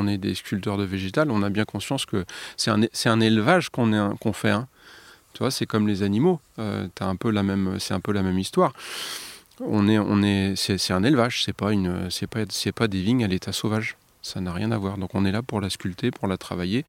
on 0.00 0.06
est 0.06 0.18
des 0.18 0.34
sculpteurs 0.34 0.78
de 0.78 0.84
végétal, 0.84 1.30
on 1.30 1.42
a 1.42 1.50
bien 1.50 1.64
conscience 1.64 2.06
que 2.06 2.24
c'est 2.56 2.70
un, 2.70 3.20
élevage 3.20 3.68
qu'on 3.68 4.32
fait. 4.32 4.50
Hein. 4.50 4.66
Tu 5.34 5.40
vois, 5.40 5.50
c'est 5.50 5.66
comme 5.66 5.86
les 5.86 6.02
animaux. 6.02 6.40
Euh, 6.58 6.88
c'est 6.96 7.04
un 7.04 7.16
peu 7.16 7.30
la 7.30 7.42
même 8.22 8.38
histoire. 8.38 8.72
On 9.60 9.88
est, 9.88 9.98
on 9.98 10.22
est, 10.22 10.54
c'est, 10.56 10.92
un 10.92 11.04
élevage. 11.04 11.44
C'est 11.44 11.52
pas 11.52 11.72
une, 11.72 12.10
c'est 12.10 12.26
pas, 12.26 12.40
c'est 12.48 12.72
pas 12.72 12.88
des 12.88 13.02
vignes 13.02 13.24
à 13.24 13.28
l'état 13.28 13.52
sauvage. 13.52 13.96
Ça 14.22 14.40
n'a 14.40 14.52
rien 14.52 14.72
à 14.72 14.78
voir. 14.78 14.96
Donc 14.96 15.14
on 15.14 15.24
est 15.24 15.32
là 15.32 15.42
pour 15.42 15.60
la 15.60 15.70
sculpter, 15.70 16.10
pour 16.10 16.28
la 16.28 16.38
travailler. 16.38 16.84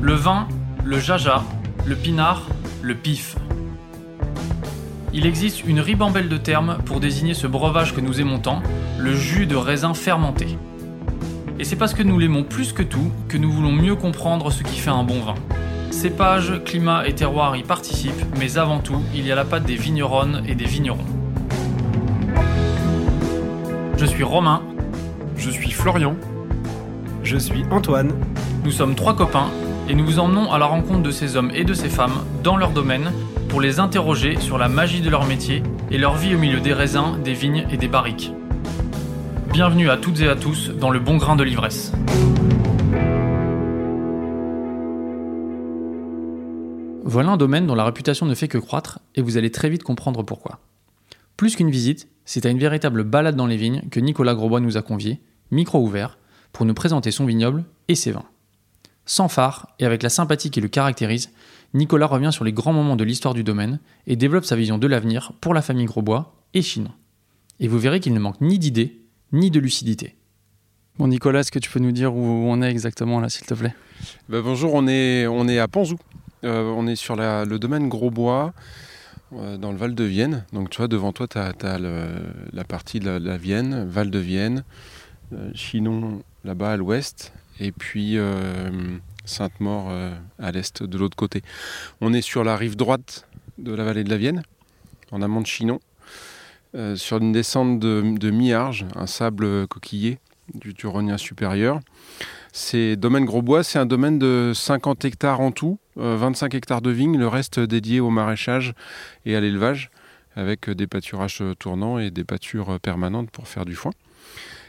Le 0.00 0.14
vin, 0.14 0.46
le 0.84 0.98
jaja, 0.98 1.42
le 1.86 1.96
pinard, 1.96 2.46
le 2.82 2.94
pif. 2.94 3.36
Il 5.16 5.26
existe 5.26 5.64
une 5.64 5.78
ribambelle 5.78 6.28
de 6.28 6.36
termes 6.36 6.78
pour 6.84 6.98
désigner 6.98 7.34
ce 7.34 7.46
breuvage 7.46 7.94
que 7.94 8.00
nous 8.00 8.20
aimons 8.20 8.40
tant, 8.40 8.60
le 8.98 9.14
jus 9.14 9.46
de 9.46 9.54
raisin 9.54 9.94
fermenté. 9.94 10.58
Et 11.60 11.62
c'est 11.62 11.76
parce 11.76 11.94
que 11.94 12.02
nous 12.02 12.18
l'aimons 12.18 12.42
plus 12.42 12.72
que 12.72 12.82
tout 12.82 13.12
que 13.28 13.36
nous 13.36 13.52
voulons 13.52 13.70
mieux 13.70 13.94
comprendre 13.94 14.50
ce 14.50 14.64
qui 14.64 14.76
fait 14.76 14.90
un 14.90 15.04
bon 15.04 15.20
vin. 15.20 15.36
Cépage, 15.92 16.60
climat 16.64 17.06
et 17.06 17.14
terroir 17.14 17.54
y 17.54 17.62
participent, 17.62 18.24
mais 18.40 18.58
avant 18.58 18.80
tout, 18.80 19.00
il 19.14 19.24
y 19.24 19.30
a 19.30 19.36
la 19.36 19.44
patte 19.44 19.62
des 19.62 19.76
vigneronnes 19.76 20.42
et 20.48 20.56
des 20.56 20.64
vignerons. 20.64 21.06
Je 23.96 24.06
suis 24.06 24.24
Romain. 24.24 24.62
Je 25.36 25.48
suis 25.48 25.70
Florian. 25.70 26.16
Je 27.22 27.38
suis 27.38 27.62
Antoine. 27.70 28.10
Nous 28.64 28.72
sommes 28.72 28.96
trois 28.96 29.14
copains 29.14 29.46
et 29.88 29.94
nous 29.94 30.04
vous 30.04 30.18
emmenons 30.18 30.50
à 30.50 30.58
la 30.58 30.66
rencontre 30.66 31.02
de 31.02 31.12
ces 31.12 31.36
hommes 31.36 31.52
et 31.54 31.62
de 31.62 31.72
ces 31.72 31.88
femmes 31.88 32.24
dans 32.42 32.56
leur 32.56 32.70
domaine 32.70 33.12
pour 33.54 33.60
les 33.60 33.78
interroger 33.78 34.40
sur 34.40 34.58
la 34.58 34.68
magie 34.68 35.00
de 35.00 35.08
leur 35.08 35.26
métier 35.26 35.62
et 35.88 35.96
leur 35.96 36.16
vie 36.16 36.34
au 36.34 36.38
milieu 36.38 36.58
des 36.58 36.72
raisins, 36.72 37.22
des 37.22 37.34
vignes 37.34 37.64
et 37.70 37.76
des 37.76 37.86
barriques. 37.86 38.32
Bienvenue 39.52 39.90
à 39.90 39.96
toutes 39.96 40.18
et 40.22 40.28
à 40.28 40.34
tous 40.34 40.70
dans 40.70 40.90
le 40.90 40.98
bon 40.98 41.18
grain 41.18 41.36
de 41.36 41.44
l'ivresse. 41.44 41.92
Voilà 47.04 47.30
un 47.30 47.36
domaine 47.36 47.68
dont 47.68 47.76
la 47.76 47.84
réputation 47.84 48.26
ne 48.26 48.34
fait 48.34 48.48
que 48.48 48.58
croître 48.58 48.98
et 49.14 49.22
vous 49.22 49.36
allez 49.36 49.52
très 49.52 49.70
vite 49.70 49.84
comprendre 49.84 50.24
pourquoi. 50.24 50.58
Plus 51.36 51.54
qu'une 51.54 51.70
visite, 51.70 52.08
c'est 52.24 52.46
à 52.46 52.50
une 52.50 52.58
véritable 52.58 53.04
balade 53.04 53.36
dans 53.36 53.46
les 53.46 53.56
vignes 53.56 53.84
que 53.88 54.00
Nicolas 54.00 54.34
Grosbois 54.34 54.58
nous 54.58 54.76
a 54.76 54.82
conviés, 54.82 55.20
micro 55.52 55.78
ouvert, 55.78 56.18
pour 56.52 56.66
nous 56.66 56.74
présenter 56.74 57.12
son 57.12 57.24
vignoble 57.24 57.62
et 57.86 57.94
ses 57.94 58.10
vins. 58.10 58.26
Sans 59.06 59.28
phare 59.28 59.68
et 59.78 59.86
avec 59.86 60.02
la 60.02 60.08
sympathie 60.08 60.50
qui 60.50 60.60
le 60.60 60.66
caractérise, 60.66 61.30
Nicolas 61.74 62.06
revient 62.06 62.30
sur 62.32 62.44
les 62.44 62.52
grands 62.52 62.72
moments 62.72 62.94
de 62.94 63.02
l'histoire 63.02 63.34
du 63.34 63.42
domaine 63.42 63.80
et 64.06 64.14
développe 64.14 64.44
sa 64.44 64.54
vision 64.54 64.78
de 64.78 64.86
l'avenir 64.86 65.32
pour 65.40 65.54
la 65.54 65.60
famille 65.60 65.86
Grosbois 65.86 66.32
et 66.54 66.62
Chinon. 66.62 66.92
Et 67.58 67.66
vous 67.66 67.80
verrez 67.80 67.98
qu'il 67.98 68.14
ne 68.14 68.20
manque 68.20 68.40
ni 68.40 68.60
d'idées, 68.60 69.00
ni 69.32 69.50
de 69.50 69.58
lucidité. 69.58 70.14
Bon 70.98 71.08
Nicolas, 71.08 71.40
est-ce 71.40 71.50
que 71.50 71.58
tu 71.58 71.68
peux 71.68 71.80
nous 71.80 71.90
dire 71.90 72.14
où 72.14 72.24
on 72.24 72.62
est 72.62 72.70
exactement 72.70 73.18
là, 73.18 73.28
s'il 73.28 73.46
te 73.46 73.54
plaît? 73.54 73.74
Ben 74.28 74.40
Bonjour, 74.40 74.72
on 74.74 74.86
est, 74.86 75.26
on 75.26 75.48
est 75.48 75.58
à 75.58 75.66
Panzou. 75.66 75.98
Euh, 76.44 76.72
on 76.76 76.86
est 76.86 76.94
sur 76.94 77.16
le 77.16 77.56
domaine 77.56 77.88
Grosbois, 77.88 78.52
euh, 79.34 79.56
dans 79.56 79.72
le 79.72 79.76
Val 79.76 79.96
de 79.96 80.04
Vienne. 80.04 80.44
Donc 80.52 80.70
tu 80.70 80.76
vois, 80.76 80.86
devant 80.86 81.12
toi, 81.12 81.26
tu 81.26 81.38
as, 81.38 81.78
la 81.78 82.64
partie 82.64 83.00
de 83.00 83.10
la, 83.10 83.36
Vienne, 83.36 83.84
Val 83.88 84.10
de 84.10 84.18
Vienne, 84.20 84.62
euh, 85.32 85.50
Chinon 85.54 86.22
là-bas 86.44 86.72
à 86.72 86.76
l'ouest, 86.76 87.32
et 87.58 87.72
puis 87.72 88.16
Sainte-Maure 89.24 89.88
euh, 89.90 90.14
à 90.38 90.52
l'est 90.52 90.82
de 90.82 90.98
l'autre 90.98 91.16
côté. 91.16 91.42
On 92.00 92.12
est 92.12 92.22
sur 92.22 92.44
la 92.44 92.56
rive 92.56 92.76
droite 92.76 93.26
de 93.58 93.72
la 93.74 93.84
vallée 93.84 94.04
de 94.04 94.10
la 94.10 94.16
Vienne, 94.16 94.42
en 95.10 95.22
amont 95.22 95.40
de 95.40 95.46
Chinon, 95.46 95.80
euh, 96.74 96.96
sur 96.96 97.18
une 97.18 97.32
descente 97.32 97.78
de, 97.78 98.30
mi-arge, 98.30 98.86
un 98.96 99.06
sable 99.06 99.66
coquillé 99.68 100.18
du 100.54 100.74
Turonien 100.74 101.16
supérieur. 101.16 101.80
C'est 102.52 102.96
domaine 102.96 103.24
Grosbois, 103.24 103.64
c'est 103.64 103.78
un 103.78 103.86
domaine 103.86 104.18
de 104.18 104.52
50 104.54 105.04
hectares 105.04 105.40
en 105.40 105.50
tout, 105.50 105.78
25 105.96 106.54
euh, 106.54 106.58
hectares 106.58 106.82
de 106.82 106.90
vignes, 106.90 107.18
le 107.18 107.28
reste 107.28 107.58
dédié 107.60 108.00
au 108.00 108.10
maraîchage 108.10 108.74
et 109.24 109.34
à 109.36 109.40
l'élevage, 109.40 109.90
avec 110.36 110.68
des 110.68 110.86
pâturages 110.86 111.42
tournants 111.58 111.98
et 111.98 112.10
des 112.10 112.24
pâtures 112.24 112.78
permanentes 112.80 113.30
pour 113.30 113.48
faire 113.48 113.64
du 113.64 113.74
foin. 113.74 113.92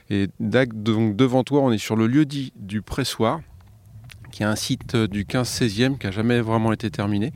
Et 0.10 0.28
donc 0.40 1.16
devant 1.16 1.44
toi, 1.44 1.62
on 1.62 1.72
est 1.72 1.80
sur 1.80 1.96
le 1.96 2.06
lieu 2.08 2.26
dit 2.26 2.54
du 2.56 2.84
pressoir, 2.84 3.42
qui 4.36 4.44
est 4.44 4.46
un 4.46 4.58
site 4.58 4.96
euh, 4.96 5.08
du 5.08 5.24
15-16e 5.24 5.98
qui 5.98 6.08
n'a 6.08 6.12
jamais 6.12 6.42
vraiment 6.42 6.74
été 6.74 6.92
terminé. 6.92 7.32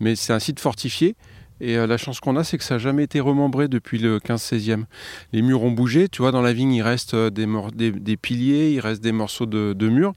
Mais 0.00 0.16
c'est 0.16 0.32
un 0.32 0.38
site 0.38 0.58
fortifié. 0.58 1.14
Et 1.60 1.76
euh, 1.76 1.86
la 1.86 1.98
chance 1.98 2.18
qu'on 2.18 2.34
a, 2.36 2.44
c'est 2.44 2.56
que 2.56 2.64
ça 2.64 2.76
n'a 2.76 2.78
jamais 2.78 3.04
été 3.04 3.20
remembré 3.20 3.68
depuis 3.68 3.98
le 3.98 4.18
15-16e. 4.18 4.84
Les 5.34 5.42
murs 5.42 5.62
ont 5.62 5.70
bougé, 5.70 6.08
tu 6.08 6.22
vois, 6.22 6.32
dans 6.32 6.40
la 6.40 6.54
vigne, 6.54 6.72
il 6.72 6.80
reste 6.80 7.12
euh, 7.12 7.28
des, 7.28 8.16
piliers, 8.16 8.72
il 8.72 8.80
reste 8.80 9.02
des 9.02 9.12
morceaux 9.12 9.44
de, 9.44 9.88
murs, 9.90 10.14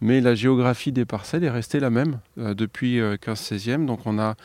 mais 0.00 0.20
la 0.20 0.36
géographie 0.36 0.92
des 0.92 1.04
parcelles 1.04 1.42
est 1.42 1.50
restée 1.50 1.80
la 1.80 1.90
même 1.90 2.20
depuis 2.36 3.00
15-16e. 3.00 3.84
Donc 3.84 4.00
on 4.04 4.20
a 4.20 4.36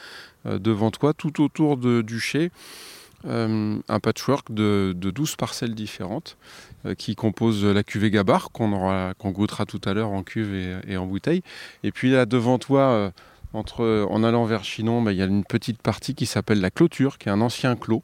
devant 0.45 0.89
toi, 0.89 1.13
tout 1.13 1.43
autour 1.43 1.77
de, 1.77 2.01
du 2.01 2.19
un 3.27 3.99
patchwork 4.01 4.53
de, 4.53 4.93
de 4.95 5.11
12 5.11 5.35
parcelles 5.35 5.75
différentes. 5.75 6.37
Euh, 6.85 6.95
qui 6.95 7.13
compose 7.13 7.65
la 7.65 7.83
cuvée 7.83 8.09
Gabar 8.09 8.51
qu'on 8.51 9.13
qu'on 9.17 9.31
goûtera 9.31 9.65
tout 9.65 9.81
à 9.83 9.93
l'heure 9.93 10.11
en 10.11 10.23
cuve 10.23 10.53
et, 10.87 10.95
en 10.95 11.05
bouteille. 11.05 11.41
Et 11.83 11.91
puis 11.91 12.09
là 12.09 12.25
devant 12.25 12.57
toi, 12.57 13.11
euh, 13.51 14.05
en 14.05 14.23
allant 14.23 14.45
vers 14.45 14.63
Chinon, 14.63 15.01
bah, 15.01 15.11
il 15.11 15.17
y 15.17 15.21
a 15.21 15.25
une 15.25 15.43
petite 15.43 15.81
partie 15.81 16.15
qui 16.15 16.25
s'appelle 16.25 16.61
la 16.61 16.71
clôture, 16.71 17.17
qui 17.17 17.27
est 17.27 17.33
un 17.33 17.41
ancien 17.41 17.75
clos 17.75 18.01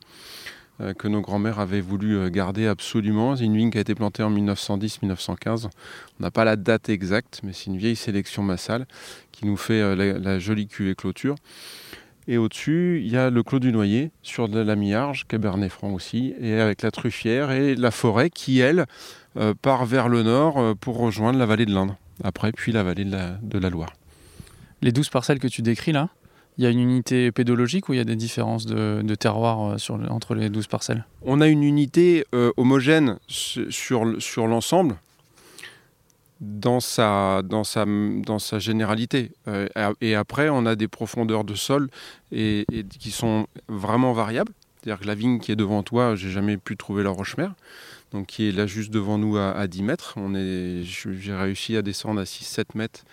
euh, 0.81 0.93
que 0.93 1.07
nos 1.07 1.21
grands-mères 1.21 1.59
avaient 1.59 1.79
voulu 1.79 2.29
garder 2.29 2.67
absolument. 2.67 3.37
C'est 3.37 3.45
une 3.45 3.55
vigne 3.55 3.71
qui 3.71 3.77
a 3.77 3.81
été 3.81 3.95
plantée 3.95 4.23
en 4.23 4.31
1910-1915. 4.31 5.67
On 5.67 6.23
n'a 6.23 6.31
pas 6.31 6.43
la 6.43 6.57
date 6.57 6.89
exacte, 6.89 7.39
mais 7.43 7.53
c'est 7.53 7.67
une 7.67 7.77
vieille 7.77 7.95
sélection 7.95 8.43
massale 8.43 8.85
qui 9.31 9.45
nous 9.45 9.55
fait 9.55 9.95
la, 9.95 10.19
la, 10.19 10.37
jolie 10.37 10.67
cuvée 10.67 10.95
clôture. 10.95 11.35
Et 12.27 12.37
au-dessus, 12.37 13.01
il 13.05 13.11
y 13.11 13.17
a 13.17 13.29
le 13.29 13.43
Clos 13.43 13.59
du 13.59 13.71
Noyer 13.71 14.11
sur 14.23 14.49
de 14.49 14.59
la 14.59 14.75
Miarge, 14.75 15.25
Cabernet 15.27 15.71
Franc 15.71 15.93
aussi, 15.93 16.33
et 16.39 16.59
avec 16.59 16.81
la 16.81 16.89
Truffière 16.89 17.51
et 17.51 17.75
la 17.75 17.91
forêt 17.91 18.31
qui, 18.31 18.59
elle, 18.59 18.85
euh, 19.37 19.53
part 19.61 19.85
vers 19.85 20.09
le 20.09 20.23
nord 20.23 20.57
euh, 20.57 20.73
pour 20.73 20.97
rejoindre 20.97 21.37
la 21.37 21.45
vallée 21.45 21.65
de 21.65 21.73
l'Indre, 21.73 21.97
après, 22.23 22.51
puis 22.51 22.71
la 22.71 22.83
vallée 22.83 23.05
de 23.05 23.59
la, 23.59 23.69
Loire. 23.69 23.93
Les 24.81 24.91
douze 24.91 25.09
parcelles 25.09 25.39
que 25.39 25.47
tu 25.47 25.61
décris 25.61 25.91
là, 25.91 26.09
il 26.57 26.63
y 26.63 26.67
a 26.67 26.69
une 26.69 26.79
unité 26.79 27.31
pédologique 27.31 27.89
ou 27.89 27.93
il 27.93 27.97
y 27.97 27.99
a 27.99 28.05
des 28.05 28.15
différences 28.15 28.65
de, 28.65 29.15
terroir 29.15 29.73
euh, 29.73 29.77
sur, 29.77 29.99
entre 30.09 30.33
les 30.33 30.49
douze 30.49 30.67
parcelles? 30.67 31.05
On 31.21 31.41
a 31.41 31.47
une 31.47 31.63
unité 31.63 32.25
homogène 32.57 33.17
sur, 33.27 34.15
sur 34.19 34.47
l'ensemble, 34.47 34.95
dans 36.41 36.79
sa, 36.79 37.41
dans 37.43 37.63
sa, 37.63 37.85
dans 37.85 38.39
sa 38.39 38.59
généralité. 38.59 39.31
Euh, 39.47 39.67
et 40.01 40.15
après, 40.15 40.49
on 40.49 40.65
a 40.65 40.75
des 40.75 40.87
profondeurs 40.87 41.43
de 41.43 41.55
sol 41.55 41.89
et, 42.31 42.65
qui 42.99 43.11
sont 43.11 43.47
vraiment 43.67 44.13
variables. 44.13 44.51
C'est-à-dire 44.81 45.01
que 45.01 45.07
la 45.07 45.15
vigne 45.15 45.39
qui 45.39 45.51
est 45.51 45.55
devant 45.55 45.81
toi, 45.83 46.15
j'ai 46.15 46.29
jamais 46.29 46.57
pu 46.57 46.77
trouver 46.77 47.03
la 47.03 47.09
roche-mère, 47.09 47.53
donc 48.11 48.27
qui 48.27 48.47
est 48.47 48.51
là 48.51 48.67
juste 48.67 48.91
devant 48.91 49.17
nous 49.17 49.37
à, 49.37 49.65
10 49.67 49.83
mètres. 49.83 50.15
J'ai 50.83 51.33
réussi 51.33 51.75
à 51.75 51.81
descendre 51.81 52.21
à 52.21 52.25
6-7 52.25 52.65
mètres 52.75 53.03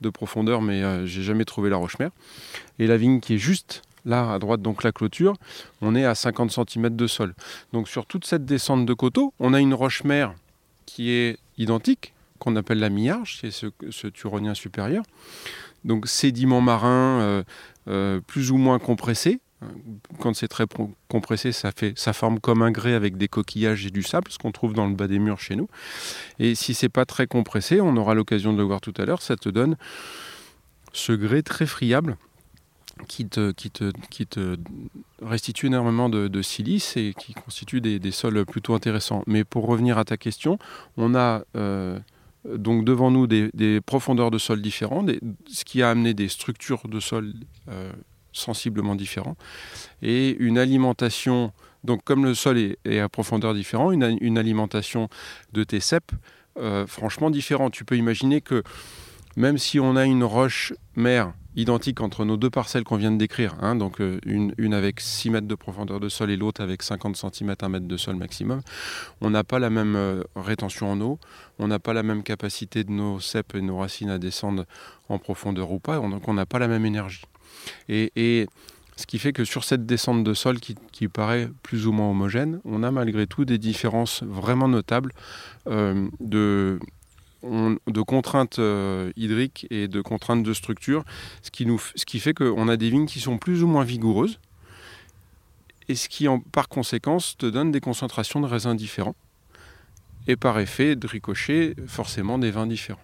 de 0.00 0.08
profondeur, 0.08 0.62
mais 0.62 0.82
euh, 0.82 1.06
j'ai 1.06 1.22
jamais 1.22 1.44
trouvé 1.44 1.70
la 1.70 1.76
roche-mère. 1.76 2.10
Et 2.78 2.86
la 2.86 2.96
vigne 2.96 3.20
qui 3.20 3.34
est 3.34 3.38
juste 3.38 3.82
là 4.04 4.32
à 4.32 4.38
droite, 4.38 4.62
donc 4.62 4.82
la 4.82 4.90
clôture, 4.90 5.34
on 5.80 5.94
est 5.94 6.04
à 6.04 6.14
50 6.14 6.50
cm 6.50 6.96
de 6.96 7.06
sol. 7.06 7.34
Donc 7.72 7.88
sur 7.88 8.06
toute 8.06 8.24
cette 8.24 8.44
descente 8.44 8.86
de 8.86 8.94
coteaux, 8.94 9.32
on 9.38 9.54
a 9.54 9.60
une 9.60 9.74
roche-mère 9.74 10.34
qui 10.86 11.10
est 11.10 11.38
identique, 11.58 12.11
qu'on 12.42 12.56
appelle 12.56 12.80
la 12.80 12.90
miarge, 12.90 13.38
c'est 13.40 13.52
ce, 13.52 14.06
turonien 14.08 14.54
supérieur. 14.54 15.04
Donc 15.84 16.08
sédiments 16.08 16.60
marins 16.60 17.20
euh, 17.20 17.42
euh, 17.88 18.20
plus 18.20 18.50
ou 18.50 18.56
moins 18.56 18.80
compressés. 18.80 19.40
Quand 20.18 20.34
c'est 20.34 20.48
très 20.48 20.64
compressé, 21.06 21.52
ça, 21.52 21.70
fait, 21.70 21.96
ça 21.96 22.12
forme 22.12 22.40
comme 22.40 22.62
un 22.62 22.72
grès 22.72 22.94
avec 22.94 23.16
des 23.16 23.28
coquillages 23.28 23.86
et 23.86 23.90
du 23.90 24.02
sable, 24.02 24.28
ce 24.28 24.38
qu'on 24.38 24.50
trouve 24.50 24.72
dans 24.72 24.88
le 24.88 24.94
bas 24.96 25.06
des 25.06 25.20
murs 25.20 25.38
chez 25.38 25.54
nous. 25.54 25.68
Et 26.40 26.56
si 26.56 26.74
c'est 26.74 26.88
pas 26.88 27.04
très 27.04 27.28
compressé, 27.28 27.80
on 27.80 27.96
aura 27.96 28.14
l'occasion 28.14 28.52
de 28.52 28.58
le 28.58 28.64
voir 28.64 28.80
tout 28.80 28.94
à 28.96 29.04
l'heure, 29.04 29.22
ça 29.22 29.36
te 29.36 29.48
donne 29.48 29.76
ce 30.92 31.12
grès 31.12 31.42
très 31.42 31.66
friable 31.66 32.16
qui 33.06 33.26
te 33.26 33.52
restitue 35.22 35.66
énormément 35.66 36.08
de, 36.08 36.42
silice 36.42 36.96
et 36.96 37.14
qui 37.16 37.34
constitue 37.34 37.80
des, 37.80 38.10
sols 38.10 38.44
plutôt 38.44 38.74
intéressants. 38.74 39.22
Mais 39.28 39.44
pour 39.44 39.66
revenir 39.66 39.96
à 39.96 40.04
ta 40.04 40.16
question, 40.16 40.58
on 40.96 41.14
a 41.14 41.42
euh, 41.56 41.98
donc 42.44 42.84
devant 42.84 43.10
nous 43.10 43.26
des, 43.26 43.80
profondeurs 43.80 44.30
de 44.30 44.38
sol 44.38 44.60
différentes, 44.60 45.10
ce 45.48 45.64
qui 45.64 45.82
a 45.82 45.90
amené 45.90 46.14
des 46.14 46.28
structures 46.28 46.88
de 46.88 47.00
sol 47.00 47.32
euh, 47.68 47.92
sensiblement 48.32 48.94
différentes, 48.94 49.38
et 50.00 50.36
une 50.38 50.58
alimentation, 50.58 51.52
donc 51.84 52.02
comme 52.04 52.24
le 52.24 52.34
sol 52.34 52.58
est, 52.58 52.98
à 52.98 53.08
profondeur 53.08 53.54
différente, 53.54 53.94
une, 53.94 54.38
alimentation 54.38 55.08
de 55.52 55.64
tes 55.64 55.80
cèpes 55.80 56.12
euh, 56.58 56.86
franchement 56.86 57.30
différente. 57.30 57.72
Tu 57.72 57.84
peux 57.84 57.96
imaginer 57.96 58.40
que 58.40 58.62
même 59.36 59.58
si 59.58 59.80
on 59.80 59.96
a 59.96 60.04
une 60.04 60.24
roche 60.24 60.72
mère 60.96 61.32
identiques 61.56 62.00
entre 62.00 62.24
nos 62.24 62.36
deux 62.36 62.50
parcelles 62.50 62.84
qu'on 62.84 62.96
vient 62.96 63.10
de 63.10 63.18
décrire, 63.18 63.54
hein, 63.60 63.74
donc 63.74 64.00
euh, 64.00 64.18
une, 64.24 64.74
avec 64.74 65.00
6 65.00 65.30
mètres 65.30 65.46
de 65.46 65.54
profondeur 65.54 66.00
de 66.00 66.08
sol 66.08 66.30
et 66.30 66.36
l'autre 66.36 66.62
avec 66.62 66.82
50 66.82 67.16
cm, 67.16 67.54
1 67.60 67.68
mètre 67.68 67.86
de 67.86 67.96
sol 67.96 68.16
maximum, 68.16 68.62
on 69.20 69.30
n'a 69.30 69.44
pas 69.44 69.58
la 69.58 69.70
même 69.70 69.96
euh, 69.96 70.22
rétention 70.36 70.90
en 70.90 71.00
eau, 71.00 71.18
on 71.58 71.68
n'a 71.68 71.78
pas 71.78 71.92
la 71.92 72.02
même 72.02 72.22
capacité 72.22 72.84
de 72.84 72.90
nos 72.90 73.20
cèpes 73.20 73.54
et 73.54 73.60
nos 73.60 73.78
racines 73.78 74.10
à 74.10 74.18
descendre 74.18 74.64
en 75.08 75.18
profondeur 75.18 75.70
ou 75.70 75.78
pas, 75.78 75.98
donc 75.98 76.26
on 76.28 76.34
n'a 76.34 76.46
pas 76.46 76.58
la 76.58 76.68
même 76.68 76.86
énergie. 76.86 77.22
Et, 77.88 78.46
ce 78.94 79.06
qui 79.06 79.18
fait 79.18 79.32
que 79.32 79.44
sur 79.44 79.64
cette 79.64 79.86
descente 79.86 80.22
de 80.22 80.34
sol 80.34 80.60
qui, 80.60 80.76
qui, 80.92 81.08
paraît 81.08 81.48
plus 81.62 81.86
ou 81.86 81.92
moins 81.92 82.10
homogène, 82.10 82.60
on 82.66 82.82
a 82.82 82.90
malgré 82.90 83.26
tout 83.26 83.46
des 83.46 83.56
différences 83.56 84.22
vraiment 84.22 84.68
notables 84.68 85.12
euh, 85.66 86.08
de 86.20 86.78
de 87.42 88.02
contraintes 88.02 88.58
euh, 88.58 89.12
hydriques 89.16 89.66
et 89.70 89.88
de 89.88 90.00
contraintes 90.00 90.42
de 90.42 90.52
structure, 90.52 91.04
ce 91.42 91.50
qui, 91.50 92.20
fait 92.20 92.34
qu'on 92.34 92.68
a 92.68 92.76
des 92.76 92.90
vignes 92.90 93.06
qui 93.06 93.20
sont 93.20 93.38
plus 93.38 93.62
ou 93.62 93.66
moins 93.66 93.84
vigoureuses, 93.84 94.38
et 95.88 95.94
ce 95.94 96.08
qui, 96.08 96.26
par 96.52 96.68
conséquence, 96.68 97.36
te 97.36 97.46
donne 97.46 97.70
des 97.70 97.80
concentrations 97.80 98.40
de 98.40 98.46
raisins 98.46 98.76
différents, 98.76 99.16
et 100.28 100.36
par 100.36 100.58
effet 100.60 100.94
de 100.94 101.06
ricochet, 101.06 101.74
forcément 101.86 102.38
des 102.38 102.50
vins 102.50 102.66
différents. 102.66 103.00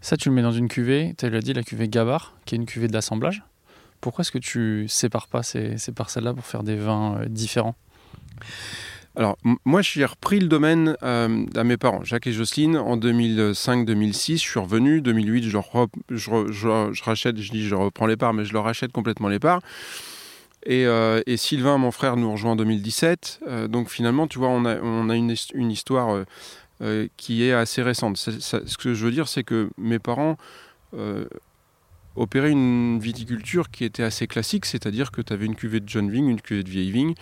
Ça, 0.00 0.16
tu 0.16 0.28
le 0.30 0.34
mets 0.34 0.42
dans 0.42 0.52
une 0.52 0.68
cuvée, 0.68 1.14
tu 1.18 1.28
l'as 1.28 1.40
dit, 1.40 1.52
la 1.52 1.62
cuvée 1.62 1.88
Gabard, 1.88 2.34
qui 2.46 2.54
est 2.54 2.58
une 2.58 2.66
cuvée 2.66 2.88
d'assemblage. 2.88 3.42
Pourquoi 4.00 4.22
est-ce 4.22 4.32
que 4.32 4.38
tu 4.38 4.88
sépares 4.88 5.28
pas 5.28 5.42
ces, 5.42 5.76
ces 5.76 5.92
parcelles-là 5.92 6.32
pour 6.32 6.46
faire 6.46 6.62
des 6.62 6.76
vins 6.76 7.18
euh, 7.18 7.26
différents? 7.26 7.76
Alors, 9.16 9.36
moi, 9.64 9.82
j'ai 9.82 10.04
repris 10.04 10.38
le 10.38 10.46
domaine 10.46 10.96
euh, 11.02 11.44
à 11.56 11.64
mes 11.64 11.76
parents, 11.76 12.04
Jacques 12.04 12.28
et 12.28 12.32
Jocelyne, 12.32 12.76
en 12.76 12.96
2005-2006. 12.96 14.34
Je 14.34 14.38
suis 14.38 14.60
revenu. 14.60 15.00
2008, 15.00 15.48
je, 15.48 17.02
rachète, 17.02 17.38
je 17.38 17.50
dis 17.50 17.66
je 17.66 17.74
reprends 17.74 18.06
les 18.06 18.16
parts, 18.16 18.34
mais 18.34 18.44
je 18.44 18.52
leur 18.52 18.64
rachète 18.64 18.92
complètement 18.92 19.28
les 19.28 19.40
parts. 19.40 19.60
Et, 20.64 20.86
euh, 20.86 21.20
Sylvain, 21.36 21.76
mon 21.76 21.90
frère, 21.90 22.16
nous 22.16 22.30
rejoint 22.30 22.52
en 22.52 22.56
2017. 22.56 23.40
Euh, 23.48 23.66
donc, 23.66 23.88
finalement, 23.88 24.28
tu 24.28 24.38
vois, 24.38 24.48
on 24.48 24.64
a, 24.64 24.78
on 24.80 25.10
a 25.10 25.16
une, 25.16 25.34
une, 25.54 25.70
histoire 25.70 26.24
qui 27.16 27.44
est 27.44 27.52
assez 27.52 27.82
récente. 27.82 28.16
Ce 28.16 28.78
que 28.78 28.94
je 28.94 29.04
veux 29.04 29.10
dire, 29.10 29.28
c'est 29.28 29.42
que 29.42 29.70
mes 29.76 29.98
parents 29.98 30.36
opéraient 32.16 32.50
une 32.52 33.00
viticulture 33.00 33.70
qui 33.70 33.84
était 33.84 34.02
assez 34.02 34.26
classique, 34.26 34.66
c'est-à-dire 34.66 35.10
que 35.10 35.20
tu 35.20 35.32
avais 35.32 35.46
une 35.46 35.56
cuvée 35.56 35.80
de 35.80 35.88
jeune 35.88 36.10
vigne, 36.10 36.28
une 36.28 36.40
cuvée 36.40 36.62
de 36.62 36.70
vieille 36.70 36.90
vigne 36.90 37.14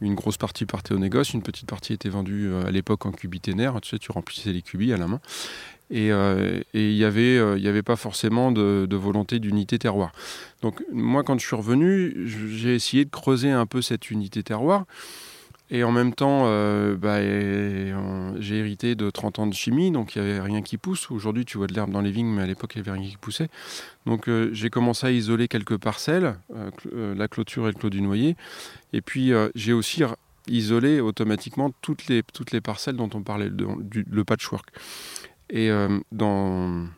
une 0.00 0.14
grosse 0.14 0.36
partie 0.36 0.66
partait 0.66 0.94
au 0.94 0.98
négoce, 0.98 1.32
une 1.32 1.42
petite 1.42 1.68
partie 1.68 1.92
était 1.92 2.08
vendue 2.08 2.48
euh, 2.48 2.66
à 2.66 2.70
l'époque 2.70 3.06
en 3.06 3.12
cubiténaire. 3.12 3.80
Tu 3.80 3.90
sais, 3.90 3.98
tu 3.98 4.12
remplissais 4.12 4.52
les 4.52 4.62
cubis 4.62 4.92
à 4.92 4.96
la 4.96 5.06
main. 5.06 5.20
Et 5.90 6.06
il 6.06 6.12
euh, 6.12 6.62
n'y 6.74 7.04
avait, 7.04 7.36
euh, 7.36 7.68
avait 7.68 7.82
pas 7.82 7.96
forcément 7.96 8.52
de 8.52 8.96
volonté 8.96 9.40
d'unité 9.40 9.78
terroir. 9.78 10.12
Donc 10.62 10.82
moi, 10.92 11.24
quand 11.24 11.38
je 11.38 11.46
suis 11.46 11.56
revenu, 11.56 12.14
j'ai 12.26 12.74
essayé 12.74 13.04
de 13.04 13.10
creuser 13.10 13.50
un 13.50 13.66
peu 13.66 13.82
cette 13.82 14.10
unité 14.10 14.42
terroir. 14.42 14.86
Et 15.72 15.84
en 15.84 15.92
même 15.92 16.12
temps, 16.14 16.42
euh, 16.46 16.96
bah, 16.96 17.20
j'ai 18.40 18.56
hérité 18.56 18.96
de 18.96 19.08
30 19.08 19.38
ans 19.38 19.46
de 19.46 19.54
chimie, 19.54 19.92
donc 19.92 20.16
il 20.16 20.22
n'y 20.22 20.28
avait 20.28 20.40
rien 20.40 20.62
qui 20.62 20.78
pousse. 20.78 21.10
Aujourd'hui, 21.12 21.44
tu 21.44 21.58
vois 21.58 21.68
de 21.68 21.74
l'herbe 21.74 21.92
dans 21.92 22.00
les 22.00 22.10
vignes, 22.10 22.34
mais 22.34 22.42
à 22.42 22.46
l'époque, 22.46 22.72
il 22.74 22.82
n'y 22.82 22.88
avait 22.88 22.98
rien 22.98 23.08
qui 23.08 23.16
poussait. 23.16 23.48
Donc 24.04 24.28
euh, 24.28 24.50
j'ai 24.52 24.68
commencé 24.68 25.06
à 25.06 25.12
isoler 25.12 25.46
quelques 25.46 25.76
parcelles, 25.76 26.36
euh, 26.92 27.14
la 27.14 27.28
clôture 27.28 27.68
et 27.68 27.72
le 27.72 27.78
clos 27.78 27.90
du 27.90 28.02
noyer. 28.02 28.36
Et 28.92 29.00
puis 29.00 29.32
j'ai 29.54 29.72
aussi 29.72 30.02
isolé 30.48 31.00
automatiquement 31.00 31.70
toutes 31.82 32.08
les, 32.08 32.22
parcelles 32.60 32.96
dont 32.96 33.10
on 33.14 33.22
parlait, 33.22 33.50
le 33.50 34.24
patchwork. 34.24 34.68
Et 35.50 35.70
dans, 36.10 36.88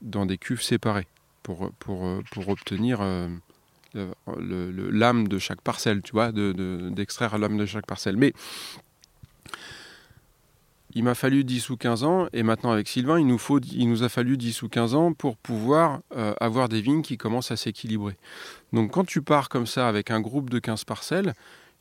des 0.00 0.38
cuves 0.38 0.62
séparées 0.62 1.08
pour, 1.42 1.72
pour 1.80 2.48
obtenir 2.48 3.00
l'âme 3.94 5.28
de 5.28 5.38
chaque 5.38 5.60
parcelle, 5.60 6.02
tu 6.02 6.12
vois, 6.12 6.32
d'extraire 6.32 7.32
de, 7.32 7.36
de, 7.36 7.40
l'âme 7.40 7.56
de 7.56 7.66
chaque 7.66 7.86
parcelle. 7.86 8.16
Mais 8.16 8.32
il 10.94 11.04
m'a 11.04 11.14
fallu 11.14 11.44
10 11.44 11.70
ou 11.70 11.76
15 11.76 12.04
ans, 12.04 12.26
et 12.32 12.42
maintenant 12.42 12.72
avec 12.72 12.88
Sylvain, 12.88 13.18
il 13.18 13.26
nous, 13.26 13.38
faut, 13.38 13.60
il 13.60 13.88
nous 13.88 14.02
a 14.02 14.08
fallu 14.08 14.36
10 14.36 14.62
ou 14.62 14.68
15 14.68 14.94
ans 14.94 15.12
pour 15.12 15.36
pouvoir 15.36 16.00
euh, 16.16 16.34
avoir 16.40 16.68
des 16.68 16.80
vignes 16.80 17.02
qui 17.02 17.16
commencent 17.16 17.52
à 17.52 17.56
s'équilibrer. 17.56 18.16
Donc 18.72 18.92
quand 18.92 19.04
tu 19.04 19.22
pars 19.22 19.48
comme 19.48 19.66
ça 19.66 19.88
avec 19.88 20.10
un 20.10 20.20
groupe 20.20 20.50
de 20.50 20.58
15 20.58 20.84
parcelles, 20.84 21.34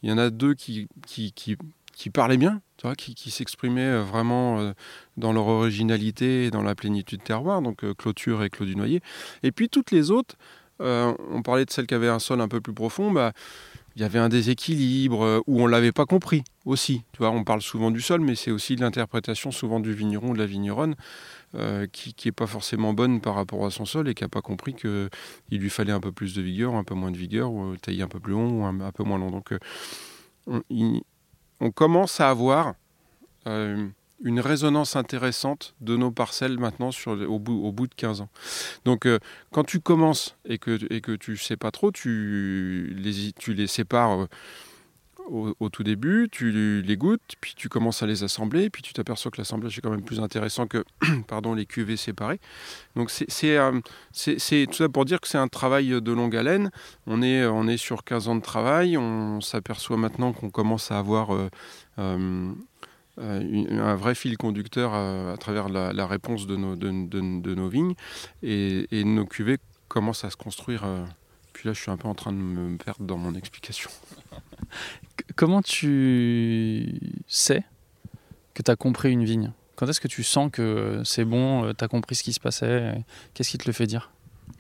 il 0.03 0.09
y 0.09 0.13
en 0.13 0.17
a 0.17 0.29
deux 0.29 0.53
qui, 0.53 0.87
qui, 1.07 1.33
qui, 1.33 2.09
parlaient 2.11 2.37
bien, 2.37 2.61
tu 2.77 2.85
vois, 2.85 2.95
qui, 2.95 3.15
qui 3.15 3.31
s'exprimaient 3.31 3.99
vraiment 4.01 4.59
euh, 4.59 4.73
dans 5.17 5.33
leur 5.33 5.47
originalité 5.47 6.45
et 6.45 6.51
dans 6.51 6.63
la 6.63 6.75
plénitude 6.75 7.23
terroir, 7.23 7.61
donc 7.61 7.83
euh, 7.83 7.93
Clôture 7.93 8.43
et 8.43 8.49
Clos 8.49 8.65
du 8.65 8.75
Noyer. 8.75 9.01
Et 9.43 9.51
puis 9.51 9.69
toutes 9.69 9.91
les 9.91 10.11
autres, 10.11 10.35
euh, 10.81 11.13
on 11.31 11.41
parlait 11.41 11.65
de 11.65 11.71
celles 11.71 11.87
qui 11.87 11.93
avaient 11.93 12.09
un 12.09 12.19
sol 12.19 12.41
un 12.41 12.47
peu 12.47 12.61
plus 12.61 12.73
profond, 12.73 13.11
bah, 13.11 13.33
il 13.95 14.01
y 14.01 14.05
avait 14.05 14.19
un 14.19 14.29
déséquilibre 14.29 15.23
euh, 15.23 15.41
où 15.47 15.61
on 15.61 15.65
ne 15.65 15.71
l'avait 15.71 15.91
pas 15.91 16.05
compris 16.05 16.43
aussi. 16.65 17.03
Tu 17.13 17.23
on 17.23 17.43
parle 17.43 17.61
souvent 17.61 17.91
du 17.91 18.01
sol, 18.01 18.21
mais 18.21 18.35
c'est 18.35 18.51
aussi 18.51 18.75
l'interprétation 18.75 19.51
souvent 19.51 19.79
du 19.79 19.93
vigneron 19.93 20.29
ou 20.29 20.33
de 20.33 20.39
la 20.39 20.45
vigneronne 20.45 20.95
euh, 21.55 21.87
qui 21.91 22.15
n'est 22.25 22.31
pas 22.31 22.47
forcément 22.47 22.93
bonne 22.93 23.19
par 23.19 23.35
rapport 23.35 23.65
à 23.65 23.71
son 23.71 23.85
sol 23.85 24.07
et 24.07 24.13
qui 24.13 24.23
n'a 24.23 24.29
pas 24.29 24.41
compris 24.41 24.73
qu'il 24.73 25.09
lui 25.51 25.69
fallait 25.69 25.91
un 25.91 25.99
peu 25.99 26.11
plus 26.11 26.33
de 26.33 26.41
vigueur, 26.41 26.75
un 26.75 26.83
peu 26.83 26.95
moins 26.95 27.11
de 27.11 27.17
vigueur, 27.17 27.51
ou 27.51 27.75
tailler 27.77 28.03
un 28.03 28.07
peu 28.07 28.19
plus 28.19 28.33
long 28.33 28.61
ou 28.61 28.65
un, 28.65 28.91
peu 28.91 29.03
moins 29.03 29.17
long. 29.17 29.31
Donc 29.31 29.53
on, 30.47 31.71
commence 31.71 32.21
à 32.21 32.29
avoir 32.29 32.75
une 34.21 34.39
résonance 34.39 34.95
intéressante 34.95 35.75
de 35.81 35.95
nos 35.95 36.11
parcelles 36.11 36.57
maintenant 36.57 36.89
au, 37.07 37.39
bout, 37.39 37.87
de 37.87 37.95
15 37.95 38.21
ans. 38.21 38.29
Donc 38.85 39.05
euh, 39.05 39.19
quand 39.51 39.63
tu 39.63 39.79
commences 39.79 40.35
et 40.45 40.57
que, 40.57 40.79
et 40.93 41.01
que 41.01 41.13
tu 41.13 41.37
sais 41.37 41.57
pas 41.57 41.71
trop, 41.71 41.91
tu 41.91 42.93
les, 42.97 43.31
tu 43.33 43.67
sépares 43.67 44.21
euh, 44.21 44.27
au, 45.59 45.69
tout 45.69 45.83
début, 45.83 46.27
tu 46.31 46.81
les 46.81 46.97
goûtes, 46.97 47.35
puis 47.39 47.53
tu 47.55 47.69
commences 47.69 48.01
à 48.01 48.07
les 48.07 48.23
assembler, 48.23 48.71
puis 48.71 48.81
tu 48.81 48.93
t'aperçois 48.93 49.29
que 49.29 49.37
l'assemblage 49.37 49.77
est 49.77 49.81
quand 49.81 49.91
même 49.91 50.01
plus 50.01 50.19
intéressant 50.19 50.65
que 50.65 50.83
pardon, 51.27 51.53
les 51.53 51.67
cuvées 51.67 51.97
séparées. 51.97 52.39
Donc 52.95 53.11
c'est 53.11 53.57
euh, 53.57 53.79
tout 54.11 54.73
ça 54.73 54.89
pour 54.89 55.05
dire 55.05 55.21
que 55.21 55.27
c'est 55.27 55.37
un 55.37 55.47
travail 55.47 56.01
de 56.01 56.11
longue 56.11 56.35
haleine. 56.35 56.71
On 57.05 57.21
est, 57.21 57.77
sur 57.77 58.03
15 58.03 58.27
ans 58.27 58.35
de 58.35 58.41
travail, 58.41 58.97
on 58.97 59.39
s'aperçoit 59.39 59.97
maintenant 59.97 60.33
qu'on 60.33 60.49
commence 60.49 60.91
à 60.91 60.97
avoir... 60.99 61.29
une, 63.19 63.79
un 63.79 63.95
vrai 63.95 64.15
fil 64.15 64.37
conducteur 64.37 64.93
à, 64.93 65.33
à 65.33 65.37
travers 65.37 65.69
la, 65.69 65.93
la, 65.93 66.07
réponse 66.07 66.47
de 66.47 66.55
nos, 66.55 66.75
de, 66.75 66.89
de, 67.07 67.41
de 67.41 67.55
nos 67.55 67.69
vignes 67.69 67.95
et, 68.43 68.87
et, 68.91 69.03
nos 69.03 69.25
cuvées 69.25 69.57
commencent 69.87 70.23
à 70.23 70.29
se 70.29 70.37
construire. 70.37 70.83
Euh, 70.85 71.05
puis 71.53 71.67
là, 71.67 71.73
je 71.73 71.81
suis 71.81 71.91
un 71.91 71.97
peu 71.97 72.07
en 72.07 72.15
train 72.15 72.31
de 72.31 72.37
me 72.37 72.77
perdre 72.77 73.03
dans 73.03 73.17
mon 73.17 73.35
explication. 73.35 73.89
Comment 75.35 75.61
tu 75.61 76.99
sais 77.27 77.63
que 78.53 78.61
tu 78.61 78.71
as 78.71 78.75
compris 78.75 79.11
une 79.11 79.25
vigne? 79.25 79.51
Quand 79.75 79.87
est-ce 79.87 80.01
que 80.01 80.07
tu 80.07 80.23
sens 80.23 80.51
que 80.51 81.01
c'est 81.05 81.25
bon, 81.25 81.73
tu 81.73 81.83
as 81.83 81.87
compris 81.87 82.15
ce 82.15 82.23
qui 82.23 82.33
se 82.33 82.39
passait? 82.39 83.03
Qu'est-ce 83.33 83.49
qui 83.49 83.57
te 83.57 83.67
le 83.67 83.73
fait 83.73 83.87
dire? 83.87 84.11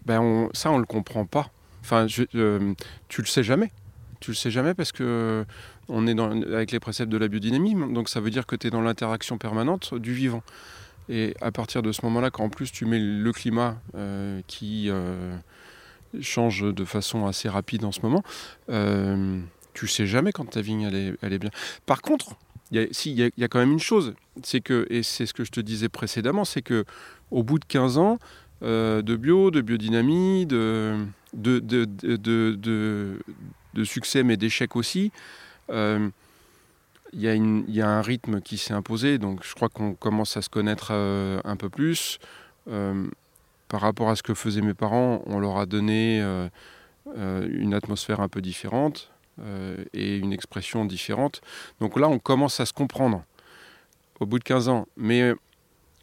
Ben 0.05 0.21
on, 0.21 0.49
Ça, 0.53 0.71
on 0.71 0.77
le 0.77 0.85
comprend 0.85 1.25
pas. 1.25 1.51
Enfin, 1.81 2.07
je, 2.07 2.23
euh, 2.35 2.73
tu 3.07 3.21
le 3.21 3.27
sais 3.27 3.43
jamais. 3.43 3.71
Tu 4.19 4.31
le 4.31 4.35
sais 4.35 4.51
jamais 4.51 4.73
parce 4.73 4.91
que 4.91 5.45
on 5.89 6.07
est 6.07 6.19
avec 6.19 6.71
les 6.71 6.79
préceptes 6.79 7.11
de 7.11 7.17
la 7.17 7.27
biodynamie, 7.27 7.75
donc 7.93 8.09
ça 8.09 8.19
veut 8.19 8.29
dire 8.29 8.45
que 8.45 8.55
tu 8.55 8.67
es 8.67 8.69
dans 8.69 8.81
l'interaction 8.81 9.37
permanente 9.37 9.93
du 9.95 10.13
vivant. 10.13 10.43
Et 11.09 11.35
à 11.41 11.51
partir 11.51 11.81
de 11.81 11.91
ce 11.91 12.05
moment-là, 12.05 12.29
quand 12.29 12.43
en 12.43 12.49
plus 12.49 12.71
tu 12.71 12.85
mets 12.85 12.99
le 12.99 13.31
climat 13.33 13.81
euh, 13.95 14.41
qui 14.47 14.89
euh, 14.89 15.35
change 16.21 16.61
de 16.61 16.85
façon 16.85 17.25
assez 17.25 17.49
rapide 17.49 17.83
en 17.83 17.91
ce 17.91 18.01
moment, 18.01 18.23
euh, 18.69 19.39
tu 19.73 19.87
sais 19.87 20.05
jamais 20.05 20.31
quand 20.31 20.45
ta 20.45 20.61
vigne 20.61 20.83
elle 21.21 21.33
est, 21.33 21.39
bien. 21.39 21.49
Par 21.85 22.01
contre, 22.01 22.35
il 22.71 22.87
y, 23.03 23.43
a 23.43 23.47
quand 23.47 23.59
même 23.59 23.71
une 23.71 23.79
chose, 23.79 24.13
c'est 24.43 24.61
que, 24.61 24.85
et 24.91 25.01
c'est 25.01 25.25
ce 25.25 25.33
que 25.33 25.43
je 25.43 25.51
te 25.51 25.59
disais 25.59 25.89
précédemment, 25.89 26.45
c'est 26.45 26.61
que 26.61 26.85
au 27.31 27.43
bout 27.43 27.57
de 27.57 27.65
15 27.65 27.97
ans 27.97 28.19
euh, 28.61 29.01
de 29.01 29.15
bio, 29.15 29.51
de 29.51 29.61
biodynamie, 29.61 30.45
de, 30.45 31.05
de, 31.33 33.17
succès 33.83 34.23
mais 34.23 34.35
d'échecs 34.35 34.75
aussi, 34.75 35.11
il 37.13 37.21
y, 37.21 37.81
a 37.81 37.89
un 37.89 38.01
rythme 38.01 38.41
qui 38.41 38.57
s'est 38.57 38.73
imposé, 38.73 39.17
donc 39.17 39.43
je 39.43 39.55
crois 39.55 39.69
qu'on 39.69 39.93
commence 39.93 40.37
à 40.37 40.41
se 40.41 40.49
connaître 40.49 40.89
euh, 40.91 41.41
un 41.43 41.55
peu 41.55 41.69
plus. 41.69 42.19
Euh, 42.69 43.07
par 43.67 43.81
rapport 43.81 44.09
à 44.09 44.15
ce 44.15 44.23
que 44.23 44.33
faisaient 44.33 44.61
mes 44.61 44.73
parents, 44.73 45.21
on 45.25 45.39
leur 45.39 45.57
a 45.57 45.65
donné 45.65 46.21
euh, 46.21 46.49
une 47.15 47.73
atmosphère 47.73 48.19
un 48.19 48.27
peu 48.27 48.41
différente 48.41 49.11
et 49.93 50.17
une 50.17 50.33
expression 50.33 50.83
différente. 50.83 51.39
Donc 51.79 51.97
là, 51.97 52.09
on 52.09 52.19
commence 52.19 52.59
à 52.59 52.65
se 52.65 52.73
comprendre 52.73 53.23
au 54.19 54.25
bout 54.25 54.37
de 54.37 54.43
15 54.43 54.67
ans. 54.67 54.85
Mais 54.97 55.33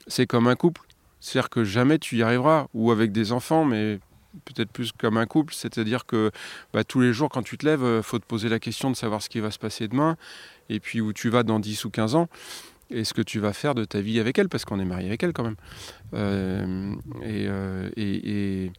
c'est 0.06 0.26
comme 0.26 0.46
un 0.46 0.56
couple. 0.56 0.80
C'est-à-dire 1.20 1.50
que 1.50 1.62
jamais 1.62 1.98
tu 1.98 2.16
y 2.16 2.22
arriveras, 2.22 2.68
ou 2.72 2.92
avec 2.92 3.12
des 3.12 3.32
enfants, 3.32 3.66
mais 3.66 3.98
peut-être 4.44 4.70
plus 4.70 4.92
comme 4.92 5.16
un 5.16 5.26
couple, 5.26 5.54
c'est-à-dire 5.54 6.06
que 6.06 6.30
bah, 6.72 6.84
tous 6.84 7.00
les 7.00 7.12
jours 7.12 7.28
quand 7.28 7.42
tu 7.42 7.58
te 7.58 7.66
lèves, 7.66 7.80
il 7.80 7.86
euh, 7.86 8.02
faut 8.02 8.18
te 8.18 8.24
poser 8.24 8.48
la 8.48 8.58
question 8.58 8.90
de 8.90 8.96
savoir 8.96 9.22
ce 9.22 9.28
qui 9.28 9.40
va 9.40 9.50
se 9.50 9.58
passer 9.58 9.88
demain, 9.88 10.16
et 10.68 10.80
puis 10.80 11.00
où 11.00 11.12
tu 11.12 11.28
vas 11.28 11.42
dans 11.42 11.60
10 11.60 11.84
ou 11.84 11.90
15 11.90 12.14
ans, 12.14 12.28
et 12.90 13.04
ce 13.04 13.14
que 13.14 13.22
tu 13.22 13.40
vas 13.40 13.52
faire 13.52 13.74
de 13.74 13.84
ta 13.84 14.00
vie 14.00 14.20
avec 14.20 14.38
elle, 14.38 14.48
parce 14.48 14.64
qu'on 14.64 14.80
est 14.80 14.84
marié 14.84 15.08
avec 15.08 15.22
elle 15.22 15.32
quand 15.32 15.44
même. 15.44 15.56
Euh, 16.14 16.94
et, 17.22 17.46
euh, 17.48 17.90
et, 17.96 18.70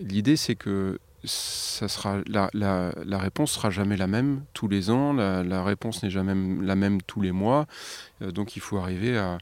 l'idée 0.00 0.36
c'est 0.36 0.54
que 0.54 0.98
ça 1.24 1.88
sera 1.88 2.20
la, 2.26 2.48
la, 2.54 2.94
la, 3.04 3.18
réponse 3.18 3.52
sera 3.52 3.68
jamais 3.68 3.98
la 3.98 4.06
même 4.06 4.42
tous 4.54 4.68
les 4.68 4.88
ans, 4.88 5.12
la, 5.12 5.62
réponse 5.62 6.02
n'est 6.02 6.08
jamais 6.08 6.34
la 6.64 6.74
même 6.74 7.02
tous 7.02 7.20
les 7.20 7.32
mois, 7.32 7.66
donc 8.22 8.56
il 8.56 8.60
faut 8.60 8.78
arriver 8.78 9.18
à, 9.18 9.36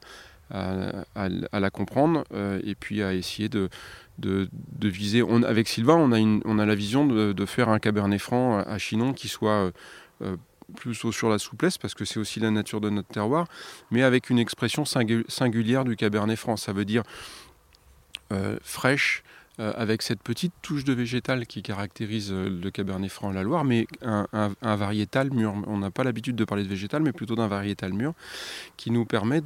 à, 0.51 1.59
la 1.59 1.69
comprendre 1.69 2.23
euh, 2.33 2.59
et 2.63 2.75
puis 2.75 3.03
à 3.03 3.13
essayer 3.13 3.49
de, 3.49 3.69
viser. 4.81 5.23
On, 5.23 5.43
avec 5.43 5.67
Sylvain, 5.67 5.95
on 5.95 6.59
a, 6.59 6.65
la 6.65 6.75
vision 6.75 7.05
de, 7.05 7.45
faire 7.45 7.69
un 7.69 7.79
cabernet 7.79 8.19
franc 8.19 8.59
à 8.59 8.77
Chinon 8.77 9.13
qui 9.13 9.27
soit 9.27 9.71
euh, 10.21 10.35
plutôt 10.75 11.11
sur 11.11 11.29
la 11.29 11.39
souplesse 11.39 11.77
parce 11.77 11.93
que 11.93 12.05
c'est 12.05 12.19
aussi 12.19 12.39
la 12.39 12.51
nature 12.51 12.81
de 12.81 12.89
notre 12.89 13.07
terroir, 13.07 13.47
mais 13.91 14.03
avec 14.03 14.29
une 14.29 14.39
expression 14.39 14.85
singulière 14.85 15.85
du 15.85 15.95
cabernet 15.95 16.37
franc. 16.37 16.57
Ça 16.57 16.73
veut 16.73 16.85
dire 16.85 17.03
euh, 18.31 18.57
fraîche, 18.61 19.23
euh, 19.23 19.28
avec 19.59 20.01
cette 20.01 20.23
petite 20.23 20.53
touche 20.61 20.83
de 20.85 20.93
végétal 20.93 21.45
qui 21.45 21.61
caractérise 21.61 22.31
euh, 22.31 22.49
le 22.49 22.71
Cabernet 22.71 23.11
Franc 23.11 23.31
la 23.31 23.43
Loire, 23.43 23.65
mais 23.65 23.87
un, 24.01 24.49
variétal 24.61 25.31
mûr. 25.31 25.53
On 25.67 25.77
n'a 25.77 25.91
pas 25.91 26.03
l'habitude 26.03 26.35
de 26.35 26.45
parler 26.45 26.63
de 26.63 26.69
végétal, 26.69 27.01
mais 27.01 27.11
plutôt 27.11 27.35
d'un 27.35 27.47
variétal 27.47 27.93
mûr 27.93 28.13
qui 28.77 28.91
nous 28.91 29.05
permet 29.05 29.41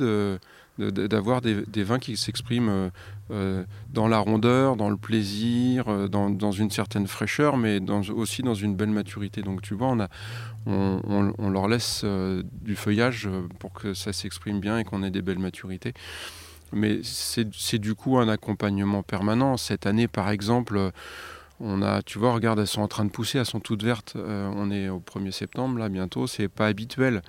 d'avoir 0.78 1.42
des, 1.42 1.84
vins 1.84 2.00
qui 2.00 2.18
s'expriment 2.18 2.92
euh, 3.32 3.64
dans 3.90 4.08
la 4.08 4.20
rondeur, 4.20 4.76
dans 4.76 4.90
le 4.90 4.98
plaisir, 4.98 5.88
euh, 5.88 6.08
dans, 6.08 6.52
une 6.52 6.70
certaine 6.70 7.08
fraîcheur, 7.08 7.58
mais 7.58 7.80
aussi 8.12 8.44
dans 8.44 8.54
une 8.54 8.76
belle 8.76 8.90
maturité. 8.90 9.42
Donc 9.42 9.62
tu 9.62 9.74
vois, 9.74 9.96
on, 10.66 11.50
leur 11.50 11.68
laisse 11.68 12.02
euh, 12.04 12.44
du 12.62 12.76
feuillage 12.76 13.30
pour 13.60 13.74
que 13.74 13.94
ça 13.94 14.14
s'exprime 14.14 14.60
bien 14.60 14.78
et 14.78 14.84
qu'on 14.84 15.04
ait 15.04 15.12
des 15.12 15.22
belles 15.22 15.40
maturités 15.40 15.94
mais 16.74 17.02
c'est 17.04 17.80
du 17.80 17.96
coup 17.96 18.18
un 18.18 18.28
accompagnement 18.28 19.04
permanent. 19.04 19.58
Cette 19.58 19.86
année, 19.86 20.08
par 20.08 20.30
exemple, 20.30 20.92
on 21.60 21.82
a, 21.82 22.02
tu 22.02 22.20
vois, 22.20 22.34
regarde, 22.34 22.60
elles 22.60 22.68
sont 22.68 22.82
en 22.82 22.88
train 22.88 23.06
de 23.06 23.10
pousser, 23.10 23.38
elles 23.38 23.46
sont 23.46 23.60
toutes 23.60 23.84
vertes. 23.84 24.14
Euh, 24.16 24.52
on 24.56 24.70
est 24.72 24.90
au 24.90 25.00
1er 25.00 25.32
septembre, 25.32 25.80
là, 25.80 25.90
bientôt, 25.90 26.28
c'est 26.28 26.50
pas 26.50 26.68
habituel. 26.68 27.22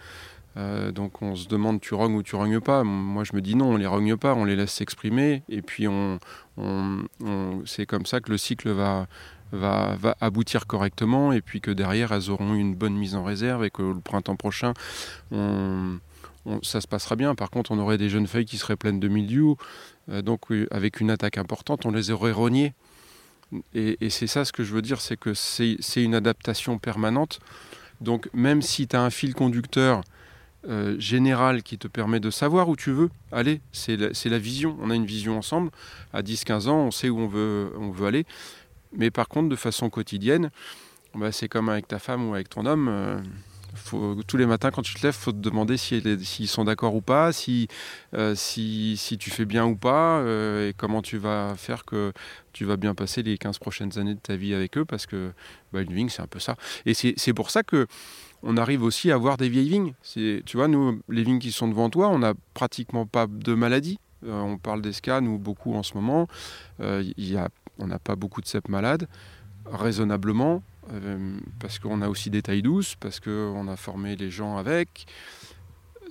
Euh, 0.57 0.93
donc 0.93 1.21
on 1.21 1.35
se 1.35 1.49
demande 1.49 1.81
tu 1.81 1.95
rognes 1.95 2.15
ou 2.15 2.23
tu 2.23 2.37
rognes 2.37 2.61
pas. 2.61 2.85
Moi 2.85 3.25
je 3.25 3.35
me 3.35 3.41
dis 3.41 3.57
non, 3.57 3.73
on 3.73 3.77
les 3.77 3.87
rogne 3.87 4.17
pas, 4.17 4.35
on 4.35 4.45
les 4.45 4.57
laisse 4.57 4.73
s'exprimer 4.73 5.43
et 5.49 5.63
puis 5.63 5.89
on, 5.89 6.19
c'est 7.67 7.87
comme 7.87 8.07
ça 8.07 8.21
que 8.21 8.31
le 8.31 8.39
cycle 8.39 8.71
va, 8.71 9.09
va, 9.51 10.17
aboutir 10.21 10.67
correctement 10.67 11.33
et 11.33 11.41
puis 11.41 11.61
que 11.61 11.73
derrière 11.73 12.13
elles 12.13 12.31
auront 12.31 12.55
une 12.55 12.75
bonne 12.77 12.95
mise 12.95 13.17
en 13.17 13.25
réserve 13.25 13.65
et 13.65 13.71
que 13.71 13.83
le 13.83 14.01
printemps 14.01 14.37
prochain 14.37 14.75
on, 15.33 15.99
ça 16.63 16.81
se 16.81 16.87
passera 16.87 17.17
bien. 17.17 17.35
Par 17.35 17.51
contre, 17.51 17.71
on 17.71 17.79
aurait 17.79 17.99
des 17.99 18.09
jeunes 18.09 18.27
feuilles 18.27 18.45
qui 18.45 18.59
seraient 18.59 18.77
pleines 18.77 19.01
de 19.01 19.09
mildiou. 19.09 19.57
Euh, 20.11 20.23
donc, 20.23 20.43
avec 20.71 21.01
une 21.01 21.11
attaque 21.11 21.39
importante, 21.39 21.87
on 21.87 21.91
les 21.91 22.11
aurait 22.11 22.33
rognées. 22.33 22.75
Et, 23.75 24.11
c'est 24.11 24.27
ça 24.27 24.45
ce 24.45 24.53
que 24.53 24.65
je 24.65 24.73
veux 24.73 24.83
dire, 24.83 25.01
c'est 25.01 25.17
que 25.17 25.33
c'est 25.35 26.03
une 26.03 26.15
adaptation 26.15 26.79
permanente. 26.79 27.41
Donc, 28.01 28.29
même 28.33 28.63
si 28.63 28.89
tu 28.89 28.97
as 28.97 29.03
un 29.03 29.11
fil 29.11 29.35
conducteur 29.35 30.03
euh, 30.67 30.99
général 30.99 31.63
qui 31.63 31.79
te 31.79 31.87
permet 31.87 32.21
de 32.21 32.31
savoir 32.31 32.69
où 32.69 32.77
tu 32.77 32.91
veux 32.91 33.11
aller, 33.31 33.61
c'est 33.73 33.97
la, 33.97 34.39
vision. 34.39 34.77
On 34.81 34.91
a 34.91 34.95
une 34.95 35.07
vision 35.07 35.39
ensemble. 35.39 35.71
À 36.13 36.23
10-15 36.23 36.69
ans, 36.69 36.87
on 36.87 36.91
sait 36.91 37.11
où 37.11 37.19
on 37.19 37.29
veut, 37.29 37.73
on 37.79 37.91
veut 37.91 38.07
aller. 38.07 38.27
Mais 38.97 39.11
par 39.11 39.29
contre, 39.29 39.49
de 39.49 39.57
façon 39.57 39.91
quotidienne, 39.91 40.51
bah, 41.15 41.33
c'est 41.33 41.49
comme 41.49 41.69
avec 41.69 41.87
ta 41.87 41.99
femme 41.99 42.29
ou 42.29 42.35
avec 42.35 42.49
ton 42.49 42.67
homme. 42.67 42.89
Euh, 42.89 43.19
tous 44.26 44.37
les 44.37 44.47
matins, 44.47 44.71
quand 44.71 44.83
tu 44.83 44.95
te 44.95 45.02
lèves, 45.02 45.16
il 45.19 45.23
faut 45.23 45.33
te 45.33 45.38
demander 45.38 45.76
s'ils 45.76 46.25
si, 46.25 46.47
sont 46.47 46.64
d'accord 46.64 46.95
ou 46.95 47.00
pas, 47.00 47.33
si, 47.33 47.69
euh, 48.14 48.35
si, 48.35 49.16
tu 49.19 49.31
fais 49.31 49.45
bien 49.45 49.64
ou 49.66 49.76
pas, 49.76 50.19
euh, 50.19 50.69
et 50.69 50.73
comment 50.73 51.02
tu 51.02 51.19
vas 51.19 51.54
faire 51.57 51.85
que 51.85 52.12
tu 52.52 52.64
vas 52.64 52.76
bien 52.76 52.95
passer 52.95 53.23
les 53.23 53.38
15 53.38 53.59
prochaines 53.59 53.99
années 53.99 54.14
de 54.14 54.21
ta 54.21 54.37
vie 54.37 54.54
avec 54.54 54.78
eux, 54.78 54.85
parce 54.85 55.07
que 55.07 55.33
bah, 55.73 55.83
une 55.83 55.93
vigne, 55.93 56.09
c'est 56.09 56.23
un 56.23 56.26
peu 56.26 56.38
ça. 56.38 56.57
Et 56.87 56.95
c'est 56.95 57.35
pour 57.35 57.50
ça 57.50 57.62
que 57.62 57.87
on 58.43 58.57
arrive 58.57 58.83
aussi 58.83 59.11
à 59.11 59.14
avoir 59.14 59.38
des 59.38 59.49
vieilles 59.49 59.71
vignes. 59.71 59.95
Tu 60.12 60.43
vois, 60.54 60.69
nous, 60.69 61.00
les 61.09 61.23
vignes 61.23 61.38
qui 61.38 61.50
sont 61.50 61.69
devant 61.69 61.88
toi, 61.88 62.09
on 62.09 62.19
n'a 62.19 62.35
pratiquement 62.52 63.07
pas 63.07 63.26
de 63.26 63.54
maladies. 63.54 63.99
Euh, 64.26 64.40
on 64.40 64.59
parle 64.59 64.83
d'esca, 64.83 65.21
nous, 65.21 65.38
beaucoup 65.38 65.75
en 65.75 65.83
ce 65.83 65.95
moment. 65.95 66.28
On 66.81 67.87
n'a 67.87 67.99
pas 67.99 68.16
beaucoup 68.16 68.40
de 68.40 68.47
cèpes 68.47 68.69
malades, 68.69 69.09
raisonnablement. 69.66 70.62
Euh, 70.93 71.38
parce 71.61 71.79
qu'on 71.79 72.03
a 72.03 72.09
aussi 72.09 72.31
des 72.31 72.43
tailles 72.43 72.62
douces, 72.62 72.95
parce 72.97 73.21
qu'on 73.21 73.69
a 73.69 73.76
formé 73.76 74.17
les 74.17 74.31
gens 74.31 74.57
avec 74.57 75.07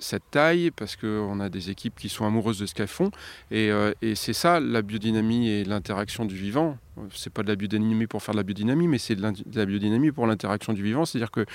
cette 0.00 0.28
taille, 0.30 0.70
parce 0.70 0.96
qu'on 0.96 1.38
a 1.40 1.48
des 1.48 1.70
équipes 1.70 1.94
qui 1.98 2.08
sont 2.08 2.26
amoureuses 2.26 2.58
de 2.58 2.66
ce 2.66 2.74
qu'elles 2.74 2.88
font. 2.88 3.10
Et, 3.50 3.70
euh, 3.70 3.92
et 4.02 4.14
c'est 4.14 4.32
ça 4.32 4.60
la 4.60 4.82
biodynamie 4.82 5.48
et 5.48 5.64
l'interaction 5.64 6.24
du 6.24 6.36
vivant. 6.36 6.76
C'est 7.14 7.32
pas 7.32 7.42
de 7.42 7.48
la 7.48 7.56
biodynamie 7.56 8.06
pour 8.06 8.22
faire 8.22 8.34
de 8.34 8.38
la 8.38 8.42
biodynamie, 8.42 8.88
mais 8.88 8.98
c'est 8.98 9.14
de, 9.14 9.22
la 9.54 9.66
biodynamie 9.66 10.10
pour 10.10 10.26
l'interaction 10.26 10.72
du 10.72 10.82
vivant. 10.82 11.04
C'est-à-dire 11.04 11.30
que 11.30 11.46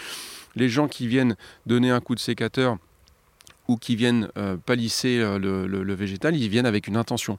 les 0.55 0.69
gens 0.69 0.87
qui 0.87 1.07
viennent 1.07 1.35
donner 1.65 1.91
un 1.91 1.99
coup 1.99 2.15
de 2.15 2.19
sécateur 2.19 2.77
ou 3.67 3.77
qui 3.77 3.95
viennent 3.95 4.29
euh, 4.37 4.57
palisser 4.57 5.19
le, 5.19 5.93
végétal, 5.93 6.35
ils 6.35 6.49
viennent 6.49 6.65
avec 6.65 6.87
une 6.87 6.97
intention. 6.97 7.37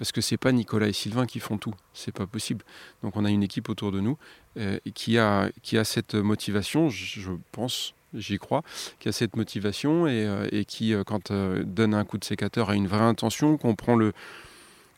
Parce 0.00 0.12
que 0.12 0.22
c'est 0.22 0.38
pas 0.38 0.50
Nicolas 0.50 0.88
et 0.88 0.94
Sylvain 0.94 1.26
qui 1.26 1.40
font 1.40 1.58
tout, 1.58 1.74
c'est 1.92 2.10
pas 2.10 2.26
possible. 2.26 2.64
Donc 3.02 3.16
on 3.16 3.26
a 3.26 3.30
une 3.30 3.42
équipe 3.42 3.68
autour 3.68 3.92
de 3.92 4.00
nous 4.00 4.16
euh, 4.56 4.78
qui, 4.94 5.18
a, 5.18 5.50
qui 5.60 5.76
a 5.76 5.84
cette 5.84 6.14
motivation, 6.14 6.88
je, 6.88 7.32
pense, 7.52 7.92
j'y 8.14 8.38
crois, 8.38 8.62
qui 8.98 9.10
a 9.10 9.12
cette 9.12 9.36
motivation 9.36 10.06
et, 10.06 10.24
euh, 10.24 10.62
qui, 10.66 10.94
euh, 10.94 11.04
quand 11.04 11.30
euh, 11.30 11.64
donne 11.64 11.92
un 11.92 12.06
coup 12.06 12.16
de 12.16 12.24
sécateur, 12.24 12.70
a 12.70 12.76
une 12.76 12.86
vraie 12.86 13.04
intention, 13.04 13.58
comprend 13.58 13.94
le, 13.94 14.14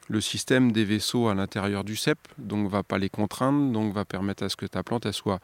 le 0.06 0.20
système 0.20 0.70
des 0.70 0.84
vaisseaux 0.84 1.26
à 1.26 1.34
l'intérieur 1.34 1.82
du 1.82 1.96
cep, 1.96 2.20
donc 2.38 2.70
va 2.70 2.84
pas 2.84 2.98
les 2.98 3.10
contraindre, 3.10 3.72
donc 3.72 3.92
va 3.92 4.04
permettre 4.04 4.44
à 4.44 4.48
ce 4.48 4.54
que 4.54 4.66
ta 4.66 4.84
plante 4.84 5.04
elle 5.04 5.14
soit 5.14 5.40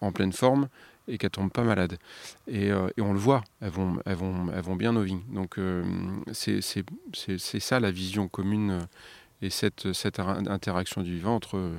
en 0.00 0.12
pleine 0.12 0.32
forme 0.32 0.68
et 1.08 1.18
qu'elle 1.18 1.30
tombe 1.30 1.50
pas 1.50 1.64
malade. 1.64 1.98
Et, 2.46 2.70
euh, 2.70 2.88
et, 2.96 3.00
on 3.00 3.12
le 3.12 3.18
voit, 3.18 3.42
elles 3.60 3.70
vont, 3.70 3.98
elles 4.04 4.14
vont, 4.14 4.52
elles 4.54 4.62
vont 4.62 4.76
bien 4.76 4.92
nos 4.92 5.02
vignes. 5.02 5.22
Donc 5.32 5.58
euh, 5.58 5.84
c'est 6.32 6.60
ça 7.60 7.80
la 7.80 7.90
vision 7.90 8.28
commune 8.28 8.86
et 9.42 9.50
cette, 9.50 9.92
cette 9.92 10.20
interaction 10.20 11.02
du 11.02 11.14
vivant 11.14 11.34
entre, 11.34 11.72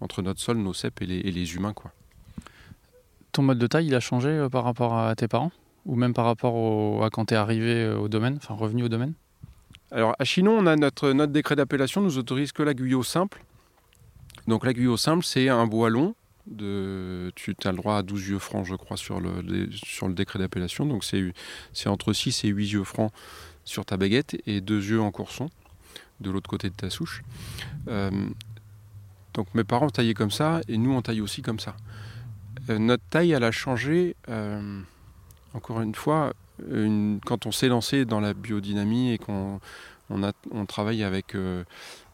entre 0.00 0.22
notre 0.22 0.40
sol, 0.40 0.58
nos 0.58 0.72
cèpes 0.72 1.02
et 1.02 1.06
les, 1.06 1.18
et 1.18 1.32
les 1.32 1.54
humains. 1.54 1.72
Quoi. 1.72 1.90
Ton 3.32 3.42
mode 3.42 3.58
de 3.58 3.66
taille, 3.66 3.86
il 3.86 3.94
a 3.94 4.00
changé 4.00 4.46
par 4.50 4.64
rapport 4.64 4.96
à 4.96 5.14
tes 5.14 5.28
parents? 5.28 5.52
Ou 5.84 5.94
même 5.94 6.14
par 6.14 6.24
rapport 6.24 6.54
au, 6.54 7.02
à 7.02 7.10
quand 7.10 7.26
tu 7.26 7.34
es 7.34 7.36
arrivé 7.36 7.88
au 7.88 8.08
domaine, 8.08 8.38
enfin 8.38 8.54
revenu 8.54 8.82
au 8.82 8.88
domaine? 8.88 9.14
Alors 9.92 10.16
à 10.18 10.24
Chinon, 10.24 10.58
on 10.58 10.66
a 10.66 10.74
notre, 10.74 11.12
notre 11.12 11.32
décret 11.32 11.54
d'appellation 11.54 12.00
nous 12.00 12.18
autorise 12.18 12.52
que 12.52 12.62
la 12.62 12.74
guyot 12.74 13.04
simple. 13.04 13.44
Donc 14.48 14.64
la 14.64 14.72
guyot 14.72 14.96
simple, 14.96 15.24
c'est 15.24 15.48
un 15.48 15.66
bois 15.66 15.90
long. 15.90 16.14
De, 16.46 17.32
tu 17.34 17.56
as 17.64 17.72
le 17.72 17.76
droit 17.76 17.96
à 17.96 18.02
12 18.02 18.28
yeux 18.28 18.38
francs, 18.38 18.64
je 18.64 18.76
crois, 18.76 18.96
sur 18.96 19.20
le, 19.20 19.42
décret 20.14 20.38
d'appellation. 20.38 20.86
Donc 20.86 21.04
c'est 21.04 21.88
entre 21.88 22.12
6 22.12 22.44
et 22.44 22.48
8 22.48 22.72
yeux 22.72 22.84
francs 22.84 23.12
sur 23.64 23.84
ta 23.84 23.96
baguette 23.96 24.36
et 24.46 24.60
2 24.60 24.90
yeux 24.90 25.00
en 25.00 25.10
courson 25.10 25.50
de 26.20 26.30
l'autre 26.30 26.48
côté 26.48 26.70
de 26.70 26.74
ta 26.74 26.90
souche. 26.90 27.22
Euh, 27.88 28.10
donc 29.34 29.48
mes 29.54 29.64
parents 29.64 29.90
taillaient 29.90 30.14
comme 30.14 30.30
ça 30.30 30.60
et 30.68 30.78
nous 30.78 30.92
on 30.92 31.02
taille 31.02 31.20
aussi 31.20 31.42
comme 31.42 31.58
ça. 31.58 31.76
Euh, 32.70 32.78
notre 32.78 33.04
taille, 33.10 33.32
elle 33.32 33.44
a 33.44 33.50
changé, 33.50 34.16
euh, 34.28 34.80
encore 35.52 35.80
une 35.80 35.94
fois, 35.94 36.32
quand 37.26 37.44
on 37.44 37.52
s'est 37.52 37.68
lancé 37.68 38.06
dans 38.06 38.20
la 38.20 38.32
biodynamie 38.32 39.12
et 39.12 39.18
qu'on 39.18 39.60
on 40.08 40.66
travaille 40.66 41.04
avec, 41.04 41.36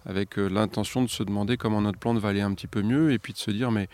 avec 0.06 0.38
euh, 0.38 0.49
l'intention 0.49 1.02
de 1.02 1.09
se 1.09 1.23
demander 1.23 1.56
comment 1.56 1.80
notre 1.80 1.99
plante 1.99 2.18
va 2.18 2.30
aller 2.30 2.40
un 2.40 2.52
petit 2.54 2.66
peu 2.66 2.82
mieux 2.82 3.12
et 3.12 3.18
puis 3.18 3.32
de 3.32 3.38
se 3.38 3.50
dire 3.50 3.71
mais 3.71 3.88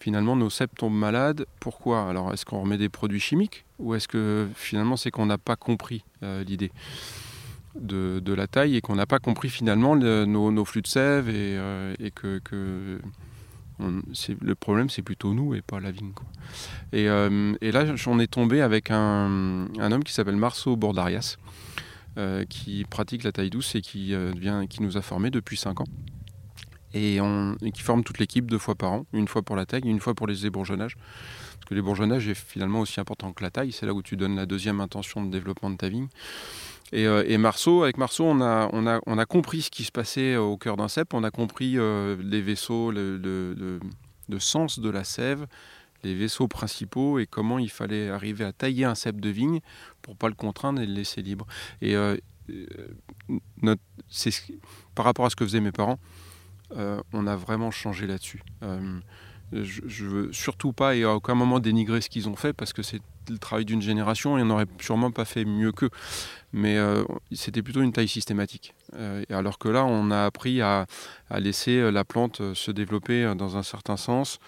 finalement 0.00 0.36
nos 0.36 0.50
cèpes 0.50 0.76
tombent 0.76 0.94
malades, 0.94 1.46
pourquoi? 1.60 2.08
Alors 2.08 2.32
est-ce 2.32 2.44
qu'on 2.44 2.62
remet 2.62 2.78
des 2.78 2.88
produits 2.88 3.20
chimiques 3.20 3.64
ou 3.78 3.94
est-ce 3.94 4.08
que 4.08 4.48
finalement 4.54 4.96
c'est 4.96 5.10
qu'on 5.10 5.26
n'a 5.26 5.38
pas 5.38 5.56
compris 5.56 6.04
euh, 6.22 6.42
l'idée 6.44 6.72
de, 7.74 8.20
de, 8.22 8.34
la 8.34 8.46
taille 8.46 8.76
et 8.76 8.80
qu'on 8.82 8.96
n'a 8.96 9.06
pas 9.06 9.18
compris 9.18 9.48
finalement 9.48 9.94
le, 9.94 10.26
nos, 10.26 10.64
flux 10.64 10.82
de 10.82 10.86
sève 10.86 11.30
et, 11.30 11.56
euh, 11.56 11.94
que, 12.14 13.00
le 13.78 14.54
problème 14.54 14.90
c'est 14.90 15.02
plutôt 15.02 15.32
nous 15.32 15.54
et 15.54 15.62
pas 15.62 15.80
la 15.80 15.90
vigne. 15.90 16.12
Et, 16.92 17.06
là 17.06 17.84
on 18.06 18.18
est 18.18 18.30
tombé 18.30 18.60
avec 18.60 18.90
un, 18.90 19.68
un 19.78 19.92
homme 19.92 20.04
qui 20.04 20.12
s'appelle 20.12 20.36
Marceau 20.36 20.76
Bordarias 20.76 21.38
qui 22.48 22.84
pratique 22.84 23.24
la 23.24 23.32
taille 23.32 23.50
douce 23.50 23.74
et 23.74 23.80
qui, 23.80 24.14
euh, 24.14 24.32
vient, 24.36 24.66
qui 24.66 24.82
nous 24.82 24.96
a 24.96 25.02
formés 25.02 25.30
depuis 25.30 25.56
5 25.56 25.80
ans. 25.80 25.86
Et, 26.94 27.18
qui 27.72 27.80
forme 27.80 28.04
toute 28.04 28.18
l'équipe 28.18 28.50
deux 28.50 28.58
fois 28.58 28.74
par 28.74 28.92
an, 28.92 29.06
une 29.14 29.26
fois 29.26 29.40
pour 29.40 29.56
la 29.56 29.64
taille, 29.64 29.80
une 29.84 30.00
fois 30.00 30.14
pour 30.14 30.26
les 30.26 30.44
ébourgeonnages. 30.44 30.96
Parce 30.96 31.64
que 31.66 31.74
l'ébourgeonnage 31.74 32.28
est 32.28 32.34
finalement 32.34 32.80
aussi 32.80 33.00
important 33.00 33.32
que 33.32 33.42
la 33.42 33.50
taille, 33.50 33.72
c'est 33.72 33.86
là 33.86 33.94
où 33.94 34.02
tu 34.02 34.18
donnes 34.18 34.36
la 34.36 34.44
deuxième 34.44 34.78
intention 34.80 35.24
de 35.24 35.30
développement 35.30 35.70
de 35.70 35.76
ta 35.76 35.88
vigne. 35.88 36.08
Et, 36.92 37.06
euh, 37.06 37.38
Marceau, 37.38 37.82
avec 37.82 37.96
Marceau, 37.96 38.24
on 38.24 38.42
a, 38.42 38.68
on, 38.74 38.86
a, 38.86 39.00
on 39.06 39.16
a 39.16 39.24
compris 39.24 39.62
ce 39.62 39.70
qui 39.70 39.84
se 39.84 39.90
passait 39.90 40.36
au 40.36 40.58
cœur 40.58 40.76
d'un 40.76 40.88
cep, 40.88 41.14
on 41.14 41.24
a 41.24 41.30
compris 41.30 41.78
euh, 41.78 42.16
les 42.22 42.42
vaisseaux, 42.42 42.90
le, 42.90 43.16
le, 43.16 43.80
le, 44.28 44.38
sens 44.38 44.78
de 44.78 44.90
la 44.90 45.02
sève, 45.02 45.46
les 46.02 46.14
vaisseaux 46.14 46.48
principaux 46.48 47.18
et 47.18 47.26
comment 47.26 47.58
il 47.58 47.70
fallait 47.70 48.10
arriver 48.10 48.44
à 48.44 48.52
tailler 48.52 48.84
un 48.84 48.94
cep 48.94 49.20
de 49.20 49.28
vigne 49.28 49.60
pour 50.02 50.16
pas 50.16 50.28
le 50.28 50.34
contraindre 50.34 50.80
et 50.80 50.86
le 50.86 50.94
laisser 50.94 51.22
libre. 51.22 51.46
Et 51.80 51.96
euh, 51.96 52.16
c'est 54.08 54.32
par 54.94 55.04
rapport 55.04 55.26
à 55.26 55.30
ce 55.30 55.36
que 55.36 55.44
faisaient 55.44 55.60
mes 55.60 55.72
parents, 55.72 55.98
on 57.12 57.26
a 57.26 57.36
vraiment 57.36 57.70
changé 57.70 58.06
là-dessus. 58.06 58.42
Je, 59.52 60.04
ne 60.04 60.08
veux 60.08 60.32
surtout 60.32 60.72
pas 60.72 60.96
et 60.96 61.04
à 61.04 61.14
aucun 61.14 61.34
moment 61.34 61.60
dénigrer 61.60 62.00
ce 62.00 62.08
qu'ils 62.08 62.28
ont 62.28 62.36
fait 62.36 62.52
parce 62.52 62.72
que 62.72 62.82
c'est 62.82 63.00
le 63.28 63.38
travail 63.38 63.64
d'une 63.64 63.82
génération 63.82 64.38
et 64.38 64.42
on 64.42 64.46
n'aurait 64.46 64.66
sûrement 64.80 65.10
pas 65.10 65.24
fait 65.24 65.44
mieux 65.44 65.72
qu'eux. 65.72 65.90
Mais 66.52 66.76
euh, 66.76 67.04
c'était 67.32 67.62
plutôt 67.62 67.82
une 67.82 67.92
taille 67.92 68.08
systématique. 68.08 68.74
Euh, 68.94 69.24
alors 69.30 69.58
que 69.58 69.68
là, 69.68 69.84
on 69.84 70.10
a 70.10 70.24
appris 70.24 70.60
à, 70.60 70.86
laisser 71.38 71.78
euh, 71.78 71.90
la 71.90 72.04
plante 72.04 72.54
se 72.54 72.70
développer 72.70 73.34
dans 73.36 73.56
un 73.56 73.62
certain 73.62 73.96
sens, 73.96 74.38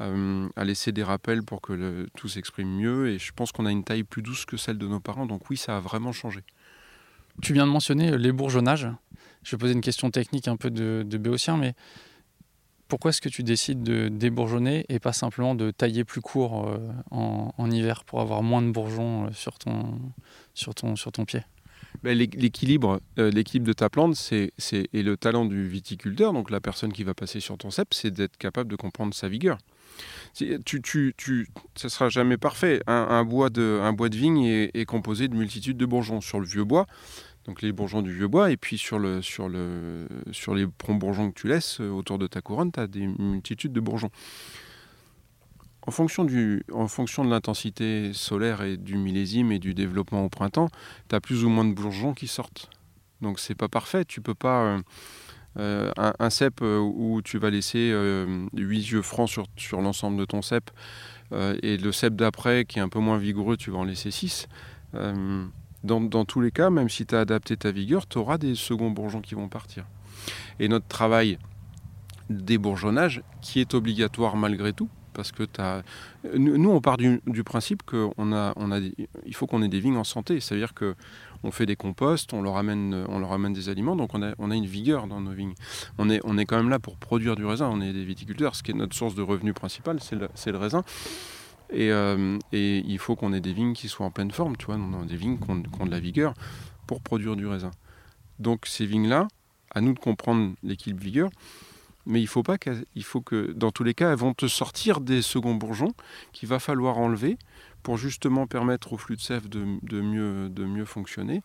à 0.00 0.64
laisser 0.64 0.92
des 0.92 1.02
rappels 1.02 1.42
pour 1.42 1.60
que 1.60 2.06
tout 2.16 2.28
s'exprime 2.28 2.68
mieux. 2.68 3.08
Et 3.08 3.18
je 3.18 3.32
pense 3.32 3.52
qu'on 3.52 3.66
a 3.66 3.70
une 3.70 3.84
taille 3.84 4.04
plus 4.04 4.22
douce 4.22 4.44
que 4.44 4.56
celle 4.56 4.78
de 4.78 4.86
nos 4.86 5.00
parents. 5.00 5.26
Donc 5.26 5.48
oui, 5.50 5.56
ça 5.56 5.76
a 5.76 5.80
vraiment 5.80 6.12
changé. 6.12 6.40
Tu 7.42 7.52
viens 7.52 7.66
de 7.66 7.72
mentionner 7.72 8.16
les 8.16 8.32
bourgeonnages. 8.32 8.88
Je 9.42 9.52
vais 9.52 9.60
poser 9.60 9.72
une 9.74 9.80
question 9.80 10.10
technique 10.10 10.48
un 10.48 10.56
peu 10.56 10.70
de, 10.70 11.04
de 11.06 11.18
béotien, 11.18 11.56
mais 11.56 11.74
pourquoi 12.88 13.10
est-ce 13.10 13.20
que 13.20 13.28
tu 13.28 13.42
décides 13.42 13.82
de 13.82 14.08
débourgeonner 14.08 14.84
et 14.88 14.98
pas 14.98 15.12
simplement 15.12 15.54
de 15.54 15.70
tailler 15.70 16.04
plus 16.04 16.20
court 16.20 16.68
euh, 16.68 16.78
en, 17.10 17.70
hiver 17.70 18.04
pour 18.04 18.20
avoir 18.20 18.42
moins 18.42 18.62
de 18.62 18.70
bourgeons 18.70 19.26
euh, 19.26 19.32
sur, 19.32 19.58
ton, 19.58 19.98
sur, 20.54 20.74
ton, 20.74 20.96
sur 20.96 21.10
ton 21.12 21.24
pied? 21.24 21.40
Ben, 22.02 22.16
L'équilibre 22.16 23.00
euh, 23.18 23.30
l'équilibre 23.30 23.66
de 23.66 23.72
ta 23.72 23.88
plante 23.88 24.16
c'est, 24.16 24.52
et 24.92 25.02
le 25.02 25.16
talent 25.16 25.44
du 25.44 25.66
viticulteur, 25.66 26.32
donc 26.32 26.50
la 26.50 26.60
personne 26.60 26.92
qui 26.92 27.04
va 27.04 27.14
passer 27.14 27.40
sur 27.40 27.56
ton 27.56 27.70
cep, 27.70 27.94
c'est 27.94 28.10
d'être 28.10 28.36
capable 28.36 28.70
de 28.70 28.76
comprendre 28.76 29.14
sa 29.14 29.28
vigueur. 29.28 29.58
Tu, 30.34 30.82
tu, 30.82 31.14
tu, 31.16 31.48
ça 31.76 31.88
sera 31.88 32.08
jamais 32.08 32.36
parfait. 32.36 32.80
Un, 32.88 33.24
bois, 33.24 33.48
de, 33.48 33.78
un 33.80 33.92
bois 33.92 34.08
de 34.08 34.16
vigne 34.16 34.42
est, 34.44 34.70
est, 34.74 34.84
composé 34.86 35.28
de 35.28 35.36
multitudes 35.36 35.76
de 35.76 35.86
bourgeons. 35.86 36.20
Sur 36.20 36.40
le 36.40 36.46
vieux 36.46 36.64
bois, 36.64 36.86
donc 37.46 37.60
les 37.60 37.72
bourgeons 37.72 38.02
du 38.02 38.12
vieux 38.12 38.28
bois, 38.28 38.50
et 38.50 38.56
puis 38.56 38.78
sur, 38.78 38.98
le, 38.98 39.20
sur, 39.20 39.48
le, 39.48 40.06
sur 40.32 40.54
les 40.54 40.66
bourgeons 40.66 41.30
que 41.30 41.38
tu 41.38 41.48
laisses 41.48 41.80
euh, 41.80 41.90
autour 41.90 42.18
de 42.18 42.26
ta 42.26 42.40
couronne, 42.40 42.72
tu 42.72 42.80
as 42.80 42.86
des 42.86 43.06
multitudes 43.06 43.72
de 43.72 43.80
bourgeons. 43.80 44.10
En 45.86 45.90
fonction, 45.90 46.24
de 46.24 47.28
l'intensité 47.28 48.14
solaire 48.14 48.62
et 48.62 48.78
du 48.78 48.96
millésime 48.96 49.52
et 49.52 49.58
du 49.58 49.74
développement 49.74 50.24
au 50.24 50.30
printemps, 50.30 50.70
tu 51.10 51.14
as 51.14 51.20
plus 51.20 51.44
ou 51.44 51.50
moins 51.50 51.66
de 51.66 51.74
bourgeons 51.74 52.14
qui 52.14 52.26
sortent. 52.26 52.70
Donc 53.20 53.38
c'est 53.38 53.54
pas 53.54 53.68
parfait, 53.68 54.04
tu 54.04 54.20
peux 54.20 54.34
pas... 54.34 54.62
Euh, 54.62 54.82
euh, 55.56 55.92
un, 55.96 56.30
cep 56.30 56.62
où 56.62 57.22
tu 57.22 57.38
vas 57.38 57.48
laisser 57.48 57.94
8 58.54 58.90
yeux 58.90 59.02
francs 59.02 59.28
sur, 59.28 59.44
sur 59.56 59.80
l'ensemble 59.80 60.16
de 60.16 60.24
ton 60.24 60.42
cep, 60.42 60.68
et 61.62 61.76
le 61.76 61.92
cep 61.92 62.16
d'après 62.16 62.64
qui 62.64 62.80
est 62.80 62.82
un 62.82 62.88
peu 62.88 62.98
moins 62.98 63.18
vigoureux, 63.18 63.56
tu 63.56 63.70
vas 63.70 63.78
en 63.78 63.84
laisser 63.84 64.10
6 64.10 64.48
dans, 65.84 66.24
tous 66.24 66.40
les 66.40 66.50
cas, 66.50 66.70
même 66.70 66.88
si 66.88 67.06
tu 67.06 67.14
as 67.14 67.20
adapté 67.20 67.56
ta 67.56 67.70
vigueur, 67.70 68.06
tu 68.06 68.18
auras 68.18 68.38
des 68.38 68.54
seconds 68.54 68.90
bourgeons 68.90 69.20
qui 69.20 69.34
vont 69.34 69.48
partir. 69.48 69.84
Et 70.58 70.68
notre 70.68 70.86
travail 70.88 71.38
débourgeonnage, 72.30 73.22
qui 73.42 73.60
est 73.60 73.74
obligatoire 73.74 74.36
malgré 74.36 74.72
tout, 74.72 74.88
parce 75.12 75.30
que 75.30 75.46
nous, 76.34 76.70
on 76.70 76.80
part 76.80 76.96
du, 76.96 77.20
principe 77.44 77.82
qu'on 77.84 78.12
faut 79.32 79.46
qu'on 79.46 79.62
ait 79.62 79.68
des 79.68 79.80
vignes 79.80 79.96
en 79.96 80.04
santé, 80.04 80.40
c'est-à-dire 80.40 80.74
que 80.74 80.96
on 81.44 81.50
fait 81.50 81.66
des 81.66 81.76
composts, 81.76 82.32
on 82.32 82.40
leur 82.40 82.56
amène, 82.56 83.52
des 83.52 83.68
aliments, 83.68 83.94
donc 83.94 84.14
on 84.14 84.22
a, 84.22 84.54
une 84.56 84.66
vigueur 84.66 85.06
dans 85.06 85.20
nos 85.20 85.32
vignes. 85.32 85.54
On 85.98 86.08
est, 86.08 86.46
quand 86.46 86.56
même 86.56 86.70
là 86.70 86.78
pour 86.78 86.96
produire 86.96 87.36
du 87.36 87.44
raisin, 87.44 87.68
on 87.70 87.82
est 87.82 87.92
des 87.92 88.04
viticulteurs, 88.04 88.56
ce 88.56 88.62
qui 88.62 88.70
est 88.70 88.74
notre 88.74 88.96
source 88.96 89.14
de 89.14 89.22
revenu 89.22 89.52
principale, 89.52 89.98
c'est 90.00 90.50
le 90.50 90.58
raisin. 90.58 90.82
Euh, 91.74 92.38
et, 92.52 92.78
il 92.86 92.98
faut 92.98 93.16
qu'on 93.16 93.32
ait 93.32 93.40
des 93.40 93.52
vignes 93.52 93.74
qui 93.74 93.88
soient 93.88 94.06
en 94.06 94.10
pleine 94.10 94.30
forme, 94.30 94.56
tu 94.56 94.66
vois, 94.66 94.78
des 95.06 95.16
vignes 95.16 95.38
qui 95.38 95.50
ont, 95.50 95.86
de 95.86 95.90
la 95.90 96.00
vigueur 96.00 96.34
pour 96.86 97.00
produire 97.00 97.36
du 97.36 97.46
raisin. 97.46 97.70
Donc 98.38 98.66
ces 98.66 98.86
vignes-là, 98.86 99.28
à 99.70 99.80
nous 99.80 99.94
de 99.94 99.98
comprendre 99.98 100.54
l'équilibre 100.62 101.02
vigueur, 101.02 101.30
mais 102.06 102.20
il 102.20 102.26
faut 102.26 102.42
pas 102.42 102.56
faut 103.02 103.20
que 103.20 103.52
dans 103.52 103.70
tous 103.70 103.84
les 103.84 103.94
cas, 103.94 104.10
elles 104.10 104.18
vont 104.18 104.34
te 104.34 104.46
sortir 104.46 105.00
des 105.00 105.22
seconds 105.22 105.54
bourgeons 105.54 105.92
qu'il 106.32 106.48
va 106.48 106.58
falloir 106.58 106.98
enlever 106.98 107.38
pour 107.82 107.96
justement 107.96 108.46
permettre 108.46 108.92
au 108.92 108.98
flux 108.98 109.16
de 109.16 109.20
sève 109.20 109.48
de, 109.48 110.00
mieux, 110.00 110.84
fonctionner 110.84 111.42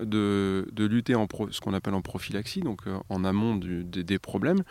de, 0.00 0.66
lutter 0.76 1.14
en 1.14 1.26
ce 1.50 1.60
qu'on 1.60 1.74
appelle 1.74 1.94
en 1.94 2.02
prophylaxie, 2.02 2.60
donc 2.60 2.86
euh, 2.86 2.98
en 3.08 3.24
amont 3.24 3.56
des 3.56 4.18
problèmes, 4.18 4.62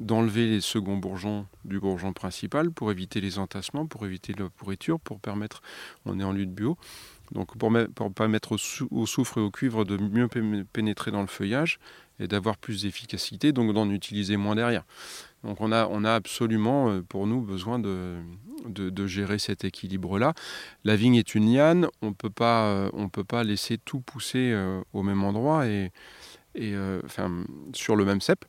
d'enlever 0.00 0.46
les 0.46 0.60
seconds 0.60 0.96
bourgeons 0.96 1.46
du 1.64 1.80
bourgeon 1.80 2.12
principal 2.12 2.70
pour 2.70 2.90
éviter 2.90 3.20
les 3.20 3.38
entassements, 3.38 3.86
pour 3.86 4.06
éviter 4.06 4.32
la 4.38 4.48
pourriture, 4.48 5.00
pour 5.00 5.20
permettre, 5.20 5.62
on 6.04 6.20
est 6.20 6.24
en 6.24 6.32
lutte 6.32 6.52
bio, 6.52 6.76
donc 7.32 7.56
pour 7.56 7.70
ne 7.70 7.84
pas 7.84 8.28
mettre 8.28 8.52
au, 8.52 9.06
soufre 9.06 9.38
et 9.38 9.40
au 9.40 9.50
cuivre 9.50 9.84
de 9.84 9.96
mieux 9.96 10.28
pénétrer 10.72 11.10
dans 11.10 11.20
le 11.20 11.26
feuillage 11.26 11.78
et 12.20 12.26
d'avoir 12.26 12.56
plus 12.56 12.82
d'efficacité, 12.82 13.52
donc 13.52 13.72
d'en 13.72 13.88
utiliser 13.90 14.36
moins 14.36 14.56
derrière. 14.56 14.84
Donc 15.44 15.60
on 15.60 15.70
a, 15.70 15.86
on 15.86 16.04
a 16.04 16.14
absolument 16.14 16.90
euh, 16.90 17.02
pour 17.02 17.26
nous 17.26 17.40
besoin 17.40 17.78
de, 17.78 18.16
de, 18.66 19.06
gérer 19.06 19.38
cet 19.38 19.64
équilibre-là. 19.64 20.34
La 20.84 20.96
vigne 20.96 21.14
est 21.14 21.34
une 21.36 21.52
liane, 21.52 21.86
on 22.02 22.12
euh, 22.40 22.90
on 22.92 23.08
peut 23.08 23.24
pas 23.24 23.44
laisser 23.44 23.78
tout 23.78 24.00
pousser 24.00 24.50
euh, 24.52 24.80
au 24.92 25.02
même 25.04 25.22
endroit 25.22 25.66
et, 25.66 25.92
et 26.56 26.74
enfin, 27.04 27.44
sur 27.72 27.94
le 27.94 28.04
même 28.04 28.20
cep 28.20 28.44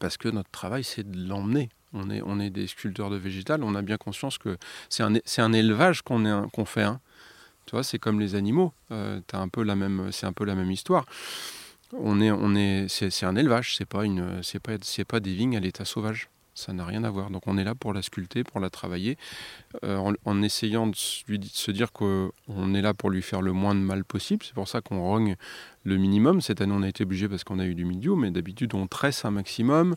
parce 0.00 0.16
que 0.16 0.28
notre 0.28 0.50
travail, 0.50 0.82
c'est 0.82 1.08
de 1.08 1.28
l'emmener. 1.28 1.68
On 1.92 2.10
est, 2.10 2.22
on 2.24 2.40
est 2.40 2.50
des 2.50 2.66
sculpteurs 2.66 3.10
de 3.10 3.16
végétal, 3.16 3.62
on 3.62 3.74
a 3.74 3.82
bien 3.82 3.96
conscience 3.96 4.38
que 4.38 4.56
c'est 4.88 5.02
un, 5.02 5.14
un 5.38 5.52
élevage 5.52 6.02
qu'on 6.02 6.48
qu'on 6.48 6.64
fait. 6.64 6.82
Hein. 6.82 7.00
Tu 7.66 7.72
vois, 7.72 7.84
c'est 7.84 7.98
comme 7.98 8.18
les 8.20 8.34
animaux, 8.34 8.72
euh, 8.90 9.20
un 9.32 9.48
peu 9.48 9.62
la 9.62 9.76
même, 9.76 10.10
c'est 10.12 10.26
un 10.26 10.32
peu 10.32 10.44
la 10.44 10.54
même 10.54 10.70
histoire. 10.70 11.06
On 11.92 12.20
est, 12.20 12.30
on 12.30 12.54
est, 12.54 12.86
c'est, 12.88 13.26
un 13.26 13.36
élevage, 13.36 13.76
c'est 13.76 13.88
pas 13.88 14.04
une, 14.04 14.42
c'est 14.42 14.60
pas, 14.60 14.72
c'est 14.82 15.04
pas 15.04 15.20
des 15.20 15.34
vignes 15.34 15.56
à 15.56 15.60
l'état 15.60 15.84
sauvage. 15.84 16.28
Ça 16.54 16.72
n'a 16.72 16.84
rien 16.84 17.04
à 17.04 17.10
voir. 17.10 17.30
Donc 17.30 17.46
on 17.46 17.56
est 17.56 17.64
là 17.64 17.74
pour 17.74 17.94
la 17.94 18.02
sculpter, 18.02 18.44
pour 18.44 18.60
la 18.60 18.70
travailler, 18.70 19.16
euh, 19.84 20.12
en, 20.24 20.42
essayant 20.42 20.88
de, 20.88 20.94
se 20.94 21.70
dire 21.70 21.92
qu'on 21.92 22.74
est 22.74 22.82
là 22.82 22.92
pour 22.92 23.10
lui 23.10 23.22
faire 23.22 23.40
le 23.40 23.52
moins 23.52 23.74
de 23.74 23.80
mal 23.80 24.04
possible. 24.04 24.44
C'est 24.44 24.54
pour 24.54 24.68
ça 24.68 24.80
qu'on 24.80 25.00
rogne 25.00 25.36
le 25.84 25.96
minimum. 25.96 26.40
Cette 26.40 26.60
année, 26.60 26.74
on 26.76 26.82
a 26.82 26.88
été 26.88 27.04
obligé 27.04 27.28
parce 27.28 27.44
qu'on 27.44 27.58
a 27.60 27.64
eu 27.64 27.74
du 27.74 27.84
milieu, 27.84 28.14
mais 28.14 28.30
d'habitude, 28.30 28.74
on 28.74 28.86
tresse 28.86 29.24
un 29.24 29.30
maximum 29.30 29.94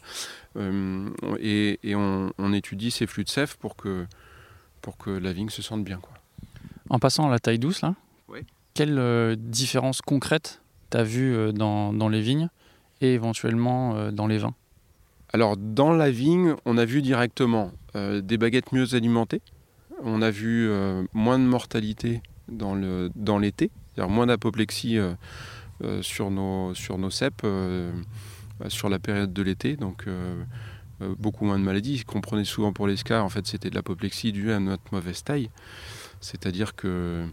euh, 0.55 1.09
et, 1.39 1.95
on, 1.95 2.53
étudie 2.53 2.91
ses 2.91 3.07
flux 3.07 3.23
de 3.23 3.29
sève 3.29 3.57
pour 3.57 3.75
que, 3.75 4.05
pour 4.81 4.97
que 4.97 5.09
la 5.09 5.33
vigne 5.33 5.49
se 5.49 5.61
sente 5.61 5.83
bien. 5.83 5.99
En 6.89 6.99
passant 6.99 7.27
à 7.27 7.31
la 7.31 7.39
taille 7.39 7.59
douce, 7.59 7.81
là, 7.81 7.95
quelle 8.73 8.97
euh, 8.97 9.35
différence 9.37 10.01
concrète 10.01 10.61
tu 10.89 10.97
as 10.97 11.03
vue 11.03 11.53
dans, 11.53 11.93
dans, 11.93 12.09
les 12.09 12.21
vignes 12.21 12.49
et 13.01 13.13
éventuellement 13.13 14.11
dans 14.11 14.27
les 14.27 14.37
vins? 14.37 14.55
Alors 15.35 15.57
dans 15.57 15.91
la 15.91 16.11
vigne, 16.11 16.53
on 16.63 16.77
a 16.77 16.85
vu 16.85 17.01
directement 17.01 17.71
euh, 17.95 18.21
des 18.21 18.37
baguettes 18.37 18.71
mieux 18.71 18.93
alimentées, 18.93 19.41
on 20.03 20.21
a 20.21 20.29
vu 20.29 20.69
euh, 20.69 21.03
moins 21.13 21.39
de 21.39 21.43
mortalité 21.43 22.21
dans 22.47 22.75
l'été, 22.75 23.11
dans 23.17 23.39
c'est-à-dire 23.95 24.13
moins 24.13 24.27
d'apoplexie 24.27 24.99
euh, 24.99 25.15
sur, 26.03 26.29
nos, 26.29 26.75
sur 26.75 26.99
nos 26.99 27.09
cèpes 27.09 27.45
sur 28.67 28.89
la 28.89 28.99
période 28.99 29.33
de 29.33 29.41
l'été, 29.41 29.75
donc 29.75 30.05
beaucoup 31.17 31.45
moins 31.45 31.57
de 31.57 31.63
maladies. 31.63 32.03
qu'on 32.05 32.21
prenait 32.21 32.45
souvent 32.45 32.71
pour 32.71 32.87
les 32.87 32.95
scars, 32.95 33.25
en 33.25 33.29
fait 33.29 33.47
c'était 33.47 33.71
de 33.71 33.75
l'apoplexie 33.75 34.31
due 34.31 34.51
à 34.51 34.59
notre 34.59 34.83
mauvaise 34.91 35.23
taille, 35.23 35.49
c'est-à-dire 36.23 36.75
que 36.75 37.27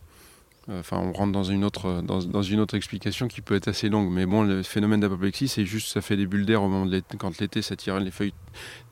Enfin, 0.68 0.98
on 0.98 1.12
rentre 1.12 1.33
dans 1.33 1.42
une 1.42 1.64
autre, 1.64 2.00
dans, 2.03 2.42
une 2.42 2.61
autre 2.61 2.76
explication 2.76 3.26
qui 3.26 3.40
peut 3.40 3.57
être 3.57 3.68
assez 3.68 3.88
longue. 3.88 4.11
Mais 4.11 4.24
bon, 4.24 4.42
le 4.42 4.62
phénomène 4.62 5.00
d'apoplexie, 5.00 5.48
c'est 5.48 5.64
juste 5.64 5.88
ça 5.88 6.00
fait 6.00 6.16
des 6.16 6.26
bulles 6.26 6.46
d'air 6.46 6.62
au 6.62 6.68
moment 6.68 6.87
de. 6.87 7.03
Quand 7.18 7.38
l'été, 7.40 7.61
ça 7.61 7.74
les 7.98 8.11
feuilles 8.11 8.35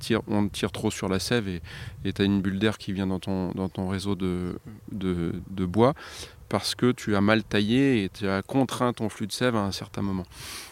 tirent, 0.01 0.23
on 0.27 0.49
tire 0.49 0.73
trop 0.73 0.91
sur 0.91 1.09
la 1.09 1.21
sève 1.21 1.47
et 1.47 2.13
tu 2.13 2.23
as 2.23 2.25
une 2.25 2.41
bulle 2.41 2.59
d'air 2.59 2.79
qui 2.79 2.93
vient 2.93 3.07
dans 3.07 3.21
ton, 3.21 3.89
réseau 3.89 4.17
de, 4.17 4.59
bois 5.67 5.95
parce 6.49 6.75
que 6.75 6.91
tu 6.91 7.15
as 7.15 7.21
mal 7.21 7.45
taillé 7.45 8.05
et 8.05 8.09
tu 8.09 8.27
as 8.27 8.43
contraint 8.43 8.93
ton 8.95 9.09
flux 9.11 9.27
de 9.27 9.33
sève 9.33 9.55
à 9.55 9.61
un 9.61 9.73
certain 9.73 10.03
moment. 10.03 10.25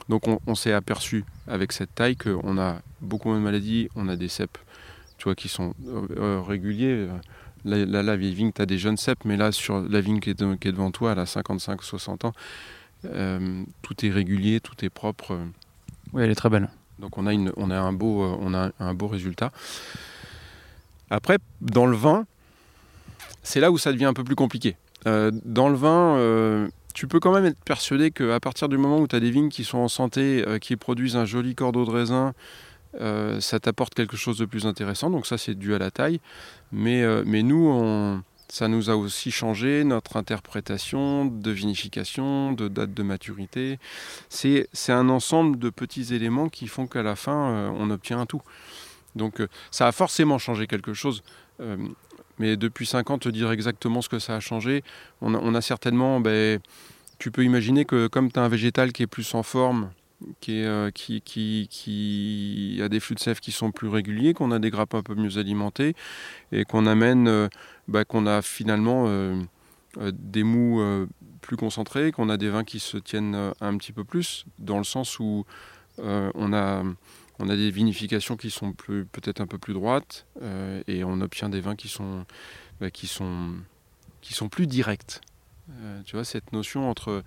Donc 0.08 0.24
on, 0.46 0.54
s'est 0.54 0.72
aperçu 0.72 1.24
avec 1.46 1.72
cette 1.72 1.94
taille 1.94 2.16
qu'on 2.16 2.58
a 2.58 2.80
beaucoup 3.02 3.28
moins 3.28 3.38
de 3.38 3.44
maladies, 3.44 3.88
on 3.94 4.08
a 4.08 4.16
des 4.16 4.28
cèpes 4.28 4.58
tu 5.18 5.34
qui 5.34 5.48
sont 5.48 5.74
euh, 5.86 6.06
euh, 6.18 6.40
réguliers. 6.40 7.08
Là, 7.66 8.02
la 8.02 8.16
vieille 8.16 8.35
vigne, 8.35 8.52
tu 8.52 8.62
as 8.62 8.66
des 8.66 8.79
jeunes 8.79 8.96
cèpes, 8.96 9.24
mais 9.24 9.37
là, 9.37 9.50
sur 9.50 9.81
la 9.81 10.00
vigne 10.00 10.20
qui 10.20 10.31
est, 10.31 10.40
devant 10.40 10.90
toi, 10.92 11.12
elle 11.12 11.18
a 11.18 11.24
55-60 11.24 12.26
ans, 12.26 12.33
euh, 13.07 13.64
tout 13.83 14.07
est 14.07 14.11
régulier, 14.11 14.61
tout 14.61 14.85
est 14.85 14.88
propre. 14.88 15.37
Oui, 16.12 16.22
elle 16.22 16.31
est 16.31 16.37
très 16.37 16.48
belle. 16.48 16.68
Donc 17.00 17.18
on 17.18 17.26
a, 17.26 17.33
une, 17.33 17.52
on 17.57 17.70
a, 17.70 17.76
un, 17.76 17.92
beau, 17.92 18.22
euh, 18.22 18.37
on 18.40 18.55
a 18.55 18.70
un 18.79 18.94
beau 18.94 19.09
résultat. 19.09 19.50
Après, 21.11 21.38
dans 21.61 21.87
le 21.87 21.96
vin, 21.96 22.24
c'est 23.42 23.59
là 23.59 23.72
où 23.72 23.79
ça 23.79 23.92
devient 23.92 24.07
un 24.07 24.14
peu 24.14 24.24
plus 24.24 24.37
compliqué. 24.37 24.76
Euh, 25.09 25.33
dans 25.44 25.68
le 25.68 25.76
vin, 25.76 26.68
tu 26.94 27.09
peux 27.09 27.18
quand 27.18 27.35
même 27.35 27.46
être 27.46 27.59
persuadé 27.64 28.12
qu'à 28.12 28.38
partir 28.38 28.68
du 28.68 28.79
moment 28.79 28.98
où 29.00 29.09
tu 29.09 29.16
as 29.16 29.20
des 29.20 29.31
vignes 29.31 29.50
qui 29.50 29.64
sont 29.64 29.79
en 29.79 29.88
santé, 29.88 30.44
qui 30.61 30.76
produisent 30.76 31.16
un 31.16 31.24
joli 31.24 31.57
cordeau 31.57 31.85
de 31.85 31.90
raisin, 31.90 32.33
ça 33.40 33.61
t'apporte 33.61 33.94
quelque 33.94 34.16
chose 34.16 34.38
de 34.38 34.44
plus 34.44 34.66
intéressant. 34.66 35.11
Donc 35.11 35.26
ça, 35.26 35.38
c'est 35.38 35.54
dû 35.54 35.74
à 35.74 35.78
la 35.78 35.90
taille. 35.90 36.20
Mais, 36.72 37.02
euh, 37.02 37.22
mais 37.26 37.42
nous, 37.42 38.22
ça 38.48 38.68
nous 38.68 38.90
a 38.90 38.96
aussi 38.96 39.30
changé 39.30 39.85
notre 39.85 40.16
interprétation 40.16 41.24
de 41.24 41.50
vinification, 41.50 42.52
de 42.52 42.68
date 42.68 42.94
de 42.94 43.02
maturité. 43.02 43.78
C'est 44.28 44.68
un 44.88 45.09
ensemble 45.09 45.59
de 45.59 45.70
petits 45.70 46.14
éléments 46.14 46.48
qui 46.48 46.68
font 46.68 46.87
qu'à 46.87 47.02
la 47.02 47.16
fin, 47.16 47.50
euh, 47.50 47.70
on 47.74 47.90
obtient 47.90 48.20
un 48.20 48.26
tout. 48.26 48.42
Donc 49.14 49.40
euh, 49.40 49.48
ça 49.70 49.88
a 49.88 49.92
forcément 49.92 50.38
changé 50.38 50.66
quelque 50.66 50.94
chose. 50.94 51.22
Euh, 51.61 51.76
mais 52.38 52.56
depuis 52.56 52.87
5 52.87 53.11
ans, 53.11 53.18
te 53.18 53.28
dire 53.28 53.50
exactement 53.50 54.02
ce 54.02 54.09
que 54.09 54.18
ça 54.18 54.37
a 54.37 54.40
changé, 54.40 54.85
on 55.20 55.54
a, 55.54 55.61
certainement... 55.61 56.20
Ben, 56.20 56.61
tu 57.18 57.30
peux 57.30 57.44
imaginer 57.44 57.87
que 57.87 58.09
comme 58.09 58.30
tu 58.30 58.38
as 58.38 58.42
un 58.42 58.48
végétal 58.48 58.92
qui 58.92 59.02
est 59.02 59.06
plus 59.06 59.35
en 59.35 59.42
forme, 59.42 59.90
qui, 60.40 61.20
qui, 61.20 62.81
a 62.83 62.88
des 62.88 63.00
flux 63.00 63.14
de 63.14 63.20
sève 63.20 63.40
qui 63.40 63.52
sont 63.52 63.70
plus 63.70 63.88
réguliers, 63.88 64.33
qu'on 64.33 64.50
a 64.50 64.59
des 64.59 64.70
grappes 64.70 64.94
un 64.94 65.02
peu 65.02 65.14
mieux 65.14 65.38
alimentées 65.38 65.94
et 66.52 66.64
qu'on 66.64 66.87
amène 66.87 67.48
bah, 67.88 68.05
qu'on 68.05 68.26
a 68.26 68.42
finalement 68.42 69.05
euh, 69.07 69.40
euh, 69.98 70.11
des 70.12 70.42
mous 70.42 70.81
euh, 70.81 71.07
plus 71.40 71.57
concentrés, 71.57 72.11
qu'on 72.11 72.29
a 72.29 72.37
des 72.37 72.48
vins 72.48 72.64
qui 72.64 72.81
se 72.81 72.96
tiennent 72.96 73.52
un 73.61 73.76
petit 73.76 73.92
peu 73.92 74.05
plus, 74.05 74.44
dans 74.59 74.79
le 74.79 74.85
sens 74.85 75.20
où 75.20 75.44
on 75.98 76.52
a 76.52 76.83
des 77.38 77.70
vinifications 77.70 78.37
qui 78.37 78.50
sont 78.50 78.72
peut-être 78.72 79.40
un 79.40 79.46
peu 79.46 79.59
plus 79.59 79.74
droites 79.74 80.26
et 80.88 81.05
on 81.05 81.20
obtient 81.20 81.48
des 81.48 81.61
vins 81.61 81.76
qui 81.76 81.88
sont, 81.88 82.26
bah, 82.81 82.90
qui 82.90 83.07
sont 83.07 84.48
plus 84.50 84.66
directs. 84.66 85.20
tu 86.05 86.16
vois, 86.16 86.24
cette 86.24 86.52
notion 86.52 86.90
entre 86.90 87.22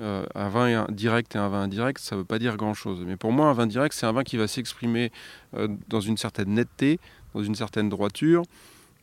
un 0.00 0.48
vin 0.48 0.86
direct 0.90 1.34
et 1.34 1.38
un 1.38 1.48
vin 1.48 1.62
indirect, 1.62 1.98
ça 1.98 2.14
ne 2.14 2.20
veut 2.20 2.26
pas 2.26 2.38
dire 2.38 2.56
grand-chose. 2.56 3.02
Mais 3.06 3.16
pour 3.16 3.32
moi, 3.32 3.46
un 3.48 3.52
vin 3.52 3.66
direct, 3.66 3.94
c'est 3.94 4.06
un 4.06 4.12
vin 4.12 4.22
qui 4.22 4.36
va 4.36 4.46
s'exprimer 4.46 5.10
dans 5.88 6.00
une 6.00 6.16
certaine 6.16 6.50
netteté, 6.50 7.00
dans 7.34 7.42
une 7.42 7.54
certaine 7.54 7.88
droiture, 7.88 8.44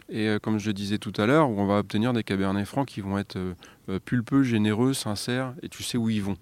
et 0.09 0.27
euh, 0.27 0.39
comme 0.39 0.59
je 0.59 0.67
le 0.67 0.73
disais 0.73 0.97
tout 0.97 1.13
à 1.17 1.25
l'heure, 1.25 1.49
on 1.49 1.65
va 1.65 1.79
obtenir 1.79 2.13
des 2.13 2.23
cabernets 2.23 2.65
francs 2.65 2.87
qui 2.87 3.01
vont 3.01 3.17
être 3.17 3.37
euh, 3.37 3.53
euh, 3.89 3.99
pulpeux, 3.99 4.43
généreux, 4.43 4.93
sincères, 4.93 5.53
et 5.63 5.69
tu 5.69 5.83
sais 5.83 5.97
où 5.97 6.09
ils 6.09 6.21
vont. 6.21 6.37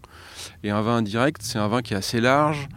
Et 0.64 0.70
un 0.70 0.82
vin 0.82 0.98
indirect, 0.98 1.42
c'est 1.42 1.60
un 1.60 1.68
vin 1.68 1.82
qui 1.82 1.94
est 1.94 1.98
assez 1.98 2.20
large, 2.20 2.68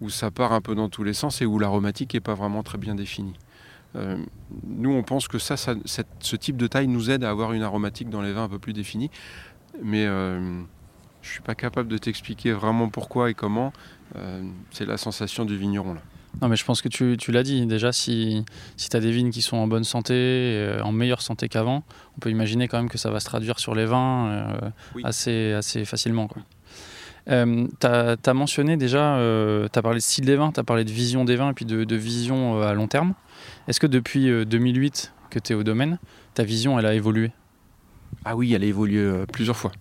où 0.00 0.10
ça 0.10 0.30
part 0.30 0.52
un 0.52 0.60
peu 0.60 0.74
dans 0.74 0.88
tous 0.88 1.02
les 1.02 1.14
sens 1.14 1.40
et 1.40 1.46
où 1.46 1.58
l'aromatique 1.58 2.14
n'est 2.14 2.20
pas 2.20 2.34
vraiment 2.34 2.62
très 2.62 2.78
bien 2.78 2.94
définie. 2.94 3.34
nous, 4.64 4.92
on 4.92 5.02
pense 5.02 5.26
que 5.26 5.38
ça, 5.38 5.56
ce 5.56 6.36
type 6.36 6.56
de 6.56 6.68
taille 6.68 6.86
nous 6.86 7.10
aide 7.10 7.24
à 7.24 7.30
avoir 7.30 7.52
une 7.52 7.62
aromatique 7.62 8.10
dans 8.10 8.22
les 8.22 8.32
vins 8.32 8.44
un 8.44 8.48
peu 8.48 8.60
plus 8.60 8.72
définie, 8.72 9.10
mais 9.82 10.06
je 11.28 11.32
ne 11.32 11.34
suis 11.34 11.42
pas 11.42 11.54
capable 11.54 11.88
de 11.88 11.98
t'expliquer 11.98 12.52
vraiment 12.52 12.88
pourquoi 12.88 13.30
et 13.30 13.34
comment. 13.34 13.72
c'est 14.70 14.86
la 14.86 14.96
sensation 14.96 15.44
du 15.44 15.56
vigneron 15.56 15.94
là. 15.94 16.00
Non, 16.40 16.48
mais 16.48 16.56
je 16.56 16.64
pense 16.64 16.82
que 16.82 16.88
tu, 16.88 17.16
tu 17.18 17.32
l'as 17.32 17.42
dit. 17.42 17.66
Déjà, 17.66 17.92
si, 17.92 18.44
si 18.76 18.88
tu 18.88 18.96
as 18.96 19.00
des 19.00 19.10
vignes 19.10 19.30
qui 19.30 19.42
sont 19.42 19.56
en 19.56 19.66
bonne 19.66 19.84
santé, 19.84 20.14
euh, 20.14 20.80
en 20.82 20.92
meilleure 20.92 21.22
santé 21.22 21.48
qu'avant, 21.48 21.82
on 22.16 22.20
peut 22.20 22.30
imaginer 22.30 22.68
quand 22.68 22.78
même 22.78 22.88
que 22.88 22.98
ça 22.98 23.10
va 23.10 23.18
se 23.18 23.24
traduire 23.24 23.58
sur 23.58 23.74
les 23.74 23.86
vins 23.86 24.28
euh, 24.28 24.70
assez, 25.02 25.52
assez 25.52 25.84
facilement. 25.84 26.28
Euh, 27.28 27.66
tu 27.80 27.86
as, 27.86 28.34
mentionné 28.34 28.76
déjà, 28.76 29.18
tu 29.72 29.78
as 29.78 29.82
parlé 29.82 29.98
de 29.98 30.02
style 30.02 30.26
des 30.26 30.36
vins, 30.36 30.52
tu 30.52 30.60
as 30.60 30.64
parlé 30.64 30.84
de 30.84 30.92
vision 30.92 31.24
des 31.24 31.36
vins 31.36 31.50
et 31.50 31.54
puis 31.54 31.64
de, 31.64 31.84
de 31.84 31.96
vision 31.96 32.62
à 32.62 32.72
long 32.72 32.86
terme. 32.86 33.14
Est-ce 33.66 33.80
que 33.80 33.86
depuis 33.86 34.46
2008 34.46 35.12
que 35.30 35.38
tu 35.38 35.52
es 35.52 35.56
au 35.56 35.64
domaine, 35.64 35.98
ta 36.34 36.44
vision, 36.44 36.78
elle 36.78 36.86
a 36.86 36.94
évolué? 36.94 37.32
Ah 38.24 38.36
oui, 38.36 38.54
elle 38.54 38.62
a 38.62 38.66
évolué 38.66 39.24
plusieurs 39.32 39.56
fois. 39.56 39.72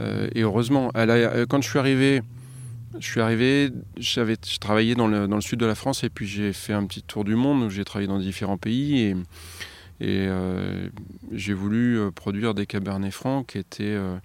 Et 0.00 0.42
heureusement, 0.42 0.90
a, 0.94 1.46
quand 1.46 1.62
je 1.62 1.68
suis 1.68 1.78
arrivé 1.78 2.22
je 2.98 3.06
suis 3.06 3.20
arrivé, 3.20 3.70
j'avais 3.96 4.36
travaillé 4.36 4.94
dans 4.94 5.08
le, 5.08 5.26
dans 5.26 5.36
le, 5.36 5.42
sud 5.42 5.58
de 5.58 5.66
la 5.66 5.74
France 5.74 6.04
et 6.04 6.10
puis 6.10 6.26
j'ai 6.26 6.52
fait 6.52 6.72
un 6.72 6.86
petit 6.86 7.02
tour 7.02 7.24
du 7.24 7.34
monde 7.34 7.62
où 7.64 7.70
j'ai 7.70 7.84
travaillé 7.84 8.08
dans 8.08 8.18
différents 8.18 8.58
pays 8.58 9.00
et, 9.00 9.16
euh, 10.02 10.88
j'ai 11.32 11.54
voulu 11.54 11.98
euh, 11.98 12.10
produire 12.10 12.54
des 12.54 12.66
cabernets 12.66 13.10
francs 13.10 13.46
qui 13.46 13.58
étaient 13.58 13.84
euh, 13.84 14.16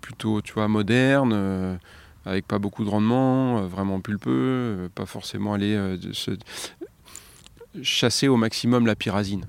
plutôt, 0.00 0.40
tu 0.40 0.54
vois, 0.54 0.66
modernes, 0.66 1.78
avec 2.24 2.46
pas 2.46 2.58
beaucoup 2.58 2.84
de 2.84 2.90
rendement, 2.90 3.62
vraiment 3.66 4.00
pulpeux, 4.00 4.88
pas 4.94 5.04
forcément 5.04 5.52
aller 5.52 5.98
se, 6.12 6.30
chasser 7.82 8.28
au 8.28 8.36
maximum 8.36 8.86
la 8.86 8.94
pyrazine. 8.94 9.44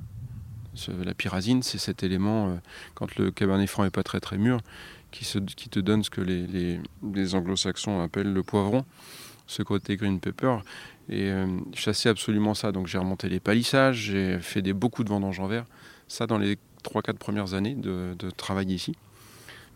La 1.05 1.13
pyrazine, 1.13 1.63
c'est 1.63 1.77
cet 1.77 2.03
élément, 2.03 2.59
quand 2.95 3.15
le 3.15 3.31
cabernet 3.31 3.69
franc 3.69 3.85
est 3.85 3.91
pas 3.91 4.03
très 4.03 4.19
très 4.19 4.37
mûr, 4.37 4.59
qui, 5.15 5.69
te 5.69 5.79
donne 5.79 6.03
ce 6.03 6.09
que 6.09 6.21
les, 6.21 7.35
anglo-saxons 7.35 8.01
appellent 8.01 8.33
le 8.33 8.43
poivron, 8.43 8.85
ce 9.47 9.63
côté 9.63 9.95
green 9.95 10.19
pepper. 10.19 10.57
Et 11.07 11.29
euh, 11.29 11.47
chasser 11.73 12.09
absolument 12.09 12.53
ça. 12.53 12.71
Donc 12.71 12.87
j'ai 12.87 12.97
remonté 12.97 13.29
les 13.29 13.39
palissages, 13.39 13.97
j'ai 13.97 14.39
fait 14.39 14.61
des, 14.61 14.73
beaucoup 14.73 15.03
de 15.03 15.09
vendanges 15.09 15.39
en 15.39 15.47
verre. 15.47 15.65
Ça 16.07 16.27
dans 16.27 16.37
les 16.37 16.57
3-4 16.83 17.13
premières 17.13 17.53
années 17.53 17.75
de, 17.75 18.15
travail 18.37 18.71
ici. 18.73 18.95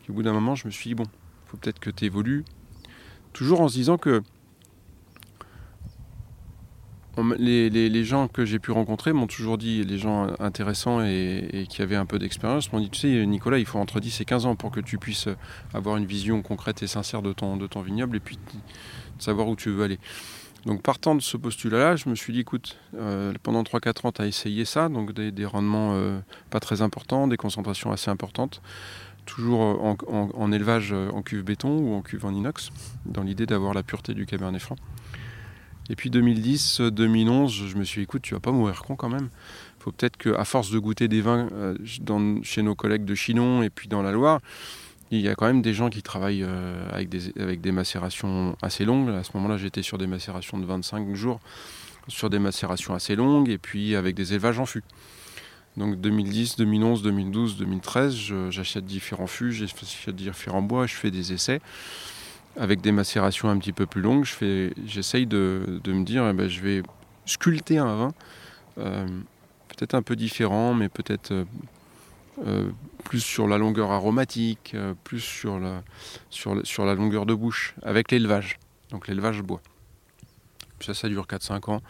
au 0.10 0.14
bout 0.14 0.24
d'un 0.24 0.34
moment, 0.34 0.56
je 0.56 0.68
me 0.68 0.72
suis 0.72 0.90
dit, 0.90 0.96
bon, 0.96 1.06
faut 1.48 1.58
peut-être 1.58 1.80
que 1.80 1.90
tu 1.90 2.06
évolues. 2.06 2.44
Toujours 3.34 3.62
en 3.62 3.68
se 3.68 3.76
disant 3.76 3.98
que 3.98 4.22
les, 7.38 8.04
gens 8.04 8.28
que 8.28 8.46
j'ai 8.46 8.60
pu 8.60 8.72
rencontrer 8.72 9.14
m'ont 9.14 9.28
toujours 9.28 9.58
dit, 9.58 9.84
les 9.84 9.98
gens 9.98 10.28
intéressants 10.40 11.02
et, 11.04 11.66
qui 11.70 11.82
avaient 11.82 11.96
un 11.96 12.06
peu 12.06 12.20
d'expérience, 12.20 12.72
m'ont 12.72 12.80
dit, 12.80 12.90
tu 12.90 13.00
sais, 13.00 13.26
Nicolas, 13.26 13.60
il 13.60 13.66
faut 13.66 13.80
entre 13.80 14.00
10 14.00 14.22
et 14.22 14.26
15 14.26 14.46
ans 14.46 14.56
pour 14.56 14.72
que 14.72 14.80
tu 14.80 14.98
puisses 14.98 15.28
avoir 15.74 15.98
une 15.98 16.06
vision 16.06 16.42
concrète 16.42 16.84
et 16.84 16.88
sincère 16.88 17.22
de 17.22 17.34
ton, 17.34 17.58
vignoble 17.82 18.18
et 18.18 18.20
puis 18.20 18.38
savoir 19.20 19.48
où 19.48 19.56
tu 19.56 19.70
veux 19.70 19.84
aller. 19.84 20.00
Donc 20.66 20.82
partant 20.82 21.16
de 21.16 21.22
ce 21.22 21.38
postulat-là, 21.38 21.96
je 21.96 22.10
me 22.10 22.16
suis 22.16 22.34
dit, 22.34 22.42
écoute, 22.42 22.78
euh, 22.96 23.34
pendant 23.44 23.64
3-4 23.64 24.08
ans, 24.08 24.12
tu 24.12 24.22
as 24.22 24.28
essayé 24.28 24.66
ça, 24.66 24.90
donc 24.90 25.14
des, 25.14 25.46
rendements 25.46 25.94
euh, 25.94 26.20
pas 26.50 26.60
très 26.60 26.82
importants, 26.82 27.28
des 27.28 27.38
concentrations 27.38 27.92
assez 27.92 28.12
importantes, 28.12 28.62
toujours 29.26 29.62
en, 29.62 30.52
élevage 30.52 30.92
euh, 30.92 31.10
en 31.12 31.22
cuve 31.22 31.44
béton 31.44 31.78
ou 31.78 31.94
en 31.94 32.02
cuve 32.02 32.26
en 32.26 32.34
inox, 32.34 32.72
dans 33.06 33.24
l'idée 33.24 33.46
d'avoir 33.46 33.74
la 33.74 33.84
pureté 33.84 34.14
du 34.14 34.26
cabernet 34.26 34.62
franc. 34.62 34.76
Et 35.90 35.96
puis 35.96 36.10
2010, 36.10 36.82
2011, 36.82 37.52
je 37.68 37.76
me 37.76 37.84
suis 37.84 38.02
dit, 38.02 38.04
écoute, 38.04 38.22
tu 38.22 38.36
vas 38.36 38.40
pas 38.40 38.52
mourir 38.52 38.84
con 38.84 38.96
quand 38.96 39.10
même. 39.10 39.30
Il 39.80 39.84
faut 39.84 39.92
peut-être 39.92 40.18
qu'à 40.18 40.46
force 40.46 40.70
de 40.70 40.78
goûter 40.78 41.08
des 41.08 41.22
vins 41.22 41.48
euh, 41.54 41.76
chez 42.44 42.62
nos 42.62 42.76
collègues 42.76 43.06
de 43.06 43.16
Chinon 43.16 43.64
et 43.64 43.70
puis 43.70 43.88
dans 43.88 44.04
la 44.04 44.12
Loire, 44.12 44.40
il 45.10 45.22
y 45.22 45.28
a 45.28 45.34
quand 45.34 45.48
même 45.48 45.64
des 45.64 45.74
gens 45.74 45.90
qui 45.90 46.04
travaillent 46.04 46.44
euh, 46.44 46.88
avec, 46.92 47.10
des, 47.10 47.32
avec 47.42 47.62
des 47.62 47.72
macérations 47.72 48.56
assez 48.62 48.86
longues. 48.86 49.10
À 49.10 49.24
ce 49.24 49.32
moment-là, 49.34 49.58
j'étais 49.58 49.82
sur 49.82 49.98
des 49.98 50.06
macérations 50.06 50.60
de 50.60 50.66
25 50.66 51.16
jours, 51.16 51.40
sur 52.08 52.30
des 52.30 52.40
macérations 52.40 52.94
assez 52.94 53.16
longues 53.16 53.50
et 53.50 53.58
puis 53.58 53.96
avec 53.96 54.16
des 54.16 54.34
élevages 54.34 54.60
en 54.60 54.68
fût. 54.68 54.84
Donc 55.78 56.00
2010, 56.00 56.58
2011, 56.58 57.02
2012, 57.02 57.58
2013, 57.58 58.50
j'achète 58.50 58.86
différents 58.86 59.28
fûts, 59.28 59.54
j'achète 59.54 60.16
différents 60.16 60.62
bois, 60.62 60.86
je 60.86 60.94
fais 60.94 61.10
des 61.10 61.34
essais 61.34 61.62
avec 62.60 62.82
des 62.82 62.92
macérations 62.92 63.50
un 63.50 63.58
petit 63.58 63.72
peu 63.72 63.86
plus 63.86 64.02
longues, 64.02 64.26
j'essaye 64.86 65.26
de, 65.26 65.82
me 65.88 66.04
dire, 66.04 66.28
eh 66.28 66.34
ben, 66.34 66.50
je 66.50 66.62
vais 66.62 66.84
sculpter 67.26 67.78
un 67.78 67.96
vin, 67.96 68.14
euh, 68.78 69.08
peut-être 69.70 69.96
un 69.96 70.02
peu 70.02 70.18
différent, 70.18 70.74
mais 70.74 70.90
peut-être 70.90 71.32
euh, 71.32 71.46
euh, 72.46 72.70
plus 73.06 73.22
sur 73.22 73.48
la 73.48 73.58
longueur 73.58 73.92
aromatique, 73.92 74.76
plus 75.06 75.22
sur 75.22 75.58
la, 75.58 75.84
longueur 76.96 77.26
de 77.26 77.34
bouche, 77.34 77.76
avec 77.82 78.12
l'élevage, 78.12 78.60
donc 78.92 79.08
l'élevage 79.08 79.42
bois. 79.42 79.62
ça, 80.82 80.94
ça 80.94 81.08
dure 81.08 81.28
4-5 81.28 81.72
ans. 81.72 81.82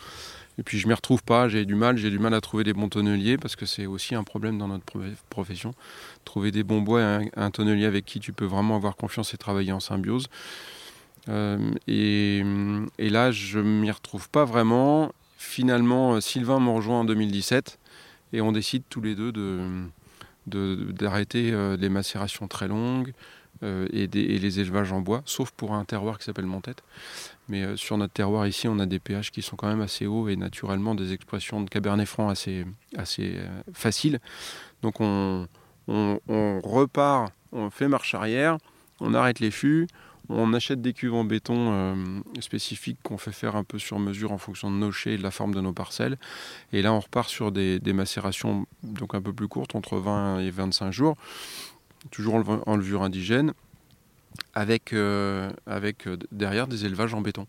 Et 0.60 0.64
puis 0.64 0.78
je 0.78 0.86
ne 0.86 0.90
m'y 0.90 0.94
retrouve 0.94 1.24
pas, 1.24 1.48
j'ai 1.48 1.66
du 1.66 1.76
mal, 1.76 1.96
j'ai 1.96 2.10
du 2.10 2.20
mal 2.20 2.34
à 2.34 2.42
trouver 2.42 2.66
des 2.66 2.74
bons 2.74 2.90
tonneliers 2.90 3.38
parce 3.38 3.56
que 3.56 3.66
c'est 3.66 3.86
aussi 3.86 4.14
un 4.14 4.26
problème 4.26 4.58
dans 4.58 4.68
notre 4.68 4.86
profession. 5.30 5.74
Trouver 6.30 6.52
des 6.52 6.62
bons 6.62 6.82
bois 6.82 7.02
et 7.02 7.32
un, 7.36 7.50
tonnelier 7.50 7.86
avec 7.86 8.06
qui 8.06 8.20
tu 8.20 8.34
peux 8.34 8.46
vraiment 8.46 8.76
avoir 8.76 8.96
confiance 8.96 9.34
et 9.34 9.38
travailler 9.38 9.72
en 9.72 9.80
symbiose. 9.80 10.28
Euh, 11.28 11.72
et, 11.88 12.44
là, 13.00 13.32
je 13.32 13.58
m'y 13.58 13.90
retrouve 13.90 14.30
pas 14.30 14.46
vraiment. 14.46 15.12
Finalement, 15.40 16.22
Sylvain 16.22 16.60
me 16.60 16.70
rejoint 16.70 17.00
en 17.00 17.04
2017 17.04 17.80
et 18.34 18.42
on 18.42 18.52
décide 18.52 18.84
tous 18.92 19.02
les 19.02 19.16
deux 19.16 19.32
d'arrêter 20.46 21.50
de, 21.50 21.56
euh, 21.56 21.78
les 21.78 21.90
macérations 21.90 22.48
très 22.48 22.68
longues 22.68 23.12
euh, 23.62 23.88
et, 23.92 24.08
les 24.08 24.60
élevages 24.62 24.94
en 24.94 25.02
bois, 25.02 25.22
sauf 25.26 25.52
pour 25.52 25.74
un 25.74 25.84
terroir 25.84 26.18
qui 26.18 26.24
s'appelle 26.24 26.46
Montette. 26.46 26.82
Mais 27.50 27.64
euh, 27.64 27.76
sur 27.76 27.98
notre 27.98 28.14
terroir 28.14 28.48
ici, 28.48 28.70
on 28.70 28.80
a 28.80 28.86
des 28.86 29.00
pH 29.00 29.32
qui 29.32 29.42
sont 29.42 29.58
quand 29.58 29.68
même 29.68 29.82
assez 29.82 30.06
hauts 30.06 30.30
et 30.30 30.38
naturellement 30.38 30.96
des 30.96 31.12
expressions 31.12 31.60
de 31.62 31.70
cabernet 31.70 32.06
franc 32.06 32.30
assez, 32.30 32.66
assez 32.96 33.34
euh, 33.36 33.62
faciles. 33.74 34.20
Donc 34.82 35.02
on, 35.02 35.48
repart, 36.64 37.34
on 37.52 37.70
fait 37.70 37.88
marche 37.88 38.14
arrière, 38.14 38.58
on 39.00 39.14
arrête 39.14 39.40
les 39.40 39.52
fûts, 39.52 39.88
on 40.30 40.54
achète 40.54 40.82
des 40.82 40.94
cuves 40.94 41.16
en 41.16 41.24
béton 41.24 41.72
euh, 41.72 41.96
spécifiques 42.40 43.00
qu'on 43.04 43.18
fait 43.18 43.32
faire 43.32 43.56
un 43.56 43.64
peu 43.64 43.80
sur 43.80 43.98
mesure 43.98 44.32
en 44.32 44.38
fonction 44.38 44.70
de 44.70 44.76
nos 44.76 44.92
chais 44.92 45.14
et 45.14 45.18
de 45.18 45.24
la 45.24 45.32
forme 45.32 45.56
de 45.56 45.62
nos 45.62 45.74
parcelles. 45.74 46.18
Et 46.72 46.84
là, 46.84 46.94
on 46.94 47.00
repart 47.00 47.28
sur 47.28 47.52
des, 47.52 47.82
macérations 47.94 48.68
donc 48.84 49.16
un 49.16 49.22
peu 49.22 49.34
plus 49.34 49.48
courtes, 49.48 49.76
entre 49.76 49.98
20 49.98 50.40
et 50.42 50.52
25 50.52 50.92
jours, 50.92 51.16
toujours 52.12 52.44
en 52.66 52.76
levure 52.76 53.02
indigène 53.02 53.54
avec, 54.54 54.94
euh, 54.94 55.52
euh, 55.68 56.18
derrière 56.32 56.68
des 56.68 56.86
élevages 56.86 57.14
en 57.14 57.22
béton. 57.22 57.48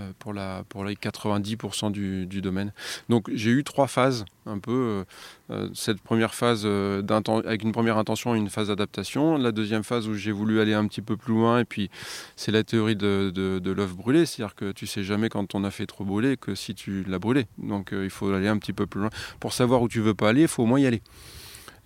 Euh, 0.00 0.12
pour, 0.18 0.32
la, 0.32 0.64
pour 0.68 0.84
les 0.84 0.94
90% 0.94 1.90
du, 1.92 2.26
domaine. 2.40 2.72
Donc 3.08 3.30
j'ai 3.32 3.50
eu 3.50 3.64
trois 3.64 3.86
phases, 3.86 4.24
un 4.46 4.58
peu. 4.58 5.04
Euh, 5.50 5.68
cette 5.74 6.00
première 6.00 6.34
phase 6.34 6.64
avec 6.64 7.62
une 7.62 7.72
première 7.72 7.98
intention 7.98 8.34
et 8.34 8.38
une 8.38 8.50
phase 8.50 8.68
d'adaptation. 8.68 9.36
La 9.36 9.52
deuxième 9.52 9.82
phase 9.84 10.08
où 10.08 10.14
j'ai 10.14 10.32
voulu 10.32 10.60
aller 10.60 10.74
un 10.74 10.86
petit 10.86 11.02
peu 11.02 11.16
plus 11.16 11.34
loin, 11.34 11.60
et 11.60 11.64
puis 11.64 11.90
c'est 12.36 12.52
la 12.52 12.62
théorie 12.62 12.96
de, 12.96 13.32
de, 13.34 13.58
de 13.58 13.70
l'œuf 13.70 13.94
brûlé, 13.94 14.26
c'est-à-dire 14.26 14.54
que 14.54 14.72
tu 14.72 14.86
sais 14.86 15.02
jamais 15.02 15.28
quand 15.28 15.54
on 15.54 15.64
a 15.64 15.70
fait 15.70 15.86
trop 15.86 16.04
brûler 16.04 16.36
que 16.36 16.54
si 16.54 16.74
tu 16.74 17.04
l'as 17.04 17.18
brûlé. 17.18 17.46
Donc 17.58 17.90
il 17.92 18.10
faut 18.10 18.32
aller 18.32 18.48
un 18.48 18.58
petit 18.58 18.72
peu 18.72 18.86
plus 18.86 19.00
loin. 19.00 19.10
Pour 19.40 19.52
savoir 19.52 19.82
où 19.82 19.88
tu 19.88 20.00
veux 20.00 20.14
pas 20.14 20.30
aller, 20.30 20.42
il 20.42 20.48
faut 20.48 20.62
au 20.62 20.66
moins 20.66 20.80
y 20.80 20.86
aller 20.86 21.02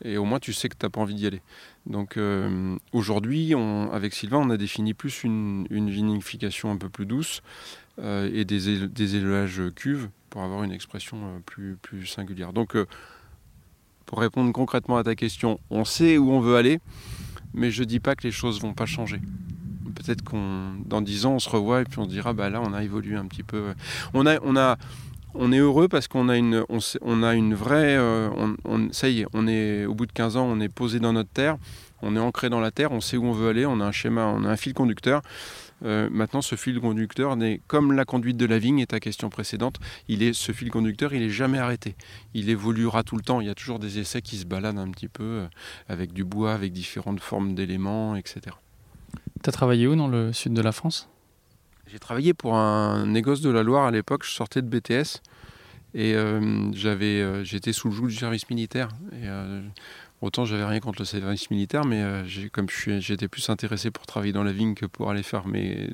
et 0.02 0.18
au 0.18 0.24
moins 0.24 0.38
tu 0.38 0.52
sais 0.52 0.68
que 0.68 0.76
tu 0.76 0.84
n'as 0.84 0.90
pas 0.90 1.00
envie 1.00 1.14
d'y 1.14 1.26
aller. 1.26 1.42
Donc 1.86 2.16
euh, 2.16 2.76
aujourd'hui, 2.92 3.54
avec 3.92 4.14
Sylvain, 4.14 4.38
on 4.38 4.50
a 4.50 4.56
défini 4.56 4.94
plus 4.94 5.24
une, 5.24 5.66
vinification 5.70 6.70
un 6.70 6.76
peu 6.76 6.88
plus 6.88 7.06
douce 7.06 7.42
euh, 7.42 7.83
et 8.02 8.44
des, 8.44 9.16
élevages 9.16 9.62
cuves 9.74 10.08
pour 10.30 10.42
avoir 10.42 10.64
une 10.64 10.72
expression 10.72 11.16
euh, 11.18 11.38
plus, 11.46 11.76
plus 11.80 12.06
singulière. 12.06 12.52
Donc 12.52 12.76
pour 14.06 14.18
répondre 14.18 14.52
concrètement 14.52 14.96
à 14.96 15.04
ta 15.04 15.14
question, 15.14 15.60
on 15.70 15.84
sait 15.84 16.18
où 16.18 16.30
on 16.30 16.40
veut 16.40 16.56
aller, 16.56 16.80
mais 17.52 17.70
je 17.70 17.82
ne 17.82 17.86
dis 17.86 18.00
pas 18.00 18.14
que 18.14 18.24
les 18.24 18.32
choses 18.32 18.60
vont 18.60 18.74
pas 18.74 18.86
changer. 18.86 19.20
Peut-être 19.94 20.22
qu'on 20.22 20.74
dans 20.84 21.00
dix 21.00 21.24
ans 21.24 21.34
on 21.34 21.38
se 21.38 21.48
revoit 21.48 21.82
et 21.82 21.84
puis 21.84 22.00
on 22.00 22.04
se 22.04 22.10
dira 22.10 22.32
bah 22.32 22.50
là 22.50 22.60
on 22.60 22.72
a 22.72 22.82
évolué 22.82 23.16
un 23.16 23.26
petit 23.26 23.44
peu. 23.44 23.74
On 24.12 24.26
a 24.26 24.40
on 24.42 24.56
a 24.56 24.76
on 25.34 25.52
est 25.52 25.58
heureux 25.58 25.88
parce 25.88 26.08
qu'on 26.08 26.28
a 26.28 26.36
une, 26.36 26.64
on, 26.68 27.22
a 27.22 27.34
une 27.34 27.54
vraie. 27.54 27.96
Euh, 27.96 28.30
ça 28.92 29.08
y 29.08 29.22
est, 29.22 29.26
on 29.34 29.46
est 29.46 29.84
au 29.84 29.94
bout 29.94 30.06
de 30.06 30.12
15 30.12 30.36
ans, 30.36 30.46
on 30.46 30.60
est 30.60 30.68
posé 30.68 31.00
dans 31.00 31.12
notre 31.12 31.30
terre, 31.30 31.56
on 32.02 32.16
est 32.16 32.20
ancré 32.20 32.50
dans 32.50 32.60
la 32.60 32.70
terre, 32.70 32.92
on 32.92 33.00
sait 33.00 33.16
où 33.16 33.24
on 33.24 33.32
veut 33.32 33.48
aller, 33.48 33.66
on 33.66 33.80
a 33.80 33.84
un 33.84 33.92
schéma, 33.92 34.26
on 34.26 34.44
a 34.44 34.48
un 34.48 34.56
fil 34.56 34.74
conducteur. 34.74 35.22
Euh, 35.84 36.08
maintenant, 36.10 36.42
ce 36.42 36.56
fil 36.56 36.80
conducteur 36.80 37.36
n'est 37.36 37.60
comme 37.66 37.92
la 37.92 38.04
conduite 38.04 38.36
de 38.36 38.46
la 38.46 38.58
vigne 38.58 38.78
et 38.78 38.86
ta 38.86 39.00
question 39.00 39.30
précédente. 39.30 39.76
Il 40.08 40.22
est 40.22 40.32
ce 40.32 40.52
fil 40.52 40.70
conducteur, 40.70 41.14
il 41.14 41.22
est 41.22 41.30
jamais 41.30 41.58
arrêté. 41.58 41.94
Il 42.32 42.48
évoluera 42.48 43.02
tout 43.02 43.16
le 43.16 43.22
temps. 43.22 43.40
Il 43.40 43.46
y 43.46 43.50
a 43.50 43.54
toujours 43.54 43.78
des 43.78 43.98
essais 43.98 44.22
qui 44.22 44.36
se 44.36 44.46
baladent 44.46 44.78
un 44.78 44.90
petit 44.90 45.08
peu 45.08 45.24
euh, 45.24 45.46
avec 45.88 46.12
du 46.12 46.24
bois, 46.24 46.54
avec 46.54 46.72
différentes 46.72 47.20
formes 47.20 47.54
d'éléments, 47.54 48.16
etc. 48.16 48.56
Tu 49.42 49.48
as 49.48 49.52
travaillé 49.52 49.86
où 49.86 49.96
dans 49.96 50.08
le 50.08 50.32
sud 50.32 50.54
de 50.54 50.62
la 50.62 50.72
France? 50.72 51.08
J'ai 51.86 51.98
travaillé 51.98 52.34
pour 52.34 52.56
un 52.56 53.06
négoce 53.06 53.40
de 53.40 53.50
la 53.50 53.62
Loire 53.62 53.84
à 53.84 53.90
l'époque, 53.90 54.24
je 54.24 54.30
sortais 54.30 54.62
de 54.62 54.68
BTS 54.68 55.20
et 55.92 56.14
euh, 56.14 56.72
j'avais, 56.72 57.44
j'étais 57.44 57.72
sous 57.72 57.88
le 57.88 57.94
joug 57.94 58.08
du 58.08 58.16
service 58.16 58.48
militaire. 58.48 58.88
Et, 59.12 59.28
autant 60.24 60.44
j'avais 60.44 60.64
rien 60.64 60.80
contre 60.80 61.00
le 61.00 61.04
service 61.04 61.50
militaire, 61.50 61.84
mais 61.84 62.02
comme 62.52 62.66
j'étais 62.68 63.28
plus 63.28 63.48
intéressé 63.50 63.90
pour 63.90 64.06
travailler 64.06 64.32
dans 64.32 64.42
la 64.42 64.52
vigne 64.52 64.74
que 64.74 64.86
pour 64.86 65.10
aller 65.10 65.22
faire 65.22 65.44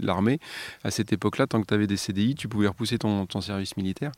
l'armée, 0.01 0.39
à 0.85 0.91
cette 0.91 1.13
époque-là, 1.13 1.47
tant 1.47 1.61
que 1.61 1.67
tu 1.67 1.75
avais 1.75 1.87
des 1.87 1.97
CDI, 1.97 2.35
tu 2.35 2.49
pouvais 2.49 2.69
repousser 2.69 2.99
ton, 2.99 3.27
service 3.41 3.77
militaire. 3.77 4.13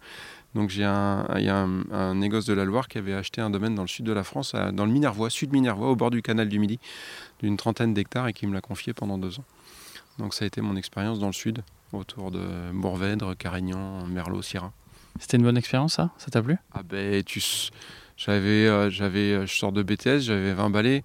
Donc 0.55 0.69
j'ai 0.69 0.85
un, 0.85 1.27
il 1.37 1.45
y 1.45 1.49
a 1.49 1.57
un, 1.57 2.15
négoce 2.15 2.45
de 2.45 2.53
la 2.53 2.65
Loire 2.65 2.89
qui 2.89 2.99
avait 2.99 3.15
acheté 3.15 3.41
un 3.41 3.51
domaine 3.51 3.75
dans 3.75 3.83
le 3.83 3.89
sud 3.89 4.05
de 4.05 4.13
la 4.13 4.23
France, 4.23 4.55
dans 4.73 4.85
le 4.85 4.93
Minervois, 4.93 5.31
sud 5.31 5.53
Minervois, 5.53 5.91
au 5.91 5.97
bord 5.97 6.11
du 6.11 6.21
canal 6.21 6.49
du 6.49 6.59
Midi, 6.59 6.79
d'une 7.41 7.57
trentaine 7.57 7.95
d'hectares 7.95 8.29
et 8.29 8.33
qui 8.33 8.47
me 8.47 8.53
l'a 8.53 8.61
confié 8.61 8.93
pendant 8.93 9.17
deux 9.17 9.39
ans. 9.39 9.45
Donc 10.19 10.35
ça 10.35 10.45
a 10.45 10.47
été 10.47 10.61
mon 10.61 10.77
expérience 10.77 11.19
dans 11.19 11.29
le 11.29 11.33
sud, 11.33 11.63
autour 11.93 12.31
de 12.31 12.71
Mourvèdre, 12.73 13.37
Carignan, 13.37 14.07
Merlot, 14.07 14.43
Syrah. 14.43 14.73
C'était 15.19 15.37
une 15.37 15.43
bonne 15.43 15.57
expérience 15.57 15.95
ça? 15.95 16.11
Ça 16.19 16.31
t'a 16.31 16.43
plu? 16.43 16.57
Ah 16.73 16.83
ben 16.83 17.23
tu 17.23 17.41
j'avais 18.25 18.69
euh, 18.69 18.89
j'avais 18.89 19.33
euh, 19.33 19.47
je 19.47 19.55
sors 19.55 19.73
de 19.73 19.83
BTS, 19.83 20.21
j'avais 20.21 20.53
20 20.53 20.71
balais. 20.71 21.03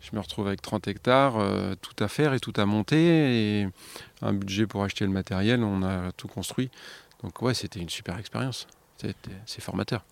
Je 0.00 0.10
me 0.14 0.20
retrouve 0.20 0.46
avec 0.48 0.62
30 0.62 0.88
hectares, 0.88 1.38
euh, 1.38 1.74
tout 1.80 1.94
à 2.02 2.08
faire 2.08 2.34
et 2.34 2.40
tout 2.40 2.52
à 2.56 2.66
monter 2.66 3.60
et 3.60 3.68
un 4.20 4.32
budget 4.32 4.66
pour 4.66 4.82
acheter 4.82 5.04
le 5.04 5.12
matériel, 5.12 5.62
on 5.62 5.82
a 5.82 6.10
tout 6.12 6.28
construit. 6.28 6.70
Donc 7.22 7.40
ouais, 7.42 7.54
c'était 7.54 7.80
une 7.80 7.88
super 7.88 8.18
expérience. 8.18 8.66
C'est 8.98 9.60
formateur. 9.60 10.04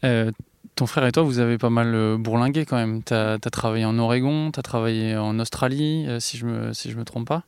ton 0.00 0.86
frère 0.86 1.04
et 1.04 1.12
toi, 1.12 1.22
vous 1.22 1.38
avez 1.38 1.58
pas 1.58 1.68
mal 1.68 2.16
bourlingué 2.18 2.64
quand 2.64 2.76
même. 2.76 3.02
Tu 3.02 3.12
as, 3.12 3.38
travaillé 3.38 3.84
en 3.84 3.98
Oregon, 3.98 4.50
tu 4.50 4.60
as 4.60 4.62
travaillé 4.62 5.16
en 5.16 5.38
Australie, 5.38 6.06
si 6.20 6.38
je 6.38 6.46
me, 6.46 6.72
si 6.72 6.94
me 6.94 7.04
trompe 7.04 7.28
pas. 7.28 7.44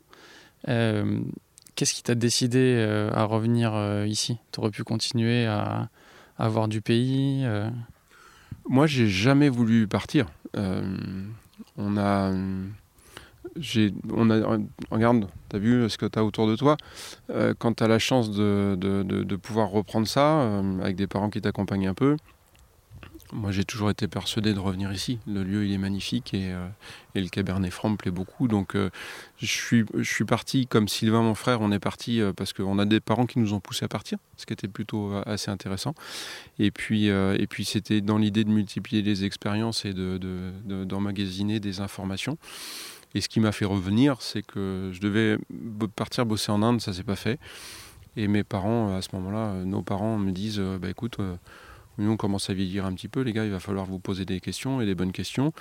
Qu'est-ce 0.66 1.94
qui 1.94 2.02
t'a 2.02 2.14
décidé 2.14 3.08
à 3.12 3.24
revenir 3.24 4.04
ici? 4.06 4.38
Tu 4.52 4.60
aurais 4.60 4.70
pu 4.70 4.84
continuer 4.84 5.46
à, 5.46 5.88
avoir 6.38 6.52
voir 6.52 6.68
du 6.68 6.82
pays 6.82 7.46
Moi, 8.68 8.86
j'ai 8.86 9.08
jamais 9.08 9.48
voulu 9.48 9.86
partir. 9.86 10.26
on 10.54 11.96
a 11.96 12.32
on 14.12 14.30
a, 14.30 14.58
regarde, 14.90 15.28
tu 15.48 15.56
as 15.56 15.58
vu 15.58 15.88
ce 15.88 15.96
que 15.96 16.06
tu 16.06 16.18
as 16.18 16.24
autour 16.24 16.46
de 16.46 16.56
toi? 16.56 16.76
quand 17.58 17.74
tu 17.74 17.84
as 17.84 17.88
la 17.88 17.98
chance 17.98 18.30
de, 18.30 18.76
de, 18.78 19.02
de, 19.02 19.36
pouvoir 19.36 19.70
reprendre 19.70 20.06
ça, 20.06 20.60
avec 20.82 20.96
des 20.96 21.06
parents 21.06 21.30
qui 21.30 21.40
t'accompagnent 21.40 21.88
un 21.88 21.94
peu, 21.94 22.16
moi, 23.32 23.50
j'ai 23.50 23.64
toujours 23.64 23.90
été 23.90 24.06
persuadé 24.06 24.54
de 24.54 24.58
revenir 24.58 24.92
ici. 24.92 25.18
Le 25.26 25.42
lieu, 25.42 25.64
il 25.66 25.72
est 25.72 25.78
magnifique 25.78 26.32
et, 26.32 26.52
euh, 26.52 26.68
le 27.14 27.28
Cabernet 27.28 27.72
Franc 27.72 27.88
me 27.90 27.96
plaît 27.96 28.10
beaucoup. 28.10 28.46
Donc, 28.46 28.76
euh, 28.76 28.90
je, 29.38 29.46
suis, 29.46 29.84
je 29.94 30.08
suis 30.08 30.24
parti 30.24 30.66
comme 30.66 30.86
Sylvain, 30.86 31.22
mon 31.22 31.34
frère. 31.34 31.60
On 31.60 31.72
est 31.72 31.80
parti 31.80 32.20
euh, 32.20 32.32
parce 32.32 32.52
qu'on 32.52 32.78
a 32.78 32.84
des 32.84 33.00
parents 33.00 33.26
qui 33.26 33.38
nous 33.38 33.52
ont 33.52 33.60
poussé 33.60 33.84
à 33.84 33.88
partir, 33.88 34.18
ce 34.36 34.46
qui 34.46 34.52
était 34.52 34.68
plutôt 34.68 35.12
assez 35.26 35.50
intéressant. 35.50 35.94
Et 36.58 36.70
puis, 36.70 37.06
et 37.06 37.46
puis 37.48 37.64
c'était 37.64 38.00
dans 38.00 38.18
l'idée 38.18 38.44
de 38.44 38.50
multiplier 38.50 39.02
les 39.02 39.24
expériences 39.24 39.84
et 39.84 39.92
d'emmagasiner 39.92 41.54
de, 41.54 41.58
de, 41.58 41.68
des 41.68 41.80
informations. 41.80 42.38
Et 43.14 43.20
ce 43.20 43.28
qui 43.28 43.40
m'a 43.40 43.52
fait 43.52 43.64
revenir, 43.64 44.20
c'est 44.20 44.42
que 44.42 44.90
je 44.92 45.00
devais 45.00 45.38
partir 45.96 46.26
bosser 46.26 46.52
en 46.52 46.62
Inde, 46.62 46.80
ça 46.80 46.92
s'est 46.92 47.02
pas 47.02 47.16
fait. 47.16 47.38
Et 48.16 48.28
mes 48.28 48.44
parents, 48.44 48.94
à 48.94 49.02
ce 49.02 49.08
moment-là, 49.14 49.64
nos 49.64 49.82
parents 49.82 50.18
me 50.18 50.32
disent 50.32 50.60
bah, 50.60 50.90
écoute, 50.90 51.18
nous, 51.98 52.10
on 52.10 52.16
commence 52.16 52.50
à 52.50 52.54
vieillir 52.54 52.84
un 52.84 52.92
petit 52.92 53.08
peu, 53.08 53.22
les 53.22 53.32
gars, 53.32 53.44
il 53.44 53.50
va 53.50 53.60
falloir 53.60 53.86
vous 53.86 53.98
poser 53.98 54.24
des 54.24 54.40
questions 54.40 54.80
et 54.80 54.86
des 54.86 54.94
bonnes 54.94 55.12
questions. 55.12 55.52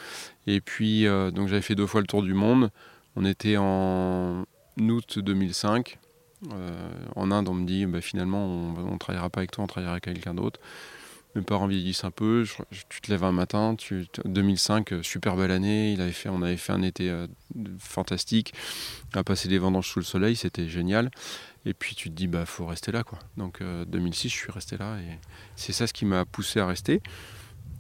Et 0.47 0.61
puis, 0.61 1.07
euh, 1.07 1.31
donc 1.31 1.47
j'avais 1.47 1.61
fait 1.61 1.75
deux 1.75 1.87
fois 1.87 2.01
le 2.01 2.07
tour 2.07 2.23
du 2.23 2.33
monde. 2.33 2.69
On 3.15 3.25
était 3.25 3.57
en 3.57 4.45
août 4.79 5.19
2005. 5.19 5.97
Euh, 6.51 6.89
en 7.15 7.31
Inde, 7.31 7.47
on 7.47 7.53
me 7.53 7.65
dit, 7.65 7.85
bah, 7.85 8.01
finalement, 8.01 8.45
on 8.45 8.91
ne 8.91 8.97
travaillera 8.97 9.29
pas 9.29 9.39
avec 9.39 9.51
toi, 9.51 9.63
on 9.63 9.67
travaillera 9.67 9.93
avec 9.93 10.03
quelqu'un 10.03 10.33
d'autre. 10.33 10.59
Mes 11.35 11.41
parents 11.41 11.67
vieillissent 11.67 12.03
un 12.05 12.11
peu. 12.11 12.45
tu 12.89 13.01
te 13.01 13.11
lèves 13.11 13.23
un 13.23 13.31
matin. 13.31 13.75
Tu, 13.77 14.07
2005, 14.23 14.93
euh, 14.93 15.03
super 15.03 15.35
belle 15.35 15.51
année. 15.51 15.93
Il 15.93 16.01
avait 16.01 16.11
fait, 16.11 16.29
on 16.29 16.41
avait 16.41 16.57
fait 16.57 16.71
un 16.71 16.81
été 16.81 17.13
fantastique. 17.79 18.53
On 19.13 19.19
a 19.19 19.23
passé 19.23 19.47
des 19.47 19.57
vendanges 19.57 19.87
sous 19.89 19.99
le 19.99 20.05
soleil, 20.05 20.35
c'était 20.35 20.67
génial. 20.67 21.11
Et 21.65 21.73
puis 21.73 21.95
tu 21.95 22.09
te 22.09 22.15
dis, 22.15 22.27
bah 22.27 22.45
faut 22.45 22.65
rester 22.65 22.91
là. 22.91 23.03
quoi. 23.03 23.19
Donc 23.37 23.61
2006, 23.87 24.27
euh, 24.27 24.29
je 24.29 24.35
suis 24.35 24.51
resté 24.51 24.77
là. 24.77 24.97
Et 24.99 25.19
c'est 25.55 25.73
ça 25.73 25.87
ce 25.87 25.93
qui 25.93 26.05
m'a 26.05 26.25
poussé 26.25 26.59
à 26.59 26.67
rester. 26.67 27.01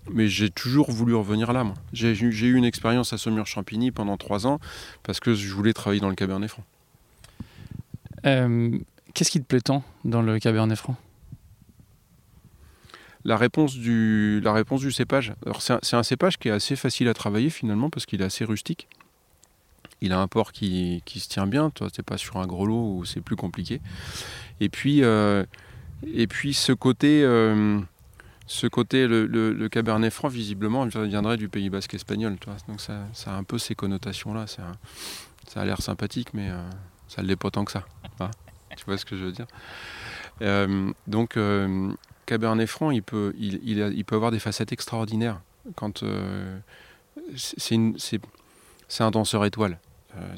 Mais 0.09 0.27
j'ai 0.27 0.49
toujours 0.49 0.91
voulu 0.91 1.15
revenir 1.15 1.51
là, 1.53 1.63
moi. 1.63 1.75
J'ai 1.93 2.13
eu 2.13 2.55
une 2.55 2.65
expérience 2.65 3.13
à 3.13 3.17
Saumur-Champigny 3.17 3.91
pendant 3.91 4.17
trois 4.17 4.45
ans 4.45 4.59
parce 5.03 5.19
que 5.19 5.33
je 5.33 5.53
voulais 5.53 5.73
travailler 5.73 6.01
dans 6.01 6.09
le 6.09 6.15
Cabernet 6.15 6.49
Franc. 6.49 6.63
Euh, 8.25 8.77
qu'est-ce 9.13 9.31
qui 9.31 9.39
te 9.39 9.45
plaît 9.45 9.61
tant 9.61 9.83
dans 10.03 10.21
le 10.21 10.39
Cabernet 10.39 10.77
Franc? 10.77 10.95
La 13.23 13.37
réponse, 13.37 13.75
du, 13.75 14.39
la 14.43 14.53
réponse 14.53 14.81
du 14.81 14.91
cépage. 14.91 15.33
C'est 15.59 15.73
un, 15.73 15.99
un, 15.99 16.03
cépage 16.03 16.37
qui 16.37 16.47
est 16.47 16.51
assez 16.51 16.75
facile 16.75 17.07
à 17.07 17.15
travailler 17.15 17.49
finalement 17.49 17.89
parce 17.89 18.05
qu'il 18.05 18.21
est 18.21 18.25
assez 18.25 18.45
rustique 18.45 18.87
il 20.01 20.11
a 20.13 20.19
un 20.19 20.27
port 20.27 20.51
qui, 20.51 21.01
se 21.05 21.27
tient 21.27 21.47
bien. 21.47 21.69
Toi, 21.69 21.87
c'est 21.93 22.05
pas 22.05 22.17
sur 22.17 22.37
un 22.37 22.47
gros 22.47 22.65
lot 22.65 22.97
où 22.97 23.05
c'est 23.05 23.21
plus 23.21 23.35
compliqué. 23.35 23.81
Et 24.59 24.69
puis, 24.69 25.03
euh, 25.03 25.45
ce 26.03 26.71
côté, 26.73 27.23
euh, 27.23 27.79
ce 28.47 28.67
côté, 28.67 29.07
le, 29.07 29.67
Cabernet 29.69 30.11
Franc, 30.11 30.27
visiblement, 30.27 30.85
viendrait 30.85 31.37
du 31.37 31.49
Pays 31.49 31.69
Basque 31.69 31.93
espagnol. 31.93 32.37
Donc 32.67 32.81
ça, 32.81 33.07
a 33.25 33.35
un 33.35 33.43
peu 33.43 33.57
ces 33.57 33.75
connotations-là. 33.75 34.47
Ça, 34.47 34.63
ça 35.47 35.61
a 35.61 35.65
l'air 35.65 35.81
sympathique, 35.81 36.33
mais 36.33 36.49
euh, 36.49 36.61
ça 37.07 37.21
ne 37.21 37.27
l'est 37.27 37.35
pas 37.35 37.51
tant 37.51 37.65
que 37.65 37.71
ça. 37.71 37.85
tu 38.75 38.85
vois 38.85 38.97
ce 38.97 39.05
que 39.05 39.17
je 39.17 39.25
veux 39.25 39.31
dire 39.31 39.47
Donc, 41.07 41.39
Cabernet 42.25 42.67
Franc, 42.67 42.91
il 42.91 43.03
peut, 43.03 43.33
peut 44.05 44.15
avoir 44.15 44.31
des 44.31 44.39
facettes 44.39 44.71
extraordinaires. 44.71 45.41
Quand 45.75 46.03
c'est 47.35 49.03
un 49.03 49.11
danseur 49.11 49.45
étoile. 49.45 49.79
Euh, 50.17 50.35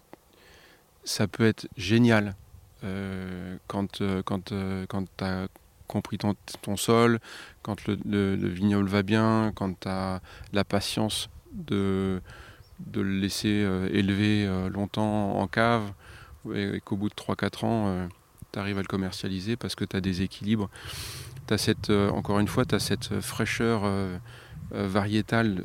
ça 1.03 1.27
peut 1.27 1.45
être 1.45 1.67
génial 1.77 2.35
euh, 2.83 3.57
quand, 3.67 4.01
euh, 4.01 4.21
quand, 4.23 4.53
quand 4.89 5.05
tu 5.17 5.23
as 5.23 5.47
compris 5.87 6.17
ton, 6.17 6.35
ton, 6.61 6.75
sol, 6.75 7.19
quand 7.61 7.87
le, 7.87 8.35
vignoble 8.47 8.89
va 8.89 9.03
bien, 9.03 9.53
quand 9.55 9.79
tu 9.79 9.87
as 9.87 10.21
la 10.51 10.63
patience 10.65 11.29
de, 11.53 12.21
de 12.79 13.01
le 13.01 13.19
laisser 13.19 13.65
élever 13.93 14.45
longtemps 14.69 15.39
en 15.39 15.47
cave 15.47 15.93
et, 16.53 16.81
qu'au 16.83 16.97
bout 16.97 17.07
de 17.07 17.15
3-4 17.15 17.65
ans, 17.65 18.09
tu 18.51 18.59
arrives 18.59 18.77
à 18.77 18.81
le 18.81 18.87
commercialiser 18.87 19.55
parce 19.55 19.75
que 19.75 19.85
tu 19.85 19.95
as 19.95 20.01
des 20.01 20.23
équilibres. 20.23 20.69
Cette, 21.55 21.89
encore 21.89 22.39
une 22.39 22.49
fois, 22.49 22.65
tu 22.65 22.75
as 22.75 22.79
cette 22.79 23.21
fraîcheur 23.21 23.83
variétal 24.71 25.63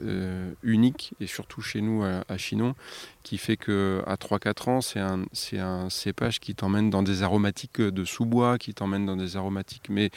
unique, 0.62 1.14
et 1.20 1.26
surtout 1.26 1.60
chez 1.60 1.80
nous 1.80 2.04
à, 2.04 2.36
Chinon, 2.36 2.74
qui 3.22 3.38
fait 3.38 3.56
qu'à 3.56 4.14
3-4 4.14 4.70
ans, 4.70 4.80
c'est 4.80 5.00
un, 5.00 5.24
un, 5.54 5.90
cépage 5.90 6.40
qui 6.40 6.54
t'emmène 6.54 6.90
dans 6.90 7.02
des 7.02 7.22
aromatiques 7.22 7.80
de 7.80 8.04
sous-bois, 8.04 8.58
qui 8.58 8.74
t'emmène 8.74 9.06
dans 9.06 9.16
des 9.16 9.36
aromatiques, 9.36 9.88
mais 9.88 10.10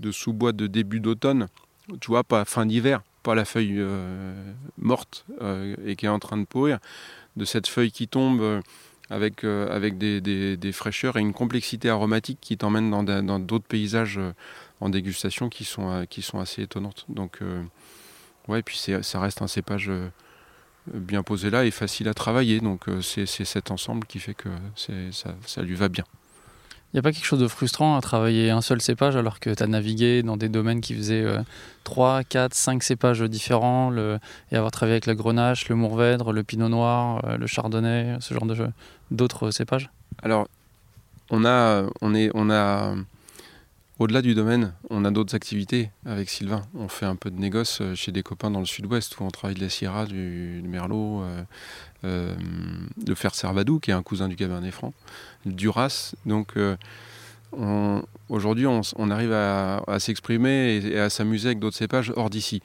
de 0.00 0.10
sous-bois 0.10 0.52
de 0.52 0.66
début 0.66 1.00
d'automne, 1.00 1.48
tu 2.00 2.08
vois, 2.08 2.24
pas 2.24 2.44
fin 2.44 2.66
d'hiver, 2.66 3.02
pas 3.22 3.34
la 3.34 3.44
feuille 3.44 3.84
morte 4.78 5.24
et 5.86 5.96
qui 5.96 6.06
est 6.06 6.10
en 6.10 6.18
train 6.18 6.38
de 6.38 6.44
pourrir, 6.44 6.78
de 7.36 7.44
cette 7.44 7.66
feuille 7.66 7.92
qui 7.92 8.08
tombe 8.08 8.62
avec, 9.10 9.44
euh, 9.44 9.74
avec 9.74 9.98
des, 9.98 10.72
fraîcheurs 10.72 11.16
et 11.16 11.20
une 11.20 11.32
complexité 11.32 11.90
aromatique 11.90 12.38
qui 12.40 12.56
t'emmène 12.56 12.90
dans, 12.90 13.38
d'autres 13.38 13.66
paysages 13.66 14.18
euh, 14.18 14.32
en 14.80 14.88
dégustation 14.88 15.48
qui 15.48 15.64
sont, 15.64 15.90
euh, 15.90 16.04
qui 16.04 16.22
sont 16.22 16.38
assez 16.38 16.62
étonnantes. 16.62 17.06
Donc, 17.08 17.40
ouais, 18.48 18.60
et 18.60 18.62
puis 18.62 18.78
ça 18.78 19.20
reste 19.20 19.42
un 19.42 19.46
cépage 19.46 19.90
bien 20.92 21.22
posé 21.22 21.50
là 21.50 21.64
et 21.64 21.70
facile 21.70 22.08
à 22.08 22.14
travailler. 22.14 22.60
Donc, 22.60 22.86
c'est, 23.02 23.26
cet 23.26 23.70
ensemble 23.70 24.06
qui 24.06 24.18
fait 24.18 24.34
que 24.34 24.48
ça, 24.76 25.34
ça 25.46 25.62
lui 25.62 25.74
va 25.74 25.88
bien. 25.88 26.04
Il 26.94 26.98
n'y 26.98 27.00
a 27.00 27.02
pas 27.02 27.10
quelque 27.10 27.24
chose 27.24 27.40
de 27.40 27.48
frustrant 27.48 27.96
à 27.96 28.00
travailler 28.00 28.50
un 28.50 28.60
seul 28.60 28.80
cépage 28.80 29.16
alors 29.16 29.40
que 29.40 29.50
tu 29.52 29.60
as 29.60 29.66
navigué 29.66 30.22
dans 30.22 30.36
des 30.36 30.48
domaines 30.48 30.80
qui 30.80 30.94
faisaient 30.94 31.26
3, 31.82 32.22
4, 32.22 32.54
5 32.54 32.84
cépages 32.84 33.20
différents 33.22 33.90
le, 33.90 34.20
et 34.52 34.56
avoir 34.56 34.70
travaillé 34.70 34.94
avec 34.94 35.06
la 35.06 35.16
grenache, 35.16 35.68
le 35.68 35.74
mourvèdre, 35.74 36.32
le 36.32 36.44
pinot 36.44 36.68
noir, 36.68 37.24
euh, 37.24 37.36
le 37.36 37.48
chardonnay, 37.48 38.16
ce 38.20 38.32
genre 38.32 38.46
de 38.46 38.54
d'autres 39.10 39.50
cépages? 39.50 39.90
Alors, 40.22 40.46
on 41.30 41.44
a, 41.44 41.84
on 42.00 42.14
est, 42.14 42.30
on 42.32 42.48
a 42.48 42.94
au-delà 43.98 44.22
du 44.22 44.34
domaine, 44.34 44.72
on 44.90 45.04
a 45.04 45.10
d'autres 45.10 45.34
activités 45.36 45.90
avec 46.04 46.28
Sylvain. 46.28 46.62
On 46.74 46.88
fait 46.88 47.06
un 47.06 47.14
peu 47.14 47.30
de 47.30 47.38
négoce 47.38 47.80
euh, 47.80 47.94
chez 47.94 48.10
des 48.10 48.24
copains 48.24 48.50
dans 48.50 48.58
le 48.58 48.66
sud-ouest 48.66 49.18
où 49.20 49.24
on 49.24 49.30
travaille 49.30 49.54
de 49.54 49.60
la 49.60 49.68
Syrah, 49.68 50.06
du, 50.06 50.62
Merlot, 50.64 51.22
euh, 51.22 51.42
euh, 52.04 52.34
le 53.06 53.14
fer 53.14 53.34
Servadou, 53.34 53.78
qui 53.78 53.92
est 53.92 53.94
un 53.94 54.02
cousin 54.02 54.28
du 54.28 54.34
Cabernet 54.34 54.72
Franc, 54.72 54.92
du 55.46 55.52
Duras. 55.52 56.14
Donc 56.26 56.54
aujourd'hui, 58.28 58.66
on, 58.66 59.10
arrive 59.10 59.32
à, 59.32 59.80
s'exprimer 60.00 60.80
et, 60.84 60.98
à 60.98 61.08
s'amuser 61.08 61.48
avec 61.48 61.60
d'autres 61.60 61.76
cépages 61.76 62.12
hors 62.16 62.30
d'ici. 62.30 62.62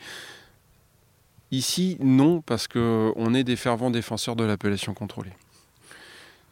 Ici, 1.52 1.98
non, 2.00 2.42
parce 2.42 2.68
qu'on 2.68 3.34
est 3.34 3.44
des 3.44 3.56
fervents 3.56 3.92
défenseurs 3.92 4.36
de 4.36 4.44
l'appellation 4.44 4.94
contrôlée. 4.96 5.34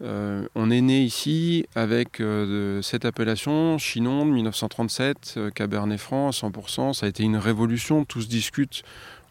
Euh, 0.03 0.47
on 0.55 0.69
est 0.69 0.81
né 0.81 1.03
ici 1.03 1.65
avec 1.75 2.19
euh, 2.19 2.81
cette 2.81 3.05
appellation, 3.05 3.77
Chinon 3.77 4.25
de 4.25 4.31
1937, 4.31 5.39
Cabernet 5.55 5.99
Franc 5.99 6.29
100%. 6.29 6.93
Ça 6.93 7.05
a 7.05 7.10
été 7.10 7.23
une 7.23 7.38
révolution, 7.38 8.05
tous 8.05 8.27
discutent. 8.27 8.83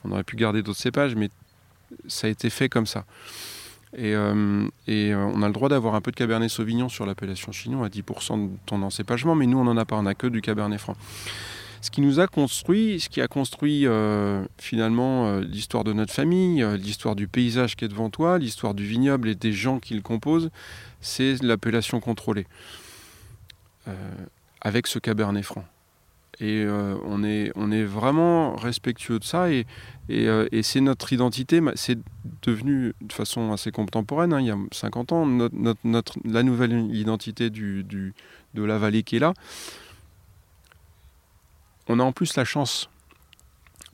On 0.05 0.12
aurait 0.12 0.24
pu 0.24 0.37
garder 0.37 0.62
d'autres 0.62 0.79
cépages, 0.79 1.14
mais 1.14 1.31
ça 2.09 2.26
a 2.26 2.31
été 2.31 2.50
fait 2.50 2.68
comme 2.68 2.87
ça. 2.87 3.05
Et, 3.96 4.14
euh, 4.14 4.68
on 4.88 5.42
a 5.42 5.46
le 5.46 5.52
droit 5.52 5.68
d'avoir 5.68 5.94
un 5.94 6.00
peu 6.00 6.11
de 6.11 6.16
Cabernet 6.16 6.50
Sauvignon 6.50 6.88
sur 6.88 7.07
l'appellation 7.07 7.52
Chinon 7.52 7.83
à 7.83 7.88
10% 7.88 8.37
de 8.37 8.57
ton 8.66 8.83
encépagement, 8.83 9.35
mais 9.35 9.46
nous 9.46 9.59
on 9.59 9.64
n'en 9.64 9.76
a 9.76 9.85
pas, 9.85 9.96
on 9.96 10.02
n'a 10.02 10.14
que 10.14 10.26
du 10.26 10.42
Cabernet 10.42 10.79
Franc 10.79 10.96
ce 11.87 11.90
qui 11.92 12.01
nous 12.01 12.18
a 12.18 12.27
construit, 12.27 12.99
ce 12.99 13.09
qui 13.09 13.20
a 13.20 13.29
construit 13.29 13.87
euh, 13.87 14.44
finalement 14.59 15.29
euh, 15.29 15.40
l'histoire 15.40 15.85
de 15.85 15.92
notre 15.92 16.12
famille, 16.12 16.61
euh, 16.61 16.77
l'histoire 16.77 17.14
du 17.14 17.29
paysage 17.29 17.77
qui 17.77 17.85
est 17.85 17.88
devant 17.88 18.11
toi, 18.11 18.38
l'histoire 18.38 18.75
du 18.75 18.85
vignoble 18.85 19.29
et 19.29 19.37
des 19.37 19.53
gens 19.53 19.79
qui 19.79 19.94
le 19.94 20.01
composent, 20.01 20.51
c'est 21.01 21.40
l'appellation 21.44 22.01
contrôlée. 22.01 22.46
avec 24.61 24.88
ce 24.88 24.99
cabernet 24.99 25.44
franc. 25.44 25.64
Et 26.40 26.66
on, 26.68 27.22
est, 27.22 27.53
on 27.55 27.70
est 27.70 27.85
vraiment 27.85 28.57
respectueux 28.57 29.20
de 29.20 29.25
ça 29.25 29.49
et, 29.51 29.64
et, 30.09 30.62
c'est 30.62 30.81
notre 30.81 31.12
identité. 31.12 31.61
C'est 31.77 31.99
devenu 32.42 32.94
de 33.01 33.12
façon 33.12 33.53
assez 33.53 33.70
contemporaine, 33.70 34.33
hein, 34.33 34.40
il 34.40 34.46
y 34.46 34.51
a 34.51 34.59
50 34.72 35.12
ans, 35.12 35.25
notre, 35.25 35.79
notre, 35.85 36.18
la 36.25 36.42
nouvelle 36.42 36.94
identité 36.94 37.49
du, 37.49 37.85
de 37.85 38.64
la 38.64 38.77
vallée 38.77 39.05
qui 39.05 39.16
est 39.16 39.20
là. 39.20 39.35
On 41.88 42.01
a 42.01 42.03
en 42.03 42.12
plus 42.12 42.37
la 42.37 42.44
chance 42.44 42.88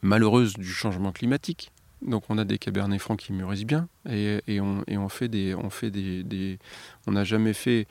malheureuse 0.03 0.55
du 0.55 0.69
changement 0.69 1.13
climatique. 1.13 1.71
Donc 2.03 2.25
on 2.29 2.39
a 2.39 2.45
des 2.45 2.59
cabernets 2.59 2.99
francs 2.99 3.21
qui 3.21 3.33
mûrissent 3.33 3.65
bien 3.65 3.89
et, 4.09 4.41
on, 4.61 5.09
fait 5.09 5.29
des, 5.29 5.55
on 7.07 7.13
n'a 7.13 7.25
jamais 7.25 7.53
fait 7.53 7.87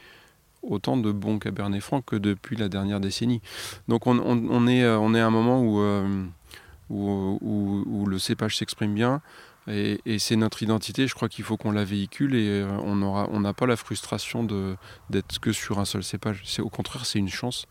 autant 0.64 0.98
de 0.98 1.12
bons 1.12 1.40
cabernets 1.40 1.80
francs 1.80 2.04
que 2.06 2.18
depuis 2.18 2.58
la 2.58 2.68
dernière 2.68 3.00
décennie. 3.00 3.42
Donc 3.88 4.08
on, 4.08 4.18
est, 4.68 4.86
on 4.86 5.16
est 5.16 5.20
à 5.20 5.26
un 5.26 5.30
moment 5.30 5.62
où, 5.62 5.80
euh, 5.80 6.26
le 6.90 8.20
cépage 8.20 8.58
s'exprime 8.58 8.94
bien 8.94 9.22
et, 9.68 10.20
c'est 10.20 10.36
notre 10.36 10.62
identité. 10.62 11.08
Je 11.08 11.16
crois 11.16 11.30
qu'il 11.30 11.46
faut 11.46 11.56
qu'on 11.56 11.72
la 11.72 11.86
véhicule 11.86 12.36
et 12.36 12.50
euh, 12.50 12.68
on 12.84 13.40
n'a 13.40 13.54
pas 13.54 13.66
la 13.66 13.78
frustration 13.78 14.44
d'être 15.10 15.40
que 15.40 15.54
sur 15.54 15.80
un 15.80 15.86
seul 15.86 16.04
cépage. 16.04 16.44
Au 16.60 16.70
contraire, 16.70 17.06
c'est 17.06 17.20
une 17.20 17.30
chance 17.30 17.66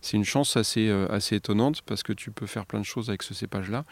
c'est 0.00 0.16
une 0.16 0.24
chance 0.24 0.56
assez, 0.56 0.88
euh, 0.88 1.06
assez 1.10 1.36
étonnante 1.36 1.82
parce 1.82 2.02
que 2.02 2.12
tu 2.12 2.30
peux 2.30 2.46
faire 2.46 2.66
plein 2.66 2.80
de 2.80 2.84
choses 2.84 3.08
avec 3.08 3.22
ce 3.22 3.34
cépage-là. 3.34 3.84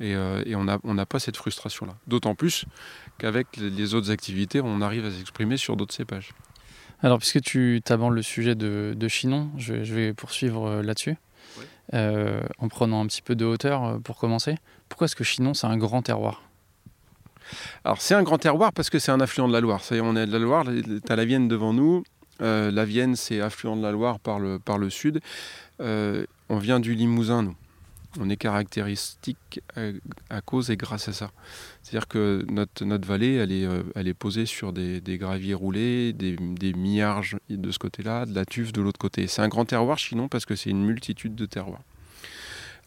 Et, 0.00 0.14
euh, 0.14 0.42
on 0.54 0.64
n'a 0.64 0.78
on 0.84 0.96
pas 1.04 1.18
cette 1.18 1.36
frustration-là. 1.36 1.94
D'autant 2.06 2.34
plus 2.34 2.66
qu'avec 3.18 3.56
les 3.56 3.94
autres 3.94 4.10
activités, 4.10 4.60
on 4.62 4.80
arrive 4.82 5.06
à 5.06 5.10
s'exprimer 5.10 5.56
sur 5.56 5.76
d'autres 5.76 5.94
cépages. 5.94 6.32
Alors, 7.02 7.18
puisque 7.18 7.40
tu 7.40 7.82
abordes 7.88 8.14
le 8.14 8.22
sujet 8.22 8.54
de, 8.54 8.94
de 8.96 9.08
Chinon, 9.08 9.50
je, 9.56 9.74
vais 9.74 10.12
poursuivre 10.12 10.66
euh, 10.66 10.82
là-dessus. 10.82 11.16
en 11.92 12.68
prenant 12.68 13.02
un 13.02 13.06
petit 13.06 13.22
peu 13.22 13.34
de 13.34 13.44
hauteur 13.44 14.00
pour 14.02 14.16
commencer. 14.16 14.56
Pourquoi 14.88 15.06
est-ce 15.06 15.16
que 15.16 15.24
Chinon, 15.24 15.54
c'est 15.54 15.66
un 15.66 15.76
grand 15.76 16.02
terroir? 16.02 16.42
Alors, 17.84 18.00
c'est 18.00 18.14
un 18.14 18.22
grand 18.22 18.38
terroir 18.38 18.72
parce 18.72 18.90
que 18.90 18.98
c'est 18.98 19.12
un 19.12 19.20
affluent 19.20 19.48
de 19.48 19.52
la 19.52 19.60
Loire. 19.60 19.82
Ça 19.82 19.94
y 19.94 19.98
est, 19.98 20.00
on 20.00 20.16
est 20.16 20.26
de 20.26 20.32
la 20.32 20.38
Loire, 20.38 20.64
tu 20.64 21.00
as 21.08 21.16
la 21.16 21.24
Vienne 21.24 21.48
devant 21.48 21.72
nous, 21.72 22.02
euh, 22.40 22.70
la 22.70 22.84
Vienne, 22.84 23.16
c'est 23.16 23.40
affluent 23.40 23.76
de 23.76 23.82
la 23.82 23.92
Loire 23.92 24.18
par 24.20 24.38
le, 24.38 24.90
sud. 24.90 25.20
Euh, 25.80 26.24
on 26.48 26.58
vient 26.58 26.80
du 26.80 26.94
Limousin, 26.94 27.42
nous. 27.42 27.56
On 28.18 28.30
est 28.30 28.36
caractéristique 28.36 29.60
à, 30.30 30.40
cause 30.40 30.70
et 30.70 30.76
grâce 30.78 31.06
à 31.08 31.12
ça. 31.12 31.32
C'est-à-dire 31.82 32.08
que 32.08 32.46
notre, 32.48 32.84
notre 32.86 33.06
vallée, 33.06 33.34
elle 33.34 33.52
est, 33.52 33.66
euh, 33.66 34.14
posée 34.18 34.46
sur 34.46 34.72
des, 34.72 35.02
graviers 35.18 35.52
roulés, 35.52 36.14
des, 36.14 36.36
des 36.36 36.72
miarges 36.72 37.36
de 37.50 37.70
ce 37.70 37.78
côté-là, 37.78 38.24
de 38.24 38.34
la 38.34 38.46
tuve 38.46 38.72
de 38.72 38.80
l'autre 38.80 38.98
côté. 38.98 39.26
C'est 39.26 39.42
un 39.42 39.48
grand 39.48 39.66
terroir 39.66 39.98
sinon 39.98 40.28
parce 40.28 40.46
que 40.46 40.56
c'est 40.56 40.70
une 40.70 40.84
multitude 40.84 41.34
de 41.34 41.44
terroirs. 41.44 41.82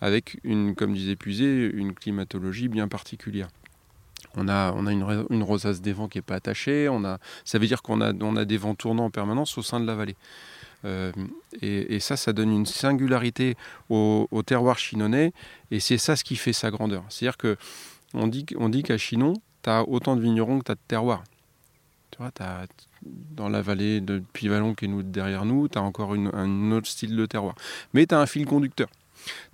Avec, 0.01 0.39
une, 0.43 0.75
comme 0.75 0.93
disait 0.93 1.15
Puisé, 1.15 1.69
une 1.73 1.93
climatologie 1.93 2.67
bien 2.67 2.87
particulière. 2.87 3.49
On 4.35 4.47
a, 4.47 4.73
on 4.73 4.85
a 4.85 4.91
une, 4.91 5.43
rosace 5.43 5.81
des 5.81 5.93
vents 5.93 6.07
qui 6.07 6.17
n'est 6.17 6.23
pas 6.23 6.35
attachée. 6.35 6.87
On 6.89 7.03
a, 7.03 7.17
ça 7.45 7.57
veut 7.57 7.67
dire 7.67 7.81
qu'on 7.81 8.01
a, 8.01 8.13
on 8.21 8.35
a 8.35 8.45
des 8.45 8.57
vents 8.57 8.75
tournants 8.75 9.05
en 9.05 9.09
permanence 9.09 9.57
au 9.57 9.61
sein 9.61 9.79
de 9.79 9.85
la 9.85 9.95
vallée. 9.95 10.15
Euh, 10.85 11.11
et, 11.61 11.99
ça, 11.99 12.15
ça 12.15 12.31
donne 12.31 12.51
une 12.51 12.65
singularité 12.65 13.55
au, 13.89 14.27
terroir 14.45 14.77
chinonnais. 14.77 15.33
Et 15.71 15.79
c'est 15.79 15.97
ça 15.97 16.15
ce 16.15 16.23
qui 16.23 16.35
fait 16.35 16.53
sa 16.53 16.71
grandeur. 16.71 17.03
C'est-à-dire 17.09 17.37
que 17.37 17.57
on 18.13 18.27
dit, 18.27 18.45
dit 18.45 18.83
qu'à 18.83 18.97
Chinon, 18.97 19.33
tu 19.63 19.69
as 19.69 19.87
autant 19.87 20.15
de 20.15 20.21
vignerons 20.21 20.59
que 20.59 20.65
tu 20.65 20.71
as 20.71 20.75
de 20.75 20.81
terroirs. 20.87 21.23
Tu 22.11 22.17
vois, 22.19 22.31
dans 23.03 23.49
la 23.49 23.61
vallée 23.61 24.01
de 24.01 24.21
Pivalon 24.33 24.73
qui 24.73 24.85
est 24.85 24.87
nous, 24.87 25.03
derrière 25.03 25.45
nous, 25.45 25.67
tu 25.67 25.77
as 25.77 25.81
encore 25.81 26.13
un 26.13 26.71
autre 26.71 26.87
style 26.87 27.15
de 27.15 27.25
terroir. 27.25 27.55
Mais 27.93 28.05
tu 28.05 28.15
as 28.15 28.19
un 28.19 28.25
fil 28.25 28.45
conducteur 28.45 28.89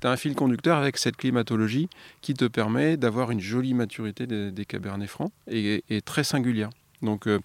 tu 0.02 0.08
as 0.08 0.12
un 0.12 0.18
fil 0.18 0.36
conducteur 0.36 0.78
avec 0.78 0.98
cette 0.98 1.18
climatologie 1.18 1.90
qui 2.22 2.34
te 2.34 2.46
permet 2.46 2.98
d'avoir 2.98 3.32
une 3.32 3.40
jolie 3.40 3.74
maturité 3.74 4.28
des, 4.28 4.66
cabernets 4.66 5.08
francs 5.08 5.32
et, 5.48 5.84
très 6.04 6.24
singulière. 6.24 6.70
Donc 7.02 7.28
euh, 7.28 7.40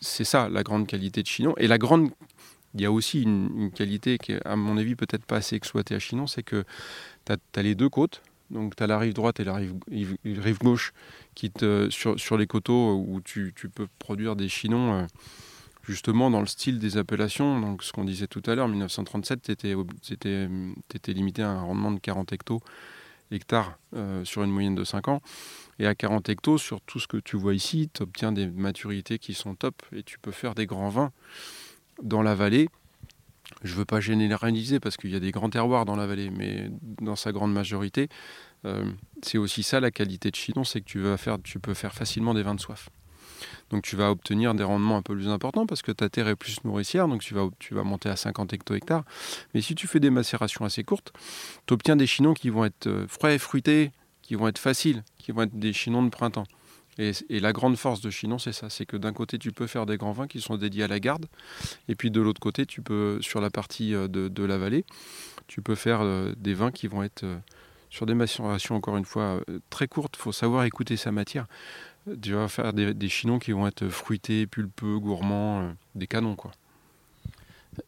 c'est 0.00 0.24
ça 0.24 0.48
la 0.48 0.62
grande 0.62 0.86
qualité 0.86 1.22
de 1.22 1.26
Chinon. 1.26 1.54
Et 1.58 1.66
la 1.68 1.78
grande, 1.78 2.10
il 2.74 2.80
y 2.80 2.86
a 2.86 2.92
aussi 2.92 3.22
une, 3.22 3.70
qualité 3.74 4.18
qui 4.18 4.32
est 4.32 4.46
à 4.46 4.56
mon 4.56 4.76
avis 4.76 4.94
peut-être 4.94 5.24
pas 5.24 5.36
assez 5.36 5.56
exploitée 5.56 5.94
à 5.94 5.98
Chinon, 5.98 6.26
c'est 6.26 6.42
que 6.42 6.64
tu 7.24 7.32
as, 7.32 7.62
les 7.62 7.74
deux 7.74 7.88
côtes. 7.88 8.22
Donc 8.50 8.76
tu 8.76 8.82
as 8.82 8.86
la 8.86 8.98
rive 8.98 9.12
droite 9.12 9.40
et 9.40 9.44
la 9.44 9.54
rive, 9.54 10.58
gauche 10.62 10.92
qui 11.34 11.50
te, 11.50 11.88
sur, 11.90 12.38
les 12.38 12.46
coteaux 12.46 13.04
où 13.06 13.20
tu, 13.20 13.52
tu, 13.54 13.68
peux 13.68 13.86
produire 13.98 14.36
des 14.36 14.48
chinons. 14.48 14.94
Euh, 14.94 15.06
justement 15.88 16.30
dans 16.30 16.40
le 16.40 16.46
style 16.46 16.78
des 16.78 16.98
appellations. 16.98 17.60
Donc, 17.60 17.82
ce 17.82 17.92
qu'on 17.92 18.04
disait 18.04 18.26
tout 18.26 18.42
à 18.46 18.54
l'heure, 18.54 18.68
1937, 18.68 19.42
tu 19.42 19.52
étais, 19.52 21.12
limité 21.12 21.42
à 21.42 21.50
un 21.50 21.62
rendement 21.62 21.90
de 21.90 21.98
40 21.98 22.32
hectos, 22.32 22.60
hectares 23.30 23.78
euh, 23.94 24.24
sur 24.24 24.42
une 24.42 24.50
moyenne 24.50 24.74
de 24.74 24.84
5 24.84 25.08
ans. 25.08 25.22
Et 25.78 25.86
à 25.86 25.94
40 25.94 26.28
hectos, 26.28 26.58
sur 26.58 26.80
tout 26.82 27.00
ce 27.00 27.06
que 27.06 27.16
tu 27.16 27.36
vois 27.36 27.54
ici, 27.54 27.90
tu 27.92 28.02
obtiens 28.02 28.32
des 28.32 28.46
maturités 28.46 29.18
qui 29.18 29.34
sont 29.34 29.54
top 29.54 29.82
et 29.92 30.02
tu 30.02 30.18
peux 30.18 30.32
faire 30.32 30.54
des 30.54 30.66
grands 30.66 30.90
vins. 30.90 31.12
Dans 32.02 32.22
la 32.22 32.34
vallée, 32.34 32.68
je 33.62 33.72
ne 33.72 33.78
veux 33.78 33.84
pas 33.84 34.00
généraliser 34.00 34.80
parce 34.80 34.96
qu'il 34.96 35.10
y 35.10 35.16
a 35.16 35.20
des 35.20 35.30
grands 35.30 35.50
terroirs 35.50 35.84
dans 35.84 35.96
la 35.96 36.06
vallée, 36.06 36.30
mais 36.30 36.70
dans 37.00 37.16
sa 37.16 37.32
grande 37.32 37.52
majorité, 37.52 38.08
euh, 38.66 38.84
c'est 39.22 39.38
aussi 39.38 39.62
ça 39.62 39.80
la 39.80 39.90
qualité 39.90 40.30
de 40.30 40.36
Chinon, 40.36 40.64
c'est 40.64 40.80
que 40.80 41.36
tu 41.42 41.58
peux 41.58 41.74
faire 41.74 41.94
facilement 41.94 42.34
des 42.34 42.42
vins 42.42 42.54
de 42.54 42.60
soif. 42.60 42.90
Donc 43.70 43.82
tu 43.82 43.96
vas 43.96 44.10
obtenir 44.10 44.54
des 44.54 44.64
rendements 44.64 44.96
un 44.96 45.02
peu 45.02 45.14
plus 45.14 45.28
importants 45.28 45.66
parce 45.66 45.82
que 45.82 45.92
ta 45.92 46.08
terre 46.08 46.28
est 46.28 46.36
plus 46.36 46.62
nourricière, 46.64 47.08
donc 47.08 47.22
tu 47.22 47.34
vas, 47.34 47.84
monter 47.84 48.08
à 48.08 48.16
50 48.16 48.52
hecto-hectares. 48.52 49.04
Mais 49.54 49.60
si 49.60 49.74
tu 49.74 49.86
fais 49.86 50.00
des 50.00 50.10
macérations 50.10 50.64
assez 50.64 50.84
courtes, 50.84 51.12
tu 51.66 51.74
obtiens 51.74 51.96
des 51.96 52.06
chinons 52.06 52.34
qui 52.34 52.50
vont 52.50 52.64
être 52.64 52.86
euh, 52.86 53.06
frais 53.08 53.34
et 53.34 53.38
fruités, 53.38 53.92
qui 54.22 54.34
vont 54.34 54.48
être 54.48 54.58
faciles, 54.58 55.02
qui 55.18 55.32
vont 55.32 55.42
être 55.42 55.58
des 55.58 55.72
chinons 55.72 56.02
de 56.02 56.10
printemps. 56.10 56.46
Et, 57.00 57.12
la 57.38 57.52
grande 57.52 57.76
force 57.76 58.00
de 58.00 58.10
Chinon, 58.10 58.38
c'est 58.38 58.52
ça, 58.52 58.70
c'est 58.70 58.84
que 58.84 58.96
d'un 58.96 59.12
côté, 59.12 59.38
tu 59.38 59.52
peux 59.52 59.68
faire 59.68 59.86
des 59.86 59.96
grands 59.96 60.10
vins 60.10 60.26
qui 60.26 60.40
sont 60.40 60.56
dédiés 60.56 60.82
à 60.82 60.88
la 60.88 60.98
garde, 60.98 61.26
et 61.86 61.94
puis 61.94 62.10
de 62.10 62.20
l'autre 62.20 62.40
côté, 62.40 62.66
tu 62.66 62.82
peux, 62.82 63.18
sur 63.20 63.40
la 63.40 63.50
partie 63.50 63.94
euh, 63.94 64.08
de, 64.08 64.44
la 64.44 64.58
vallée, 64.58 64.84
tu 65.46 65.62
peux 65.62 65.76
faire 65.76 66.00
euh, 66.02 66.32
des 66.36 66.54
vins 66.54 66.72
qui 66.72 66.88
vont 66.88 67.04
être 67.04 67.24
sur 67.88 68.04
des 68.04 68.14
macérations, 68.14 68.74
encore 68.74 68.96
une 68.96 69.04
fois, 69.04 69.40
très 69.70 69.86
courtes. 69.86 70.16
Il 70.18 70.22
faut 70.22 70.32
savoir 70.32 70.64
écouter 70.64 70.96
sa 70.96 71.12
matière 71.12 71.46
tu 72.20 72.32
vas 72.32 72.48
faire 72.48 72.72
des, 72.72 72.94
des, 72.94 73.08
chinons 73.08 73.38
qui 73.38 73.52
vont 73.52 73.66
être 73.66 73.88
fruités, 73.88 74.46
pulpeux, 74.46 74.98
gourmands, 74.98 75.60
euh, 75.60 75.72
des 75.94 76.06
canons 76.06 76.36
quoi. 76.36 76.52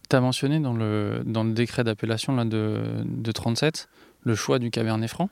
Tu 0.09 0.17
as 0.17 0.21
mentionné 0.21 0.61
dans 0.61 0.73
le, 0.73 1.23
dans 1.25 1.45
le 1.45 1.53
décret 1.53 1.83
d'appellation 1.83 2.45
de, 2.45 3.03
de 3.05 3.33
37 3.33 3.89
le 4.23 4.35
choix 4.35 4.59
du 4.59 4.71
Cabernet 4.71 5.11
Franc. 5.11 5.31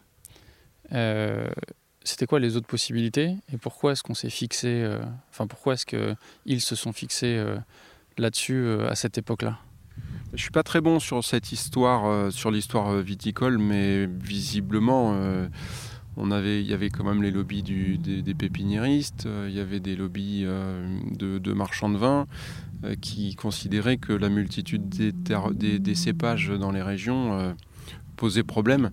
Euh, 0.93 1.49
c'était 2.03 2.27
quoi 2.27 2.41
les 2.41 2.57
autres 2.57 2.67
possibilités 2.67 3.37
et 3.53 3.59
pourquoi 3.59 3.93
est-ce 3.93 4.03
qu'on 4.03 4.15
s'est 4.15 4.31
fixé, 4.31 4.69
euh, 4.69 4.99
enfin 5.31 5.47
pourquoi 5.47 5.75
est-ce 5.75 5.87
qu'ils 5.87 6.61
se 6.61 6.75
sont 6.75 6.93
fixés 6.93 7.45
là-dessus 8.17 8.67
à 8.89 8.95
cette 8.95 9.19
époque-là? 9.19 9.59
Je 10.33 10.41
suis 10.41 10.51
pas 10.51 10.63
très 10.63 10.81
bon 10.81 11.01
sur 11.01 11.23
cette 11.23 11.53
histoire, 11.53 12.33
sur 12.33 12.51
l'histoire 12.51 12.95
viticole, 12.97 13.59
mais 13.59 14.07
visiblement, 14.07 15.15
on 16.19 16.33
avait, 16.33 16.61
il 16.61 16.67
y 16.67 16.75
avait 16.75 16.91
quand 16.91 17.05
même 17.05 17.23
les 17.23 17.31
lobbies 17.31 17.63
des, 17.63 18.35
pépiniéristes, 18.35 19.27
euh, 19.27 19.47
il 19.49 19.57
y 19.57 19.61
avait 19.61 19.81
des 19.81 19.95
lobbies 19.95 20.43
euh, 20.45 20.85
de, 21.13 21.53
marchands 21.53 21.89
de 21.89 21.97
vin 21.97 22.27
euh, 22.85 22.97
qui 23.01 23.37
considéraient 23.37 23.99
que 23.99 24.13
la 24.13 24.29
multitude 24.29 24.89
des, 24.89 25.95
cépages 25.95 26.49
dans 26.51 26.73
les 26.73 26.83
régions 26.83 27.55
posait 28.17 28.43
problème 28.43 28.91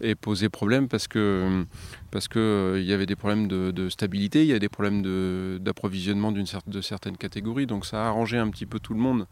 et 0.00 0.14
posait 0.14 0.48
problème 0.48 0.88
parce 0.88 1.08
que 1.08 1.64
parce 2.10 2.28
que 2.28 2.82
y 2.84 2.92
avait 2.92 3.06
des 3.06 3.16
problèmes 3.16 3.48
de, 3.48 3.88
stabilité, 3.88 4.42
il 4.42 4.48
y 4.48 4.52
a 4.52 4.58
des 4.58 4.68
problèmes 4.68 5.58
d'approvisionnement 5.58 6.32
d'une 6.32 6.46
de 6.66 6.80
certaines 6.80 7.16
catégories, 7.16 7.66
donc 7.66 7.86
ça 7.86 8.04
a 8.04 8.08
arrangé 8.08 8.38
un 8.38 8.50
petit 8.50 8.66
peu 8.66 8.80
tout 8.80 8.92
le 8.92 9.00
monde 9.00 9.26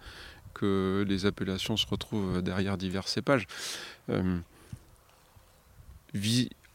que 0.55 1.05
les 1.09 1.26
appellations 1.26 1.76
se 1.76 1.87
retrouvent 1.87 2.41
derrière 2.43 2.78
divers 2.78 3.09
cépages. 3.09 3.47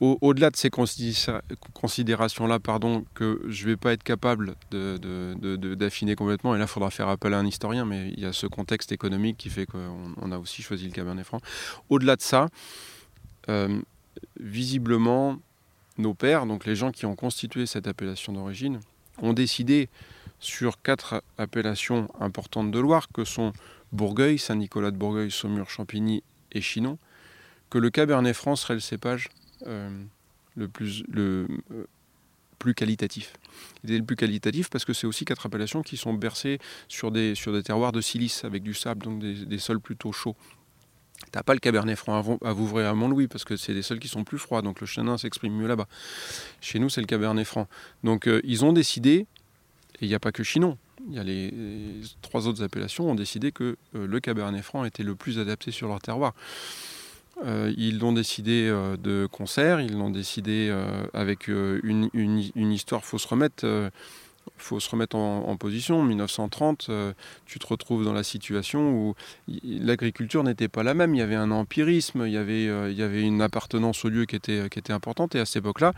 Au-delà 0.02 0.50
de 0.50 0.56
ces 0.56 0.70
considérations-là, 0.70 2.60
pardon, 2.60 3.04
que 3.16 3.42
je 3.50 3.66
ne 3.66 3.72
vais 3.72 3.76
pas 3.78 3.92
être 3.92 4.04
capable 4.04 4.56
d'affiner 4.72 6.16
complètement, 6.16 6.56
et 6.56 6.58
là, 6.58 6.64
il 6.66 6.70
faudra 6.70 6.90
faire 6.90 7.10
appel 7.10 7.34
à 7.34 7.40
un 7.40 7.46
historien, 7.46 7.84
mais 7.84 8.10
il 8.16 8.22
y 8.22 8.26
a 8.26 8.32
ce 8.32 8.48
contexte 8.48 8.94
économique 8.94 9.36
qui 9.38 9.50
fait 9.50 9.66
qu'on 9.66 10.32
a 10.32 10.38
aussi 10.38 10.62
choisi 10.62 10.86
le 10.86 10.92
Cabernet 10.92 11.26
Franc. 11.26 11.42
Au-delà 11.90 12.16
de 12.16 12.22
ça, 12.22 12.48
euh, 13.50 13.82
visiblement, 14.40 15.38
nos 15.98 16.14
pères, 16.14 16.46
donc 16.46 16.66
les 16.66 16.76
gens 16.76 16.92
qui 16.92 17.06
ont 17.06 17.16
constitué 17.16 17.66
cette 17.66 17.88
appellation 17.88 18.32
d'origine, 18.32 18.80
ont 19.22 19.34
décidé 19.34 19.90
sur 20.40 20.82
quatre 20.82 21.22
appellations 21.38 22.08
importantes 22.22 22.72
de 22.72 22.80
Loire, 22.80 23.10
que 23.12 23.26
sont 23.26 23.52
Bourgueil, 23.92 24.40
Saint-Nicolas 24.40 24.92
de 24.92 24.98
Bourgueil, 24.98 25.30
Saumur, 25.30 25.70
Champigny 25.70 26.24
et 26.54 26.62
Chinon, 26.62 26.98
que 27.70 27.78
le 27.78 27.90
Cabernet 27.90 28.34
Franc 28.34 28.56
serait 28.56 28.76
le 28.76 28.80
cépage 28.80 29.30
le, 29.66 30.68
plus, 30.68 31.04
le 31.10 31.48
euh, 31.72 31.86
plus 32.60 32.74
qualitatif. 32.74 33.34
Il 33.84 33.92
est 33.92 33.98
le 33.98 34.04
plus 34.04 34.16
qualitatif 34.16 34.70
parce 34.70 34.86
que 34.86 34.94
c'est 34.94 35.08
aussi 35.08 35.26
quatre 35.26 35.46
appellations 35.46 35.82
qui 35.82 35.98
sont 35.98 36.14
bercées 36.14 36.60
sur 36.88 37.12
des, 37.12 37.36
sur 37.36 37.54
des 37.54 37.64
terroirs 37.64 37.92
de 37.92 38.02
silice 38.02 38.44
avec 38.44 38.64
du 38.64 38.74
sable, 38.74 39.04
donc 39.04 39.20
des, 39.20 39.60
sols 39.60 39.80
plutôt 39.80 40.12
chauds. 40.12 40.36
T'as 41.32 41.44
pas 41.44 41.54
le 41.54 41.60
Cabernet 41.60 41.98
Franc 41.98 42.38
à 42.44 42.54
Vouvray 42.54 42.86
à 42.86 42.94
Montlouis 42.94 43.28
parce 43.28 43.44
que 43.44 43.58
c'est 43.58 43.74
des 43.74 43.82
sols 43.82 44.00
qui 44.00 44.08
sont 44.08 44.24
plus 44.24 44.38
froids, 44.38 44.62
donc 44.62 44.80
le 44.80 44.88
chenin 44.88 45.18
s'exprime 45.18 45.54
mieux 45.54 45.68
là-bas. 45.68 45.88
Chez 46.62 46.80
nous, 46.80 46.90
c'est 46.90 47.02
le 47.02 47.08
Cabernet 47.08 47.46
Franc. 47.46 47.68
Donc 48.04 48.28
euh, 48.28 48.42
ils 48.44 48.64
ont 48.64 48.72
décidé, 48.72 49.26
et 50.00 50.06
il 50.06 50.08
n'y 50.08 50.16
a 50.16 50.20
pas 50.20 50.32
que 50.32 50.44
Chinon, 50.44 50.78
il 51.10 51.16
y 51.16 51.20
a 51.20 51.24
les, 51.24 52.02
trois 52.22 52.48
autres 52.48 52.64
appellations 52.64 53.10
ont 53.10 53.16
décidé 53.16 53.52
que 53.52 53.78
le 53.94 54.20
Cabernet 54.20 54.64
Franc 54.64 54.86
était 54.86 55.04
le 55.04 55.16
plus 55.16 55.40
adapté 55.40 55.72
sur 55.72 55.88
leur 55.88 56.02
terroir. 56.02 56.34
Euh, 57.46 57.74
ils 57.78 58.00
l'ont 58.00 58.12
décidé 58.12 58.68
euh, 58.68 58.98
de 58.98 59.28
concert, 59.32 59.80
ils 59.80 59.98
l'ont 59.98 60.10
décidé 60.10 60.70
euh, 60.70 61.04
avec 61.14 61.48
une, 61.48 62.10
histoire. 62.56 63.06
Faut 63.06 63.18
se 63.18 63.28
remettre, 63.28 63.90
faut 64.58 64.80
se 64.80 64.90
remettre 64.90 65.16
en, 65.16 65.56
position. 65.58 66.02
En 66.02 66.04
1930, 66.04 66.90
tu 67.46 67.60
te 67.60 67.68
retrouves 67.68 68.04
dans 68.04 68.14
la 68.14 68.24
situation 68.24 68.92
où 68.92 69.16
l'agriculture 69.64 70.44
n'était 70.44 70.68
pas 70.68 70.84
la 70.84 70.94
même. 70.94 71.16
Il 71.16 71.20
y 71.20 71.22
avait 71.22 71.36
un 71.36 71.52
empirisme, 71.52 72.24
il 72.26 72.34
y 72.34 72.38
avait, 72.38 72.66
il 72.66 72.98
y 72.98 73.04
avait 73.04 73.24
une 73.24 73.42
appartenance 73.42 74.04
au 74.06 74.10
lieu 74.10 74.26
qui 74.26 74.36
était, 74.36 74.70
qui 74.70 74.80
était 74.80 74.94
importante. 74.94 75.36
Et 75.36 75.40
à 75.40 75.46
cette 75.46 75.58
époque-là, 75.58 75.94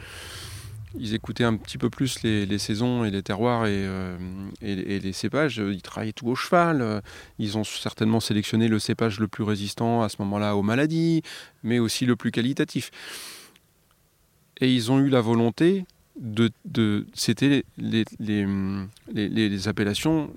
ils 0.98 1.14
écoutaient 1.14 1.44
un 1.44 1.56
petit 1.56 1.78
peu 1.78 1.90
plus 1.90 2.22
les, 2.24 2.58
saisons 2.58 3.06
et 3.06 3.12
les 3.12 3.24
terroirs 3.24 3.64
euh, 3.66 4.18
et, 4.62 5.00
les 5.00 5.14
cépages. 5.14 5.58
Ils 5.58 5.82
travaillaient 5.82 6.14
tout 6.14 6.28
au 6.28 6.36
cheval. 6.36 7.02
Ils 7.40 7.58
ont 7.58 7.64
certainement 7.64 8.20
sélectionné 8.20 8.68
le 8.68 8.80
cépage 8.80 9.20
le 9.20 9.28
plus 9.28 9.44
résistant 9.44 10.04
à 10.04 10.10
ce 10.10 10.18
moment-là 10.20 10.56
aux 10.56 10.64
maladies, 10.64 11.22
mais 11.64 11.80
aussi 11.80 12.06
le 12.06 12.16
plus 12.16 12.32
qualitatif. 12.32 12.92
Et 14.60 14.72
ils 14.74 14.92
ont 14.92 15.00
eu 15.00 15.10
la 15.10 15.22
volonté 15.22 15.86
de. 16.20 17.06
C'était 17.14 17.64
les, 17.78 18.06
appellations 19.68 20.34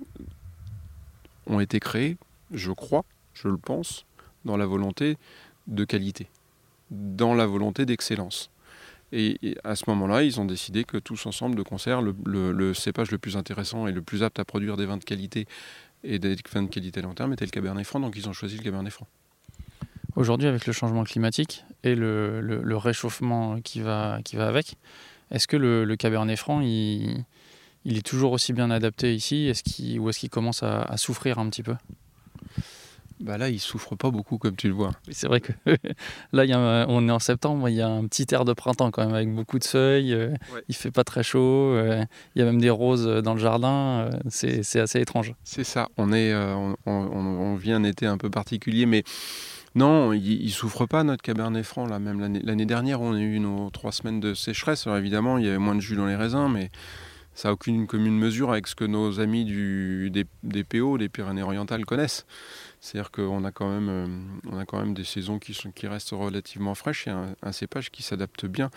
ont 1.47 1.59
été 1.59 1.79
créées, 1.79 2.17
je 2.51 2.71
crois, 2.71 3.05
je 3.33 3.47
le 3.47 3.57
pense, 3.57 4.05
dans 4.45 4.57
la 4.57 4.65
volonté 4.65 5.17
de 5.67 5.83
qualité, 5.85 6.27
dans 6.89 7.33
la 7.35 7.45
volonté 7.45 7.85
d'excellence. 7.85 8.49
Et, 9.11 9.55
à 9.63 9.75
ce 9.75 9.83
moment-là, 9.87 10.23
ils 10.23 10.39
ont 10.39 10.45
décidé 10.45 10.83
que 10.83 10.97
tous 10.97 11.25
ensemble, 11.25 11.55
de 11.55 11.63
concert, 11.63 12.01
le, 12.01 12.73
cépage 12.73 13.11
le 13.11 13.17
plus 13.17 13.37
intéressant 13.37 13.87
et 13.87 13.91
le 13.91 14.01
plus 14.01 14.23
apte 14.23 14.39
à 14.39 14.45
produire 14.45 14.77
des 14.77 14.85
vins 14.85 14.97
de 14.97 15.03
qualité 15.03 15.47
et 16.03 16.19
des 16.19 16.35
vins 16.51 16.63
de 16.63 16.69
qualité 16.69 17.01
long 17.01 17.13
terme 17.13 17.33
était 17.33 17.45
le 17.45 17.51
Cabernet 17.51 17.85
Franc, 17.85 17.99
donc 17.99 18.15
ils 18.15 18.27
ont 18.27 18.33
choisi 18.33 18.57
le 18.57 18.63
Cabernet 18.63 18.91
Franc. 18.91 19.07
Aujourd'hui, 20.15 20.47
avec 20.47 20.65
le 20.65 20.73
changement 20.73 21.03
climatique 21.03 21.65
et 21.83 21.95
le, 21.95 22.77
réchauffement 22.77 23.59
qui 23.61 23.81
va, 23.81 24.19
qui 24.23 24.35
va 24.35 24.47
avec, 24.47 24.75
est-ce 25.31 25.47
que 25.47 25.57
le, 25.57 25.95
Cabernet 25.95 26.37
Franc, 26.37 26.61
il, 26.61 27.25
est 27.85 28.05
toujours 28.05 28.31
aussi 28.31 28.53
bien 28.53 28.71
adapté 28.71 29.15
ici? 29.15 29.47
Est 29.47 29.65
-ce 29.65 29.99
Ou 29.99 30.09
est-ce 30.09 30.19
qu'il 30.19 30.29
commence 30.29 30.63
à 30.63 30.97
souffrir 30.97 31.39
un 31.39 31.49
petit 31.49 31.63
peu? 31.63 31.75
Bah 33.19 33.37
là, 33.37 33.49
il 33.49 33.59
souffre 33.59 33.95
pas 33.95 34.11
beaucoup, 34.11 34.37
comme 34.37 34.55
tu 34.55 34.67
le 34.67 34.73
vois. 34.73 34.91
C'est 35.09 35.27
vrai 35.27 35.39
que 35.39 35.53
là, 36.33 36.45
y 36.45 36.51
a, 36.51 36.85
on 36.89 37.07
est 37.07 37.11
en 37.11 37.19
septembre, 37.19 37.69
il 37.69 37.75
y 37.75 37.81
a 37.81 37.87
un 37.87 38.05
petit 38.07 38.25
air 38.31 38.43
de 38.43 38.53
printemps 38.53 38.91
quand 38.91 39.05
même, 39.05 39.15
avec 39.15 39.33
beaucoup 39.33 39.57
de 39.57 39.63
feuilles. 39.63 40.13
Euh, 40.13 40.33
il 40.67 40.75
fait 40.75 40.91
pas 40.91 41.03
très 41.03 41.23
chaud. 41.23 41.39
Euh, 41.73 42.03
il 42.35 42.39
y 42.39 42.41
a 42.41 42.45
même 42.45 42.59
des 42.59 42.69
roses 42.69 43.07
dans 43.23 43.33
le 43.33 43.39
jardin. 43.39 44.09
Euh, 44.11 44.19
c'est 44.29 44.79
assez 44.79 44.99
étrange. 44.99 45.33
C'est 45.43 45.63
ça. 45.63 45.87
On, 45.97 46.11
est, 46.11 46.35
on, 46.35 46.75
on, 46.85 47.55
vit 47.55 47.71
un 47.71 47.83
été 47.83 48.05
un 48.05 48.17
peu 48.17 48.29
particulier, 48.29 48.85
mais 48.85 49.03
non, 49.75 50.11
il, 50.11 50.43
ne 50.43 50.49
souffre 50.49 50.85
pas 50.85 51.03
notre 51.03 51.21
Cabernet 51.21 51.63
Franc. 51.63 51.87
Là, 51.87 51.99
même 51.99 52.19
l'année 52.43 52.65
dernière, 52.65 53.01
on 53.01 53.13
a 53.13 53.19
eu 53.19 53.39
nos 53.39 53.69
trois 53.69 53.93
semaines 53.93 54.19
de 54.19 54.33
sécheresse. 54.33 54.87
Alors 54.87 54.97
évidemment, 54.97 55.37
il 55.37 55.45
y 55.45 55.47
avait 55.47 55.57
moins 55.57 55.75
de 55.75 55.81
jus 55.81 55.95
dans 55.95 56.05
les 56.05 56.15
raisins, 56.15 56.49
mais 56.51 56.69
ça 57.35 57.49
n'a 57.49 57.53
aucune 57.53 57.85
commune 57.85 58.17
mesure 58.17 58.51
avec 58.51 58.67
ce 58.67 58.75
que 58.75 58.85
nos 58.85 59.19
amis 59.19 59.43
du, 59.43 60.09
des, 60.09 60.25
des 60.43 60.63
PO, 60.63 60.97
des 60.97 61.09
Pyrénées-Orientales, 61.09 61.85
connaissent. 61.85 62.25
C'est-à-dire 62.85 63.09
qu'on 63.09 63.43
a, 63.43 63.51
quand 63.51 63.67
même, 63.67 63.89
euh, 63.89 64.59
a 64.59 64.65
quand 64.65 64.77
même 64.77 64.93
des 64.93 65.03
saisons 65.03 65.39
qui, 65.39 65.87
restent 65.87 66.11
relativement 66.11 66.75
fraîches 66.75 67.07
et 67.07 67.09
un, 67.09 67.51
cépage 67.51 67.89
qui 67.89 68.03
s'adapte 68.03 68.45
bien. 68.45 68.69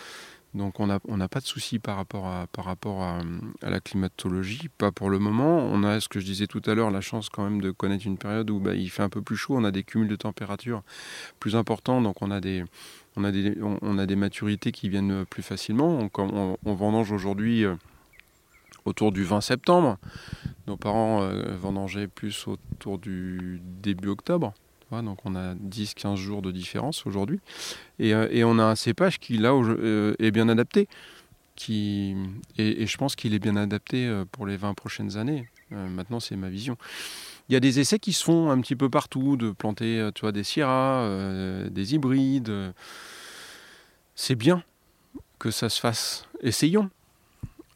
Donc 0.54 0.80
on 0.80 0.86
n'a 0.86 1.28
pas 1.28 1.40
de 1.40 1.44
soucis 1.44 1.78
par 1.78 1.96
rapport, 1.96 2.26
à, 2.26 2.46
la 3.60 3.80
climatologie, 3.80 4.70
pas 4.78 4.92
pour 4.92 5.10
le 5.10 5.18
moment. 5.18 5.58
On 5.58 5.84
a, 5.84 6.00
ce 6.00 6.08
que 6.08 6.20
je 6.20 6.24
disais 6.24 6.46
tout 6.46 6.62
à 6.64 6.74
l'heure, 6.74 6.90
la 6.90 7.02
chance 7.02 7.28
quand 7.28 7.44
même 7.44 7.60
de 7.60 7.70
connaître 7.70 8.06
une 8.06 8.16
période 8.16 8.48
où 8.48 8.58
bah, 8.60 8.74
il 8.74 8.88
fait 8.88 9.02
un 9.02 9.10
peu 9.10 9.20
plus 9.20 9.36
chaud, 9.36 9.56
on 9.58 9.64
a 9.64 9.70
des 9.70 9.82
cumuls 9.82 10.08
de 10.08 10.16
température 10.16 10.82
plus 11.38 11.54
importants, 11.54 12.00
donc 12.00 12.22
on 12.22 12.30
a 12.30 12.40
des, 12.40 12.64
maturités 14.16 14.72
qui 14.72 14.88
viennent 14.88 15.26
plus 15.26 15.42
facilement. 15.42 16.08
On, 16.16 16.56
on 16.64 16.74
vendange 16.74 17.12
aujourd'hui 17.12 17.66
euh, 17.66 17.74
autour 18.84 19.12
du 19.12 19.24
20 19.24 19.40
septembre. 19.40 19.98
Nos 20.66 20.76
parents 20.76 21.22
euh, 21.22 22.08
plus 22.14 22.46
autour 22.46 22.98
du 22.98 23.60
début 23.62 24.08
octobre. 24.08 24.52
donc 24.90 25.18
on 25.24 25.34
a 25.36 25.54
10-15 25.54 26.16
jours 26.16 26.42
de 26.42 26.50
différence 26.50 27.06
aujourd'hui. 27.06 27.40
Et, 27.98 28.14
euh, 28.14 28.46
on 28.46 28.58
a 28.58 28.64
un 28.64 28.74
cépage 28.74 29.18
qui 29.18 29.38
là 29.38 29.52
euh, 29.52 30.14
est 30.18 30.30
bien 30.30 30.48
adapté. 30.48 30.88
Qui, 31.54 32.14
et, 32.56 32.86
je 32.86 32.96
pense 32.98 33.16
qu'il 33.16 33.34
est 33.34 33.40
bien 33.40 33.56
adapté 33.56 34.08
pour 34.30 34.46
les 34.46 34.56
20 34.56 34.74
prochaines 34.74 35.16
années. 35.16 35.48
maintenant, 35.70 36.20
c'est 36.20 36.36
ma 36.36 36.48
vision. 36.48 36.76
Il 37.48 37.54
y 37.54 37.56
a 37.56 37.60
des 37.60 37.80
essais 37.80 37.98
qui 37.98 38.12
se 38.12 38.22
font 38.22 38.50
un 38.50 38.60
petit 38.60 38.76
peu 38.76 38.88
partout, 38.88 39.36
de 39.36 39.50
planter 39.50 40.08
tu 40.14 40.20
vois, 40.20 40.30
des 40.30 40.44
syrahs, 40.44 41.68
des 41.68 41.94
hybrides. 41.96 42.72
C'est 44.14 44.36
bien 44.36 44.62
que 45.40 45.50
ça 45.50 45.68
se 45.68 45.80
fasse. 45.80 46.28
Essayons. 46.42 46.90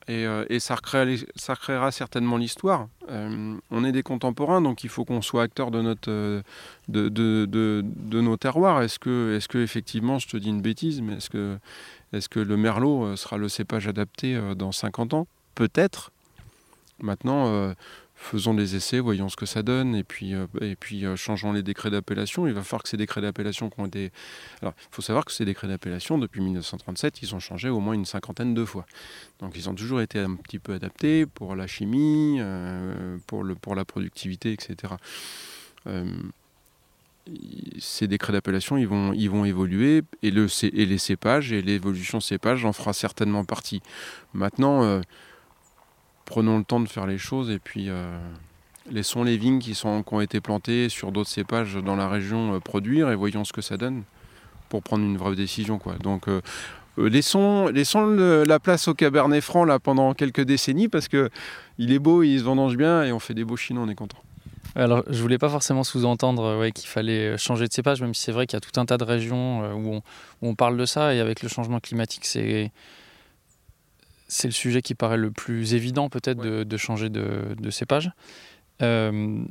Et, 0.09 0.27
euh, 0.27 0.45
et 0.49 0.59
ça, 0.59 0.75
recréera, 0.75 1.23
ça, 1.37 1.55
recréera, 1.55 1.93
certainement 1.93 2.37
l'histoire. 2.37 2.89
Euh, 3.09 3.57
on 3.71 3.85
est 3.85 3.93
des 3.93 4.03
contemporains, 4.03 4.61
donc 4.61 4.83
il 4.83 4.91
faut 4.91 5.05
qu'on 5.05 5.23
soit 5.23 5.43
acteur 5.43 5.71
de, 5.71 5.97
euh, 6.09 7.83
nos 8.13 8.37
terroirs. 8.37 8.83
Est-ce 8.83 8.99
que, 8.99 9.63
effectivement, 9.63 10.19
je 10.19 10.29
te 10.29 10.37
dis 10.37 10.49
une 10.49 10.63
bêtise, 10.63 11.01
mais 11.03 11.15
est-ce 11.15 11.31
que, 11.31 11.59
est 12.13 12.19
-ce 12.19 12.29
que 12.29 12.41
le 12.41 12.57
merlot 12.57 13.17
sera 13.17 13.39
le 13.39 13.49
cépage 13.49 13.87
adapté 13.87 14.39
dans 14.57 14.73
50 14.73 15.15
ans? 15.15 15.27
Peut-être. 15.55 16.11
Maintenant, 17.01 17.75
faisons 18.23 18.55
des 18.55 18.77
essais, 18.77 19.01
voyons 19.01 19.29
ce 19.29 19.37
que 19.37 19.47
ça 19.47 19.63
donne, 19.63 19.95
et 19.95 20.05
puis, 20.05 20.35
euh, 20.35 20.47
et 20.61 20.77
puis 20.77 21.05
euh, 21.05 21.17
changeons 21.17 21.53
les 21.53 21.63
décrets 21.63 21.91
d'appellation. 21.91 22.47
Il 22.47 22.55
va 22.55 22.63
falloir 22.63 22.83
que 22.83 22.89
ces 22.89 22.97
décrets 22.97 23.21
d'appellation 23.21 23.69
qui 23.69 23.81
ont. 23.81 23.91
Alors, 24.63 24.75
il 24.79 24.95
faut 24.95 25.03
savoir 25.03 25.25
que 25.25 25.33
ces 25.33 25.45
décrets 25.45 25.69
d'appellation, 25.69 26.19
depuis 26.19 26.41
1937, 26.41 27.23
ils 27.23 27.35
ont 27.35 27.41
changé 27.41 27.69
au 27.69 27.81
moins 27.81 27.95
une 27.95 28.05
cinquantaine 28.05 28.55
de 28.55 28.65
fois. 28.65 28.87
Donc, 29.41 29.57
ils 29.57 29.69
ont 29.69 29.75
toujours 29.75 30.01
été 30.01 30.21
un 30.21 30.37
petit 30.37 30.59
peu 30.59 30.75
adaptés 30.75 31.27
pour 31.27 31.57
la 31.57 31.67
chimie, 31.67 32.37
euh, 32.41 33.19
pour, 33.27 33.45
le, 33.45 33.55
pour 33.55 33.75
la 33.75 33.85
productivité, 33.85 34.53
etc. 34.53 34.95
ces 37.79 38.09
décrets 38.09 38.33
d'appellation, 38.33 38.77
ils 38.77 38.89
vont, 38.89 39.13
ils 39.13 39.31
vont 39.31 39.45
évoluer, 39.45 40.03
et, 40.23 40.31
le, 40.31 40.47
et 40.63 40.87
les 40.87 40.99
cépages, 40.99 41.53
et 41.53 41.61
l'évolution 41.61 42.21
cépages 42.21 42.65
en 42.65 42.73
fera 42.73 42.93
certainement 42.93 43.45
partie. 43.45 43.83
Maintenant 44.33 45.01
prenons 46.25 46.59
le 46.59 46.65
temps 46.65 46.81
de 46.81 46.89
faire 46.89 47.07
les 47.07 47.19
choses 47.19 47.51
et 47.51 47.59
puis 47.59 47.87
euh, 47.89 48.17
laissons 48.91 49.23
les 49.23 49.37
vignes 49.37 49.59
qui, 49.59 49.81
ont 49.85 50.21
été 50.21 50.41
plantées 50.41 50.89
sur 50.89 51.13
d'autres 51.13 51.31
cépages 51.31 51.75
dans 51.75 51.97
la 51.97 52.09
région 52.09 52.55
euh, 52.55 52.59
produire 52.61 53.11
et 53.11 53.17
voyons 53.17 53.45
ce 53.45 53.53
que 53.53 53.63
ça 53.63 53.77
donne 53.77 54.03
pour 54.69 54.83
prendre 54.83 55.05
une 55.05 55.17
vraie 55.17 55.35
décision. 55.37 55.79
Quoi. 55.79 55.95
Donc 56.03 56.29
euh, 56.29 56.41
laissons, 56.97 57.71
la 57.73 58.59
place 58.59 58.89
au 58.89 58.95
Cabernet 58.95 59.43
Franc 59.43 59.65
là, 59.65 59.79
pendant 59.79 60.15
quelques 60.15 60.43
décennies 60.43 60.89
parce 60.89 61.09
qu'il 61.09 61.29
est 61.79 61.99
beau, 61.99 62.23
il 62.23 62.39
se 62.39 62.45
vendange 62.45 62.77
bien 62.77 63.03
et 63.03 63.13
on 63.13 63.19
fait 63.19 63.35
des 63.35 63.45
beaux 63.45 63.57
chinons, 63.57 63.83
on 63.83 63.89
est 63.89 63.95
content. 63.95 64.19
Alors, 64.75 65.03
je 65.11 65.21
voulais 65.21 65.37
pas 65.37 65.51
forcément 65.51 65.85
sous-entendre 65.85 66.67
qu'il 66.71 66.89
fallait 66.89 67.37
changer 67.37 67.69
de 67.69 67.73
cépage, 67.75 68.01
même 68.01 68.15
si 68.15 68.23
c'est 68.23 68.33
vrai 68.33 68.47
qu'il 68.47 68.57
y 68.57 68.59
a 68.59 68.61
tout 68.61 68.81
un 68.81 68.87
tas 68.87 68.97
de 68.97 69.05
régions 69.05 69.71
où, 69.75 69.97
on, 69.97 69.97
où, 69.97 70.49
on, 70.49 70.55
parle 70.55 70.79
de 70.79 70.87
ça, 70.87 71.13
et 71.13 71.21
avec 71.21 71.43
le 71.43 71.51
changement 71.51 71.79
climatique, 71.79 72.25
c'est 72.25 72.73
c'est 74.33 74.49
le 74.49 74.53
sujet 74.53 74.81
qui 74.81 74.95
paraît 74.95 75.19
le 75.19 75.31
plus 75.31 75.75
évident 75.75 76.09
peut-être 76.09 76.41
de, 76.41 76.77
changer 76.79 77.11
de, 77.11 77.71
cépage. 77.71 78.11
Euh, 78.81 79.45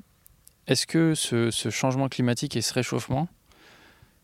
est-ce 0.65 0.87
que 0.87 1.13
ce, 1.13 1.51
changement 1.69 2.09
climatique 2.09 2.55
et 2.55 2.61
ce 2.61 2.73
réchauffement, 2.73 3.27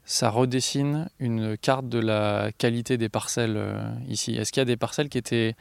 ça 0.04 0.32
redessine 0.32 1.10
une 1.20 1.58
carte 1.58 1.88
de 1.90 2.00
la 2.00 2.50
qualité 2.58 2.98
des 2.98 3.08
parcelles 3.08 3.56
euh, 3.56 3.94
ici? 4.08 4.36
Est-ce 4.36 4.52
qu'il 4.52 4.62
y 4.62 4.64
a 4.64 4.66
des 4.66 4.78
parcelles 4.78 5.10
qui 5.10 5.20
étaient 5.20 5.56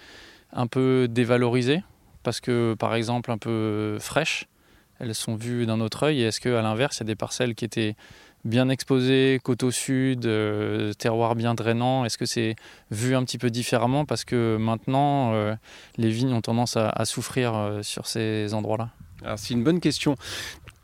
un 0.53 0.67
peu 0.67 1.09
dévalorisées 1.11 1.83
parce 2.23 2.41
que 2.41 2.75
par 2.75 2.95
exemple 2.95 3.31
un 3.31 3.39
peu 3.39 3.99
fraîches, 4.01 4.47
elles 4.99 5.15
sont 5.15 5.37
vues 5.37 5.67
d'un 5.67 5.81
autre 5.81 6.05
œil, 6.05 6.23
et 6.23 6.25
est-ce 6.25 6.41
qu'à 6.41 6.63
l'inverse, 6.63 6.97
il 6.97 7.01
y 7.01 7.03
a 7.03 7.07
des 7.07 7.15
parcelles 7.15 7.55
qui 7.55 7.67
étaient 7.67 7.97
bien 8.47 8.69
exposé, 8.69 9.41
côte 9.43 9.63
au 9.63 9.71
sud, 9.71 10.25
euh, 10.25 10.93
terroir 10.95 11.35
bien 11.35 11.55
drainant 11.55 12.05
Est-ce 12.05 12.17
que 12.17 12.27
c'est 12.27 12.57
vu 12.91 13.15
un 13.15 13.25
petit 13.25 13.39
peu 13.39 13.51
différemment 13.51 14.05
parce 14.05 14.25
que 14.25 14.57
maintenant 14.59 15.35
euh, 15.35 15.55
les 15.97 16.09
vignes 16.09 16.33
ont 16.33 16.41
tendance 16.41 16.77
à, 16.77 17.05
souffrir 17.05 17.55
euh, 17.55 17.83
sur 17.83 18.07
ces 18.07 18.55
endroits-là? 18.55 18.91
C'est 19.37 19.55
une 19.55 19.65
bonne 19.65 19.81
question. 19.81 20.17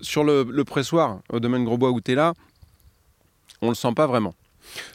Sur 0.01 0.25
le, 0.25 0.65
pressoir 0.65 1.21
au 1.31 1.39
domaine 1.39 1.65
Grosbois 1.65 1.91
où 1.91 2.01
tu 2.01 2.13
es 2.13 2.15
là, 2.15 2.35
on 3.61 3.69
le 3.69 3.75
sent 3.75 3.93
pas 3.95 4.07
vraiment. 4.07 4.35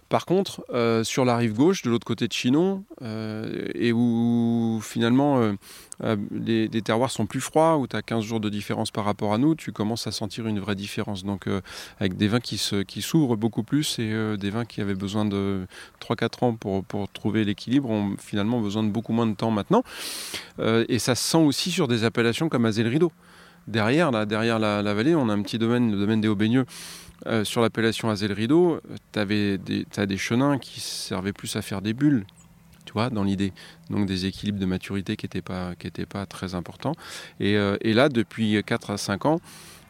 Par 0.09 0.25
contre, 0.25 0.63
sur 1.03 1.25
la 1.25 1.37
rive 1.37 1.53
gauche, 1.53 1.81
de 1.81 1.89
l'autre 1.89 2.05
côté 2.05 2.27
de 2.27 2.33
Chinon, 2.33 2.83
et 3.01 3.91
où 3.93 4.79
finalement 4.83 5.55
euh, 6.03 6.15
les, 6.31 6.69
terroirs 6.81 7.11
sont 7.11 7.25
plus 7.25 7.41
froids, 7.41 7.77
où 7.77 7.87
tu 7.87 7.95
as 7.95 8.01
15 8.01 8.23
jours 8.23 8.39
de 8.39 8.49
différence 8.49 8.91
par 8.91 9.05
rapport 9.05 9.33
à 9.33 9.37
nous, 9.37 9.55
tu 9.55 9.71
commences 9.71 10.07
à 10.07 10.11
sentir 10.11 10.47
une 10.47 10.59
vraie 10.59 10.75
différence. 10.75 11.23
Donc 11.23 11.47
euh, 11.47 11.61
avec 11.99 12.17
des 12.17 12.27
vins 12.27 12.39
qui, 12.39 12.57
se, 12.57 12.83
s'ouvrent 12.99 13.35
beaucoup 13.35 13.63
plus 13.63 13.99
et 13.99 14.11
euh, 14.11 14.37
des 14.37 14.49
vins 14.49 14.65
qui 14.65 14.81
avaient 14.81 14.95
besoin 14.95 15.25
de 15.25 15.65
3-4 16.01 16.45
ans 16.45 16.53
pour, 16.53 16.83
trouver 17.13 17.45
l'équilibre 17.45 17.89
ont 17.89 18.15
finalement 18.19 18.59
besoin 18.59 18.83
de 18.83 18.89
beaucoup 18.89 19.13
moins 19.13 19.27
de 19.27 19.35
temps 19.35 19.51
maintenant. 19.51 19.83
et 20.59 20.99
ça 20.99 21.15
se 21.15 21.23
sent 21.23 21.37
aussi 21.37 21.71
sur 21.71 21.87
des 21.87 22.03
appellations 22.03 22.49
comme 22.49 22.65
Azel 22.65 22.87
Rideau. 22.87 23.11
Derrière, 23.67 24.11
là, 24.11 24.25
derrière 24.25 24.59
la, 24.59 24.93
vallée, 24.93 25.15
on 25.15 25.29
a 25.29 25.33
un 25.33 25.41
petit 25.41 25.57
domaine, 25.57 25.91
le 25.91 25.97
domaine 25.97 26.21
des 26.21 26.29
Aubaigneux, 27.25 27.43
sur 27.43 27.61
l'appellation 27.61 28.09
Azel 28.09 28.31
Rideau, 28.31 28.81
tu 29.11 29.19
as 29.19 30.05
des 30.05 30.17
chenins 30.17 30.57
qui 30.57 30.79
servaient 30.79 31.33
plus 31.33 31.55
à 31.55 31.61
faire 31.61 31.81
des 31.81 31.93
bulles 31.93 32.25
tu 32.87 32.93
vois, 32.93 33.09
dans 33.09 33.23
l'idée. 33.23 33.51
Donc 33.89 34.07
des 34.07 34.25
équilibres 34.25 34.59
de 34.59 34.65
maturité 34.65 35.17
qui 35.17 35.25
n'étaient 35.25 35.41
pas, 35.41 35.73
pas 36.09 36.25
très 36.25 36.55
importants. 36.55 36.93
Et, 37.41 37.57
euh, 37.57 37.75
là, 37.83 38.07
depuis 38.07 38.63
4 38.65 38.91
à 38.91 38.97
5 38.97 39.25
ans, 39.25 39.41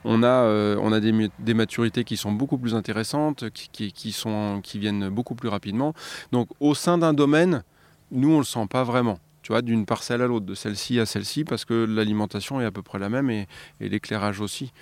on 0.04 0.24
a, 0.24 0.28
euh, 0.28 0.78
on 0.82 0.92
a 0.92 1.00
des, 1.00 1.54
maturités 1.54 2.04
qui 2.04 2.18
sont 2.18 2.32
beaucoup 2.32 2.58
plus 2.58 2.76
intéressantes, 2.76 3.50
qui, 3.52 3.92
qui, 3.92 4.12
sont, 4.12 4.62
qui 4.64 4.80
viennent 4.80 5.10
beaucoup 5.10 5.36
plus 5.36 5.50
rapidement. 5.50 5.94
Donc 6.32 6.50
au 6.60 6.74
sein 6.74 6.98
d'un 6.98 7.14
domaine, 7.14 7.64
nous, 8.12 8.30
on 8.30 8.34
ne 8.34 8.38
le 8.40 8.46
sent 8.46 8.66
pas 8.70 8.84
vraiment. 8.84 9.20
Tu 9.48 9.54
vois, 9.54 9.62
d'une 9.62 9.86
parcelle 9.86 10.22
à 10.22 10.28
l'autre, 10.28 10.46
de 10.46 10.56
celle-ci 10.56 11.00
à 11.00 11.06
celle-ci, 11.06 11.46
parce 11.46 11.64
que 11.64 11.74
l'alimentation 11.74 12.60
est 12.60 12.66
à 12.66 12.72
peu 12.72 12.82
près 12.82 13.00
la 13.00 13.08
même 13.08 13.30
et, 13.30 13.48
et 13.80 13.88
l'éclairage 13.88 14.42
aussi. 14.42 14.74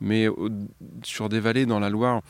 Mais 0.00 0.26
sur 1.04 1.28
des 1.28 1.38
vallées 1.38 1.66
dans 1.66 1.78
la 1.78 1.88
Loire, 1.88 2.22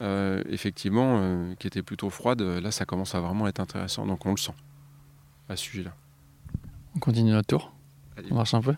euh, 0.00 0.42
effectivement, 0.48 1.54
qui 1.60 1.68
étaient 1.68 1.84
plutôt 1.84 2.10
froides, 2.10 2.42
là, 2.42 2.72
ça 2.72 2.86
commence 2.86 3.14
à 3.14 3.20
vraiment 3.20 3.46
être 3.46 3.60
intéressant. 3.60 4.04
Donc 4.04 4.26
on 4.26 4.32
le 4.32 4.36
sent 4.36 4.54
à 5.48 5.54
ce 5.54 5.62
sujet-là. 5.62 5.94
On 6.96 6.98
continue 6.98 7.30
notre 7.30 7.46
tour 7.46 7.72
On 8.32 8.34
marche 8.34 8.54
un 8.54 8.60
peu 8.60 8.74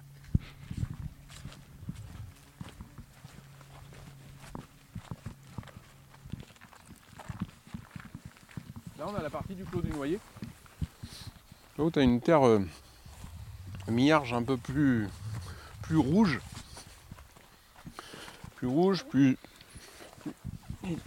Là, 8.98 9.06
on 9.08 9.14
a 9.14 9.22
la 9.22 9.30
partie 9.30 9.54
du 9.54 9.64
clos 9.64 9.80
du 9.80 9.88
noyer. 9.92 10.18
Là 11.80 11.86
où 11.86 11.90
tu 11.90 11.98
as 11.98 12.02
une 12.02 12.20
terre 12.20 12.46
euh, 12.46 12.60
mi-arge 13.88 14.34
un 14.34 14.42
peu 14.42 14.58
plus, 14.58 15.08
plus 15.80 15.96
rouge. 15.96 16.38
Plus 18.56 18.66
rouge, 18.66 19.02
plus. 19.04 19.38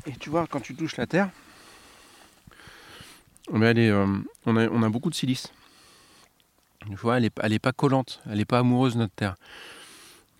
Et, 0.07 0.13
tu 0.19 0.31
vois, 0.31 0.47
quand 0.47 0.61
tu 0.61 0.73
touches 0.73 0.97
la 0.97 1.05
terre, 1.05 1.29
elle 3.53 3.77
est, 3.77 3.91
euh, 3.91 4.07
on, 4.47 4.57
a, 4.57 4.67
on, 4.67 4.81
a, 4.81 4.89
beaucoup 4.89 5.11
de 5.11 5.15
silice. 5.15 5.53
Tu 6.87 6.95
vois, 6.95 7.17
elle 7.17 7.29
n'est 7.45 7.55
est 7.55 7.59
pas 7.59 7.71
collante, 7.71 8.19
elle 8.27 8.39
n'est 8.39 8.45
pas 8.45 8.57
amoureuse 8.57 8.95
de 8.95 8.97
notre 9.01 9.13
terre. 9.13 9.35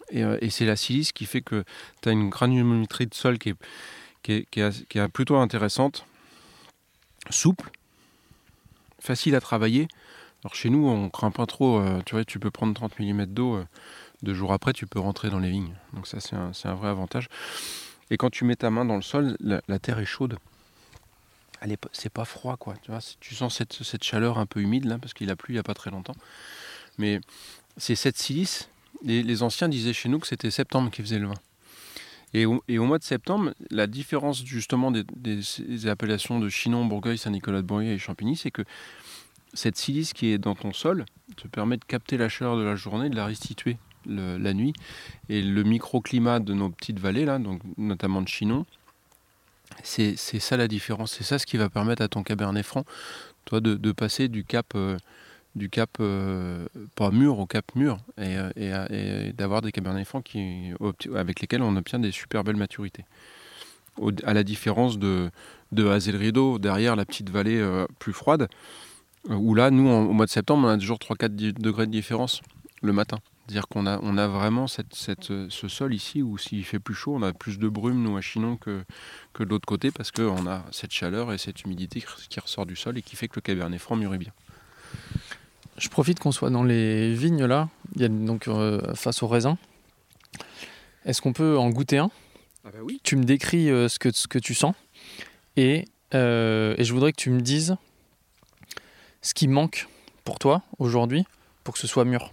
Et, 0.09 0.23
euh, 0.23 0.39
et 0.41 0.49
c'est 0.49 0.65
la 0.65 0.75
silice 0.75 1.11
qui 1.11 1.27
fait 1.27 1.41
que 1.41 1.63
tu 2.01 2.09
as 2.09 2.11
une 2.11 2.31
granulométrie 2.31 3.05
de 3.05 3.13
sol 3.13 3.37
qui 3.37 3.49
est, 3.49 3.55
qui 4.23 4.31
est, 4.31 4.49
qui 4.49 4.61
est, 4.61 4.87
qui 4.87 4.97
est 4.97 5.07
plutôt 5.09 5.37
intéressante, 5.37 6.07
souple, 7.29 7.69
facile 8.99 9.35
à 9.35 9.39
travailler. 9.39 9.87
Alors 10.43 10.55
chez 10.55 10.69
nous, 10.69 10.87
on 10.87 11.09
craint 11.09 11.31
pas 11.31 11.45
trop. 11.45 11.79
Euh, 11.79 12.01
tu 12.05 12.15
vois, 12.15 12.25
tu 12.25 12.39
peux 12.39 12.51
prendre 12.51 12.73
30 12.73 12.99
mm 12.99 13.25
d'eau. 13.27 13.63
deux 14.21 14.33
jours 14.33 14.53
après, 14.53 14.73
tu 14.73 14.87
peux 14.87 14.99
rentrer 14.99 15.29
dans 15.29 15.39
les 15.39 15.49
vignes. 15.49 15.75
Donc 15.93 16.07
ça, 16.07 16.19
c'est 16.19 16.35
un, 16.35 16.75
vrai 16.75 16.89
avantage. 16.89 17.27
Et 18.09 18.17
quand 18.17 18.29
tu 18.29 18.43
mets 18.43 18.55
ta 18.55 18.69
main 18.69 18.85
dans 18.85 18.95
le 18.95 19.01
sol, 19.01 19.37
la, 19.39 19.79
terre 19.79 19.99
est 19.99 20.05
chaude 20.05 20.37
c'est 21.93 22.11
pas 22.11 22.25
froid 22.25 22.57
quoi. 22.57 22.75
Tu 22.81 22.91
vois, 22.91 22.99
tu 23.19 23.35
sens 23.35 23.55
cette, 23.55 24.03
chaleur 24.03 24.37
un 24.37 24.45
peu 24.45 24.59
humide 24.59 24.85
là 24.85 24.97
parce 24.97 25.13
qu'il 25.13 25.29
a 25.29 25.35
plu 25.35 25.53
il 25.53 25.55
y 25.55 25.59
a 25.59 25.63
pas 25.63 25.73
très 25.73 25.91
longtemps. 25.91 26.15
Mais 26.97 27.19
c'est 27.77 27.95
cette 27.95 28.17
silice. 28.17 28.69
Les, 29.03 29.43
anciens 29.43 29.67
disaient 29.67 29.93
chez 29.93 30.09
nous 30.09 30.19
que 30.19 30.27
c'était 30.27 30.51
septembre 30.51 30.91
qui 30.91 31.01
faisait 31.01 31.19
le 31.19 31.27
vin. 31.27 31.35
Et 32.33 32.45
au, 32.45 32.61
mois 32.85 32.97
de 32.97 33.03
septembre, 33.03 33.53
la 33.69 33.85
différence 33.85 34.43
justement 34.43 34.91
des, 34.91 35.87
appellations 35.87 36.39
de 36.39 36.49
Chinon, 36.49 36.85
Bourgueil, 36.85 37.17
Saint-Nicolas 37.17 37.61
de 37.61 37.67
Bourgueil 37.67 37.91
et 37.91 37.99
Champigny, 37.99 38.35
c'est 38.35 38.49
que 38.49 38.63
cette 39.53 39.77
silice 39.77 40.13
qui 40.13 40.27
est 40.27 40.37
dans 40.37 40.55
ton 40.55 40.73
sol 40.73 41.05
te 41.37 41.47
permet 41.47 41.77
de 41.77 41.85
capter 41.85 42.17
la 42.17 42.29
chaleur 42.29 42.57
de 42.57 42.63
la 42.63 42.75
journée, 42.75 43.09
de 43.09 43.15
la 43.15 43.25
restituer 43.25 43.77
la 44.05 44.53
nuit. 44.53 44.73
Et 45.29 45.41
le 45.41 45.63
microclimat 45.63 46.39
de 46.39 46.53
nos 46.53 46.69
petites 46.69 46.99
vallées, 46.99 47.25
là, 47.25 47.39
donc 47.39 47.61
notamment 47.77 48.21
de 48.21 48.27
Chinon, 48.27 48.65
c'est 49.81 50.15
ça 50.17 50.57
la 50.57 50.67
différence. 50.67 51.13
C'est 51.13 51.23
ça 51.23 51.39
ce 51.39 51.45
qui 51.45 51.57
va 51.57 51.69
permettre 51.69 52.01
à 52.01 52.07
ton 52.07 52.23
Cabernet 52.23 52.65
Franc, 52.65 52.85
toi, 53.45 53.59
de, 53.59 53.91
passer 53.91 54.27
du 54.27 54.43
cap, 54.43 54.67
euh, 54.75 54.97
du 55.55 55.69
cap 55.69 55.89
euh, 55.99 56.67
pas 56.95 57.11
mûr 57.11 57.39
au 57.39 57.45
cap 57.45 57.65
mûr 57.75 57.97
et, 58.17 58.37
euh, 58.37 59.31
d'avoir 59.33 59.61
des 59.61 59.71
Cabernet 59.71 60.05
Francs 60.05 60.23
qui, 60.23 60.71
avec 61.15 61.41
lesquels 61.41 61.61
on 61.61 61.75
obtient 61.75 61.99
des 61.99 62.11
super 62.11 62.43
belles 62.43 62.55
maturités. 62.55 63.05
à 64.23 64.33
la 64.33 64.43
différence 64.43 64.97
de, 64.97 65.29
de 65.71 65.87
Hazel 65.87 66.15
Rideau, 66.15 66.59
derrière 66.59 66.95
la 66.95 67.05
petite 67.05 67.29
vallée 67.29 67.63
plus 67.99 68.13
froide, 68.13 68.47
où 69.29 69.55
là, 69.55 69.71
nous, 69.71 69.87
au 69.87 70.13
mois 70.13 70.25
de 70.25 70.31
septembre, 70.31 70.67
on 70.67 70.71
a 70.71 70.77
toujours 70.77 70.97
3-4 70.97 71.53
degrés 71.53 71.85
de 71.85 71.91
différence 71.91 72.41
le 72.81 72.93
matin. 72.93 73.19
C'est-à-dire 73.45 73.67
qu'on 73.67 73.85
a, 73.85 73.99
on 74.01 74.17
a 74.17 74.27
vraiment 74.27 74.67
cette, 74.67 74.93
ce 74.93 75.67
sol 75.67 75.93
ici 75.93 76.21
où 76.21 76.37
s'il 76.37 76.63
fait 76.63 76.79
plus 76.79 76.93
chaud, 76.93 77.13
on 77.15 77.23
a 77.23 77.33
plus 77.33 77.59
de 77.59 77.67
brume, 77.67 78.01
nous, 78.01 78.15
à 78.15 78.21
Chinon, 78.21 78.55
que, 78.55 78.83
que 79.33 79.43
de 79.43 79.49
l'autre 79.49 79.65
côté, 79.65 79.91
parce 79.91 80.11
qu'on 80.11 80.47
a 80.47 80.63
cette 80.71 80.91
chaleur 80.91 81.33
et 81.33 81.37
cette 81.37 81.63
humidité 81.63 82.03
qui 82.29 82.39
ressort 82.39 82.65
du 82.65 82.77
sol 82.77 82.97
et 82.97 83.01
qui 83.01 83.17
fait 83.17 83.27
que 83.27 83.35
le 83.35 83.41
Cabernet 83.41 83.79
Franc 83.79 83.97
mûrit 83.97 84.17
bien. 84.17 84.31
Je 85.77 85.89
profite 85.89 86.19
qu'on 86.19 86.31
soit 86.31 86.51
dans 86.51 86.63
les 86.63 87.13
vignes 87.13 87.45
là, 87.45 87.67
il 87.95 88.01
y 88.01 88.05
a 88.05 88.07
donc 88.07 88.47
euh, 88.47 88.93
face 88.93 89.23
au 89.23 89.27
raisin. 89.27 89.57
Est-ce 91.05 91.21
qu'on 91.21 91.33
peut 91.33 91.57
en 91.57 91.69
goûter 91.69 91.97
un? 91.97 92.11
Ah 92.63 92.69
bah 92.71 92.79
oui. 92.81 93.01
Tu 93.03 93.17
me 93.17 93.23
décris 93.23 93.69
euh, 93.69 93.89
ce, 93.89 93.99
que, 93.99 94.11
ce 94.11 94.27
que 94.27 94.39
tu 94.39 94.53
sens 94.53 94.75
et, 95.57 95.85
euh, 96.13 96.75
et 96.77 96.83
je 96.85 96.93
voudrais 96.93 97.11
que 97.11 97.17
tu 97.17 97.29
me 97.29 97.41
dises 97.41 97.75
ce 99.23 99.33
qui 99.33 99.47
manque 99.47 99.87
pour 100.23 100.37
toi 100.37 100.61
aujourd'hui 100.77 101.25
pour 101.63 101.73
que 101.73 101.79
ce 101.79 101.87
soit 101.87 102.05
mûr. 102.05 102.31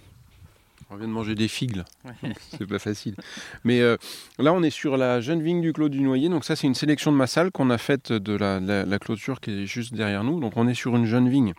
On 0.93 0.97
vient 0.97 1.07
de 1.07 1.13
manger 1.13 1.37
des 1.37 1.47
figues, 1.47 1.77
là. 1.77 1.85
c'est 2.59 2.67
pas 2.67 2.81
facile. 2.81 3.15
Mais 3.63 3.81
euh, 3.81 3.97
là, 4.41 4.53
on 4.53 4.61
est 4.63 4.71
sur 4.71 4.97
la 4.97 5.21
jeune 5.21 5.41
vigne 5.41 5.61
du 5.61 5.73
Clos 5.73 5.89
du 5.89 6.01
Noyer. 6.01 6.29
Donc 6.29 6.45
ça, 6.45 6.57
c'est 6.57 6.67
une 6.67 6.75
sélection 6.75 7.13
de 7.13 7.17
Massal 7.17 7.53
qu'on 7.53 7.71
a 7.71 7.79
faite 7.79 8.13
de 8.13 8.35
la, 8.35 8.59
la- 8.59 8.85
la 8.85 8.99
clôture 8.99 9.41
qui 9.41 9.53
est 9.53 9.67
juste 9.67 9.95
derrière 9.95 10.25
nous. 10.25 10.41
Donc 10.41 10.57
on 10.57 10.67
est 10.67 10.75
sur 10.75 10.97
une 10.97 11.07
jeune 11.07 11.29
vigne. 11.29 11.55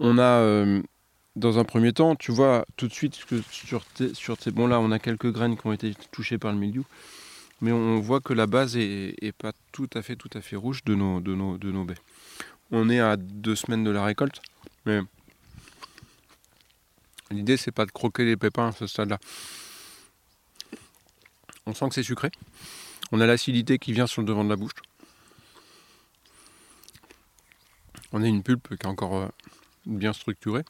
On 0.00 0.18
a, 0.18 0.22
euh, 0.22 0.82
dans 1.36 1.58
un 1.58 1.64
premier 1.64 1.92
temps, 1.92 2.16
tu 2.16 2.32
vois 2.32 2.64
tout 2.76 2.88
de 2.88 2.92
suite 2.92 3.24
que 3.26 3.40
sur 3.52 3.84
tes, 3.84 4.12
sur 4.14 4.36
tes- 4.36 4.50
Bon 4.50 4.66
là, 4.66 4.80
on 4.80 4.90
a 4.90 4.98
quelques 4.98 5.30
graines 5.32 5.56
qui 5.56 5.66
ont 5.66 5.72
été 5.72 5.94
touchées 6.10 6.38
par 6.38 6.52
le 6.52 6.58
milieu. 6.58 6.82
Mais 7.60 7.70
on 7.70 8.00
voit 8.00 8.20
que 8.20 8.32
la 8.32 8.48
base 8.48 8.76
est, 8.76 9.14
est 9.22 9.30
pas 9.30 9.52
tout 9.70 9.88
à 9.94 10.02
fait, 10.02 10.16
tout 10.16 10.30
à 10.34 10.40
fait 10.40 10.56
rouge 10.56 10.82
de 10.84 10.96
nos, 10.96 11.20
de 11.20 11.32
nos, 11.36 11.58
de 11.58 11.70
nos 11.70 11.84
baies. 11.84 11.94
On 12.72 12.88
est 12.88 13.00
à 13.00 13.16
deux 13.16 13.54
semaines 13.54 13.84
de 13.84 13.90
la 13.90 14.04
récolte. 14.04 14.40
Mais 14.86 15.00
L'idée, 17.32 17.56
c'est 17.56 17.72
pas 17.72 17.86
de 17.86 17.90
croquer 17.90 18.24
les 18.24 18.36
pépins 18.36 18.68
à 18.68 18.72
ce 18.72 18.86
stade-là. 18.86 19.18
On 21.64 21.74
sent 21.74 21.88
que 21.88 21.94
c'est 21.94 22.02
sucré. 22.02 22.30
On 23.10 23.20
a 23.20 23.26
l'acidité 23.26 23.78
qui 23.78 23.92
vient 23.92 24.06
sur 24.06 24.20
le 24.22 24.26
devant 24.26 24.44
de 24.44 24.50
la 24.50 24.56
bouche. 24.56 24.72
On 28.12 28.22
a 28.22 28.26
une 28.26 28.42
pulpe 28.42 28.68
qui 28.68 28.74
est 28.74 28.86
encore 28.86 29.16
euh, 29.16 29.28
bien 29.86 30.12
structurée. 30.12 30.64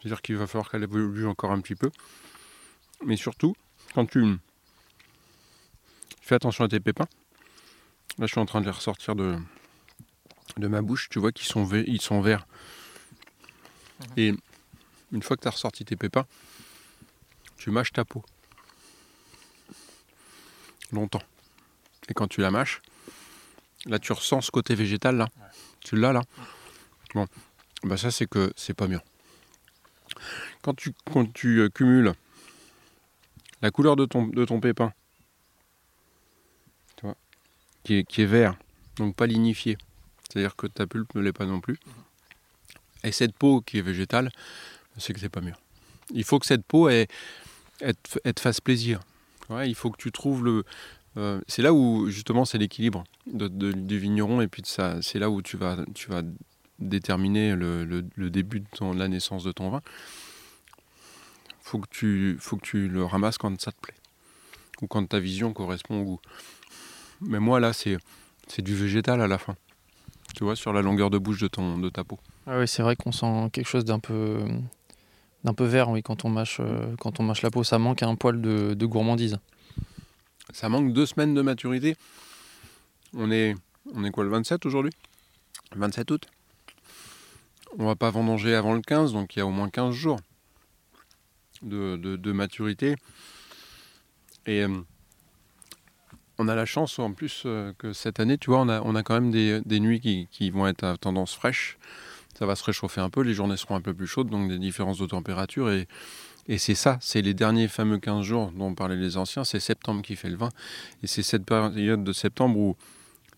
C'est-à-dire 0.00 0.20
qu'il 0.20 0.36
va 0.36 0.46
falloir 0.46 0.70
qu'elle 0.70 0.82
évolue 0.82 1.26
encore 1.26 1.52
un 1.52 1.60
petit 1.60 1.74
peu. 1.74 1.90
Mais 3.04 3.16
surtout, 3.16 3.54
quand 3.94 4.04
tu 4.04 4.36
fais 6.20 6.34
attention 6.34 6.64
à 6.64 6.68
tes 6.68 6.80
pépins, 6.80 7.08
là 8.18 8.26
je 8.26 8.32
suis 8.32 8.40
en 8.40 8.46
train 8.46 8.60
de 8.60 8.66
les 8.66 8.70
ressortir 8.70 9.14
de, 9.14 9.38
de 10.56 10.68
ma 10.68 10.82
bouche, 10.82 11.08
tu 11.08 11.18
vois 11.18 11.32
qu'ils 11.32 11.46
sont, 11.46 11.68
ils 11.72 12.00
sont 12.00 12.20
verts. 12.20 12.46
Et 14.16 14.34
une 15.12 15.22
fois 15.22 15.36
que 15.36 15.42
tu 15.42 15.48
as 15.48 15.52
ressorti 15.52 15.84
tes 15.84 15.96
pépins, 15.96 16.26
tu 17.56 17.70
mâches 17.70 17.92
ta 17.92 18.04
peau. 18.04 18.24
Longtemps. 20.92 21.22
Et 22.08 22.14
quand 22.14 22.26
tu 22.26 22.40
la 22.40 22.50
mâches, 22.50 22.80
là 23.86 23.98
tu 23.98 24.12
ressens 24.12 24.40
ce 24.40 24.50
côté 24.50 24.74
végétal 24.74 25.16
là. 25.16 25.28
Tu 25.80 25.96
l'as 25.96 26.12
là. 26.12 26.22
Bon, 27.14 27.26
bah 27.84 27.96
ça 27.96 28.10
c'est 28.10 28.26
que 28.26 28.52
c'est 28.56 28.74
pas 28.74 28.86
mûr. 28.86 29.02
Quand 30.62 30.74
tu, 30.74 30.92
quand 31.12 31.32
tu 31.32 31.60
euh, 31.60 31.68
cumules 31.68 32.12
la 33.62 33.70
couleur 33.70 33.96
de 33.96 34.04
ton, 34.06 34.26
de 34.26 34.44
ton 34.44 34.60
pépin, 34.60 34.92
tu 36.96 37.06
vois, 37.06 37.16
qui 37.84 37.94
est, 37.96 38.04
qui 38.04 38.22
est 38.22 38.26
vert, 38.26 38.56
donc 38.96 39.14
pas 39.14 39.26
lignifié, 39.26 39.78
c'est-à-dire 40.32 40.56
que 40.56 40.66
ta 40.66 40.86
pulpe 40.86 41.14
ne 41.14 41.20
l'est 41.20 41.32
pas 41.32 41.46
non 41.46 41.60
plus, 41.60 41.78
et 43.02 43.12
cette 43.12 43.34
peau 43.34 43.60
qui 43.60 43.78
est 43.78 43.82
végétale, 43.82 44.30
c'est 44.98 45.12
que 45.12 45.20
c'est 45.20 45.28
pas 45.28 45.40
mûr. 45.40 45.58
Il 46.12 46.24
faut 46.24 46.38
que 46.38 46.46
cette 46.46 46.64
peau 46.64 46.88
te, 46.88 48.40
fasse 48.40 48.60
plaisir. 48.60 49.00
Il 49.64 49.74
faut 49.74 49.90
que 49.90 49.96
tu 49.96 50.12
trouves 50.12 50.44
le. 50.44 50.64
euh, 51.16 51.40
c'est 51.48 51.62
là 51.62 51.72
où 51.72 52.08
justement 52.10 52.44
c'est 52.44 52.58
l'équilibre 52.58 53.04
de- 53.26 53.48
du 53.72 53.98
vigneron 53.98 54.40
et 54.40 54.48
puis 54.48 54.62
de 54.62 54.66
ça. 54.66 55.00
C'est 55.02 55.18
là 55.18 55.30
où 55.30 55.42
tu 55.42 55.56
vas, 55.56 55.76
tu 55.94 56.08
vas 56.08 56.22
déterminer 56.78 57.56
le, 57.56 57.84
le- 57.84 58.30
début 58.30 58.60
de 58.60 58.98
la 58.98 59.08
naissance 59.08 59.44
de 59.44 59.52
ton 59.52 59.70
vin. 59.70 59.82
Faut 61.62 61.78
que 61.78 61.88
tu, 61.90 62.36
faut 62.40 62.56
que 62.56 62.64
tu 62.64 62.88
le 62.88 63.04
ramasses 63.04 63.38
quand 63.38 63.60
ça 63.60 63.70
te 63.72 63.80
plaît 63.80 63.94
ou 64.82 64.86
quand 64.86 65.04
ta 65.06 65.20
vision 65.20 65.52
correspond 65.52 66.00
au 66.00 66.04
goût. 66.04 66.20
Mais 67.20 67.38
moi 67.38 67.60
là 67.60 67.72
c'est, 67.72 67.98
c'est 68.48 68.62
du 68.62 68.74
végétal 68.74 69.20
à 69.20 69.26
la 69.28 69.38
fin. 69.38 69.56
Tu 70.34 70.44
vois 70.44 70.56
sur 70.56 70.72
la 70.72 70.82
longueur 70.82 71.10
de 71.10 71.18
bouche 71.18 71.40
de 71.40 71.48
ton, 71.48 71.78
de 71.78 71.88
ta 71.90 72.04
peau. 72.04 72.18
Ah 72.46 72.58
oui, 72.58 72.68
c'est 72.68 72.82
vrai 72.82 72.96
qu'on 72.96 73.12
sent 73.12 73.50
quelque 73.52 73.66
chose 73.68 73.84
d'un 73.84 73.98
peu, 73.98 74.38
d'un 75.44 75.54
peu 75.54 75.64
vert, 75.64 75.90
oui, 75.90 76.02
quand 76.02 76.24
on 76.24 76.30
mâche, 76.30 76.58
euh, 76.60 76.94
quand 76.98 77.20
on 77.20 77.24
mâche 77.24 77.42
la 77.42 77.50
peau. 77.50 77.64
Ça 77.64 77.78
manque 77.78 78.02
un 78.02 78.14
poil 78.14 78.40
de, 78.40 78.74
de 78.74 78.86
gourmandise. 78.86 79.38
Ça 80.52 80.68
manque 80.68 80.92
deux 80.92 81.06
semaines 81.06 81.34
de 81.34 81.42
maturité. 81.42 81.96
On 83.14 83.30
est, 83.30 83.54
on 83.94 84.04
est 84.04 84.10
quoi 84.10 84.24
le 84.24 84.30
27 84.30 84.64
aujourd'hui? 84.66 84.92
27 85.76 86.10
août. 86.10 86.26
On 87.78 87.86
va 87.86 87.94
pas 87.96 88.10
vendanger 88.10 88.54
avant 88.54 88.74
le 88.74 88.80
15, 88.80 89.12
donc 89.12 89.36
il 89.36 89.40
y 89.40 89.42
a 89.42 89.46
au 89.46 89.50
moins 89.50 89.68
15 89.68 89.94
jours 89.94 90.18
de, 91.62 91.96
de- 91.96 92.16
de 92.16 92.32
maturité. 92.32 92.96
Et 94.46 94.62
euh, 94.62 94.80
on 96.40 96.48
a 96.48 96.54
la 96.54 96.64
chance 96.64 96.98
en 96.98 97.12
plus 97.12 97.42
euh, 97.44 97.74
que 97.76 97.92
cette 97.92 98.18
année, 98.18 98.38
tu 98.38 98.48
vois, 98.48 98.60
on 98.60 98.94
a, 98.94 99.02
quand 99.02 99.20
même 99.20 99.30
des, 99.30 99.80
nuits 99.80 100.00
qui, 100.00 100.50
vont 100.50 100.66
être 100.66 100.84
à 100.84 100.96
tendance 100.96 101.34
fraîche. 101.34 101.78
Ça 102.38 102.46
va 102.46 102.56
se 102.56 102.64
réchauffer 102.64 103.02
un 103.02 103.10
peu, 103.10 103.20
les 103.20 103.34
journées 103.34 103.58
seront 103.58 103.76
un 103.76 103.82
peu 103.82 103.92
plus 103.92 104.06
chaudes, 104.06 104.30
donc 104.30 104.48
des 104.48 104.58
différences 104.58 104.98
de 104.98 105.06
température. 105.06 105.70
Et, 105.70 105.86
c'est 106.56 106.74
ça, 106.74 106.98
c'est 107.00 107.20
les 107.20 107.34
derniers 107.34 107.68
fameux 107.68 107.98
15 107.98 108.24
jours 108.24 108.52
dont 108.52 108.74
parlaient 108.74 108.96
les 108.96 109.16
anciens, 109.18 109.44
c'est 109.44 109.60
septembre 109.60 110.02
qui 110.02 110.16
fait 110.16 110.30
le 110.30 110.36
vin. 110.36 110.48
Et 111.02 111.06
c'est 111.06 111.22
cette 111.22 111.44
période 111.44 112.02
de 112.02 112.12
septembre 112.12 112.58
où 112.58 112.76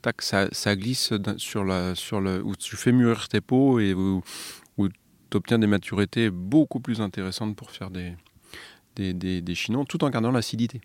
tac, 0.00 0.22
ça, 0.22 0.76
glisse 0.76 1.12
sur 1.36 1.64
le, 1.64 2.40
où 2.42 2.56
tu 2.56 2.76
fais 2.76 2.92
mûrir 2.92 3.28
tes 3.28 3.40
peaux 3.40 3.80
et 3.80 3.92
où, 3.92 4.22
tu 4.78 5.36
obtiens 5.36 5.58
des 5.58 5.66
maturités 5.66 6.30
beaucoup 6.30 6.78
plus 6.78 7.00
intéressantes 7.00 7.56
pour 7.56 7.70
faire 7.70 7.90
des, 7.90 8.14
des 8.94 9.54
chinons, 9.54 9.84
tout 9.84 10.04
en 10.04 10.10
gardant 10.10 10.30
l'acidité. 10.30 10.80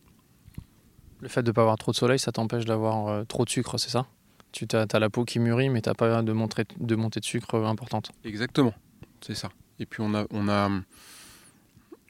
Le 1.21 1.27
fait 1.27 1.41
de 1.41 1.47
ne 1.47 1.51
pas 1.51 1.61
avoir 1.61 1.77
trop 1.77 1.91
de 1.91 1.97
soleil, 1.97 2.19
ça 2.19 2.31
t'empêche 2.31 2.65
d'avoir 2.65 3.07
euh, 3.07 3.23
trop 3.23 3.45
de 3.45 3.49
sucre, 3.49 3.77
c'est 3.77 3.89
ça? 3.89 4.05
Tu 4.51 4.65
as, 4.73 4.99
la 4.99 5.09
peau 5.09 5.25
qui 5.25 5.39
mûrit, 5.39 5.69
mais 5.69 5.81
tu 5.81 5.89
n'as 5.89 5.95
pas 5.95 6.21
de, 6.21 6.31
montée- 6.31 6.65
de 6.79 7.25
sucre 7.25 7.55
euh, 7.55 7.65
importante. 7.65 8.11
Exactement, 8.23 8.73
c'est 9.21 9.35
ça. 9.35 9.49
Et 9.79 9.85
puis 9.85 10.01
on 10.01 10.13
a, 10.13 10.69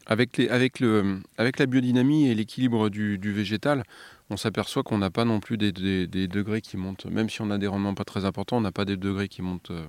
avec, 0.05 0.37
les, 0.37 0.47
avec, 0.49 0.79
la 0.79 1.65
biodynamie 1.65 2.27
et 2.27 2.35
l'équilibre 2.35 2.89
du, 2.89 3.33
végétal, 3.33 3.83
on 4.29 4.37
s'aperçoit 4.37 4.83
qu'on 4.83 4.97
n'a 4.97 5.09
pas 5.09 5.25
non 5.25 5.39
plus 5.39 5.57
des, 5.57 5.71
degrés 6.07 6.61
qui 6.61 6.77
montent, 6.77 7.05
même 7.05 7.29
si 7.29 7.41
on 7.41 7.51
a 7.51 7.57
des 7.57 7.67
rendements 7.67 7.93
pas 7.93 8.05
très 8.05 8.23
importants, 8.23 8.57
on 8.57 8.61
n'a 8.61 8.71
pas 8.71 8.85
des 8.85 8.97
degrés 8.97 9.27
qui 9.27 9.41
montent 9.41 9.71
euh, 9.71 9.85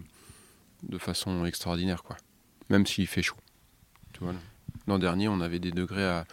de 0.83 0.99
façon 0.99 1.45
extraordinaire, 1.45 2.03
quoi. 2.03 2.16
Même 2.69 2.87
s'il 2.87 3.07
fait 3.07 3.23
chaud. 3.23 3.37
L'an 4.87 4.99
dernier, 4.99 5.29
on 5.29 5.41
avait 5.41 5.61
des 5.61 5.71
degrés 5.71 6.05
à, 6.05 6.25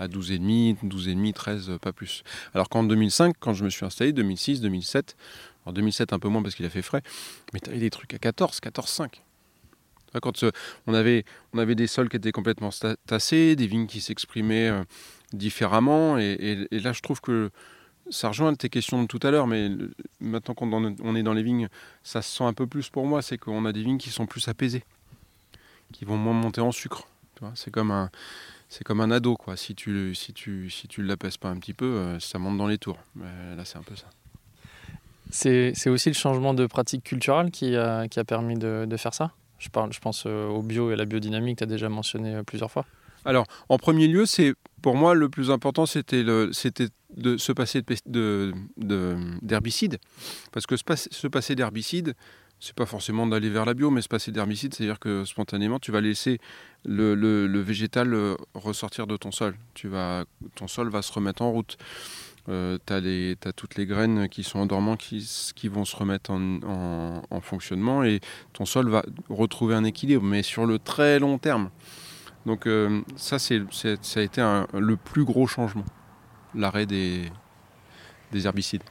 à 0.00 0.08
12,5, 0.08 0.88
12,5, 0.88 1.32
13, 1.34 1.72
pas 1.80 1.92
plus. 1.92 2.24
Alors 2.54 2.68
qu'en 2.68 2.82
2005, 2.82 3.34
quand 3.38 3.52
je 3.52 3.64
me 3.64 3.70
suis 3.70 3.84
installé, 3.84 4.12
2006, 4.12 4.62
2007, 4.62 5.14
en 5.66 5.72
2007 5.72 6.12
un 6.14 6.18
peu 6.18 6.28
moins 6.28 6.42
parce 6.42 6.54
qu'il 6.54 6.64
a 6.64 6.70
fait 6.70 6.82
frais, 6.82 7.02
mais 7.52 7.60
tu 7.60 7.68
avais 7.70 7.78
des 7.78 7.90
trucs 7.90 8.14
à 8.14 8.18
14, 8.18 8.60
14, 8.60 8.88
5. 8.88 9.10
Tu 9.12 9.20
vois, 10.12 10.20
Quand 10.22 10.42
euh, 10.42 10.50
on, 10.86 10.94
avait, 10.94 11.24
des 11.74 11.86
sols 11.86 12.08
qui 12.08 12.16
étaient 12.16 12.32
complètement 12.32 12.70
tassés, 13.06 13.56
des 13.56 13.66
vignes 13.66 13.86
qui 13.86 14.00
s'exprimaient 14.00 14.70
euh, 14.70 14.84
différemment, 15.34 16.16
et, 16.18 16.66
là 16.70 16.92
je 16.94 17.02
trouve 17.02 17.20
que 17.20 17.50
ça 18.08 18.28
rejoint 18.28 18.54
tes 18.54 18.70
questions 18.70 19.02
de 19.02 19.06
tout 19.06 19.20
à 19.22 19.30
l'heure, 19.30 19.46
mais 19.46 19.70
maintenant 20.18 20.54
qu'on 20.54 21.14
est 21.14 21.22
dans 21.22 21.34
les 21.34 21.42
vignes, 21.42 21.68
ça 22.02 22.22
se 22.22 22.38
sent 22.38 22.44
un 22.44 22.54
peu 22.54 22.66
plus 22.66 22.88
pour 22.88 23.06
moi, 23.06 23.20
c'est 23.20 23.36
qu'on 23.36 23.66
a 23.66 23.72
des 23.72 23.82
vignes 23.82 23.98
qui 23.98 24.10
sont 24.10 24.26
plus 24.26 24.48
apaisées, 24.48 24.82
qui 25.92 26.06
vont 26.06 26.16
moins 26.16 26.32
monter 26.32 26.62
en 26.62 26.72
sucre. 26.72 27.06
C'est 27.54 27.70
comme 27.70 27.90
un, 27.90 28.10
c'est 28.70 28.84
comme 28.84 29.00
un 29.02 29.10
ado, 29.10 29.36
quoi. 29.36 29.56
Si 29.56 29.74
tu, 29.74 30.14
si 30.14 30.32
tu, 30.32 30.70
si 30.70 30.88
tu 30.88 31.02
l'apaises 31.02 31.36
pas 31.36 31.50
un 31.50 31.58
petit 31.58 31.74
peu, 31.74 31.84
euh, 31.84 32.18
ça 32.20 32.38
monte 32.38 32.56
dans 32.56 32.68
les 32.68 32.78
tours. 32.78 32.98
Mais 33.16 33.56
là, 33.56 33.66
c'est 33.66 33.76
un 33.76 33.82
peu 33.82 33.96
ça. 33.96 34.06
C'est 35.30 35.72
c'est 35.74 35.90
aussi 35.90 36.08
le 36.08 36.14
changement 36.14 36.54
de 36.54 36.66
pratique 36.66 37.04
culturelle 37.04 37.50
qui 37.50 37.76
a, 37.76 38.08
qui 38.08 38.18
a 38.18 38.24
permis 38.24 38.54
de, 38.54 38.86
de 38.88 38.96
faire 38.96 39.12
ça? 39.12 39.32
Je, 39.58 39.68
parle, 39.68 39.92
je 39.92 40.00
pense 40.00 40.24
euh, 40.26 40.48
au 40.48 40.62
bio 40.62 40.90
et 40.90 40.94
à 40.94 40.96
la 40.96 41.04
biodynamique, 41.04 41.58
tu 41.58 41.64
as 41.64 41.66
déjà 41.66 41.88
mentionné 41.88 42.34
euh, 42.36 42.42
plusieurs 42.42 42.70
fois. 42.70 42.86
Alors, 43.26 43.44
en 43.68 43.76
premier 43.76 44.08
lieu, 44.08 44.24
c'est 44.24 44.54
pour 44.80 44.96
moi 44.96 45.14
le 45.14 45.28
plus 45.28 45.50
important, 45.50 45.84
c'était 45.84 46.22
le, 46.22 46.52
c'était 46.52 46.88
de 47.16 47.36
se 47.36 47.52
passer 47.52 47.80
de 47.80 47.84
pes- 47.84 48.06
de- 48.06 48.54
de- 48.78 49.16
d'herbicides, 49.42 49.98
parce 50.52 50.66
que 50.66 50.76
se, 50.76 50.84
pas- 50.84 50.96
se 50.96 51.26
passer 51.26 51.54
d'herbicides, 51.54 52.14
c'est 52.60 52.74
pas 52.74 52.86
forcément 52.86 53.26
d'aller 53.26 53.48
vers 53.50 53.64
la 53.64 53.74
bio, 53.74 53.90
mais 53.90 54.02
se 54.02 54.08
passer 54.08 54.32
d'herbicides, 54.32 54.74
c'est-à-dire 54.74 54.98
que 54.98 55.24
spontanément, 55.24 55.78
tu 55.78 55.92
vas 55.92 56.00
laisser 56.00 56.38
le, 56.84 57.46
végétal 57.60 58.12
euh, 58.14 58.36
ressortir 58.54 59.06
de 59.06 59.16
ton 59.16 59.32
sol. 59.32 59.56
Tu 59.74 59.88
vas, 59.88 60.24
ton 60.54 60.68
sol 60.68 60.90
va 60.90 61.00
se 61.02 61.12
remettre 61.12 61.42
en 61.42 61.50
route. 61.50 61.78
Euh, 62.48 62.78
tu 62.86 62.92
as, 62.92 63.52
toutes 63.52 63.76
les 63.76 63.86
graines 63.86 64.28
qui 64.28 64.42
sont 64.42 64.58
endormantes 64.58 65.00
qui, 65.00 65.18
s- 65.18 65.52
qui 65.54 65.68
vont 65.68 65.84
se 65.84 65.94
remettre 65.96 66.30
en, 66.30 66.40
en- 66.62 67.22
en 67.30 67.40
fonctionnement 67.40 68.02
et 68.04 68.20
ton 68.52 68.64
sol 68.66 68.88
va 68.90 69.02
retrouver 69.28 69.74
un 69.74 69.84
équilibre, 69.84 70.22
mais 70.22 70.42
sur 70.42 70.66
le 70.66 70.78
très 70.78 71.18
long 71.18 71.38
terme. 71.38 71.70
Donc 72.46 72.66
euh, 72.66 73.02
ça, 73.16 73.38
ça 73.38 73.54
a 73.54 74.20
été 74.22 74.40
le 74.72 74.96
plus 74.96 75.24
gros 75.24 75.46
changement, 75.46 75.84
l'arrêt 76.54 76.86
des 76.86 77.30
herbicides. 78.32 78.82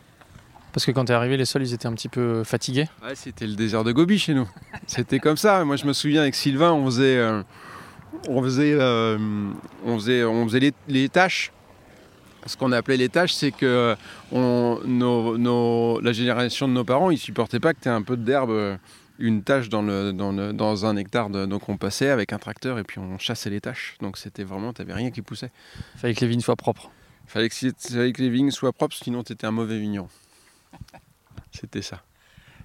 Parce 0.74 0.86
que 0.86 0.92
quand 0.92 1.06
tu 1.06 1.12
es 1.12 1.16
arrivé, 1.16 1.36
les 1.38 1.46
sols, 1.46 1.64
ils 1.64 1.74
étaient 1.74 1.88
un 1.88 1.94
petit 1.94 2.10
peu 2.10 2.44
fatigués. 2.44 2.88
Ouais, 3.04 3.16
c'était 3.16 3.48
le 3.48 3.56
désert 3.56 3.84
de 3.84 3.92
Gobi 3.92 4.20
chez 4.20 4.34
nous. 4.34 4.48
c'était 4.88 5.20
comme 5.20 5.38
ça. 5.38 5.64
Moi, 5.66 5.76
je 5.78 5.86
me 5.86 5.94
souviens 5.94 6.22
avec 6.22 6.36
Sylvain, 6.36 6.72
on 6.74 6.86
faisait, 6.86 7.18
euh, 7.18 7.42
on 8.28 8.42
faisait, 8.44 8.74
euh, 8.74 9.18
on 9.86 9.96
faisait, 9.98 10.24
on 10.24 10.46
faisait 10.46 10.60
les, 10.60 10.74
les 10.88 11.10
tâches. 11.10 11.52
Ce 12.46 12.56
qu'on 12.56 12.72
appelait 12.72 12.98
les 12.98 13.10
tâches, 13.10 13.34
c'est 13.34 13.52
que 13.52 13.96
on, 14.32 14.80
nos- 14.86 15.38
nos- 15.38 16.00
la 16.02 16.14
génération 16.14 16.68
de 16.68 16.74
nos 16.74 16.86
parents, 16.86 17.10
ils 17.12 17.18
supportaient 17.18 17.60
pas 17.60 17.74
que 17.74 17.82
tu 17.82 17.90
aies 17.90 17.92
un 17.92 18.02
peu 18.02 18.16
d'herbe, 18.16 18.52
euh, 18.52 18.78
une 19.18 19.44
tâche 19.44 19.68
dans, 19.70 19.82
le, 19.82 20.14
dans, 20.14 20.32
le- 20.32 20.54
dans 20.54 20.86
un 20.86 20.96
hectare. 20.96 21.30
de- 21.30 21.46
donc 21.46 21.68
on 21.68 21.78
passait 21.78 22.10
avec 22.10 22.32
un 22.32 22.38
tracteur 22.38 22.80
et 22.80 22.84
puis 22.84 23.00
on 23.00 23.18
chassait 23.18 23.50
les 23.50 23.60
tâches. 23.60 23.98
Donc 24.02 24.18
c'était 24.18 24.44
vraiment, 24.46 24.72
tu 24.72 24.84
rien 24.84 25.12
qui 25.12 25.22
poussait. 25.22 25.52
Fallait 25.98 26.14
que 26.14 26.22
les 26.22 26.28
vignes 26.28 26.40
soient 26.40 26.56
propres. 26.56 26.92
Fallait 27.28 27.50
que, 27.50 27.56
fallait 27.56 28.14
que 28.14 28.22
les 28.22 28.30
vignes 28.30 28.52
soient 28.52 28.72
propres, 28.72 28.96
sinon 28.96 29.22
tu 29.24 29.34
étais 29.34 29.46
un 29.46 29.52
mauvais 29.52 29.78
vigneron. 29.78 30.08
C'était 31.52 31.82
ça. 31.82 32.04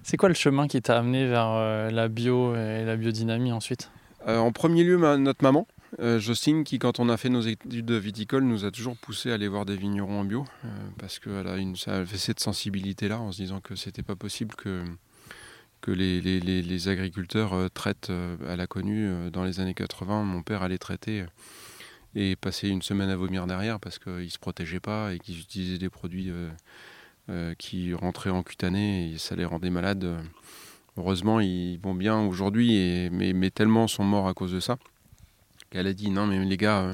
C'est 0.03 0.17
quoi 0.17 0.29
le 0.29 0.35
chemin 0.35 0.67
qui 0.67 0.81
t'a 0.81 0.97
amené 0.99 1.27
vers 1.27 1.47
euh, 1.49 1.89
la 1.89 2.07
bio 2.07 2.55
et 2.55 2.83
la 2.85 2.95
biodynamie 2.95 3.51
ensuite 3.51 3.89
Euh, 4.27 4.37
en 4.37 4.51
premier 4.51 4.83
lieu, 4.83 4.97
ma- 4.97 5.17
notre 5.17 5.43
maman, 5.43 5.67
euh, 5.99 6.19
Jocelyne, 6.19 6.63
qui, 6.63 6.77
quand 6.79 6.99
on 6.99 7.09
a 7.09 7.17
fait 7.17 7.29
nos 7.29 7.41
études 7.41 7.91
viticoles, 7.91 8.43
nous 8.43 8.65
a 8.65 8.71
toujours 8.71 8.97
poussé 8.97 9.31
à 9.31 9.35
aller 9.35 9.47
voir 9.47 9.65
des 9.65 9.75
vignerons 9.77 10.19
en 10.21 10.25
bio, 10.25 10.45
euh, 10.63 10.67
parce 10.99 11.19
qu'elle 11.19 11.47
a 11.47 11.57
une, 11.57 11.75
ça 11.75 11.97
avait 11.97 12.17
cette 12.17 12.39
sensibilité-là, 12.39 13.19
en 13.19 13.31
se 13.31 13.37
disant 13.41 13.61
que 13.61 13.75
c'était 13.75 14.03
pas 14.03 14.15
possible 14.15 14.53
que, 14.55 14.83
que 15.81 15.91
les, 15.91 16.21
les- 16.21 16.39
les- 16.39 16.61
les 16.61 16.87
agriculteurs 16.87 17.53
euh, 17.53 17.67
traitent. 17.69 18.11
elle 18.47 18.59
a 18.61 18.67
connu 18.67 19.29
dans 19.31 19.43
les 19.43 19.59
années 19.59 19.73
80, 19.75 20.23
mon 20.23 20.41
père 20.43 20.61
allait 20.63 20.77
traiter 20.79 21.25
et 22.15 22.35
passer 22.35 22.69
une 22.69 22.81
semaine 22.81 23.09
à 23.09 23.15
vomir 23.15 23.45
derrière 23.47 23.79
parce 23.79 23.99
qu'ils 23.99 24.31
se 24.31 24.39
protégeaient 24.39 24.79
pas 24.79 25.13
et 25.13 25.19
qu'ils 25.19 25.39
utilisaient 25.39 25.77
des 25.77 25.89
produits 25.89 26.31
qui 27.57 27.93
rentraient 27.93 28.29
en 28.29 28.43
cutané 28.43 29.11
et 29.11 29.17
ça 29.17 29.35
les 29.35 29.45
rendait 29.45 29.69
malades. 29.69 30.03
euh, 30.03 30.21
Heureusement, 30.97 31.41
ils 31.41 31.77
vont 31.77 31.93
bien 31.93 32.19
aujourd'hui, 32.25 33.09
mais, 33.11 33.51
tellement 33.51 33.87
sont 33.87 34.05
morts 34.05 34.29
à 34.29 34.33
cause 34.33 34.53
de 34.53 34.61
ça 34.61 34.77
qu'elle 35.69 35.87
a 35.87 35.93
dit 35.93 36.09
non, 36.09 36.25
mais 36.25 36.43
les 36.45 36.57
gars, 36.57 36.81
euh, 36.83 36.93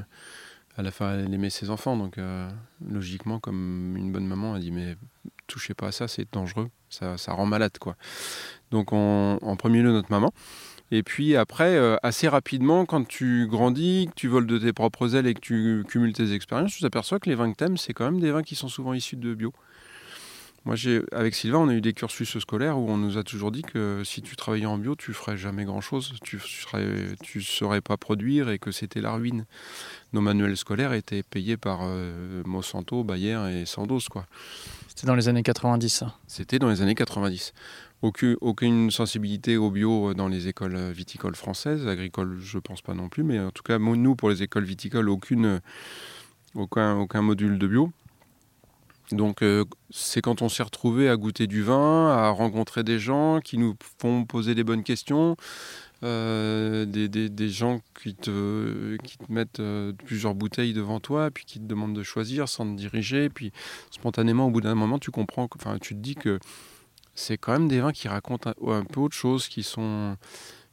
à 0.75 0.81
la 0.81 0.89
fin, 0.91 1.13
elle 1.13 1.31
aimait 1.33 1.49
ses 1.51 1.69
enfants, 1.69 1.95
donc 1.97 2.17
euh, 2.17 2.49
logiquement, 2.89 3.39
comme 3.39 3.95
une 3.95 4.11
bonne 4.11 4.25
maman, 4.25 4.55
elle 4.55 4.61
dit 4.63 4.71
mais 4.71 4.95
touchez 5.45 5.73
pas 5.75 5.87
à 5.87 5.91
ça, 5.91 6.07
c'est 6.07 6.31
dangereux, 6.33 6.69
ça, 6.89 7.15
rend 7.33 7.45
malade, 7.45 7.77
quoi. 7.79 7.95
Donc 8.71 8.91
on- 8.91 9.37
en 9.41 9.55
premier 9.55 9.81
lieu, 9.81 9.91
notre 9.91 10.09
maman. 10.11 10.33
Et 10.89 11.03
puis 11.03 11.35
après, 11.35 11.75
euh, 11.75 11.97
assez 12.03 12.27
rapidement, 12.27 12.85
quand 12.85 13.07
tu 13.07 13.47
grandis, 13.47 14.07
que 14.09 14.15
tu 14.15 14.27
voles 14.27 14.47
de 14.47 14.57
tes 14.57 14.73
propres 14.73 15.15
ailes 15.15 15.27
et 15.27 15.33
que 15.33 15.39
tu 15.39 15.83
cumules 15.87 16.13
tes 16.13 16.33
expériences, 16.33 16.73
tu 16.73 16.81
t'aperçois 16.81 17.19
que 17.19 17.29
les 17.29 17.35
vins 17.35 17.51
que 17.51 17.57
t'aimes, 17.57 17.77
c'est 17.77 17.93
quand 17.93 18.05
même 18.05 18.19
des 18.19 18.31
vins 18.31 18.43
qui 18.43 18.55
sont 18.55 18.67
souvent 18.67 18.93
issus 18.93 19.15
de 19.15 19.33
bio. 19.35 19.53
Moi, 20.63 20.75
j'ai, 20.75 21.01
avec 21.11 21.33
Sylvain, 21.33 21.57
on 21.57 21.69
a 21.69 21.73
eu 21.73 21.81
des 21.81 21.93
cursus 21.93 22.37
scolaires 22.37 22.77
où 22.77 22.87
on 22.87 22.97
nous 22.97 23.17
a 23.17 23.23
toujours 23.23 23.51
dit 23.51 23.63
que 23.63 24.03
si 24.05 24.21
tu 24.21 24.35
travaillais 24.35 24.67
en 24.67 24.77
bio, 24.77 24.95
tu 24.95 25.11
ferais 25.11 25.35
jamais 25.35 25.65
grand-chose, 25.65 26.13
tu 26.21 26.39
serais, 26.39 27.15
tu 27.23 27.41
saurais 27.41 27.81
pas 27.81 27.97
produire 27.97 28.49
et 28.51 28.59
que 28.59 28.71
c'était 28.71 29.01
la 29.01 29.13
ruine. 29.13 29.45
Nos 30.13 30.21
manuels 30.21 30.55
scolaires 30.55 30.93
étaient 30.93 31.23
payés 31.23 31.57
par 31.57 31.79
euh, 31.81 32.43
Monsanto, 32.45 33.03
Bayer 33.03 33.39
et 33.51 33.65
Sandoz, 33.65 34.07
quoi. 34.07 34.27
C'était 34.87 35.07
dans 35.07 35.15
les 35.15 35.29
années 35.29 35.41
90, 35.41 35.89
ça. 35.89 36.15
C'était 36.27 36.59
dans 36.59 36.69
les 36.69 36.83
années 36.83 36.93
90. 36.93 37.53
Aucune, 38.03 38.37
aucune 38.41 38.91
sensibilité 38.91 39.57
au 39.57 39.71
bio 39.71 40.13
dans 40.13 40.27
les 40.27 40.47
écoles 40.47 40.91
viticoles 40.91 41.35
françaises, 41.35 41.87
agricoles, 41.87 42.37
je 42.39 42.59
pense 42.59 42.83
pas 42.83 42.93
non 42.93 43.09
plus, 43.09 43.23
mais 43.23 43.39
en 43.39 43.49
tout 43.49 43.63
cas, 43.63 43.79
nous, 43.79 44.15
pour 44.15 44.29
les 44.29 44.43
écoles 44.43 44.65
viticoles, 44.65 45.09
aucune, 45.09 45.59
aucun, 46.53 46.97
aucun 46.97 47.23
module 47.23 47.57
de 47.57 47.67
bio. 47.67 47.91
Donc, 49.11 49.41
euh, 49.41 49.65
c'est 49.89 50.21
quand 50.21 50.41
on 50.41 50.49
s'est 50.49 50.63
retrouvé 50.63 51.09
à 51.09 51.17
goûter 51.17 51.47
du 51.47 51.63
vin, 51.63 52.09
à 52.09 52.29
rencontrer 52.29 52.83
des 52.83 52.99
gens 52.99 53.39
qui 53.41 53.57
nous 53.57 53.75
font 53.99 54.25
poser 54.25 54.53
les 54.53 54.63
bonnes 54.63 54.83
questions, 54.83 55.35
euh, 56.03 56.85
des, 56.85 57.07
des- 57.09 57.29
des 57.29 57.49
gens 57.49 57.81
qui 58.01 58.15
te, 58.15 58.95
qui 59.03 59.17
te 59.17 59.31
mettent 59.31 59.59
euh, 59.59 59.91
plusieurs 60.05 60.33
bouteilles 60.33 60.73
devant 60.73 60.99
toi, 60.99 61.29
puis 61.29 61.45
qui 61.45 61.59
te 61.59 61.65
demandent 61.65 61.95
de 61.95 62.03
choisir 62.03 62.47
sans 62.47 62.65
te 62.65 62.77
diriger, 62.77 63.29
puis 63.29 63.51
spontanément, 63.91 64.47
au 64.47 64.49
bout 64.51 64.61
d'un 64.61 64.75
moment, 64.75 64.97
tu 64.97 65.11
comprends, 65.11 65.47
enfin, 65.55 65.77
tu 65.79 65.93
te 65.93 65.99
dis 65.99 66.15
que 66.15 66.39
c'est 67.13 67.37
quand 67.37 67.51
même 67.51 67.67
des 67.67 67.81
vins 67.81 67.91
qui 67.91 68.07
racontent 68.07 68.53
un, 68.65 68.83
peu 68.85 69.01
autre 69.01 69.15
chose, 69.15 69.47
qui 69.49 69.63
sont, 69.63 70.15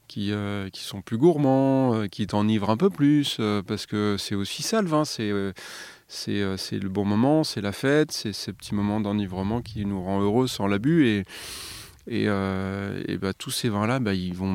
qui, 0.06 0.32
qui 0.72 0.82
sont 0.82 1.02
plus 1.02 1.18
gourmands, 1.18 2.06
qui 2.08 2.26
t'enivrent 2.28 2.70
un 2.70 2.76
peu 2.76 2.88
plus, 2.88 3.40
parce 3.66 3.86
que 3.86 4.16
c'est 4.18 4.36
aussi 4.36 4.62
ça 4.62 4.80
le 4.80 4.88
vin, 4.88 5.04
c'est 5.04 5.32
c'est 6.08 6.42
euh, 6.42 6.56
c'est 6.56 6.78
le 6.78 6.88
bon 6.88 7.04
moment, 7.04 7.44
c'est 7.44 7.60
la 7.60 7.72
fête, 7.72 8.12
c'est 8.12 8.32
ces 8.32 8.52
petits 8.52 8.74
moments 8.74 9.00
d'enivrement 9.00 9.62
qui 9.62 9.84
nous 9.84 10.02
rend 10.02 10.20
heureux 10.20 10.46
sans 10.46 10.66
l'abus, 10.66 11.06
et, 11.06 11.18
et, 12.06 12.24
euh, 12.28 13.18
bah, 13.20 13.32
tous 13.34 13.50
ces 13.50 13.68
vins-là, 13.68 14.00
bah, 14.00 14.14
ils 14.14 14.34
vont 14.34 14.52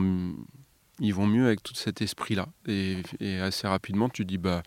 mieux 0.99 1.45
avec 1.45 1.63
tout 1.63 1.75
cet 1.75 2.01
esprit-là. 2.01 2.47
Et, 2.67 2.97
et 3.19 3.39
assez 3.39 3.67
rapidement, 3.67 4.09
tu 4.09 4.25
dis, 4.25 4.37
bah, 4.37 4.63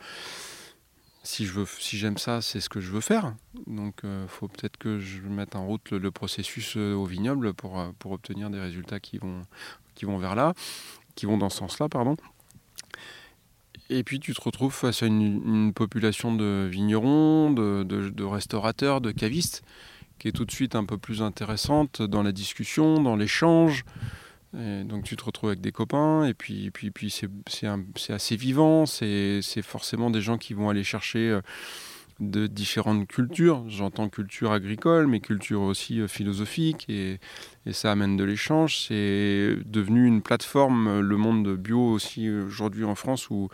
si 1.26 1.99
j'aime 1.99 2.18
ça, 2.18 2.41
c'est 2.41 2.61
ce 2.61 2.68
que 2.68 2.80
je 2.80 2.91
veux 2.91 3.01
faire. 3.01 3.34
Donc, 3.66 4.01
il 4.05 4.28
faut 4.28 4.49
peut-être 4.49 4.76
que 4.76 4.99
je 4.99 5.20
mette 5.22 5.57
en 5.57 5.66
route 5.66 5.91
le, 5.91 6.11
processus 6.11 6.76
euh, 6.76 6.95
au 6.95 7.05
vignoble 7.05 7.53
pour, 7.53 7.78
euh, 7.80 7.91
pour 7.99 8.12
obtenir 8.12 8.49
des 8.49 8.61
résultats 8.61 9.01
qui 9.01 9.18
vont, 9.18 9.43
qui 9.95 10.05
vont 10.05 10.18
vers 10.18 10.34
là, 10.34 10.55
qui 11.14 11.26
vont 11.26 11.37
dans 11.37 11.51
ce 11.51 11.59
sens-là, 11.59 11.89
pardon. 11.89 12.16
Et 13.89 14.03
puis 14.03 14.18
tu 14.18 14.34
te 14.34 14.41
retrouves 14.41 14.74
face 14.74 15.03
à 15.03 15.07
une, 15.07 15.72
population 15.72 16.34
de 16.34 16.68
vignerons, 16.70 17.53
de, 17.53 18.24
restaurateurs, 18.24 19.01
de 19.01 19.12
cavistes, 19.12 19.62
qui 20.18 20.28
est 20.28 20.32
tout 20.32 20.45
de 20.45 20.51
suite 20.51 20.74
un 20.74 20.84
peu 20.84 20.99
plus 20.99 21.22
intéressante 21.22 22.03
dans 22.03 22.22
la 22.22 22.32
discussion, 22.32 23.01
dans 23.01 23.16
l'échange. 23.16 23.84
Donc 24.53 25.05
tu 25.05 25.16
te 25.16 25.24
retrouves 25.24 25.51
avec 25.51 25.61
des 25.61 25.72
copains, 25.72 26.24
et 26.24 26.34
puis, 26.34 26.70
puis, 26.70 27.11
c'est, 27.11 28.12
assez 28.12 28.37
vivant, 28.37 28.87
c'est, 28.87 29.41
c'est 29.43 29.62
forcément 29.62 30.11
des 30.11 30.22
gens 30.22 30.39
qui 30.39 30.55
vont 30.55 30.70
aller 30.70 30.84
chercher 30.84 31.28
euh, 31.28 31.41
de 32.21 32.47
différentes 32.47 33.07
cultures. 33.07 33.64
J'entends 33.69 34.09
culture 34.09 34.53
agricole, 34.53 35.07
mais 35.07 35.21
culture 35.21 35.62
aussi 35.62 36.01
euh, 36.01 36.09
philosophique, 36.09 36.87
et, 36.89 37.19
ça 37.73 37.93
amène 37.93 38.17
de 38.17 38.25
l'échange. 38.25 38.87
C'est 38.87 39.57
devenu 39.67 40.07
une 40.07 40.23
plateforme, 40.23 40.89
euh, 40.89 41.01
le 41.01 41.17
monde 41.17 41.57
bio 41.57 41.81
aussi 41.81 42.29
euh, 42.29 42.47
aujourd'hui 42.47 42.85
en 42.85 42.95
France, 42.95 43.29
où 43.31 43.49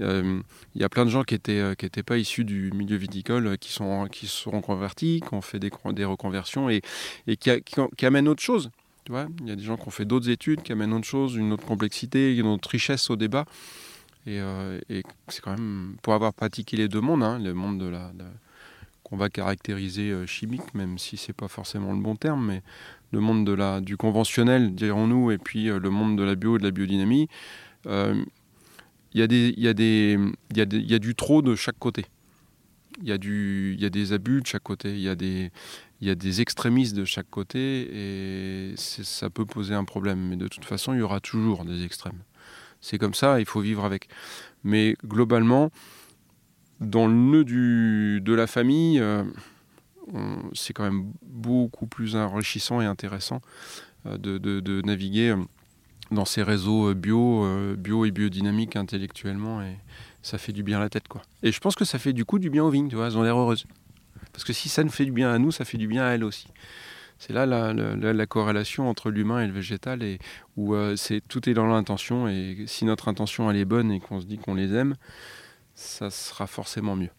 il 0.00 0.42
y 0.74 0.84
a 0.84 0.88
plein 0.88 1.04
de 1.04 1.10
gens 1.10 1.24
qui 1.24 1.34
étaient, 1.34 1.58
euh, 1.58 1.74
qui 1.74 1.84
étaient 1.84 2.02
pas 2.02 2.18
issus 2.18 2.44
du 2.44 2.70
milieu 2.72 2.96
viticole, 2.96 3.58
qui 3.58 3.72
sont, 3.72 4.06
qui 4.06 4.26
se 4.26 4.36
sont 4.36 4.52
reconvertis, 4.52 5.22
qui 5.26 5.34
ont 5.34 5.40
fait 5.40 5.58
des, 5.58 5.70
des 5.92 6.04
reconversions, 6.04 6.70
et, 6.70 6.82
et 7.26 7.36
qui, 7.36 7.50
qui, 7.96 8.06
amènent 8.06 8.28
autre 8.28 8.42
chose. 8.42 8.70
Il 9.08 9.48
y 9.48 9.50
a 9.50 9.56
des 9.56 9.62
gens 9.62 9.76
qui 9.76 9.88
ont 9.88 9.90
fait 9.90 10.04
d'autres 10.04 10.28
études, 10.28 10.62
qui 10.62 10.72
amènent 10.72 10.92
autre 10.92 11.06
chose, 11.06 11.34
une 11.34 11.52
autre 11.52 11.64
complexité, 11.64 12.36
une 12.36 12.46
autre 12.46 12.68
richesse 12.68 13.10
au 13.10 13.16
débat. 13.16 13.46
Et, 14.26 14.40
euh, 14.40 14.80
et 14.90 15.02
c'est 15.28 15.40
quand 15.40 15.52
même, 15.52 15.96
pour 16.02 16.14
avoir 16.14 16.34
pratiqué 16.34 16.76
les 16.76 16.88
deux 16.88 17.00
mondes, 17.00 17.22
hein, 17.22 17.38
le 17.38 17.54
monde 17.54 17.82
qu'on 19.02 19.16
va 19.16 19.30
caractériser 19.30 20.10
euh, 20.10 20.26
chimique, 20.26 20.74
même 20.74 20.98
si 20.98 21.16
c'est 21.16 21.32
pas 21.32 21.48
forcément 21.48 21.92
le 21.92 22.00
bon 22.00 22.16
terme, 22.16 22.44
mais 22.46 22.62
le 23.10 23.20
monde 23.20 23.48
du 23.80 23.96
conventionnel, 23.96 24.74
dirons-nous, 24.74 25.30
et 25.30 25.38
puis 25.38 25.70
euh, 25.70 25.78
le 25.78 25.90
monde 25.90 26.18
de 26.18 26.22
la 26.22 26.34
bio 26.34 26.56
et 26.56 26.58
de 26.58 26.64
la 26.64 26.70
biodynamie, 26.70 27.28
il 27.86 28.36
y, 29.14 29.22
a 29.22 30.98
du 30.98 31.14
trop 31.14 31.40
de 31.40 31.54
chaque 31.54 31.78
côté. 31.78 32.04
Il 33.00 33.08
y, 33.08 33.12
a 33.12 33.18
des 33.18 34.12
abus 34.12 34.42
de 34.42 34.46
chaque 34.46 34.64
côté, 34.64 34.92
il 34.92 35.00
y 35.00 35.08
a 35.08 35.14
des, 35.14 36.40
extrémistes 36.42 36.94
de 36.94 37.06
chaque 37.06 37.30
côté, 37.30 37.88
et 38.70 38.74
ça 38.76 39.30
peut 39.30 39.46
poser 39.46 39.74
un 39.74 39.84
problème. 39.84 40.18
Mais 40.28 40.36
de 40.36 40.48
toute 40.48 40.66
façon, 40.66 40.92
il 40.92 40.98
y 40.98 41.02
aura 41.02 41.20
toujours 41.20 41.64
des 41.64 41.84
extrêmes. 41.84 42.20
C'est 42.80 42.98
comme 42.98 43.14
ça, 43.14 43.40
il 43.40 43.46
faut 43.46 43.60
vivre 43.60 43.84
avec. 43.84 44.08
Mais 44.64 44.96
globalement, 45.04 45.70
dans 46.80 47.06
le 47.06 47.14
nœud 47.14 47.44
de 47.44 48.34
la 48.34 48.46
famille, 48.46 49.00
euh, 49.00 49.24
c'est 50.54 50.72
quand 50.72 50.84
même 50.84 51.12
beaucoup 51.22 51.86
plus 51.86 52.16
enrichissant 52.16 52.80
et 52.80 52.86
intéressant 52.86 53.40
euh, 54.06 54.16
de, 54.18 54.82
naviguer 54.82 55.30
euh, 55.30 55.36
dans 56.10 56.24
ces 56.24 56.42
réseaux 56.42 56.94
bio, 56.94 57.46
bio 57.76 58.06
et 58.06 58.10
biodynamiques 58.10 58.76
intellectuellement, 58.76 59.60
et 59.60 59.76
ça 60.22 60.38
fait 60.38 60.52
du 60.52 60.62
bien 60.62 60.78
à 60.78 60.80
la 60.80 60.88
tête. 60.88 61.06
Quoi. 61.06 61.20
Et 61.42 61.52
je 61.52 61.60
pense 61.60 61.74
que 61.74 61.84
ça 61.84 61.98
fait 61.98 62.14
du 62.14 62.24
coup 62.24 62.38
du 62.38 62.48
bien 62.48 62.64
aux 62.64 62.70
vignes, 62.70 62.88
tu 62.88 62.96
vois, 62.96 63.08
elles 63.08 63.18
ont 63.18 63.22
l'air 63.22 63.36
heureuses. 63.36 63.66
Parce 64.32 64.44
que 64.44 64.54
si 64.54 64.68
ça 64.68 64.84
nous 64.84 64.90
fait 64.90 65.04
du 65.04 65.12
bien 65.12 65.30
à 65.30 65.38
nous, 65.38 65.50
ça 65.50 65.64
fait 65.66 65.78
du 65.78 65.86
bien 65.86 66.04
à 66.04 66.10
elles 66.10 66.24
aussi. 66.24 66.46
C'est 67.18 67.32
là 67.32 67.46
la, 67.46 67.72
la- 67.74 67.96
la- 67.96 68.12
la 68.12 68.26
corrélation 68.26 68.88
entre 68.88 69.10
l'humain 69.10 69.40
et 69.42 69.46
le 69.46 69.52
végétal, 69.52 70.02
et 70.02 70.18
où 70.56 70.74
euh, 70.74 70.94
c'est, 70.96 71.20
tout 71.26 71.48
est 71.48 71.54
dans 71.54 71.66
l'intention, 71.66 72.28
et 72.28 72.64
si 72.66 72.84
notre 72.84 73.08
intention 73.08 73.50
elle 73.50 73.56
est 73.56 73.64
bonne 73.64 73.90
et 73.90 73.98
qu'on 74.00 74.20
se 74.20 74.26
dit 74.26 74.38
qu'on 74.38 74.54
les 74.54 74.72
aime, 74.72 74.94
ça 75.74 76.10
sera 76.10 76.46
forcément 76.46 76.94
mieux. 76.94 77.10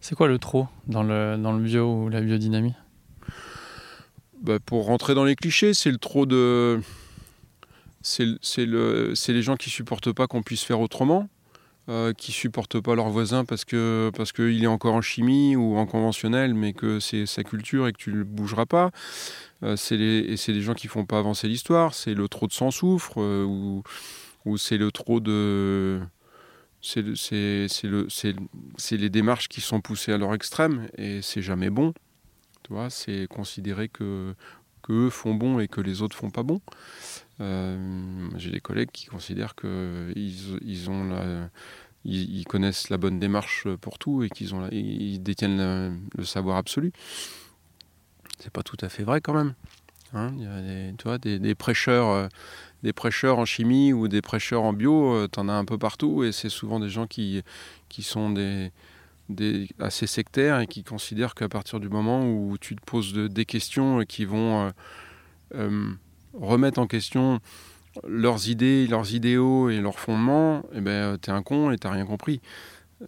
C'est 0.00 0.16
quoi 0.16 0.26
le 0.26 0.38
trop 0.38 0.66
dans 0.88 1.04
le, 1.04 1.36
dans 1.36 1.52
le 1.52 1.62
bio 1.62 2.04
ou 2.04 2.08
la 2.08 2.20
biodynamie? 2.20 2.74
Bah, 4.40 4.58
pour 4.58 4.86
rentrer 4.86 5.14
dans 5.14 5.24
les 5.24 5.36
clichés, 5.36 5.72
c'est 5.72 5.92
le 5.92 5.98
trop 5.98 6.26
de. 6.26 6.80
C'est 8.00 8.24
le- 8.26 8.38
c'est 8.42 8.66
le, 8.66 9.14
c'est 9.14 9.32
les 9.32 9.42
gens 9.42 9.54
qui 9.54 9.70
supportent 9.70 10.10
pas 10.12 10.26
qu'on 10.26 10.42
puisse 10.42 10.64
faire 10.64 10.80
autrement. 10.80 11.28
Euh, 11.88 12.12
qui 12.12 12.32
supportent 12.32 12.80
pas 12.80 12.94
leur 12.94 13.08
voisin 13.10 13.44
parce 13.44 13.64
que 13.64 14.10
parce 14.16 14.32
qu'il 14.32 14.62
est 14.62 14.68
encore 14.68 14.94
en 14.94 15.00
chimie 15.02 15.56
ou 15.56 15.76
en 15.76 15.86
conventionnel, 15.86 16.54
mais 16.54 16.72
que 16.72 17.00
c'est 17.00 17.26
sa 17.26 17.42
culture 17.44 17.88
et 17.88 17.92
que 17.92 17.98
tu 17.98 18.12
ne 18.12 18.22
bougeras 18.22 18.66
pas. 18.66 18.90
Euh, 19.62 19.76
c'est 19.76 19.96
et 19.98 20.36
c'est 20.36 20.52
les 20.52 20.62
gens 20.62 20.74
qui 20.74 20.88
font 20.88 21.04
pas 21.06 21.18
avancer 21.18 21.48
l'histoire. 21.48 21.94
C'est 21.94 22.14
le 22.14 22.28
trop 22.28 22.46
de 22.46 22.52
sang 22.52 22.70
souffre 22.70 23.20
euh, 23.20 23.44
ou, 23.44 23.82
ou 24.44 24.58
c'est 24.58 24.78
le 24.78 24.92
trop 24.92 25.20
de 25.20 26.00
c'est 26.80 27.02
le- 27.02 28.06
les 28.90 29.10
démarches 29.10 29.48
qui 29.48 29.60
sont 29.60 29.80
poussées 29.80 30.12
à 30.12 30.18
leur 30.18 30.34
extrême 30.34 30.88
et 30.98 31.22
c'est 31.22 31.42
jamais 31.42 31.70
bon. 31.70 31.94
Tu 32.64 32.72
vois, 32.72 32.90
c'est 32.90 33.26
considérer 33.28 33.88
que 33.88 34.34
que 34.82 35.10
font 35.10 35.34
bon 35.34 35.60
et 35.60 35.68
que 35.68 35.80
les 35.80 36.02
autres 36.02 36.16
font 36.16 36.30
pas 36.30 36.42
bon. 36.42 36.60
Euh, 37.42 38.28
J'ai 38.36 38.50
des 38.50 38.60
collègues 38.60 38.90
qui 38.92 39.06
considèrent 39.06 39.54
que 39.54 40.12
ils, 40.16 40.90
ont 40.90 41.48
ils, 42.04 42.44
connaissent 42.44 42.88
la 42.90 42.98
bonne 42.98 43.18
démarche 43.18 43.68
pour 43.80 43.98
tout 43.98 44.22
et 44.22 44.30
qu'ils 44.30 44.54
ont 44.54 44.68
ils 44.70 45.22
détiennent 45.22 46.00
le, 46.16 46.24
savoir 46.24 46.56
absolu. 46.56 46.92
C'est 48.38 48.52
pas 48.52 48.62
tout 48.62 48.78
à 48.80 48.88
fait 48.88 49.04
vrai 49.04 49.20
quand 49.20 49.34
même. 49.34 49.54
Hein, 50.14 50.32
des, 50.32 50.94
tu 50.98 51.04
vois, 51.04 51.16
des, 51.16 51.54
prêcheurs, 51.54 52.08
euh, 52.10 52.28
des 52.82 52.92
prêcheurs 52.92 53.38
en 53.38 53.46
chimie 53.46 53.94
ou 53.94 54.08
des 54.08 54.20
prêcheurs 54.20 54.62
en 54.62 54.74
bio, 54.74 55.26
tu 55.28 55.40
en 55.40 55.48
as 55.48 55.54
un 55.54 55.64
peu 55.64 55.78
partout 55.78 56.22
et 56.22 56.32
c'est 56.32 56.50
souvent 56.50 56.80
des 56.80 56.90
gens 56.90 57.06
qui, 57.06 57.42
qui 57.88 58.02
sont 58.02 58.30
des, 58.30 58.70
assez 59.78 60.06
sectaires 60.06 60.60
et 60.60 60.66
qui 60.66 60.84
considèrent 60.84 61.34
qu'à 61.34 61.48
partir 61.48 61.80
du 61.80 61.88
moment 61.88 62.26
où 62.26 62.58
tu 62.58 62.76
te 62.76 62.84
poses 62.84 63.14
de- 63.14 63.26
des 63.28 63.46
questions 63.46 64.04
qui 64.04 64.26
vont 64.26 64.70
euh, 65.54 65.92
euh, 66.34 66.38
remettre 66.38 66.78
en 66.78 66.86
question 66.86 67.40
leurs 68.06 68.48
idées, 68.48 68.86
leurs 68.86 69.14
idéaux 69.14 69.68
et 69.68 69.80
leurs 69.80 69.98
fondements, 69.98 70.64
eh 70.72 70.80
ben, 70.80 71.18
t'es 71.18 71.30
un 71.30 71.42
con 71.42 71.70
et 71.70 71.78
t'as 71.78 71.90
rien 71.90 72.06
compris. 72.06 72.40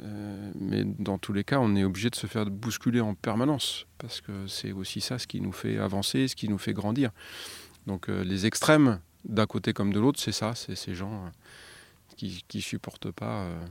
Euh, 0.02 0.50
mais 0.58 0.84
dans 0.84 1.18
tous 1.18 1.32
les 1.32 1.44
cas, 1.44 1.58
on 1.60 1.76
est 1.76 1.84
obligé 1.84 2.10
de 2.10 2.16
se 2.16 2.26
faire 2.26 2.46
bousculer 2.46 3.00
en 3.00 3.14
permanence, 3.14 3.86
parce 3.98 4.20
que 4.20 4.46
c'est 4.46 4.72
aussi 4.72 5.00
ça 5.00 5.18
ce 5.18 5.26
qui 5.26 5.40
nous 5.40 5.52
fait 5.52 5.78
avancer, 5.78 6.28
ce 6.28 6.36
qui 6.36 6.48
nous 6.48 6.58
fait 6.58 6.72
grandir. 6.72 7.10
Donc 7.86 8.08
euh, 8.08 8.24
les 8.24 8.46
extrêmes, 8.46 9.00
d'un 9.24 9.46
côté 9.46 9.72
comme 9.72 9.92
de 9.92 10.00
l'autre, 10.00 10.20
c'est 10.20 10.32
ça, 10.32 10.54
c'est 10.54 10.74
ces 10.74 10.94
gens 10.94 11.12
euh, 11.12 11.28
qui 12.16 12.44
ne 12.54 12.60
supportent 12.60 13.10
pas 13.10 13.42
euh, 13.42 13.66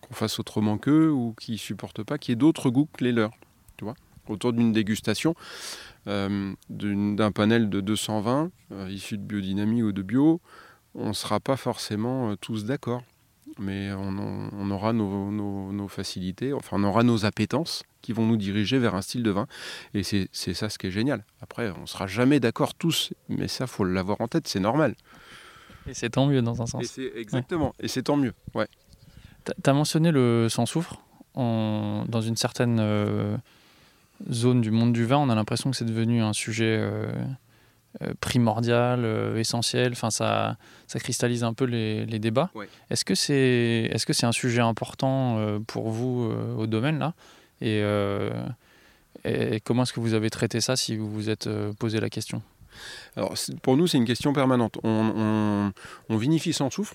qu'on 0.00 0.14
fasse 0.14 0.38
autrement 0.38 0.78
qu'eux, 0.78 1.10
ou 1.10 1.34
qui 1.38 1.58
supportent 1.58 2.02
pas 2.02 2.18
qu'il 2.18 2.32
y 2.32 2.34
ait 2.34 2.36
d'autres 2.36 2.70
goûts 2.70 2.88
que 2.92 3.04
les 3.04 3.12
leurs. 3.12 3.32
Tu 3.76 3.84
vois 3.84 3.94
Autour 4.28 4.52
d'une 4.52 4.72
dégustation, 4.72 5.34
euh, 5.38 5.91
d'un 6.06 7.32
panel 7.32 7.70
de 7.70 7.80
220 7.80 8.50
euh, 8.72 8.90
issus 8.90 9.18
de 9.18 9.22
biodynamie 9.22 9.82
ou 9.82 9.92
de 9.92 10.02
bio, 10.02 10.40
on 10.94 11.08
ne 11.08 11.12
sera 11.12 11.40
pas 11.40 11.56
forcément 11.56 12.30
euh, 12.30 12.36
tous 12.36 12.64
d'accord. 12.64 13.02
Mais 13.58 13.92
on, 13.92 14.08
en- 14.18 14.48
on 14.52 14.70
aura 14.70 14.92
nos, 14.94 15.30
nos- 15.30 15.72
nos 15.72 15.88
facilités, 15.88 16.52
enfin 16.54 16.76
on 16.80 16.84
aura 16.84 17.02
nos 17.02 17.26
appétences 17.26 17.82
qui 18.00 18.12
vont 18.14 18.26
nous 18.26 18.38
diriger 18.38 18.78
vers 18.78 18.94
un 18.94 19.02
style 19.02 19.22
de 19.22 19.30
vin. 19.30 19.46
Et 19.94 20.02
c'est 20.02 20.28
ça 20.54 20.68
ce 20.70 20.78
qui 20.78 20.86
est 20.86 20.90
génial. 20.90 21.24
Après, 21.42 21.70
on 21.76 21.82
ne 21.82 21.86
sera 21.86 22.06
jamais 22.06 22.40
d'accord 22.40 22.74
tous, 22.74 23.12
mais 23.28 23.48
ça, 23.48 23.66
faut 23.66 23.84
l'avoir 23.84 24.20
en 24.22 24.28
tête, 24.28 24.48
c'est 24.48 24.58
normal. 24.60 24.94
Et 25.86 25.94
c'est 25.94 26.10
tant 26.10 26.26
mieux 26.26 26.40
dans 26.42 26.62
un 26.62 26.66
sens. 26.66 26.98
exactement, 27.14 27.74
et 27.78 27.88
c'est 27.88 28.04
tant 28.04 28.16
mieux. 28.16 28.32
Ouais. 28.54 28.68
Tu 29.44 29.52
as 29.70 29.72
mentionné 29.74 30.10
le 30.12 30.48
sans 30.48 30.64
soufre. 30.66 31.00
En- 31.34 32.04
dans 32.08 32.20
une 32.20 32.36
certaine 32.36 32.78
euh, 32.80 33.36
zone 34.30 34.60
du 34.60 34.70
monde 34.70 34.92
du 34.92 35.04
vin, 35.06 35.18
on 35.18 35.28
a 35.30 35.34
l'impression 35.34 35.70
que 35.70 35.76
c'est 35.76 35.84
devenu 35.84 36.22
un 36.22 36.32
sujet 36.32 36.76
euh, 36.78 37.10
euh, 38.02 38.12
primordial, 38.20 39.04
euh, 39.04 39.36
essentiel. 39.38 39.92
Enfin, 39.92 40.10
ça, 40.10 40.56
ça 40.86 40.98
cristallise 41.00 41.44
un 41.44 41.54
peu 41.54 41.64
les, 41.64 42.06
les 42.06 42.18
débats. 42.18 42.50
Ouais. 42.54 42.68
Est-ce 42.90 43.04
que 43.04 43.14
c'est 43.14 43.90
est 43.92 43.96
-ce 43.96 44.12
c'est 44.12 44.26
un 44.26 44.32
sujet 44.32 44.60
important 44.60 45.38
pour 45.66 45.90
vous 45.90 46.30
au 46.58 46.66
domaine 46.66 46.98
là? 46.98 47.14
Et, 47.60 47.80
et 49.24 49.60
comment 49.60 49.82
est-ce 49.84 49.92
que 49.92 50.00
vous 50.00 50.14
avez 50.14 50.30
traité 50.30 50.60
ça 50.60 50.74
si 50.76 50.96
vous 50.96 51.10
vous 51.10 51.28
êtes 51.30 51.48
posé 51.78 52.00
la 52.00 52.08
question? 52.10 52.42
Alors, 53.16 53.34
pour 53.62 53.76
nous, 53.76 53.86
c'est 53.86 53.98
une 53.98 54.06
question 54.06 54.32
permanente. 54.32 54.78
On, 54.82 55.12
on- 55.16 55.72
on 56.08 56.16
vinifie 56.16 56.52
sans 56.54 56.70
soufre. 56.70 56.94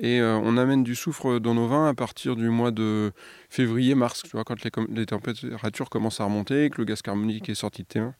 Et 0.00 0.20
euh, 0.20 0.38
on 0.42 0.56
amène 0.56 0.84
du 0.84 0.94
soufre 0.94 1.40
dans 1.40 1.54
nos 1.54 1.66
vins 1.66 1.88
à 1.88 1.94
partir 1.94 2.36
du 2.36 2.48
mois 2.48 2.70
de 2.70 3.12
février-mars, 3.50 4.22
tu 4.22 4.30
vois, 4.30 4.44
quand 4.44 4.56
les, 4.62 5.06
températures 5.06 5.90
commencent 5.90 6.20
à 6.20 6.24
remonter, 6.24 6.70
que 6.70 6.78
le 6.78 6.84
gaz 6.84 7.02
carbonique 7.02 7.48
est 7.48 7.56
sorti 7.56 7.82
de 7.82 7.88
terrain. 7.88 8.14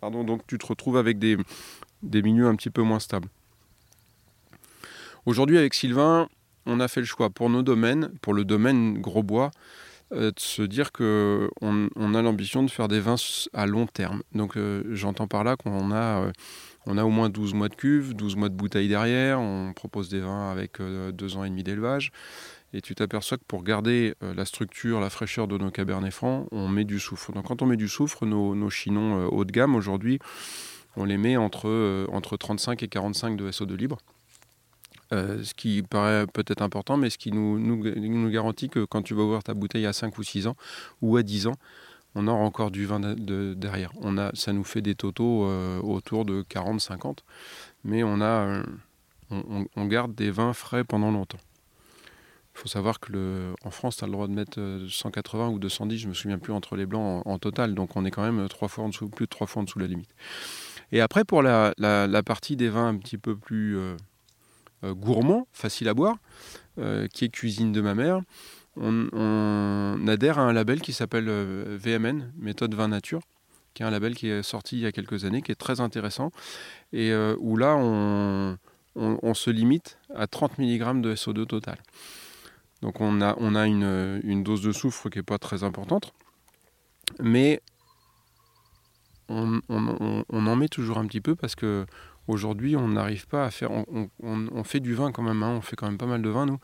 Pardon, 0.00 0.22
donc 0.22 0.46
tu 0.46 0.56
te 0.56 0.66
retrouves 0.66 0.96
avec 0.96 1.18
des, 1.18 1.36
milieux 2.02 2.46
un 2.46 2.54
petit 2.54 2.70
peu 2.70 2.82
moins 2.82 3.00
stables. 3.00 3.28
Aujourd'hui, 5.26 5.58
avec 5.58 5.74
Sylvain, 5.74 6.28
on 6.64 6.78
a 6.78 6.86
fait 6.86 7.00
le 7.00 7.06
choix 7.06 7.28
pour 7.28 7.50
nos 7.50 7.62
domaines, 7.62 8.12
pour 8.22 8.32
le 8.32 8.44
domaine 8.44 9.00
gros 9.00 9.24
bois, 9.24 9.50
euh, 10.12 10.30
de 10.30 10.40
se 10.40 10.62
dire 10.62 10.92
que 10.92 11.50
on, 11.60 12.14
a 12.14 12.22
l'ambition 12.22 12.62
de 12.62 12.70
faire 12.70 12.86
des 12.86 13.00
vins 13.00 13.16
à 13.52 13.66
long 13.66 13.86
terme. 13.86 14.22
Donc 14.32 14.56
euh, 14.56 14.84
j'entends 14.92 15.26
par 15.26 15.42
là 15.42 15.56
qu'on 15.56 15.90
a, 15.92 16.30
on 16.86 16.98
a 16.98 17.04
au 17.04 17.10
moins 17.10 17.28
12 17.28 17.54
mois 17.54 17.68
de 17.68 17.74
cuve, 17.74 18.14
12 18.14 18.36
mois 18.36 18.48
de 18.48 18.54
bouteille 18.54 18.88
derrière, 18.88 19.40
on 19.40 19.72
propose 19.74 20.08
des 20.08 20.20
vins 20.20 20.50
avec 20.50 20.80
euh, 20.80 21.12
deux 21.12 21.36
ans 21.36 21.44
et 21.44 21.50
demi 21.50 21.62
d'élevage. 21.62 22.12
Et 22.72 22.80
tu 22.80 22.94
t'aperçois 22.94 23.36
que 23.36 23.44
pour 23.46 23.64
garder 23.64 24.14
euh, 24.22 24.32
la 24.32 24.44
structure, 24.44 25.00
la 25.00 25.10
fraîcheur 25.10 25.48
de 25.48 25.58
nos 25.58 25.70
cabernets 25.70 26.12
francs, 26.12 26.46
on 26.52 26.68
met 26.68 26.84
du 26.84 27.00
soufre. 27.00 27.32
Donc 27.32 27.46
quand 27.46 27.62
on 27.62 27.66
met 27.66 27.76
du 27.76 27.88
soufre, 27.88 28.26
nos, 28.26 28.54
nos 28.54 28.70
chinons 28.70 29.20
euh, 29.20 29.26
haut 29.26 29.44
de 29.44 29.50
gamme 29.50 29.74
aujourd'hui, 29.74 30.20
on 30.96 31.04
les 31.04 31.16
met 31.16 31.36
entre, 31.36 31.68
euh, 31.68 32.06
entre 32.12 32.36
35 32.36 32.82
et 32.82 32.88
45 32.88 33.36
de 33.36 33.50
SO2 33.50 33.74
libre. 33.74 33.98
Euh, 35.12 35.42
ce 35.42 35.54
qui 35.54 35.82
paraît 35.82 36.26
peut-être 36.28 36.62
important, 36.62 36.96
mais 36.96 37.10
ce 37.10 37.18
qui 37.18 37.32
nous, 37.32 37.58
nous, 37.58 37.76
nous 37.76 38.30
garantit 38.30 38.68
que 38.68 38.84
quand 38.84 39.02
tu 39.02 39.14
vas 39.14 39.22
ouvrir 39.22 39.42
ta 39.42 39.54
bouteille 39.54 39.86
à 39.86 39.92
5 39.92 40.16
ou 40.18 40.22
6 40.22 40.46
ans, 40.46 40.56
ou 41.02 41.16
à 41.16 41.24
10 41.24 41.48
ans, 41.48 41.56
on 42.14 42.26
aura 42.26 42.42
encore 42.42 42.70
du 42.70 42.86
vin 42.86 43.00
de- 43.00 43.14
de- 43.14 43.54
derrière. 43.54 43.92
On 44.00 44.18
a, 44.18 44.30
ça 44.34 44.52
nous 44.52 44.64
fait 44.64 44.82
des 44.82 44.94
totaux 44.94 45.44
euh, 45.44 45.80
autour 45.80 46.24
de 46.24 46.42
40-50, 46.42 47.18
mais 47.84 48.02
on, 48.02 48.20
a, 48.20 48.24
euh, 48.24 48.62
on, 49.30 49.86
garde 49.86 50.14
des 50.14 50.30
vins 50.30 50.52
frais 50.52 50.84
pendant 50.84 51.10
longtemps. 51.10 51.38
Il 52.54 52.60
faut 52.62 52.68
savoir 52.68 53.00
que 53.00 53.54
en 53.64 53.70
France, 53.70 53.98
tu 53.98 54.04
as 54.04 54.06
le 54.06 54.12
droit 54.12 54.26
de 54.26 54.32
mettre 54.32 54.58
euh, 54.60 54.86
180 54.88 55.48
ou 55.48 55.58
210, 55.58 55.98
je 55.98 56.08
me 56.08 56.14
souviens 56.14 56.38
plus, 56.38 56.52
entre 56.52 56.76
les 56.76 56.86
blancs 56.86 57.22
en, 57.24 57.38
total, 57.38 57.74
donc 57.74 57.96
on 57.96 58.04
est 58.04 58.10
quand 58.10 58.22
même 58.22 58.48
trois 58.48 58.68
fois 58.68 58.88
plus 58.90 59.26
de 59.26 59.30
trois 59.30 59.46
fois 59.46 59.62
en 59.62 59.64
dessous 59.64 59.78
de 59.78 59.84
la 59.84 59.88
limite. 59.88 60.14
Et 60.92 61.00
après, 61.00 61.24
pour 61.24 61.42
la, 61.42 61.72
partie 62.24 62.56
des 62.56 62.68
vins 62.68 62.88
un 62.88 62.96
petit 62.96 63.18
peu 63.18 63.36
plus 63.36 63.78
euh, 63.78 63.96
euh, 64.84 64.94
gourmands, 64.94 65.46
faciles 65.52 65.88
à 65.88 65.94
boire, 65.94 66.16
euh, 66.78 67.06
qui 67.08 67.24
est 67.24 67.28
cuisine 67.28 67.72
de 67.72 67.80
ma 67.80 67.94
mère, 67.94 68.20
on, 68.76 70.06
adhère 70.06 70.38
à 70.38 70.42
un 70.42 70.52
label 70.52 70.80
qui 70.80 70.92
s'appelle 70.92 71.28
euh, 71.28 71.78
VMN, 71.80 72.32
méthode 72.36 72.74
vin 72.74 72.88
nature, 72.88 73.20
qui 73.74 73.82
est 73.82 73.86
un 73.86 73.90
label 73.90 74.14
qui 74.14 74.28
est 74.28 74.42
sorti 74.42 74.76
il 74.76 74.82
y 74.82 74.86
a 74.86 74.92
quelques 74.92 75.24
années, 75.24 75.42
qui 75.42 75.52
est 75.52 75.56
très 75.56 75.80
intéressant, 75.80 76.30
et 76.92 77.12
euh, 77.12 77.36
où 77.38 77.56
là, 77.56 77.76
on, 77.76 78.58
se 79.34 79.50
limite 79.50 79.98
à 80.14 80.26
30 80.26 80.58
mg 80.58 81.00
de 81.00 81.14
SO2 81.14 81.46
total. 81.46 81.78
Donc 82.82 83.00
on 83.00 83.20
a, 83.20 83.66
une, 83.66 84.42
dose 84.42 84.62
de 84.62 84.72
soufre 84.72 85.10
qui 85.10 85.18
n'est 85.18 85.22
pas 85.22 85.38
très 85.38 85.62
importante, 85.64 86.12
mais 87.20 87.60
on 89.28 89.60
en 90.30 90.56
met 90.56 90.68
toujours 90.68 90.98
un 90.98 91.06
petit 91.06 91.20
peu 91.20 91.36
parce 91.36 91.54
que 91.54 91.86
aujourd'hui 92.30 92.76
on 92.76 92.88
n'arrive 92.88 93.26
pas 93.26 93.44
à 93.44 93.50
faire. 93.50 93.70
On, 93.72 94.64
fait 94.64 94.80
du 94.80 94.94
vin 94.94 95.12
quand 95.12 95.22
même, 95.22 95.42
hein, 95.42 95.56
on 95.58 95.60
fait 95.60 95.76
quand 95.76 95.86
même 95.86 95.98
pas 95.98 96.06
mal 96.06 96.22
de 96.22 96.28
vin 96.28 96.46
nous, 96.46 96.58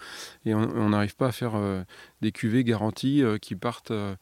et 0.45 0.55
on 0.55 0.91
n'arrive 0.91 1.17
pas 1.17 1.29
à 1.29 1.33
faire 1.33 1.57
euh, 1.57 1.83
des 2.21 2.33
cuvées 2.33 2.65
garanties 2.65 3.23
euh, 3.23 3.39
qui 3.39 3.57
partent 3.57 3.91
euh, 3.91 4.17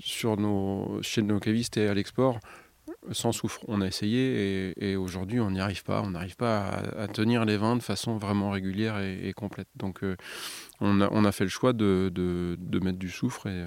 sur 0.00 0.36
nos, 0.36 0.98
chez 1.02 1.22
nos 1.22 1.40
cavistes 1.40 1.76
et 1.76 1.88
à 1.88 1.94
l'export 1.94 2.38
sans 3.12 3.32
soufre. 3.32 3.60
On 3.68 3.80
a 3.80 3.86
essayé 3.86 4.74
et, 4.78 4.96
aujourd'hui 4.96 5.40
on 5.40 5.50
n'y 5.50 5.60
arrive 5.60 5.84
pas. 5.84 6.02
On 6.02 6.10
n'arrive 6.10 6.36
pas 6.36 6.68
à, 6.98 7.08
tenir 7.08 7.44
les 7.44 7.56
vins 7.56 7.76
de 7.76 7.82
façon 7.82 8.16
vraiment 8.16 8.50
régulière 8.50 8.98
et, 8.98 9.32
complète. 9.34 9.68
Donc 9.76 10.00
on, 10.80 11.00
a, 11.00 11.32
fait 11.32 11.44
le 11.44 11.50
choix 11.50 11.72
de, 11.72 12.58
mettre 12.82 12.98
du 12.98 13.10
soufre 13.10 13.46
et 13.46 13.64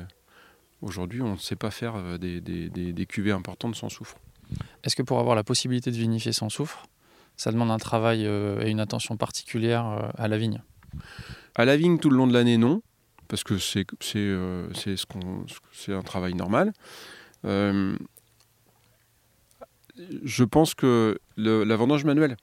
aujourd'hui 0.82 1.22
on 1.22 1.34
ne 1.34 1.38
sait 1.38 1.56
pas 1.56 1.72
faire 1.72 2.20
des 2.20 3.06
cuvées 3.08 3.32
importantes 3.32 3.76
sans 3.76 3.90
soufre. 3.90 4.18
Est-ce 4.84 4.96
que 4.96 5.04
pour 5.04 5.20
avoir 5.20 5.36
la 5.36 5.44
possibilité 5.44 5.92
de 5.92 5.96
vinifier 5.96 6.32
sans 6.32 6.50
soufre, 6.50 6.88
ça 7.36 7.52
demande 7.52 7.72
un 7.72 7.78
travail 7.78 8.26
euh, 8.26 8.64
et 8.64 8.70
une 8.70 8.80
attention 8.80 9.18
particulière 9.18 9.86
euh, 9.88 10.10
à 10.18 10.28
la 10.28 10.38
vigne? 10.38 10.62
À 11.56 11.66
la 11.66 11.78
vigne 11.78 12.00
tout 12.00 12.10
le 12.10 12.18
long 12.18 12.28
de 12.28 12.34
l'année, 12.34 12.58
non, 12.58 12.82
parce 13.28 13.44
que 13.44 13.58
c'est 13.58 13.86
euh, 14.16 14.70
un 15.90 16.02
travail 16.02 16.34
normal. 16.34 16.74
Je 20.24 20.44
pense 20.44 20.74
que 20.76 21.20
la 21.38 21.76
vendange 21.76 22.06
manuelle 22.06 22.38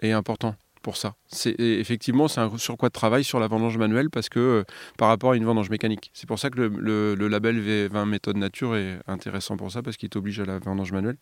est 0.00 0.12
important 0.12 0.56
pour 0.82 0.96
ça. 0.96 1.14
C'est 1.28 1.58
effectivement 1.58 2.28
c'est 2.28 2.40
un 2.40 2.56
surcroît 2.58 2.88
de 2.88 2.92
travail 2.92 3.24
sur 3.24 3.40
la 3.40 3.46
vendange 3.46 3.78
manuelle 3.78 4.10
parce 4.10 4.28
que 4.28 4.38
euh, 4.38 4.64
par 4.98 5.08
rapport 5.08 5.32
à 5.32 5.36
une 5.36 5.44
vendange 5.44 5.70
mécanique. 5.70 6.10
C'est 6.12 6.26
pour 6.26 6.38
ça 6.38 6.50
que 6.50 6.58
le, 6.60 7.28
label 7.28 7.60
V20 7.60 8.04
méthode 8.06 8.36
nature 8.36 8.76
est 8.76 8.98
intéressant 9.06 9.56
pour 9.56 9.70
ça 9.72 9.82
parce 9.82 9.96
qu'il 9.96 10.08
t'oblige 10.08 10.40
à 10.40 10.44
la 10.44 10.58
vendange 10.58 10.92
manuelle. 10.92 11.16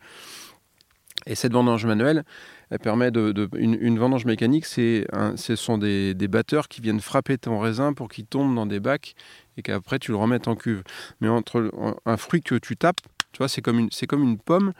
Et 1.27 1.35
cette 1.35 1.53
vendange 1.53 1.85
manuelle, 1.85 2.25
elle 2.71 2.79
permet 2.79 3.11
de, 3.11 3.49
une, 3.57 3.99
vendange 3.99 4.25
mécanique, 4.25 4.65
c'est 4.65 5.07
ce 5.37 5.55
sont 5.55 5.77
des, 5.77 6.15
batteurs 6.29 6.69
qui 6.69 6.81
viennent 6.81 7.01
frapper 7.01 7.37
ton 7.37 7.59
raisin 7.59 7.93
pour 7.93 8.09
qu'il 8.09 8.25
tombe 8.25 8.55
dans 8.55 8.65
des 8.65 8.81
bacs 8.81 9.15
et 9.59 9.63
qu'après 9.63 9.99
tu 9.99 10.13
le 10.13 10.17
remettes 10.17 10.49
en 10.49 10.57
cuve. 10.57 10.83
Mais 11.21 11.29
entre 11.29 11.71
un 12.07 12.17
fruit 12.17 12.41
que 12.41 12.55
tu 12.55 12.77
tapes, 12.77 13.01
tu 13.33 13.39
vois, 13.39 13.49
c'est 13.49 13.61
comme 13.61 13.79
une, 13.79 13.89
c'est 13.91 14.07
comme 14.07 14.23
une 14.23 14.39
pomme, 14.39 14.73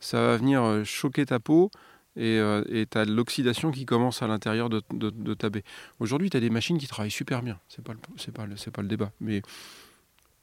ça 0.00 0.20
va 0.20 0.36
venir 0.36 0.62
euh, 0.62 0.84
choquer 0.84 1.26
ta 1.26 1.40
peau 1.40 1.70
et 2.16 2.86
tu 2.90 2.98
as 2.98 3.04
l'oxydation 3.04 3.70
qui 3.70 3.86
commence 3.86 4.22
à 4.22 4.26
l'intérieur 4.26 4.68
de, 4.70 4.82
de, 4.92 5.34
ta 5.34 5.50
baie. 5.50 5.64
Aujourd'hui, 5.98 6.30
tu 6.30 6.36
as 6.36 6.40
des 6.40 6.50
machines 6.50 6.78
qui 6.78 6.86
travaillent 6.86 7.10
super 7.10 7.42
bien, 7.42 7.58
c'est 7.68 7.84
pas, 7.84 7.94
pas, 7.94 8.46
c'est 8.56 8.70
pas 8.70 8.82
le 8.82 8.88
débat. 8.88 9.10
Mais 9.20 9.42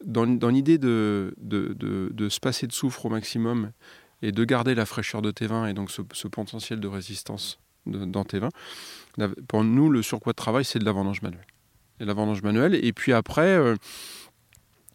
dans, 0.05 0.27
dans 0.27 0.49
l'idée 0.49 0.77
de, 0.77 1.33
de, 1.37 2.29
se 2.29 2.39
passer 2.39 2.67
de 2.67 2.73
soufre 2.73 3.05
au 3.05 3.09
maximum 3.09 3.71
et 4.21 4.31
de 4.31 4.43
garder 4.43 4.75
la 4.75 4.85
fraîcheur 4.85 5.21
de 5.21 5.31
tes 5.31 5.47
vins 5.47 5.67
et 5.67 5.73
donc 5.73 5.91
ce, 5.91 6.27
potentiel 6.27 6.79
de 6.79 6.87
résistance 6.87 7.59
dans 7.85 8.23
tes 8.23 8.39
vins. 8.39 8.51
Pour 9.47 9.63
nous, 9.63 9.89
le 9.89 10.01
surcroît 10.01 10.33
de 10.33 10.37
travail, 10.37 10.65
c'est 10.65 10.79
de 10.79 10.85
la 10.85 10.91
vendange 10.91 11.21
manuelle. 11.21 11.47
Et 11.99 12.05
la 12.05 12.13
vendange 12.13 12.41
manuelle. 12.41 12.75
Et 12.75 12.93
puis 12.93 13.13
après, 13.13 13.57
euh, 13.57 13.75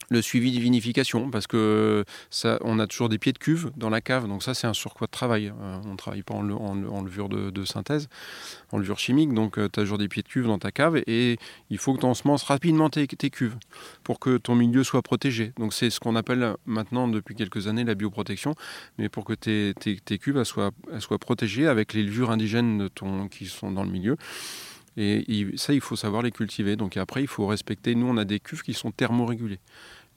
le 0.09 0.23
suivi 0.23 0.53
de 0.53 0.61
vinification, 0.61 1.31
parce 1.31 1.47
que 1.47 2.05
ça, 2.31 2.59
on 2.63 2.79
a 2.79 2.87
toujours 2.87 3.09
des 3.09 3.19
pieds 3.19 3.33
de 3.33 3.39
cuve 3.39 3.71
dans 3.77 3.91
la 3.91 4.01
cave, 4.01 4.29
donc 4.29 4.43
ça 4.43 4.55
c'est 4.55 4.67
un 4.67 4.73
surcroît 4.73 5.07
de 5.07 5.13
travail. 5.13 5.49
Euh, 5.49 5.79
on 5.85 5.93
ne 5.93 5.97
travaille 5.97 6.23
pas 6.23 6.35
en, 6.35 6.43
levure 6.43 7.29
de, 7.29 7.65
synthèse, 7.65 8.09
en 8.71 8.79
levure 8.79 8.99
chimique, 8.99 9.33
donc 9.35 9.59
euh, 9.59 9.69
tu 9.73 9.81
as 9.81 9.83
toujours 9.83 9.99
des 9.99 10.09
pieds 10.09 10.23
de 10.23 10.29
cuve 10.29 10.47
dans 10.47 10.59
ta 10.59 10.71
cave 10.71 11.03
et 11.07 11.39
il 11.71 11.79
faut 11.79 11.95
que 11.95 12.01
tu 12.01 12.07
ensemences 12.07 12.45
rapidement 12.45 12.91
tes, 12.91 13.07
cuves 13.07 13.57
pour 14.05 14.21
que 14.21 14.37
ton 14.37 14.55
milieu 14.55 14.85
soit 14.85 15.03
protégé. 15.03 15.53
Donc 15.59 15.75
c'est 15.75 15.91
ce 15.91 16.01
qu'on 16.01 16.17
appelle 16.17 16.55
maintenant 16.67 17.09
depuis 17.09 17.35
quelques 17.35 17.67
années 17.67 17.85
la 17.85 17.95
bioprotection, 17.95 18.55
mais 18.99 19.09
pour 19.09 19.25
que 19.25 19.33
tes, 19.33 19.75
tes, 19.75 20.19
cuves 20.19 20.43
soient, 20.45 20.71
protégées 21.21 21.67
avec 21.67 21.93
les 21.93 22.03
levures 22.03 22.31
indigènes 22.31 22.89
qui 23.31 23.47
sont 23.47 23.73
dans 23.73 23.85
le 23.85 23.91
milieu. 23.91 24.17
Et 24.97 25.47
ça, 25.57 25.75
il 25.75 25.81
faut 25.81 25.97
savoir 25.97 26.23
les 26.23 26.31
cultiver. 26.31 26.77
Donc 26.77 26.97
après, 26.97 27.23
il 27.23 27.27
faut 27.27 27.47
respecter. 27.47 27.95
Nous, 27.95 28.07
on 28.07 28.17
a 28.17 28.25
des 28.25 28.41
cuves 28.41 28.63
qui 28.63 28.73
sont 28.73 28.91
thermorégulées. 28.91 29.59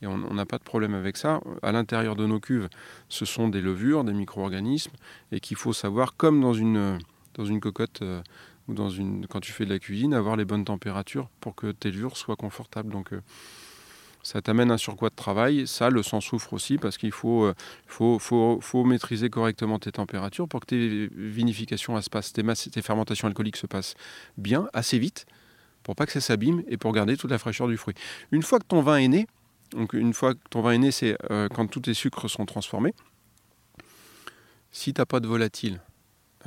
Et 0.02 0.08
on 0.08 0.34
n'a 0.34 0.46
pas 0.46 0.58
de 0.58 0.64
problème 0.64 0.94
avec 0.94 1.18
ça. 1.18 1.42
À 1.62 1.72
l'intérieur 1.72 2.16
de 2.16 2.26
nos 2.26 2.40
cuves, 2.40 2.70
ce 3.10 3.26
sont 3.26 3.50
des 3.50 3.62
levures, 3.62 4.04
des 4.04 4.14
micro-organismes, 4.14 4.92
et 5.32 5.40
qu'il 5.40 5.58
faut 5.58 5.74
savoir, 5.74 6.16
comme 6.16 6.40
dans 6.40 6.54
une, 6.54 7.00
dans 7.34 7.46
une 7.46 7.60
cocotte 7.60 8.02
euh, 8.02 8.22
ou 8.70 8.74
dans 8.74 8.90
une, 8.90 9.28
quand 9.28 9.42
tu 9.42 9.52
fais 9.52 9.66
de 9.66 9.72
la 9.72 9.80
cuisine, 9.80 10.14
avoir 10.14 10.38
les 10.38 10.46
bonnes 10.46 10.66
températures 10.66 11.30
pour 11.42 11.56
que 11.56 11.72
tes 11.72 11.92
levures 11.92 12.16
soient 12.16 12.38
confortables. 12.38 12.92
Donc 12.92 13.12
euh, 13.12 13.22
ça 14.24 14.42
t'amène 14.42 14.72
un 14.72 14.78
surcroît 14.78 15.10
de 15.10 15.16
travail. 15.16 15.68
Ça, 15.68 15.90
le 15.90 16.04
sang 16.04 16.22
souffre 16.22 16.54
aussi 16.54 16.78
parce 16.78 16.98
qu'il 16.98 17.12
faut, 17.12 17.46
euh, 17.46 17.54
faut, 17.88 18.20
faut, 18.20 18.60
faut, 18.62 18.84
maîtriser 18.84 19.30
correctement 19.30 19.80
tes 19.80 19.92
températures 19.92 20.48
pour 20.48 20.62
que 20.62 20.68
tes 20.68 21.08
vinifications 21.14 22.00
se 22.02 22.10
passent, 22.10 22.32
tes, 22.34 22.82
fermentations 22.82 23.28
alcooliques 23.28 23.58
se 23.58 23.68
passent 23.68 23.96
bien, 24.38 24.68
assez 24.74 25.00
vite, 25.00 25.26
pour 25.84 25.96
pas 25.96 26.06
que 26.06 26.12
ça 26.12 26.22
s'abîme 26.22 26.64
et 26.68 26.78
pour 26.78 26.94
garder 26.94 27.18
toute 27.18 27.32
la 27.32 27.38
fraîcheur 27.38 27.68
du 27.68 27.78
fruit. 27.78 27.96
Une 28.32 28.44
fois 28.44 28.60
que 28.60 28.66
ton 28.66 28.82
vin 28.82 28.98
est 28.98 29.08
né, 29.08 29.28
donc 29.72 29.94
une 29.94 30.14
fois 30.14 30.34
que 30.34 30.40
ton 30.50 30.62
vin 30.62 30.72
est 30.72 30.78
né, 30.78 30.92
c'est 30.92 31.18
euh, 31.32 31.48
quand 31.50 31.68
tous 31.68 31.82
tes 31.82 31.94
sucres 31.94 32.30
sont 32.30 32.46
transformés. 32.46 32.94
Si 34.72 34.94
tu 34.94 35.02
n'as 35.02 35.06
pas 35.06 35.20
de 35.20 35.28
volatile, 35.28 35.82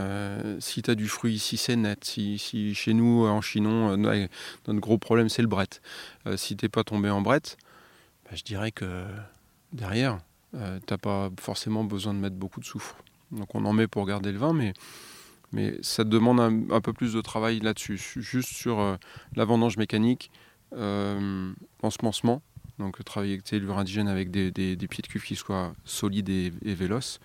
euh, 0.01 0.59
si 0.61 0.83
tu 0.83 0.91
as 0.91 0.95
du 0.95 1.09
fruit, 1.09 1.39
si 1.39 1.57
c'est 1.57 1.77
net, 1.77 2.05
si, 2.05 2.39
chez 2.75 2.95
nous 2.95 3.27
en 3.27 3.41
Chinon, 3.41 3.91
euh, 3.93 4.27
notre 4.67 4.81
gros 4.81 4.99
problème 4.99 5.29
c'est 5.29 5.43
le 5.43 5.49
bret. 5.49 5.69
si 6.37 6.57
tu 6.57 6.65
n'es 6.65 6.69
pas 6.69 6.85
tombé 6.85 7.11
en 7.11 7.21
bret, 7.21 7.43
bah, 8.25 8.31
je 8.35 8.43
dirais 8.43 8.73
que 8.73 9.07
derrière, 9.73 10.19
tu 10.53 10.59
n'as 10.59 10.99
pas 10.99 11.31
forcément 11.41 11.85
besoin 11.85 12.15
de 12.15 12.19
mettre 12.19 12.37
beaucoup 12.37 12.61
de 12.61 12.65
soufre. 12.65 12.97
Donc 13.31 13.55
on 13.55 13.65
en 13.65 13.73
met 13.73 13.89
pour 13.89 14.07
garder 14.07 14.33
le 14.33 14.39
vin, 14.39 14.53
mais, 14.53 14.75
mais 15.53 15.77
ça 15.83 16.05
demande 16.05 16.41
un, 16.41 16.81
peu 16.81 16.93
plus 16.93 17.15
de 17.15 17.21
travail 17.21 17.61
là-dessus. 17.61 17.99
Juste 17.99 18.51
sur 18.51 18.99
la 19.35 19.45
vendange 19.45 19.79
mécanique, 19.79 20.31
ensemencement, 21.83 22.43
donc 22.83 23.03
travailler 23.05 23.33
avec 23.33 23.45
tes 23.45 23.59
levures 23.59 23.79
indigènes 23.79 24.09
avec 24.09 24.31
des, 24.31 24.51
pieds 24.51 25.03
de 25.03 25.07
cuve 25.07 25.23
qui 25.23 25.37
soient 25.37 25.73
solides 25.85 26.29
et, 26.29 26.75
véloces. 26.75 27.21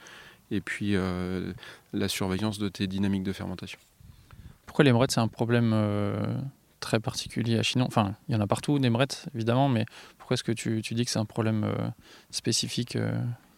Et 0.49 0.62
puis 0.62 0.95
euh, 0.95 1.53
la 1.91 2.08
surveillance 2.08 2.58
de 2.58 2.70
tes 2.70 2.88
dynamiques 2.88 3.24
de 3.24 3.34
fermentation. 3.34 3.80
Pourquoi 4.66 4.86
les 4.86 4.93
c'est 5.10 5.20
un 5.20 5.28
problème 5.28 5.72
euh, 5.74 6.38
très 6.80 6.99
particulier 6.99 7.58
à 7.58 7.64
Chinon 7.64 7.86
Enfin, 7.86 8.16
il 8.30 8.36
y 8.36 8.38
en 8.38 8.41
a 8.41 8.47
partout 8.47 8.80
des 8.80 8.89
brettes, 8.89 9.28
évidemment, 9.36 9.68
mais 9.68 9.86
pourquoi 10.18 10.36
est-ce 10.36 10.43
que 10.43 10.51
tu, 10.51 10.82
dis 10.82 11.05
que 11.05 11.12
c'est 11.12 11.20
un 11.20 11.26
problème 11.26 11.64
euh, 11.64 11.89
spécifique 12.32 12.97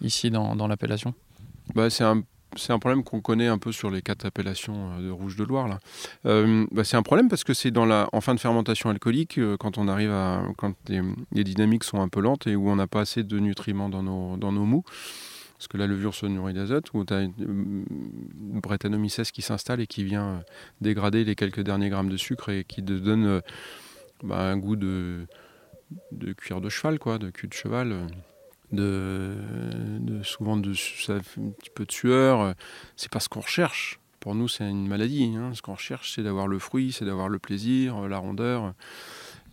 ici 0.01 0.31
dans, 0.31 0.55
dans 0.55 0.67
l'appellation? 0.67 1.13
Bah, 1.75 1.89
C'est 1.89 2.03
un 2.03 2.23
c'est 2.55 2.73
un 2.73 2.79
problème 2.79 3.03
qu'on 3.03 3.21
connaît 3.21 3.47
un 3.47 3.57
peu 3.57 3.71
sur 3.71 3.91
les 3.91 4.01
quatre 4.01 4.25
appellations 4.25 4.91
euh, 4.93 5.07
de 5.07 5.09
rouge 5.09 5.35
de 5.35 5.43
Loire. 5.43 5.67
Là. 5.67 5.79
Euh, 6.25 6.65
bah, 6.71 6.83
c'est 6.83 6.97
un 6.97 7.03
problème 7.03 7.29
parce 7.29 7.43
que 7.43 7.53
c'est 7.53 7.71
dans 7.71 7.85
la, 7.85 8.09
en 8.13 8.21
fin 8.21 8.33
de 8.33 8.39
fermentation 8.39 8.89
alcoolique, 8.89 9.37
euh, 9.37 9.57
quand 9.57 9.77
on 9.77 9.87
arrive 9.87 10.11
à, 10.11 10.43
quand 10.57 10.73
les, 10.87 11.43
dynamiques 11.43 11.83
sont 11.83 12.01
un 12.01 12.09
peu 12.09 12.21
lentes 12.21 12.47
et 12.47 12.55
où 12.55 12.69
on 12.69 12.75
n'a 12.75 12.87
pas 12.87 13.01
assez 13.01 13.23
de 13.23 13.39
nutriments 13.39 13.89
dans 13.89 14.03
nos, 14.03 14.37
dans 14.37 14.51
mous, 14.51 14.83
parce 15.57 15.67
que 15.67 15.77
la 15.77 15.87
levure 15.87 16.15
se 16.15 16.25
nourrit 16.25 16.53
d'azote, 16.53 16.93
où 16.93 17.05
tu 17.05 17.13
as 17.13 17.21
une, 17.21 17.85
Brettanomyces 18.61 19.31
qui 19.31 19.41
s'installe 19.41 19.79
et 19.79 19.87
qui 19.87 20.03
vient 20.03 20.43
dégrader 20.81 21.23
les 21.23 21.35
quelques 21.35 21.61
derniers 21.61 21.89
grammes 21.89 22.09
de 22.09 22.17
sucre 22.17 22.49
et 22.49 22.65
qui 22.65 22.83
te 22.83 22.93
donne 22.93 23.41
bah, 24.23 24.39
un 24.39 24.57
goût 24.57 24.75
de, 24.75 25.27
de 26.11 26.33
cuir 26.33 26.59
de 26.59 26.69
cheval, 26.69 26.99
quoi, 26.99 27.19
de 27.19 27.29
cul 27.29 27.47
de 27.47 27.53
cheval 27.53 28.07
de, 28.71 29.35
souvent 30.23 30.57
de, 30.57 30.73
ça 30.73 31.13
un 31.15 31.19
petit 31.19 31.69
peu 31.73 31.85
de 31.85 31.91
sueur. 31.91 32.53
C'est 32.95 33.11
pas 33.11 33.19
ce 33.19 33.29
qu'on 33.29 33.41
recherche. 33.41 33.99
Pour 34.19 34.35
nous, 34.35 34.47
c'est 34.47 34.69
une 34.69 34.87
maladie. 34.87 35.33
Hein. 35.37 35.51
Ce 35.53 35.61
qu'on 35.61 35.75
recherche, 35.75 36.13
c'est 36.15 36.23
d'avoir 36.23 36.47
le 36.47 36.59
fruit, 36.59 36.91
c'est 36.91 37.05
d'avoir 37.05 37.29
le 37.29 37.39
plaisir, 37.39 38.07
la 38.07 38.17
rondeur. 38.17 38.73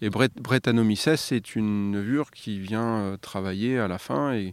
Et 0.03 0.11
Brettanomyces, 0.11 1.15
c'est 1.17 1.55
une 1.55 1.95
levure 1.95 2.31
qui 2.31 2.59
vient 2.59 2.99
euh, 2.99 3.17
travailler 3.17 3.79
à 3.79 3.89
la 3.89 3.99
fin 3.99 4.35
et, 4.35 4.53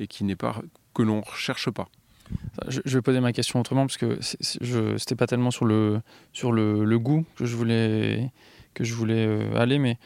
et 0.00 0.08
qui 0.08 0.24
n'est 0.24 0.36
pas 0.36 0.60
que 0.94 1.02
l'on 1.02 1.20
recherche 1.20 1.70
pas. 1.70 1.88
Je, 2.68 2.80
vais 2.84 3.02
poser 3.02 3.20
ma 3.20 3.32
question 3.32 3.60
autrement 3.60 3.86
parce 3.86 3.96
que 3.96 4.18
c'était 4.20 5.16
pas 5.16 5.26
tellement 5.26 5.50
sur 5.50 5.64
le 5.64 6.00
sur 6.32 6.52
le, 6.52 6.98
goût 6.98 7.24
que 7.36 7.44
je 7.44 7.56
voulais 7.56 8.30
que 8.74 8.84
je 8.84 8.94
voulais 8.94 9.26
euh, 9.26 9.56
aller, 9.56 9.78
mais 9.78 9.98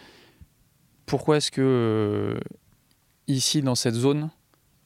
pourquoi 1.07 1.37
est-ce 1.37 1.51
que 1.51 1.61
euh, 1.61 2.41
ici, 3.29 3.63
dans 3.63 3.75
cette 3.75 3.95
zone, 3.95 4.31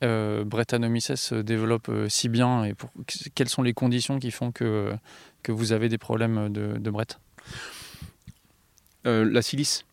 euh, 0.05 0.45
Brettanomyces 0.45 1.17
se 1.17 1.35
développe 1.35 1.89
euh, 1.89 2.09
si 2.09 2.29
bien 2.29 2.63
et 2.63 2.75
pour, 2.75 2.91
quelles 3.35 3.49
sont 3.49 3.63
les 3.63 3.73
conditions 3.73 4.21
qui 4.21 4.31
font 4.31 4.53
que, 4.53 4.93
que 5.43 5.51
vous 5.51 5.73
avez 5.73 5.89
des 5.89 5.99
problèmes 5.99 6.53
de, 6.53 6.79
de 6.79 6.93
euh, 9.07 9.29
La 9.29 9.43
silice. 9.43 9.85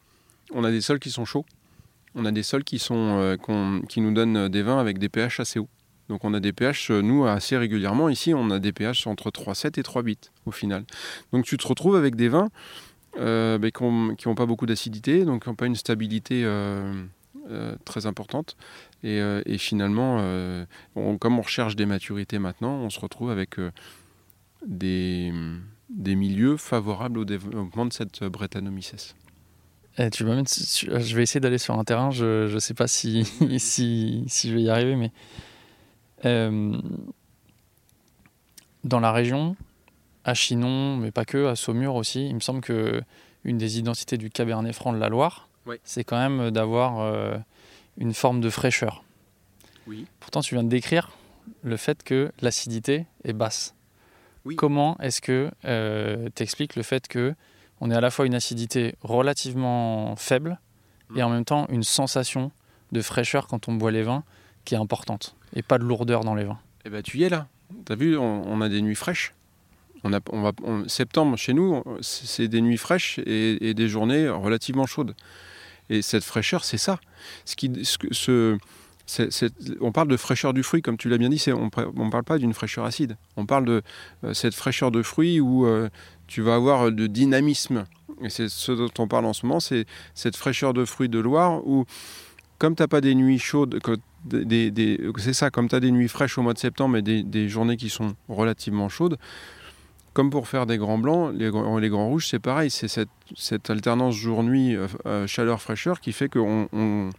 On 0.53 0.63
a 0.63 0.69
des 0.69 0.81
sols 0.81 0.99
qui 0.99 1.09
sont 1.09 1.25
chauds. 1.25 1.45
On 2.13 2.25
a 2.25 2.31
des 2.31 2.43
sols 2.43 2.63
qui, 2.63 2.79
sont, 2.79 3.35
qui 3.89 3.99
nous 3.99 4.13
donnent 4.13 4.47
des 4.47 4.61
vins 4.61 4.79
avec 4.79 4.99
des 4.99 5.09
pH 5.09 5.41
assez 5.41 5.59
hauts. 5.59 5.67
Donc 6.07 6.23
on 6.23 6.33
a 6.33 6.39
des 6.39 6.53
pH, 6.53 6.91
nous, 6.91 7.25
assez 7.25 7.57
régulièrement. 7.57 8.07
Ici, 8.07 8.33
on 8.33 8.51
a 8.51 8.59
des 8.59 8.71
pH 8.71 9.07
entre 9.07 9.31
3,7 9.31 9.79
et 9.79 9.81
3,8 9.81 10.29
au 10.45 10.51
final. 10.51 10.85
Donc 11.33 11.43
tu 11.43 11.57
te 11.57 11.67
retrouves 11.67 11.97
avec 11.97 12.15
des 12.15 12.29
vins 12.29 12.49
bah, 13.17 13.71
qui 13.71 13.83
n'ont 13.83 14.35
pas 14.35 14.45
beaucoup 14.45 14.65
d'acidité, 14.65 15.25
donc 15.25 15.43
qui 15.43 15.49
n'ont 15.49 15.55
pas 15.55 15.65
une 15.65 15.75
stabilité 15.75 16.43
euh, 16.45 16.93
très 17.85 18.05
importante. 18.05 18.57
Et, 19.03 19.19
euh, 19.19 19.41
finalement, 19.57 20.17
euh, 20.19 20.65
comme 21.19 21.39
on 21.39 21.41
recherche 21.41 21.75
des 21.75 21.85
maturités 21.85 22.39
maintenant, 22.39 22.73
on 22.73 22.89
se 22.89 22.99
retrouve 22.99 23.29
avec 23.29 23.57
des, 24.65 25.31
milieux 25.89 26.57
favorables 26.57 27.19
au 27.19 27.25
développement 27.25 27.85
de 27.85 27.93
cette 27.93 28.23
Brettanomyces. 28.23 29.15
Eh, 29.97 30.09
je 30.11 31.15
vais 31.15 31.23
essayer 31.23 31.39
d'aller 31.39 31.57
sur 31.57 31.77
un 31.77 31.83
terrain, 31.83 32.11
je 32.11 32.51
ne 32.53 32.59
sais 32.59 32.73
pas 32.73 32.87
si, 32.87 33.23
je 33.23 34.53
vais 34.53 34.61
y 34.61 34.69
arriver, 34.69 34.95
mais 34.95 35.11
dans 38.83 38.99
la 38.99 39.11
région, 39.11 39.55
à 40.23 40.33
Chinon, 40.33 40.97
mais 40.97 41.11
pas 41.11 41.25
que, 41.25 41.45
à 41.45 41.55
Saumur 41.55 41.95
aussi, 41.95 42.27
il 42.27 42.35
me 42.35 42.39
semble 42.39 42.61
que 42.61 43.01
une 43.43 43.59
des 43.59 43.77
identités 43.77 44.17
du 44.17 44.31
Cabernet 44.31 44.73
Franc 44.73 44.91
de 44.91 44.97
la 44.97 45.07
Loire, 45.07 45.44
c'est 45.83 46.03
quand 46.03 46.17
même 46.17 46.51
d'avoir 46.51 46.99
euh, 46.99 47.37
une 47.97 48.13
forme 48.13 48.41
de 48.41 48.49
fraîcheur. 48.49 49.03
Oui. 49.87 50.05
Pourtant, 50.19 50.41
tu 50.41 50.55
viens 50.55 50.63
de 50.63 50.69
décrire 50.69 51.11
le 51.63 51.77
fait 51.77 52.03
que 52.03 52.31
l'acidité 52.41 53.05
est 53.23 53.33
basse. 53.33 53.75
Comment 54.57 54.95
est-ce 54.99 55.21
que 55.21 55.49
euh, 55.65 56.29
tu 56.35 56.43
expliques 56.43 56.75
le 56.75 56.83
fait 56.83 57.07
que 57.07 57.33
on 57.81 57.89
est 57.89 57.95
à 57.95 58.01
la 58.01 58.11
fois 58.11 58.27
une 58.27 58.35
acidité 58.35 58.95
relativement 59.01 60.15
faible 60.15 60.59
et 61.15 61.23
en 61.23 61.29
même 61.29 61.45
temps 61.45 61.65
une 61.69 61.83
sensation 61.83 62.51
de 62.91 63.01
fraîcheur 63.01 63.47
quand 63.47 63.67
on 63.67 63.73
boit 63.73 63.91
les 63.91 64.03
vins 64.03 64.23
qui 64.63 64.75
est 64.75 64.77
importante 64.77 65.35
et 65.55 65.63
pas 65.63 65.79
de 65.79 65.83
lourdeur 65.83 66.23
dans 66.23 66.35
les 66.35 66.43
vins? 66.43 66.59
Eh 66.85 66.89
ben, 66.89 67.01
tu 67.01 67.17
y 67.17 67.23
es 67.23 67.29
là. 67.29 67.47
Tu 67.85 67.91
as 67.91 67.95
vu, 67.95 68.17
on, 68.17 68.61
a 68.61 68.69
des 68.69 68.81
nuits 68.81 68.95
fraîches. 68.95 69.33
On 70.03 70.13
a, 70.13 70.19
on 70.31 70.41
va, 70.43 70.51
septembre, 70.87 71.35
chez 71.37 71.53
nous, 71.53 71.83
c'est 72.01 72.47
des 72.47 72.61
nuits 72.61 72.77
fraîches 72.77 73.19
et, 73.19 73.69
et, 73.69 73.73
des 73.73 73.87
journées 73.87 74.29
relativement 74.29 74.85
chaudes. 74.85 75.15
Et 75.89 76.01
cette 76.01 76.23
fraîcheur, 76.23 76.63
c'est 76.63 76.77
ça. 76.77 76.99
Ce 77.45 78.57
on 79.81 79.91
parle 79.91 80.07
de 80.07 80.17
fraîcheur 80.17 80.53
du 80.53 80.63
fruit, 80.63 80.81
comme 80.81 80.97
tu 80.97 81.09
l'as 81.09 81.17
bien 81.17 81.29
dit, 81.29 81.43
on 81.49 81.65
ne 81.65 82.09
parle 82.09 82.23
pas 82.23 82.37
d'une 82.37 82.53
fraîcheur 82.53 82.85
acide. 82.85 83.17
On 83.37 83.45
parle 83.45 83.65
de 83.65 83.81
euh, 84.23 84.33
cette 84.33 84.55
fraîcheur 84.55 84.89
de 84.91 85.03
fruit 85.03 85.39
où 85.39 85.65
euh, 85.65 85.89
tu 86.27 86.41
vas 86.41 86.55
avoir 86.55 86.91
de 86.91 87.07
dynamisme. 87.07 87.85
Et 88.21 88.29
c'est 88.29 88.49
ce 88.49 88.71
dont 88.71 88.89
on 88.97 89.07
parle 89.07 89.25
en 89.25 89.33
ce 89.33 89.45
moment, 89.45 89.59
c'est 89.59 89.85
cette 90.15 90.35
fraîcheur 90.35 90.73
de 90.73 90.85
fruit 90.85 91.09
de 91.09 91.19
Loire 91.19 91.65
où, 91.67 91.85
comme 92.57 92.75
tu 92.75 92.81
n'as 92.81 92.87
pas 92.87 93.01
des 93.01 93.13
nuits 93.13 93.39
chaudes, 93.39 93.79
c'est 95.17 95.33
ça, 95.33 95.51
comme 95.51 95.67
tu 95.67 95.75
as 95.75 95.79
des 95.79 95.91
nuits 95.91 96.07
fraîches 96.07 96.37
au 96.37 96.41
mois 96.41 96.53
de 96.53 96.59
septembre 96.59 96.97
et 96.97 97.01
des 97.01 97.49
journées 97.49 97.77
qui 97.77 97.89
sont 97.89 98.15
relativement 98.27 98.89
chaudes, 98.89 99.17
comme 100.15 100.29
pour 100.29 100.47
faire 100.47 100.65
des 100.65 100.77
grands 100.77 100.97
blancs, 100.97 101.33
les, 101.35 101.49
grands- 101.51 102.07
rouges, 102.07 102.29
c'est 102.29 102.39
pareil, 102.39 102.71
c'est 102.71 102.87
cette, 102.87 103.69
alternance 103.69 104.15
jour-nuit, 104.15 104.73
euh, 104.73 104.87
euh, 105.05 105.27
chaleur-fraîcheur 105.27 105.99
qui 105.99 106.13
fait 106.13 106.29
qu'on 106.29 106.69
on, 106.71 107.09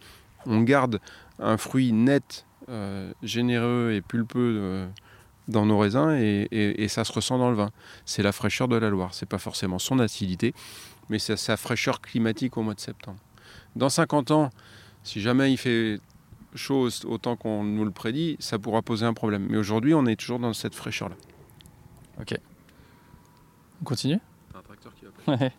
on 0.47 0.61
garde 0.61 0.99
un 1.37 1.57
fruit 1.57 1.93
net, 1.93 2.47
euh, 2.69 3.13
généreux 3.21 3.91
et 3.93 4.01
pulpeux 4.01 4.87
dans 5.47 5.67
nos 5.67 5.77
raisins 5.77 6.17
et, 6.19 6.87
ça 6.89 7.03
se 7.03 7.13
ressent 7.13 7.37
dans 7.37 7.51
le 7.51 7.55
vin. 7.55 7.69
C'est 8.05 8.23
la 8.23 8.31
fraîcheur 8.31 8.67
de 8.67 8.75
la 8.75 8.89
Loire. 8.89 9.13
C'est 9.13 9.29
pas 9.29 9.37
forcément 9.37 9.77
son 9.77 9.99
acidité, 9.99 10.55
mais 11.09 11.19
c'est 11.19 11.37
sa 11.37 11.55
fraîcheur 11.55 12.01
climatique 12.01 12.57
au 12.57 12.63
mois 12.63 12.73
de 12.73 12.79
septembre. 12.79 13.19
Dans 13.75 13.89
50 13.89 14.31
ans, 14.31 14.49
si 15.03 15.21
jamais 15.21 15.51
il 15.51 15.57
fait 15.57 15.99
chaud 16.55 16.89
autant 17.05 17.35
qu'on 17.35 17.63
nous 17.63 17.85
le 17.85 17.91
prédit, 17.91 18.37
ça 18.39 18.57
pourra 18.57 18.81
poser 18.81 19.05
un 19.05 19.13
problème. 19.13 19.45
Mais 19.51 19.57
aujourd'hui, 19.57 19.93
on 19.93 20.07
est 20.07 20.15
toujours 20.15 20.39
dans 20.39 20.53
cette 20.53 20.73
fraîcheur-là. 20.73 21.15
On 23.81 23.85
continue 23.85 24.19
Un 24.55 24.61
tracteur 24.61 24.93
qui 24.95 25.05
va 25.05 25.35
Ouais. 25.35 25.51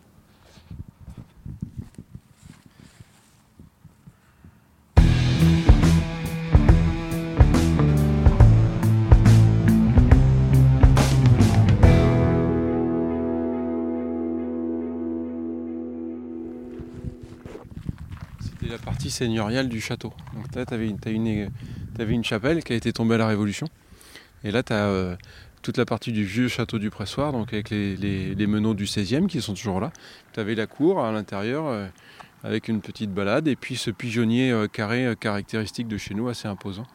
C'était 18.41 18.67
la 18.71 18.77
partie 18.77 19.09
seigneuriale 19.11 19.69
du 19.69 19.81
château. 19.81 20.13
Donc 20.33 20.53
là, 20.55 20.65
tu 20.65 20.73
avais, 20.73 20.87
une, 20.87 20.99
t'avais 20.99 22.13
une 22.13 22.23
chapelle 22.23 22.63
qui 22.63 22.73
a 22.73 22.75
été 22.75 22.93
tombée 22.93 23.15
à 23.15 23.17
la 23.19 23.27
Révolution. 23.27 23.67
Et 24.43 24.51
là, 24.51 24.63
tu 24.63 24.73
as 24.73 25.17
toute 25.61 25.77
la 25.77 25.85
partie 25.85 26.11
du 26.11 26.23
vieux 26.23 26.47
château 26.47 26.79
du 26.79 26.89
Pressoir, 26.89 27.31
donc 27.31 27.53
avec 27.53 27.69
les, 27.69 27.95
les, 27.97 28.33
les 28.35 28.47
meneaux 28.47 28.73
du 28.73 28.85
16e 28.85 29.27
qui 29.27 29.41
sont 29.41 29.53
toujours 29.53 29.79
là. 29.79 29.91
Tu 30.33 30.39
avais 30.39 30.55
la 30.55 30.67
cour 30.67 31.03
à 31.03 31.11
l'intérieur 31.11 31.65
euh, 31.67 31.87
avec 32.43 32.67
une 32.69 32.81
petite 32.81 33.13
balade 33.13 33.47
et 33.47 33.55
puis 33.55 33.75
ce 33.75 33.91
pigeonnier 33.91 34.51
euh, 34.51 34.67
carré 34.67 35.05
euh, 35.05 35.15
caractéristique 35.15 35.87
de 35.87 35.97
chez 35.97 36.13
nous, 36.13 36.29
assez 36.29 36.47
imposant. 36.47 36.85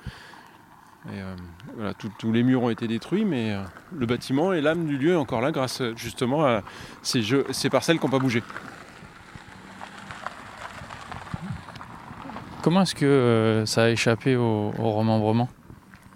Et, 1.08 1.18
euh, 1.20 1.36
voilà, 1.76 1.92
tout- 1.92 2.10
tous 2.18 2.32
les 2.32 2.42
murs 2.42 2.62
ont 2.62 2.70
été 2.70 2.88
détruits, 2.88 3.26
mais 3.26 3.52
euh, 3.52 3.62
le 3.94 4.06
bâtiment 4.06 4.54
et 4.54 4.62
l'âme 4.62 4.86
du 4.86 4.96
lieu 4.96 5.12
est 5.12 5.16
encore 5.16 5.42
là 5.42 5.52
grâce 5.52 5.82
justement 5.96 6.46
à 6.46 6.62
ces, 7.02 7.20
jeux, 7.22 7.44
ces 7.50 7.68
parcelles 7.68 7.98
qui 7.98 8.06
n'ont 8.06 8.10
pas 8.10 8.18
bougé. 8.18 8.42
Comment 12.62 12.80
est-ce 12.82 12.94
que 12.94 13.04
euh, 13.04 13.66
ça 13.66 13.84
a 13.84 13.88
échappé 13.90 14.36
au, 14.36 14.72
au 14.78 14.92
remembrement 14.92 15.50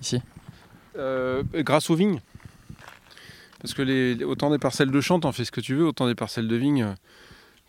ici? 0.01 0.23
Euh, 0.97 1.43
grâce 1.57 1.91
aux 1.91 1.95
vignes. 1.95 2.21
Parce 3.61 3.75
que 3.75 4.25
autant 4.25 4.51
des 4.51 4.59
parcelles 4.59 4.91
de 4.91 5.01
champ, 5.01 5.19
t'en 5.21 5.33
fais 5.33 5.45
ce 5.45 5.51
que 5.51 5.61
tu 5.61 5.75
veux, 5.75 5.87
autant 5.87 6.07
des 6.07 6.15
parcelles 6.15 6.49
de 6.49 6.57
vignes, 6.57 6.83
euh, 6.83 6.95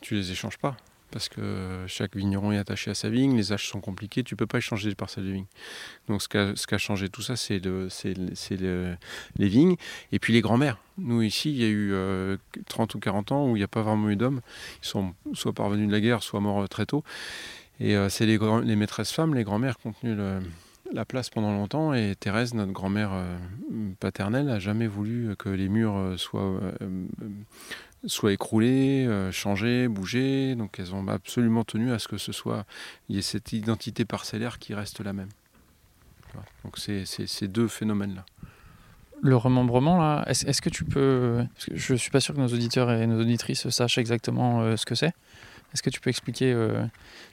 tu 0.02 0.16
les 0.16 0.32
échanges 0.32 0.58
pas. 0.58 0.78
Parce 1.12 1.28
que 1.28 1.86
chaque 1.88 2.16
vigneron 2.16 2.52
est 2.52 2.60
attaché 2.60 2.92
à 2.92 2.94
sa 2.94 3.10
vigne, 3.10 3.36
les 3.36 3.52
âges 3.52 3.68
sont 3.68 3.82
compliqués, 3.82 4.24
tu 4.24 4.36
peux 4.36 4.46
pas 4.46 4.60
échanger 4.60 4.90
les 4.90 4.96
parcelles 4.96 5.26
de 5.26 5.32
vignes. 5.32 5.48
Donc 6.08 6.22
ce 6.22 6.28
qu'a 6.28 6.54
qu'a 6.68 6.78
changé 6.78 7.10
tout 7.10 7.24
ça, 7.24 7.36
c'est 7.36 7.58
le- 7.58 7.90
c'est 7.90 8.14
le- 8.16 8.36
c'est 8.36 8.58
le- 8.58 8.96
les 9.38 9.48
vignes 9.48 9.76
et 10.12 10.20
puis 10.20 10.34
les 10.34 10.42
grands-mères. 10.42 10.78
Nous 11.00 11.24
ici, 11.24 11.50
il 11.50 11.58
y 11.58 11.64
a 11.64 11.68
eu 11.68 11.94
euh, 11.94 12.38
30 12.68 12.94
ou 12.94 13.00
40 13.00 13.32
ans 13.32 13.48
où 13.50 13.56
il 13.56 13.60
n'y 13.60 13.64
a 13.64 13.68
pas 13.68 13.82
vraiment 13.82 14.08
eu 14.12 14.16
d'hommes. 14.18 14.42
Ils 14.84 14.88
sont 14.88 15.16
soit 15.34 15.54
parvenus 15.54 15.88
de 15.88 15.92
la 15.92 16.00
guerre, 16.00 16.22
soit 16.22 16.42
morts 16.42 16.62
euh, 16.62 16.68
très 16.68 16.86
tôt. 16.86 17.04
Et 17.80 17.96
euh, 17.96 18.08
c'est 18.10 18.28
les, 18.28 18.38
les 18.64 18.76
maîtresses 18.76 19.12
femmes, 19.12 19.34
les 19.34 19.44
grands-mères 19.44 19.78
qui 19.80 19.88
ont 19.88 19.94
tenu 19.94 20.14
le, 20.14 20.40
la 20.94 21.06
place 21.06 21.30
pendant 21.30 21.52
longtemps 21.52 21.94
et 21.94 22.16
Thérèse, 22.20 22.54
notre 22.54 22.72
grand-mère 22.72 23.12
euh, 23.14 23.38
paternelle, 24.00 24.46
n'a 24.46 24.60
jamais 24.60 24.88
voulu 24.88 25.36
que 25.38 25.50
les 25.50 25.70
murs 25.70 25.98
euh, 25.98 26.18
soient, 26.18 26.60
euh, 26.82 27.06
soient 28.06 28.34
écroulés, 28.34 29.08
changés, 29.32 29.88
bougés. 29.88 30.56
Donc 30.56 30.80
elles 30.80 30.94
ont 30.96 31.08
absolument 31.08 31.64
tenu 31.64 31.92
à 31.92 32.00
ce 32.00 32.08
que 32.08 32.18
ce 32.18 32.32
soit, 32.32 32.66
il 33.08 33.16
y 33.16 33.20
ait 33.20 33.24
cette 33.24 33.54
identité 33.54 34.06
parcellaire 34.06 34.60
qui 34.60 34.74
reste 34.74 35.02
la 35.02 35.14
même. 35.14 35.30
Donc 36.64 36.78
c'est 36.78 37.06
ces 37.06 37.48
deux 37.48 37.68
phénomènes-là. 37.68 38.26
Le 39.22 39.36
remembrement, 39.36 39.98
là, 39.98 40.24
est-ce 40.28 40.62
que 40.62 40.70
tu 40.70 40.86
peux. 40.86 41.44
parce 41.54 41.66
que 41.66 41.76
je 41.76 41.96
suis 41.96 42.12
pas 42.12 42.22
sûr 42.22 42.34
que 42.34 42.40
nos 42.40 42.48
auditeurs 42.48 42.90
et 42.90 43.06
nos 43.06 43.20
auditrices 43.20 43.68
sachent 43.70 43.98
exactement 43.98 44.78
ce 44.78 44.86
que 44.86 44.96
c'est. 44.96 45.14
Est-ce 45.74 45.84
que 45.84 45.90
tu 45.90 46.00
peux 46.00 46.10
expliquer 46.10 46.52
euh, 46.52 46.84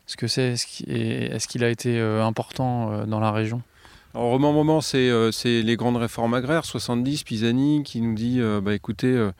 ce 0.06 0.16
que 0.16 0.26
c'est 0.26 0.54
et 0.86 1.24
est-ce 1.26 1.48
qu'il 1.48 1.64
a 1.64 1.70
été 1.70 1.98
euh, 1.98 2.24
important 2.24 2.92
euh, 2.92 3.06
dans 3.06 3.20
la 3.20 3.32
région? 3.32 3.62
Alors, 4.14 4.28
au 4.28 4.32
remembrement, 4.32 4.80
c'est 4.80 5.10
euh, 5.10 5.30
c'est 5.30 5.62
les 5.62 5.76
grandes 5.76 5.96
réformes 5.96 6.32
agraires, 6.34 6.64
70, 6.64 7.24
Pisani, 7.24 7.82
qui 7.82 8.00
nous 8.00 8.14
dit 8.14 8.40
euh, 8.40 8.60
bah, 8.60 8.74
écoutez, 8.74 9.08
il 9.12 9.32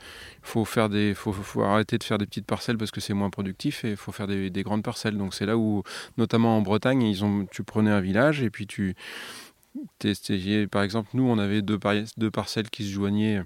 faut, 0.42 0.64
faut, 0.64 1.32
faut 1.32 1.62
arrêter 1.62 1.98
de 1.98 2.04
faire 2.04 2.18
des 2.18 2.26
petites 2.26 2.46
parcelles 2.46 2.76
parce 2.78 2.90
que 2.90 3.00
c'est 3.00 3.14
moins 3.14 3.30
productif 3.30 3.84
et 3.84 3.90
il 3.90 3.96
faut 3.96 4.12
faire 4.12 4.26
des, 4.26 4.50
des 4.50 4.62
grandes 4.62 4.82
parcelles. 4.82 5.16
Donc, 5.16 5.34
c'est 5.34 5.46
là 5.46 5.56
où, 5.56 5.82
notamment 6.18 6.56
en 6.58 6.62
Bretagne, 6.62 7.02
ils 7.02 7.24
ont, 7.24 7.46
tu 7.50 7.62
prenais 7.62 7.90
un 7.90 8.00
village 8.00 8.42
et 8.42 8.50
puis 8.50 8.66
tu. 8.66 8.94
t'essayais- 9.98 10.66
par 10.66 10.82
exemple, 10.82 11.10
nous, 11.14 11.24
on 11.24 11.38
avait 11.38 11.62
deux 11.62 11.78
parcelles 12.30 12.70
qui 12.70 12.84
se 12.84 12.90
joignaient 12.92 13.42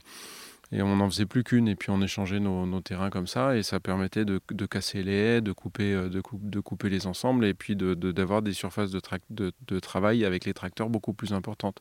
et 0.73 0.83
on 0.83 0.97
n'en 0.97 1.11
faisait 1.11 1.27
plus 1.27 1.43
qu'une 1.43 1.69
et 1.69 1.75
puis 1.75 1.91
on 1.91 2.01
échangeait 2.01 2.41
nos, 2.41 2.81
terrains 2.81 3.11
comme 3.11 3.27
ça 3.27 3.57
et 3.57 3.63
ça 3.63 3.81
permettait 3.81 4.25
de, 4.25 4.41
casser 4.67 5.03
les 5.03 5.13
haies, 5.13 5.41
de 5.41 5.53
couper, 5.53 5.93
euh, 5.93 6.09
de, 6.09 6.21
coup- 6.21 6.41
de 6.43 6.61
couper 6.61 6.89
les 6.89 7.07
ensembles 7.07 7.45
et 7.45 7.55
puis 7.55 7.77
d'avoir 7.77 8.43
des 8.43 8.53
surfaces 8.53 8.91
de, 8.91 9.01
trac- 9.01 9.21
de, 9.31 9.53
de 9.67 9.81
travail 9.81 10.25
avec 10.25 10.45
les 10.45 10.55
tracteurs 10.55 10.89
beaucoup 10.89 11.13
plus 11.13 11.33
importantes. 11.33 11.81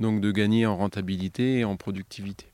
Donc 0.00 0.20
de 0.20 0.30
gagner 0.30 0.66
en 0.66 0.76
rentabilité 0.76 1.58
et 1.58 1.64
en 1.64 1.76
productivité. 1.76 2.46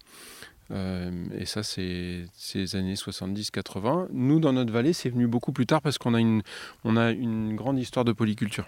Euh, 0.71 1.25
et 1.37 1.47
ça, 1.47 1.62
c'est 1.62 2.27
ces 2.35 2.77
années 2.77 2.95
70-80. 2.95 4.09
Nous, 4.12 4.41
dans 4.41 4.53
notre 4.53 4.73
vallée, 4.73 4.93
c'est 4.93 5.09
venu 5.09 5.27
beaucoup 5.27 5.53
plus 5.53 5.66
tard 5.66 5.81
parce 5.81 5.99
qu'on 5.99 6.14
a 6.14 6.19
a 6.19 7.11
une 7.11 7.55
grande 7.57 7.79
histoire 7.79 8.05
de 8.05 8.12
polyculture. 8.12 8.66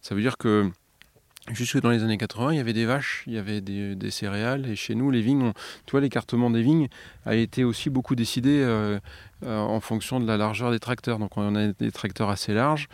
Ça 0.00 0.14
veut 0.14 0.20
dire 0.20 0.36
que 0.36 0.70
jusque 1.52 1.80
dans 1.80 1.90
les 1.90 2.02
années 2.02 2.16
80, 2.16 2.52
il 2.52 2.56
y 2.56 2.60
avait 2.60 2.72
des 2.72 2.86
vaches, 2.86 3.24
il 3.26 3.34
y 3.34 3.38
avait 3.38 3.60
des, 3.60 4.10
céréales, 4.10 4.66
et 4.66 4.76
chez 4.76 4.94
nous, 4.94 5.10
les 5.10 5.20
vignes, 5.20 5.52
tu 5.86 5.92
vois, 5.92 6.00
l'écartement 6.00 6.50
des 6.50 6.62
vignes 6.62 6.88
a 7.26 7.34
été 7.34 7.64
aussi 7.64 7.90
beaucoup 7.90 8.14
décidé 8.14 8.60
euh, 8.62 8.98
euh, 9.44 9.58
en 9.58 9.80
fonction 9.80 10.20
de 10.20 10.26
la 10.26 10.38
largeur 10.38 10.70
des 10.70 10.78
tracteurs. 10.78 11.18
Donc 11.18 11.36
on 11.36 11.54
a 11.54 11.68
des 11.68 11.92
tracteurs 11.92 12.30
assez 12.30 12.54
larges. 12.54 12.88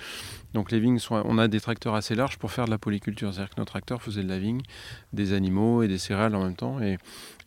Donc 0.52 0.72
les 0.72 0.80
vignes 0.80 0.98
sont, 0.98 1.22
on 1.24 1.38
a 1.38 1.46
des 1.46 1.60
tracteurs 1.60 1.94
assez 1.94 2.16
larges 2.16 2.38
pour 2.38 2.50
faire 2.50 2.64
de 2.64 2.70
la 2.70 2.78
polyculture. 2.78 3.32
C'est-à-dire 3.32 3.54
que 3.54 3.60
nos 3.60 3.66
tracteurs 3.66 4.02
faisaient 4.02 4.24
de 4.24 4.28
la 4.28 4.38
vigne, 4.38 4.62
des 5.12 5.32
animaux 5.32 5.82
et 5.82 5.88
des 5.88 5.98
céréales 5.98 6.34
en 6.34 6.42
même 6.42 6.56
temps. 6.56 6.80
Et, 6.80 6.98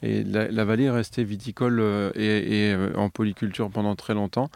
la, 0.02 0.66
vallée 0.66 0.86
est 0.86 0.92
restée 0.92 1.24
viticole 1.24 1.80
euh, 1.80 2.12
et, 2.16 2.96
en 2.96 3.10
polyculture 3.10 3.70
pendant 3.70 3.96
très 3.96 4.14
longtemps. 4.14 4.50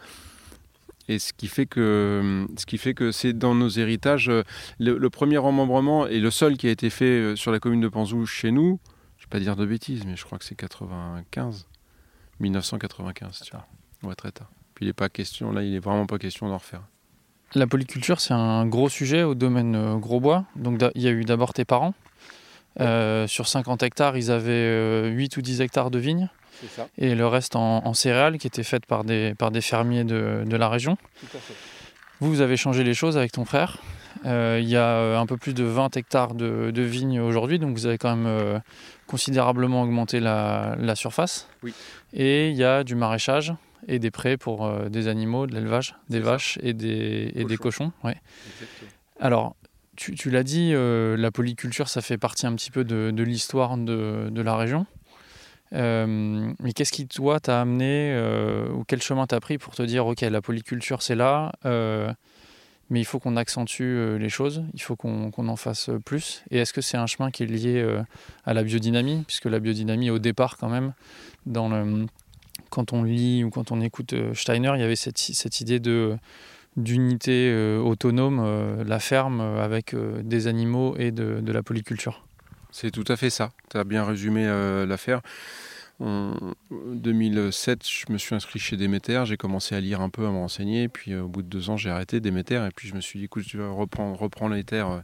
Et 1.08 1.18
ce 1.18 1.32
qui 1.32 1.48
fait 1.48 1.66
que, 1.66 2.46
ce 2.58 2.66
qui 2.66 2.78
fait 2.78 2.94
que 2.94 3.12
c'est 3.12 3.32
dans 3.32 3.54
nos 3.54 3.68
héritages, 3.68 4.28
euh, 4.28 4.42
le, 4.78 4.98
le 4.98 5.10
premier 5.10 5.38
remembrement 5.38 6.06
et 6.06 6.20
le 6.20 6.30
seul 6.30 6.56
qui 6.56 6.66
a 6.68 6.70
été 6.70 6.90
fait 6.90 7.04
euh, 7.04 7.36
sur 7.36 7.50
la 7.50 7.60
commune 7.60 7.80
de 7.80 7.88
Panzou 7.88 8.26
chez 8.26 8.50
nous, 8.50 8.78
je 9.16 9.22
ne 9.22 9.26
vais 9.26 9.30
pas 9.30 9.40
dire 9.40 9.56
de 9.56 9.64
bêtises, 9.64 10.04
mais 10.04 10.16
je 10.16 10.24
crois 10.24 10.38
que 10.38 10.44
c'est 10.44 10.54
95, 10.54 11.66
1995, 12.40 13.42
tu 13.44 13.50
vois. 13.52 13.66
Ouais, 14.02 14.14
très 14.14 14.32
tard. 14.32 14.50
Puis 14.74 14.84
il 14.84 14.88
n'est 14.88 14.94
pas 14.94 15.08
question, 15.08 15.50
là, 15.50 15.62
il 15.62 15.72
n'est 15.72 15.78
vraiment 15.78 16.06
pas 16.06 16.18
question 16.18 16.48
d'en 16.48 16.58
refaire. 16.58 16.82
La 17.54 17.66
polyculture, 17.66 18.20
c'est 18.20 18.34
un 18.34 18.66
gros 18.66 18.90
sujet 18.90 19.22
au 19.22 19.34
domaine 19.34 19.74
euh, 19.74 19.96
Grosbois. 19.96 20.44
Donc, 20.54 20.82
il 20.94 21.02
y 21.02 21.08
a 21.08 21.10
eu 21.10 21.24
d'abord 21.24 21.54
tes 21.54 21.64
parents. 21.64 21.94
Euh, 22.80 23.26
sur 23.26 23.48
50 23.48 23.82
hectares, 23.82 24.16
ils 24.16 24.30
avaient 24.30 24.52
euh, 24.52 25.08
8 25.08 25.36
ou 25.38 25.42
10 25.42 25.62
hectares 25.62 25.90
de 25.90 25.98
vignes. 25.98 26.28
Ça, 26.66 26.88
Et 26.98 27.14
le 27.14 27.26
reste 27.26 27.56
en, 27.56 27.86
en 27.86 27.94
céréales 27.94 28.38
qui 28.38 28.46
étaient 28.46 28.62
faites 28.62 28.86
par 28.86 29.04
des, 29.04 29.34
par 29.34 29.50
des 29.50 29.60
fermiers 29.60 30.04
de, 30.04 30.42
de 30.46 30.56
la 30.56 30.68
région. 30.68 30.96
tout 31.20 31.36
à 31.36 31.40
fait. 31.40 31.54
Vous, 32.20 32.28
vous 32.30 32.40
avez 32.40 32.56
changé 32.56 32.82
les 32.82 32.94
choses 32.94 33.16
avec 33.16 33.30
ton 33.32 33.44
frère. 33.44 33.78
Euh, 34.26 34.58
il 34.60 34.68
y 34.68 34.76
a 34.76 34.96
euh, 34.96 35.18
un 35.18 35.26
peu 35.26 35.36
plus 35.36 35.54
de 35.54 35.62
20 35.62 35.96
hectares 35.96 36.34
de, 36.34 36.72
de 36.72 36.82
vignes 36.82 37.20
aujourd'hui, 37.20 37.60
donc 37.60 37.76
vous 37.76 37.86
avez 37.86 37.98
quand 37.98 38.16
même 38.16 38.26
euh, 38.26 38.58
considérablement 39.06 39.82
augmenté 39.82 40.18
la, 40.18 40.74
la 40.80 40.96
surface. 40.96 41.48
Oui. 41.62 41.72
Et 42.12 42.48
il 42.50 42.56
y 42.56 42.64
a 42.64 42.82
du 42.82 42.96
maraîchage 42.96 43.54
et 43.86 44.00
des 44.00 44.10
prés 44.10 44.36
pour 44.36 44.66
euh, 44.66 44.88
des 44.88 45.06
animaux, 45.06 45.46
de 45.46 45.54
l'élevage, 45.54 45.94
des 46.08 46.18
vaches 46.18 46.58
et 46.62 46.72
des, 46.72 47.30
et 47.36 47.44
des 47.44 47.56
Cochons. 47.56 47.90
cochons. 47.90 48.08
ouais. 48.08 48.16
Alors, 49.20 49.54
tu, 49.94 50.14
tu 50.16 50.30
l'as 50.30 50.42
dit, 50.44 50.72
la 50.74 51.30
polyculture, 51.32 51.88
ça 51.88 52.00
fait 52.00 52.18
partie 52.18 52.46
un 52.46 52.54
petit 52.54 52.70
peu 52.70 52.84
de, 52.84 53.10
de 53.12 53.22
l'histoire 53.24 53.76
de, 53.76 54.28
de 54.30 54.42
la 54.42 54.56
région. 54.56 54.86
Euh, 55.74 56.52
mais 56.60 56.72
qu'est-ce 56.72 56.92
qui, 56.92 57.06
toi, 57.06 57.40
t'a 57.40 57.60
amené, 57.60 58.12
euh, 58.12 58.70
ou 58.72 58.84
quel 58.84 59.02
chemin 59.02 59.26
t'as 59.26 59.40
pris 59.40 59.58
pour 59.58 59.74
te 59.74 59.82
dire, 59.82 60.06
OK, 60.06 60.20
la 60.20 60.40
polyculture, 60.40 61.02
c'est 61.02 61.14
là, 61.14 61.52
euh, 61.66 62.12
mais 62.90 63.00
il 63.00 63.04
faut 63.04 63.18
qu'on 63.18 63.36
accentue 63.36 64.16
les 64.18 64.28
choses, 64.30 64.64
il 64.72 64.80
faut 64.80 64.96
qu'on 64.96 65.30
en 65.48 65.56
fasse 65.56 65.90
plus. 66.06 66.42
Et 66.50 66.58
est-ce 66.58 66.72
que 66.72 66.80
c'est 66.80 66.96
un 66.96 67.06
chemin 67.06 67.30
qui 67.30 67.42
est 67.42 67.46
lié 67.46 67.86
à 68.46 68.54
la 68.54 68.62
biodynamie, 68.62 69.24
puisque 69.26 69.44
la 69.44 69.60
biodynamie, 69.60 70.08
au 70.08 70.18
départ, 70.18 70.56
quand 70.56 70.70
même, 70.70 70.94
quand 72.70 72.92
on 72.94 73.02
lit 73.02 73.44
ou 73.44 73.50
quand 73.50 73.72
on 73.72 73.82
écoute 73.82 74.14
Steiner, 74.32 74.72
il 74.74 74.80
y 74.80 74.84
avait 74.84 74.96
cette, 74.96 75.60
idée 75.60 75.80
de 75.80 76.16
d'unité 76.78 77.52
autonome, 77.84 78.82
la 78.86 79.00
ferme 79.00 79.40
avec 79.42 79.94
des 80.22 80.46
animaux 80.46 80.96
et 80.96 81.10
de 81.10 81.52
la 81.52 81.62
polyculture. 81.62 82.27
C'est 82.80 82.92
tout 82.92 83.04
à 83.08 83.16
fait 83.16 83.30
ça. 83.30 83.50
Tu 83.70 83.76
as 83.76 83.82
bien 83.82 84.04
résumé 84.04 84.46
l'affaire. 84.86 85.20
En 86.00 86.54
2007, 86.70 87.88
je 87.88 88.12
me 88.12 88.18
suis 88.18 88.32
inscrit 88.36 88.60
chez 88.60 88.76
Déméter, 88.76 89.24
j'ai 89.26 89.36
commencé 89.36 89.74
à 89.74 89.80
lire 89.80 90.00
un 90.00 90.10
peu, 90.10 90.26
à 90.26 90.30
me 90.30 90.36
renseigner, 90.36 90.86
puis 90.88 91.12
euh, 91.12 91.22
au 91.22 91.28
bout 91.28 91.42
de 91.42 91.48
deux 91.48 91.70
ans, 91.70 91.76
j'ai 91.76 91.90
arrêté 91.90 92.20
Déméter, 92.20 92.64
et 92.64 92.70
puis 92.74 92.86
je 92.86 92.94
me 92.94 93.00
suis 93.00 93.18
dit, 93.18 93.24
écoute, 93.24 93.44
tu 93.44 93.58
vas 93.58 93.68
reprendre, 93.70 94.54
les 94.54 94.62
terres 94.62 94.90
euh, 94.90 95.00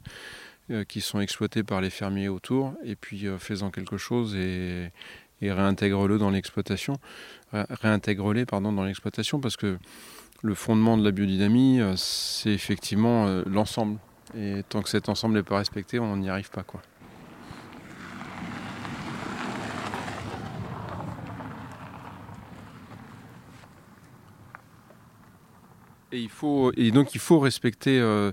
euh, 0.71 0.85
qui 0.85 1.01
sont 1.01 1.19
exploitées 1.19 1.65
par 1.65 1.81
les 1.81 1.91
fermiers 1.91 2.29
autour, 2.29 2.75
et 2.85 2.95
puis 2.95 3.27
fais-en 3.39 3.73
quelque 3.73 3.97
chose 3.97 4.37
et, 4.37 4.93
réintègre-le 5.43 6.17
dans 6.17 6.31
l'exploitation, 6.31 6.95
réintègre-les 7.53 8.45
dans 8.45 8.85
l'exploitation, 8.85 9.41
parce 9.41 9.57
que 9.57 9.79
le 10.43 10.55
fondement 10.55 10.97
de 10.97 11.05
la 11.05 11.11
biodynamie, 11.11 11.81
c'est 11.97 12.53
effectivement 12.53 13.43
l'ensemble, 13.47 13.99
et 14.39 14.63
tant 14.69 14.81
que 14.81 14.89
cet 14.89 15.09
ensemble 15.09 15.35
n'est 15.35 15.43
pas 15.43 15.59
respecté, 15.59 15.99
on 15.99 16.17
n'y 16.17 16.31
arrive 16.31 16.51
pas 16.51 16.63
quoi. 16.63 16.81
Et, 26.15 26.21
il 26.21 26.29
faut, 26.29 26.73
et 26.77 26.93
donc 26.93 27.15
il 27.15 27.21
faut 27.21 27.41
respecter 27.41 27.99
euh, 27.99 28.31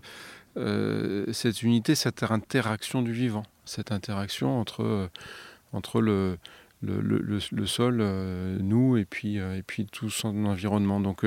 euh, 0.55 1.25
cette 1.33 1.63
unité, 1.63 1.95
cette 1.95 2.21
interaction 2.21 3.01
du 3.01 3.11
vivant, 3.11 3.41
cette 3.65 3.91
interaction 3.91 4.59
entre, 4.59 4.83
euh, 4.83 5.07
entre 5.73 5.99
le, 5.99 6.37
le, 6.83 7.65
sol, 7.65 7.97
nous, 8.61 8.97
et 8.97 9.05
puis, 9.05 9.37
et 9.37 9.63
puis 9.65 9.87
tout 9.87 10.11
son 10.11 10.45
environnement. 10.45 10.99
Donc 10.99 11.25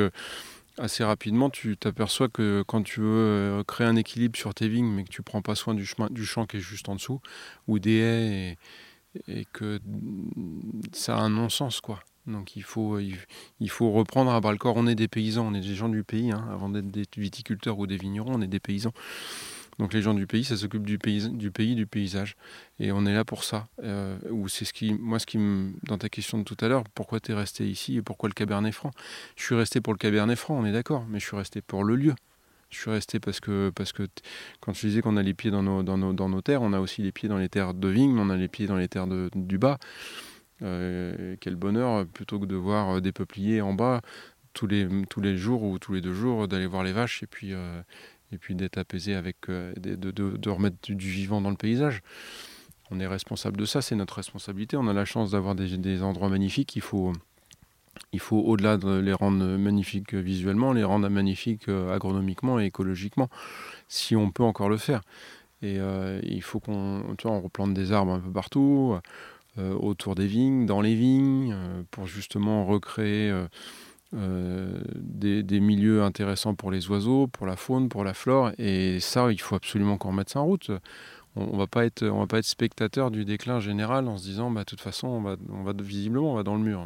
assez 0.79 1.03
rapidement, 1.03 1.51
tu 1.51 1.77
t'aperçois 1.77 2.29
que 2.29 2.63
quand 2.67 2.83
tu 2.83 3.01
veux 3.01 3.65
créer 3.67 3.89
un 3.89 3.97
équilibre 3.97 4.39
sur 4.39 4.55
tes 4.55 4.69
vignes, 4.69 4.93
mais 4.93 5.03
que 5.03 5.11
tu 5.11 5.23
prends 5.23 5.43
pas 5.43 5.57
soin 5.57 5.75
du, 5.75 5.85
chemin, 5.85 6.09
du 6.09 6.25
champ 6.25 6.47
qui 6.47 6.59
est 6.59 6.61
juste 6.61 6.89
en 6.89 6.95
dessous, 6.95 7.21
ou 7.67 7.81
des 7.81 7.99
haies, 7.99 8.59
et, 9.27 9.41
et 9.41 9.45
que 9.53 9.81
ça 10.93 11.17
a 11.17 11.21
un 11.21 11.31
non-sens, 11.31 11.81
quoi. 11.81 12.01
Donc 12.27 12.57
il 12.57 12.63
faut, 12.63 12.99
il, 12.99 13.71
faut 13.71 13.91
reprendre 13.91 14.33
à 14.33 14.41
bras 14.41 14.53
le 14.53 14.59
corps. 14.59 14.77
On 14.77 14.87
est 14.87 14.95
des 14.95 15.09
paysans, 15.09 15.47
on 15.49 15.55
est 15.55 15.61
des 15.61 15.75
gens 15.75 15.89
du 15.89 16.05
pays. 16.05 16.31
Hein. 16.31 16.47
Avant 16.51 16.69
d'être 16.69 16.91
des 16.91 17.07
viticulteurs 17.17 17.79
ou 17.79 17.87
des 17.87 17.97
vignerons, 17.97 18.35
on 18.35 18.43
est 18.43 18.49
des 18.49 18.61
paysans. 18.61 18.93
Donc 19.79 19.93
les 19.93 20.03
gens 20.03 20.15
du 20.15 20.27
pays, 20.27 20.45
ça 20.45 20.57
s'occupe 20.57 20.87
du 20.87 20.99
pays, 20.99 21.29
du 21.29 21.51
pays, 21.51 21.75
du 21.75 21.87
paysage. 21.87 22.37
Et 22.79 22.93
on 22.93 23.07
est 23.07 23.15
là 23.15 23.25
pour 23.25 23.45
ça. 23.45 23.67
Euh, 23.83 24.17
c'est 24.49 24.65
ce 24.65 24.73
qui, 24.73 24.95
moi, 24.95 25.19
ce 25.19 25.27
qui 25.27 25.39
me, 25.39 25.73
dans 25.83 25.99
ta 25.99 26.09
question 26.09 26.39
de 26.39 26.45
tout 26.45 26.57
à 26.61 26.69
l'heure, 26.69 26.85
pourquoi 26.95 27.21
tu 27.21 27.33
es 27.33 27.35
resté 27.35 27.69
ici 27.69 27.97
et 27.97 28.03
pourquoi 28.03 28.29
le 28.29 28.35
Cabernet 28.35 28.73
Franc? 28.73 28.93
Je 29.37 29.43
suis 29.43 29.55
resté 29.55 29.81
pour 29.81 29.93
le 29.93 29.99
Cabernet 29.99 30.39
Franc, 30.39 30.57
on 30.57 30.65
est 30.65 30.73
d'accord, 30.73 31.05
mais 31.09 31.19
je 31.19 31.27
suis 31.27 31.37
resté 31.37 31.61
pour 31.61 31.85
le 31.85 31.97
lieu. 31.97 32.15
Je 32.71 32.79
suis 32.81 32.91
resté 32.91 33.21
parce 33.21 33.41
que, 33.41 33.73
quand 34.61 34.73
je 34.73 34.87
disais 34.87 35.01
qu'on 35.01 35.17
a 35.17 35.23
les 35.23 35.35
pieds 35.35 35.53
dans 35.53 35.63
nos, 35.63 36.41
terres, 36.43 36.63
on 36.63 36.73
a 36.73 36.81
aussi 36.81 37.03
les 37.03 37.13
pieds 37.13 37.29
dans 37.29 37.39
les 37.39 37.49
terres 37.49 37.73
de 37.73 37.89
vigne, 37.89 38.19
on 38.19 38.31
a 38.31 38.37
les 38.37 38.49
pieds 38.49 38.67
dans 38.67 38.77
les 38.77 38.89
terres 38.89 39.07
de, 39.07 39.31
du 39.35 39.59
bas. 39.59 39.79
Euh, 40.65 41.37
quel 41.41 41.57
bonheur, 41.57 42.07
plutôt 42.07 42.41
que 42.41 42.47
de 42.47 42.57
voir 42.57 42.97
euh, 42.97 43.01
des 43.01 43.13
peupliers 43.13 43.61
en 43.61 43.75
bas 43.75 44.01
tous 44.55 44.67
les, 44.67 44.89
tous 45.11 45.21
les 45.21 45.37
jours 45.37 45.63
ou 45.63 45.79
tous 45.79 45.93
les 45.93 46.01
deux 46.01 46.15
jours, 46.15 46.49
d'aller 46.49 46.67
voir 46.67 46.85
les 46.85 46.93
vaches 46.93 47.23
et 47.23 47.27
puis, 47.27 47.53
euh, 47.53 47.83
puis 48.41 48.55
d'être 48.55 48.79
apaisé 48.79 49.15
avec, 49.15 49.49
de, 49.49 49.95
de, 49.97 50.49
remettre 50.49 50.77
du, 50.83 51.11
vivant 51.11 51.41
dans 51.41 51.51
le 51.51 51.57
paysage. 51.57 52.03
On 52.91 53.01
est 53.01 53.07
responsable 53.07 53.57
de 53.57 53.65
ça, 53.65 53.83
c'est 53.83 53.97
notre 53.97 54.15
responsabilité. 54.15 54.77
On 54.77 54.87
a 54.87 54.93
la 54.93 55.05
chance 55.05 55.33
d'avoir 55.33 55.57
des, 55.57 56.03
endroits 56.03 56.29
magnifiques. 56.29 56.77
Il 56.77 56.83
faut, 56.83 57.13
il 58.13 58.21
faut 58.21 58.39
au-delà 58.39 58.77
de 58.77 59.01
les 59.01 59.13
rendre 59.13 59.45
magnifiques 59.57 60.15
visuellement, 60.15 60.73
les 60.73 60.85
rendre 60.85 61.09
magnifiques 61.09 61.69
agronomiquement 61.69 62.61
et 62.61 62.67
écologiquement, 62.67 63.29
si 63.89 64.15
on 64.15 64.31
peut 64.31 64.45
encore 64.45 64.69
le 64.69 64.77
faire. 64.77 65.01
Et 65.63 65.79
il 66.23 66.43
faut 66.43 66.61
qu'on 66.61 67.17
on 67.25 67.41
replante 67.41 67.75
des 67.75 67.91
arbres 67.91 68.13
un 68.13 68.21
peu 68.21 68.31
partout. 68.31 68.97
Euh, 69.57 69.73
autour 69.75 70.17
des 70.17 70.27
vignes, 70.27 70.67
dans 70.67 70.81
les 70.81 70.97
vignes, 70.97 71.53
euh, 71.53 71.83
pour 71.93 72.07
justement 72.09 72.67
recréer 72.67 73.33
euh, 74.13 74.83
des, 74.97 75.61
milieux 75.61 76.03
intéressants 76.03 76.57
pour 76.57 76.73
les 76.73 76.89
oiseaux, 76.89 77.29
pour 77.29 77.47
la 77.47 77.55
faune, 77.55 77.89
pour 77.89 78.03
la 78.03 78.15
flore. 78.15 78.51
Et 78.59 78.99
ça, 78.99 79.31
il 79.31 79.41
faut 79.41 79.55
absolument 79.55 79.97
qu'on 79.97 80.09
remette 80.09 80.31
ça 80.31 80.41
en 80.41 80.47
route. 80.47 80.73
On, 81.37 81.53
ne 81.53 81.57
va 81.57 81.69
pas 81.69 81.85
être, 81.85 82.05
on 82.05 82.19
va 82.19 82.27
pas 82.27 82.39
être 82.39 82.47
spectateur 82.47 83.13
du 83.13 83.25
déclin 83.25 83.61
général 83.61 84.09
en 84.09 84.19
se 84.19 84.25
disant, 84.25 84.51
bah, 84.51 84.61
de 84.63 84.67
toute 84.67 84.81
façon, 84.81 85.07
on 85.07 85.23
va, 85.23 85.37
on 85.53 85.63
va 85.63 85.73
visiblement, 85.81 86.33
on 86.33 86.37
va 86.37 86.43
dans 86.43 86.57
le 86.57 86.63
mur. 86.63 86.85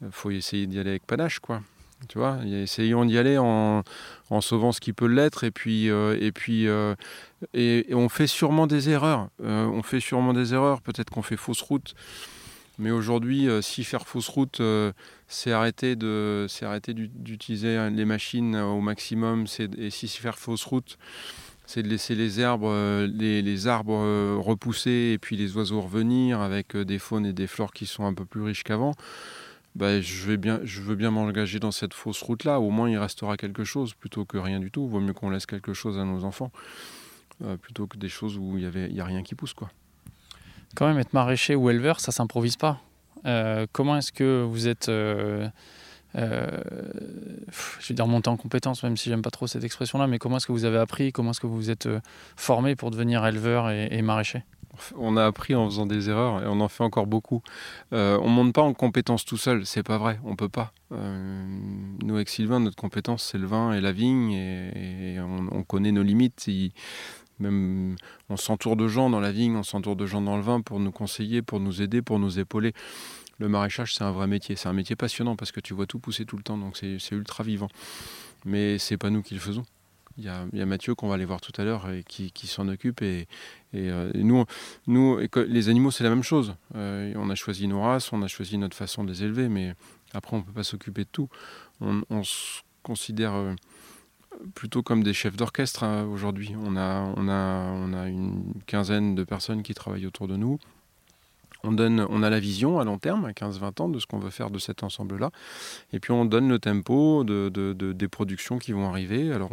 Il 0.00 0.12
faut 0.12 0.30
essayer 0.30 0.68
d'y 0.68 0.78
aller 0.78 0.90
avec 0.90 1.06
panache, 1.06 1.40
quoi. 1.40 1.60
Tu 2.08 2.18
vois, 2.18 2.38
essayons 2.44 3.04
d'y 3.04 3.18
aller 3.18 3.38
en, 3.38 3.82
sauvant 4.40 4.72
ce 4.72 4.80
qui 4.80 4.92
peut 4.92 5.06
l'être 5.06 5.44
et 5.44 5.50
puis 5.50 5.88
euh, 5.90 6.18
et 6.20 6.32
puis 6.32 6.66
euh, 6.66 6.94
et, 7.54 7.86
on 7.92 8.08
fait 8.08 8.26
sûrement 8.26 8.66
des 8.66 8.90
erreurs. 8.90 9.28
Euh, 9.42 9.66
on 9.66 9.82
fait 9.82 10.00
sûrement 10.00 10.32
des 10.32 10.54
erreurs. 10.54 10.80
Peut-être 10.82 11.10
qu'on 11.10 11.22
fait 11.22 11.36
fausse 11.36 11.62
route. 11.62 11.94
Mais 12.78 12.90
aujourd'hui, 12.90 13.48
si 13.62 13.84
faire 13.84 14.04
fausse 14.04 14.28
route, 14.28 14.60
c'est 15.28 15.52
arrêter 15.52 15.94
de 15.94 16.46
c'est 16.48 16.66
arrêter 16.66 16.92
d'utiliser 16.92 17.88
les 17.90 18.04
machines 18.04 18.56
au 18.56 18.80
maximum. 18.80 19.46
Et 19.78 19.90
si 19.90 20.08
faire 20.08 20.36
fausse 20.36 20.64
route, 20.64 20.98
c'est 21.66 21.84
de 21.84 21.88
laisser 21.88 22.16
les 22.16 22.44
les, 23.06 23.42
les, 23.42 23.66
arbres 23.68 24.38
repousser 24.40 25.12
et 25.14 25.18
puis 25.18 25.36
les 25.36 25.56
oiseaux 25.56 25.82
revenir 25.82 26.40
avec 26.40 26.76
des 26.76 26.98
faunes 26.98 27.26
et 27.26 27.32
des 27.32 27.46
flores 27.46 27.72
qui 27.72 27.86
sont 27.86 28.06
un 28.06 28.12
peu 28.12 28.24
plus 28.24 28.42
riches 28.42 28.64
qu'avant. 28.64 28.94
Bah, 29.74 30.00
je, 30.00 30.26
vais 30.26 30.36
bien, 30.36 30.60
je 30.62 30.80
veux 30.80 30.94
bien 30.94 31.10
m'engager 31.10 31.58
dans 31.58 31.72
cette 31.72 31.94
fausse 31.94 32.22
route-là. 32.22 32.60
Au 32.60 32.70
moins, 32.70 32.88
il 32.88 32.98
restera 32.98 33.36
quelque 33.36 33.64
chose 33.64 33.94
plutôt 33.94 34.24
que 34.24 34.38
rien 34.38 34.60
du 34.60 34.70
tout. 34.70 34.86
Vaut 34.86 35.00
mieux 35.00 35.12
qu'on 35.14 35.30
laisse 35.30 35.46
quelque 35.46 35.74
chose 35.74 35.98
à 35.98 36.04
nos 36.04 36.24
enfants 36.24 36.52
euh, 37.42 37.56
plutôt 37.56 37.88
que 37.88 37.96
des 37.96 38.08
choses 38.08 38.38
où 38.38 38.56
il 38.56 38.68
n'y 38.92 39.00
a 39.00 39.04
rien 39.04 39.22
qui 39.24 39.34
pousse. 39.34 39.52
Quoi. 39.52 39.70
Quand 40.76 40.86
même, 40.86 40.98
être 40.98 41.12
maraîcher 41.12 41.56
ou 41.56 41.70
éleveur, 41.70 41.98
ça 41.98 42.12
s'improvise 42.12 42.56
pas. 42.56 42.80
Euh, 43.26 43.66
comment 43.72 43.96
est-ce 43.96 44.12
que 44.12 44.44
vous 44.44 44.68
êtes. 44.68 44.88
Euh, 44.88 45.48
je 46.14 47.88
vais 47.88 47.94
dire 47.94 48.06
monter 48.06 48.30
en 48.30 48.36
compétence, 48.36 48.84
même 48.84 48.96
si 48.96 49.08
j'aime 49.08 49.22
pas 49.22 49.32
trop 49.32 49.48
cette 49.48 49.64
expression-là, 49.64 50.06
mais 50.06 50.20
comment 50.20 50.36
est-ce 50.36 50.46
que 50.46 50.52
vous 50.52 50.64
avez 50.64 50.78
appris, 50.78 51.10
comment 51.10 51.32
est-ce 51.32 51.40
que 51.40 51.48
vous 51.48 51.56
vous 51.56 51.70
êtes 51.70 51.88
formé 52.36 52.76
pour 52.76 52.92
devenir 52.92 53.26
éleveur 53.26 53.68
et, 53.70 53.88
et 53.90 54.02
maraîcher? 54.02 54.44
On 54.96 55.16
a 55.16 55.24
appris 55.24 55.54
en 55.54 55.66
faisant 55.68 55.86
des 55.86 56.10
erreurs 56.10 56.42
et 56.42 56.46
on 56.46 56.60
en 56.60 56.68
fait 56.68 56.84
encore 56.84 57.06
beaucoup. 57.06 57.42
Euh, 57.92 58.18
on 58.22 58.30
ne 58.30 58.34
monte 58.34 58.54
pas 58.54 58.62
en 58.62 58.74
compétence 58.74 59.24
tout 59.24 59.36
seul, 59.36 59.66
c'est 59.66 59.82
pas 59.82 59.98
vrai, 59.98 60.20
on 60.24 60.36
peut 60.36 60.48
pas. 60.48 60.72
Euh, 60.92 61.44
nous 62.02 62.14
avec 62.14 62.28
Sylvain, 62.28 62.60
notre 62.60 62.76
compétence 62.76 63.22
c'est 63.22 63.38
le 63.38 63.46
vin 63.46 63.72
et 63.72 63.80
la 63.80 63.92
vigne 63.92 64.32
et, 64.32 65.18
on, 65.20 65.62
connaît 65.62 65.92
nos 65.92 66.02
limites. 66.02 66.48
même 67.38 67.96
on 68.28 68.36
s'entoure 68.36 68.76
de 68.76 68.88
gens 68.88 69.10
dans 69.10 69.20
la 69.20 69.32
vigne, 69.32 69.56
on 69.56 69.62
s'entoure 69.62 69.96
de 69.96 70.06
gens 70.06 70.20
dans 70.20 70.36
le 70.36 70.42
vin 70.42 70.60
pour 70.60 70.80
nous 70.80 70.92
conseiller, 70.92 71.42
pour 71.42 71.60
nous 71.60 71.82
aider, 71.82 72.02
pour 72.02 72.18
nous 72.18 72.38
épauler. 72.38 72.72
Le 73.38 73.48
maraîchage 73.48 73.94
c'est 73.94 74.04
un 74.04 74.12
vrai 74.12 74.26
métier, 74.26 74.56
c'est 74.56 74.68
un 74.68 74.72
métier 74.72 74.96
passionnant 74.96 75.36
parce 75.36 75.52
que 75.52 75.60
tu 75.60 75.74
vois 75.74 75.86
tout 75.86 75.98
pousser 75.98 76.24
tout 76.24 76.36
le 76.36 76.42
temps, 76.42 76.58
donc 76.58 76.76
c'est 76.76 77.12
ultra 77.12 77.42
vivant. 77.42 77.68
Mais 78.44 78.78
c'est 78.78 78.98
pas 78.98 79.10
nous 79.10 79.22
qui 79.22 79.34
le 79.34 79.40
faisons. 79.40 79.64
Il 80.16 80.24
y, 80.24 80.28
a, 80.28 80.66
Mathieu 80.66 80.94
qu'on 80.94 81.08
va 81.08 81.14
aller 81.14 81.24
voir 81.24 81.40
tout 81.40 81.52
à 81.60 81.64
l'heure 81.64 81.90
et 81.90 82.04
qui, 82.04 82.46
s'en 82.46 82.68
occupe. 82.68 83.02
Et, 83.02 83.26
euh, 83.74 84.12
nous, 84.14 85.18
les 85.48 85.68
animaux, 85.68 85.90
c'est 85.90 86.04
la 86.04 86.10
même 86.10 86.22
chose. 86.22 86.54
Euh, 86.76 87.12
on 87.16 87.30
a 87.30 87.34
choisi 87.34 87.66
nos 87.66 87.82
races, 87.82 88.12
on 88.12 88.22
a 88.22 88.28
choisi 88.28 88.56
notre 88.56 88.76
façon 88.76 89.02
de 89.02 89.10
les 89.10 89.24
élever, 89.24 89.48
mais 89.48 89.74
après, 90.12 90.36
on 90.36 90.40
ne 90.40 90.44
peut 90.44 90.52
pas 90.52 90.62
s'occuper 90.62 91.02
de 91.02 91.08
tout. 91.10 91.28
On, 91.80 92.22
se 92.22 92.60
considère 92.84 93.34
euh, 93.34 93.54
plutôt 94.54 94.82
comme 94.82 95.02
des 95.02 95.14
chefs 95.14 95.36
d'orchestre 95.36 95.82
hein, 95.82 96.04
aujourd'hui. 96.04 96.54
On 96.64 96.76
a 96.76 98.08
une 98.08 98.54
quinzaine 98.66 99.16
de 99.16 99.24
personnes 99.24 99.64
qui 99.64 99.74
travaillent 99.74 100.06
autour 100.06 100.28
de 100.28 100.36
nous. 100.36 100.58
On, 101.64 102.22
a 102.22 102.30
la 102.30 102.40
vision 102.40 102.78
à 102.78 102.84
long 102.84 102.98
terme, 102.98 103.24
à 103.24 103.32
15-20 103.32 103.82
ans, 103.82 103.88
de 103.88 103.98
ce 103.98 104.06
qu'on 104.06 104.18
veut 104.18 104.30
faire 104.30 104.50
de 104.50 104.58
cet 104.58 104.82
ensemble-là. 104.82 105.30
Et 105.92 106.00
puis 106.00 106.12
on 106.12 106.24
donne 106.24 106.48
le 106.48 106.58
tempo 106.58 107.24
de, 107.24 107.48
des 107.72 108.08
productions 108.08 108.58
qui 108.58 108.72
vont 108.72 108.88
arriver. 108.88 109.32
Alors, 109.32 109.50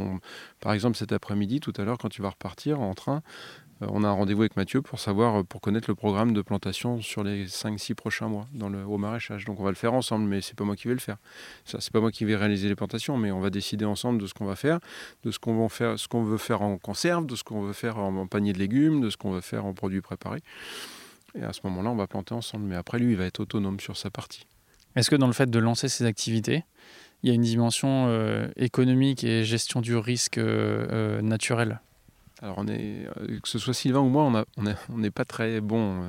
par 0.59 0.73
exemple, 0.73 0.97
cet 0.97 1.11
après-midi, 1.11 1.59
tout 1.59 1.73
à 1.77 1.83
l'heure, 1.83 1.97
quand 1.97 2.09
tu 2.09 2.21
vas 2.21 2.29
repartir 2.29 2.81
en 2.81 2.93
train, 2.93 3.21
euh, 3.81 3.87
on 3.89 4.03
a 4.03 4.07
un 4.07 4.11
rendez-vous 4.11 4.41
avec 4.41 4.55
Mathieu 4.55 4.81
pour 4.81 4.99
savoir, 4.99 5.39
euh, 5.39 5.43
pour 5.43 5.61
connaître 5.61 5.89
le 5.89 5.95
programme 5.95 6.33
de 6.33 6.41
plantation 6.41 7.01
sur 7.01 7.23
les 7.23 7.47
5-6 7.47 7.95
prochains 7.95 8.27
mois 8.27 8.47
dans 8.53 8.69
le, 8.69 8.83
au 8.85 8.97
maraîchage. 8.97 9.45
Donc 9.45 9.59
on 9.59 9.63
va 9.63 9.69
le 9.69 9.75
faire 9.75 9.93
ensemble, 9.93 10.27
mais 10.27 10.41
c'est 10.41 10.55
pas 10.55 10.63
moi 10.63 10.75
qui 10.75 10.87
vais 10.87 10.93
le 10.93 10.99
faire. 10.99 11.17
Ce 11.65 11.79
c'est 11.79 11.91
pas 11.91 12.01
moi 12.01 12.11
qui 12.11 12.25
vais 12.25 12.35
réaliser 12.35 12.67
les 12.67 12.75
plantations, 12.75 13.17
mais 13.17 13.31
on 13.31 13.39
va 13.39 13.49
décider 13.49 13.85
ensemble 13.85 14.21
de 14.21 14.27
ce 14.27 14.33
qu'on 14.33 14.45
va 14.45 14.55
faire, 14.55 14.79
de 15.23 15.31
ce 15.31 15.39
qu'on 15.39 15.69
ce 15.69 16.07
qu'on 16.07 16.23
veut 16.23 16.37
faire 16.37 16.61
en 16.61 16.77
conserve, 16.77 17.25
de 17.25 17.35
ce 17.35 17.43
qu'on 17.43 17.61
veut 17.61 17.73
faire 17.73 17.97
en 17.97 18.27
panier 18.27 18.53
de 18.53 18.59
légumes, 18.59 19.01
de 19.01 19.09
ce 19.09 19.17
qu'on 19.17 19.31
veut 19.31 19.41
faire 19.41 19.65
en 19.65 19.73
produits 19.73 20.01
préparés. 20.01 20.41
Et 21.35 21.43
à 21.43 21.53
ce 21.53 21.61
moment-là, 21.65 21.89
on 21.89 21.95
va 21.95 22.07
planter 22.07 22.33
ensemble. 22.33 22.65
Mais 22.65 22.75
après, 22.75 22.99
lui, 22.99 23.11
il 23.11 23.17
va 23.17 23.25
être 23.25 23.39
autonome 23.39 23.79
sur 23.79 23.97
sa 23.97 24.09
partie. 24.09 24.45
Est-ce 24.95 25.09
que 25.09 25.15
dans 25.15 25.27
le 25.27 25.33
fait 25.33 25.49
de 25.49 25.59
lancer 25.59 25.87
ces 25.87 26.05
activités, 26.05 26.63
il 27.23 27.29
y 27.29 27.31
a 27.31 27.35
une 27.35 27.41
dimension 27.41 28.07
euh, 28.07 28.47
économique 28.57 29.23
et 29.23 29.43
gestion 29.43 29.81
du 29.81 29.95
risque 29.95 30.37
euh, 30.37 31.21
naturel? 31.21 31.79
Alors, 32.41 32.55
on 32.57 32.67
est, 32.67 33.07
que 33.41 33.47
ce 33.47 33.59
soit 33.59 33.73
Sylvain 33.73 33.99
ou 33.99 34.09
moi, 34.09 34.23
on 34.23 34.63
n'est 34.63 34.75
on 34.89 35.03
on 35.03 35.11
pas 35.11 35.25
très 35.25 35.61
bon. 35.61 36.03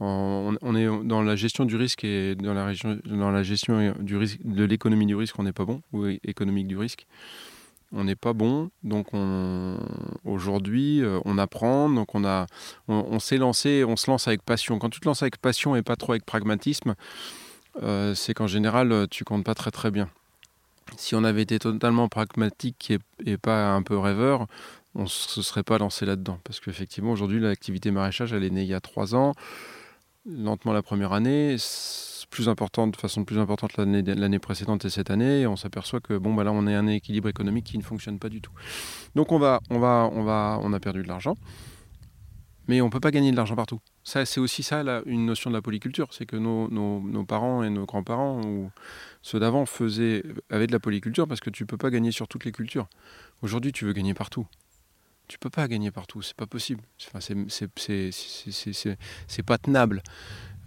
On, 0.00 0.56
on, 0.60 0.74
est 0.74 1.06
dans 1.06 1.22
la 1.22 1.36
gestion 1.36 1.66
du 1.66 1.76
risque 1.76 2.02
et 2.02 2.34
dans 2.34 2.54
la, 2.54 2.64
région, 2.64 2.98
dans 3.04 3.30
la 3.30 3.42
gestion 3.42 3.94
du 4.00 4.16
risque, 4.16 4.40
de 4.44 4.64
l'économie 4.64 5.06
du 5.06 5.14
risque, 5.14 5.38
on 5.38 5.44
n'est 5.44 5.52
pas 5.52 5.64
bon, 5.64 5.82
ou 5.92 6.06
économique 6.24 6.66
du 6.66 6.76
risque 6.76 7.06
on 7.94 8.04
n'est 8.04 8.16
pas 8.16 8.32
bon. 8.32 8.70
Donc 8.82 9.08
aujourd'hui, 10.24 11.02
euh, 11.02 11.20
on 11.24 11.38
apprend, 11.38 11.88
donc 11.88 12.14
on, 12.14 12.24
a, 12.24 12.46
on, 12.88 13.18
s'est 13.18 13.38
lancé, 13.38 13.84
on 13.84 13.96
se 13.96 14.10
lance 14.10 14.28
avec 14.28 14.42
passion. 14.42 14.78
Quand 14.78 14.90
tu 14.90 15.00
te 15.00 15.06
lances 15.06 15.22
avec 15.22 15.38
passion 15.38 15.76
et 15.76 15.82
pas 15.82 15.96
trop 15.96 16.12
avec 16.12 16.24
pragmatisme, 16.24 16.94
euh, 17.82 18.14
c'est 18.14 18.34
qu'en 18.34 18.46
général, 18.46 19.06
tu 19.10 19.24
comptes 19.24 19.44
pas 19.44 19.54
très 19.54 19.70
très 19.70 19.90
bien. 19.90 20.08
Si 20.96 21.14
on 21.14 21.24
avait 21.24 21.42
été 21.42 21.58
totalement 21.58 22.08
pragmatique 22.08 22.92
et, 23.24 23.36
pas 23.36 23.72
un 23.72 23.82
peu 23.82 23.96
rêveur, 23.96 24.46
on 24.94 25.06
se 25.06 25.42
serait 25.42 25.62
pas 25.62 25.78
lancé 25.78 26.04
là-dedans. 26.04 26.38
Parce 26.44 26.60
qu'effectivement, 26.60 27.12
aujourd'hui, 27.12 27.40
l'activité 27.40 27.90
maraîchage, 27.90 28.32
elle 28.32 28.44
est 28.44 28.50
née 28.50 28.62
il 28.62 28.68
y 28.68 28.74
a 28.74 28.80
trois 28.80 29.14
ans, 29.14 29.32
lentement 30.26 30.72
la 30.72 30.82
première 30.82 31.12
année 31.12 31.56
plus 32.34 32.48
importante, 32.48 32.94
de 32.94 32.96
façon 32.96 33.24
plus 33.24 33.38
importante 33.38 33.76
l'année 33.76 34.38
précédente 34.40 34.84
et 34.84 34.90
cette 34.90 35.08
année, 35.08 35.46
on 35.46 35.54
s'aperçoit 35.54 36.00
que 36.00 36.18
bon, 36.18 36.34
bah 36.34 36.42
là, 36.42 36.50
on 36.50 36.66
est 36.66 36.74
un 36.74 36.88
équilibre 36.88 37.28
économique 37.28 37.66
qui 37.66 37.78
ne 37.78 37.82
fonctionne 37.84 38.18
pas 38.18 38.28
du 38.28 38.40
tout. 38.40 38.50
Donc 39.14 39.30
on 39.30 39.38
va, 39.38 39.60
on 39.70 39.78
va, 39.78 40.10
on 40.12 40.24
va, 40.24 40.58
on 40.60 40.72
a 40.72 40.80
perdu 40.80 41.04
de 41.04 41.08
l'argent, 41.08 41.36
mais 42.66 42.80
on 42.80 42.90
peut 42.90 42.98
pas 42.98 43.12
gagner 43.12 43.30
de 43.30 43.36
l'argent 43.36 43.54
partout. 43.54 43.78
Ça, 44.02 44.26
c'est 44.26 44.40
aussi 44.40 44.64
ça 44.64 44.82
une 45.06 45.26
notion 45.26 45.48
de 45.48 45.54
la 45.54 45.62
polyculture, 45.62 46.08
c'est 46.10 46.26
que 46.26 46.34
nos, 46.34 46.68
nos, 46.68 47.24
parents 47.24 47.62
et 47.62 47.70
nos 47.70 47.86
grands-parents 47.86 48.42
ou 48.42 48.68
ceux 49.22 49.38
d'avant 49.38 49.64
faisaient 49.64 50.24
avaient 50.50 50.66
de 50.66 50.72
la 50.72 50.80
polyculture 50.80 51.28
parce 51.28 51.40
que 51.40 51.50
tu 51.50 51.66
peux 51.66 51.78
pas 51.78 51.90
gagner 51.90 52.10
sur 52.10 52.26
toutes 52.26 52.44
les 52.44 52.52
cultures. 52.52 52.88
Aujourd'hui, 53.42 53.70
tu 53.70 53.84
veux 53.84 53.92
gagner 53.92 54.12
partout. 54.12 54.44
Tu 55.28 55.38
peux 55.38 55.50
pas 55.50 55.68
gagner 55.68 55.92
partout, 55.92 56.20
c'est 56.20 56.36
pas 56.36 56.46
possible. 56.46 56.82
Enfin, 57.06 57.20
c'est 57.20 57.36
pas 59.46 59.58
tenable. 59.58 60.02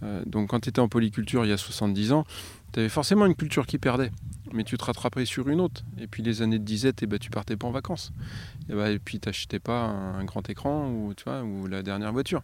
Euh, 0.02 0.22
donc 0.26 0.50
quand 0.50 0.60
tu 0.60 0.68
étais 0.68 0.80
en 0.80 0.88
polyculture 0.88 1.44
il 1.44 1.48
y 1.48 1.52
a 1.52 1.56
70 1.56 2.12
ans, 2.12 2.24
tu 2.72 2.80
avais 2.80 2.88
forcément 2.88 3.26
une 3.26 3.34
culture 3.34 3.66
qui 3.66 3.78
perdait, 3.78 4.10
mais 4.52 4.64
tu 4.64 4.76
te 4.76 4.84
rattrapais 4.84 5.24
sur 5.24 5.48
une 5.48 5.60
autre. 5.60 5.82
Et 5.98 6.06
puis 6.06 6.22
les 6.22 6.42
années 6.42 6.58
de 6.58 6.64
disette, 6.64 7.02
et 7.02 7.04
eh 7.04 7.06
ben, 7.06 7.18
tu 7.18 7.30
partais 7.30 7.56
pas 7.56 7.66
en 7.66 7.70
vacances. 7.70 8.12
Et, 8.68 8.74
ben, 8.74 8.86
et 8.90 8.98
puis 8.98 9.20
tu 9.20 9.28
n'achetais 9.28 9.58
pas 9.58 9.84
un, 9.84 10.24
grand 10.24 10.48
écran 10.48 10.90
ou, 10.90 11.14
tu 11.14 11.24
vois, 11.24 11.42
ou 11.42 11.66
la 11.66 11.82
dernière 11.82 12.12
voiture. 12.12 12.42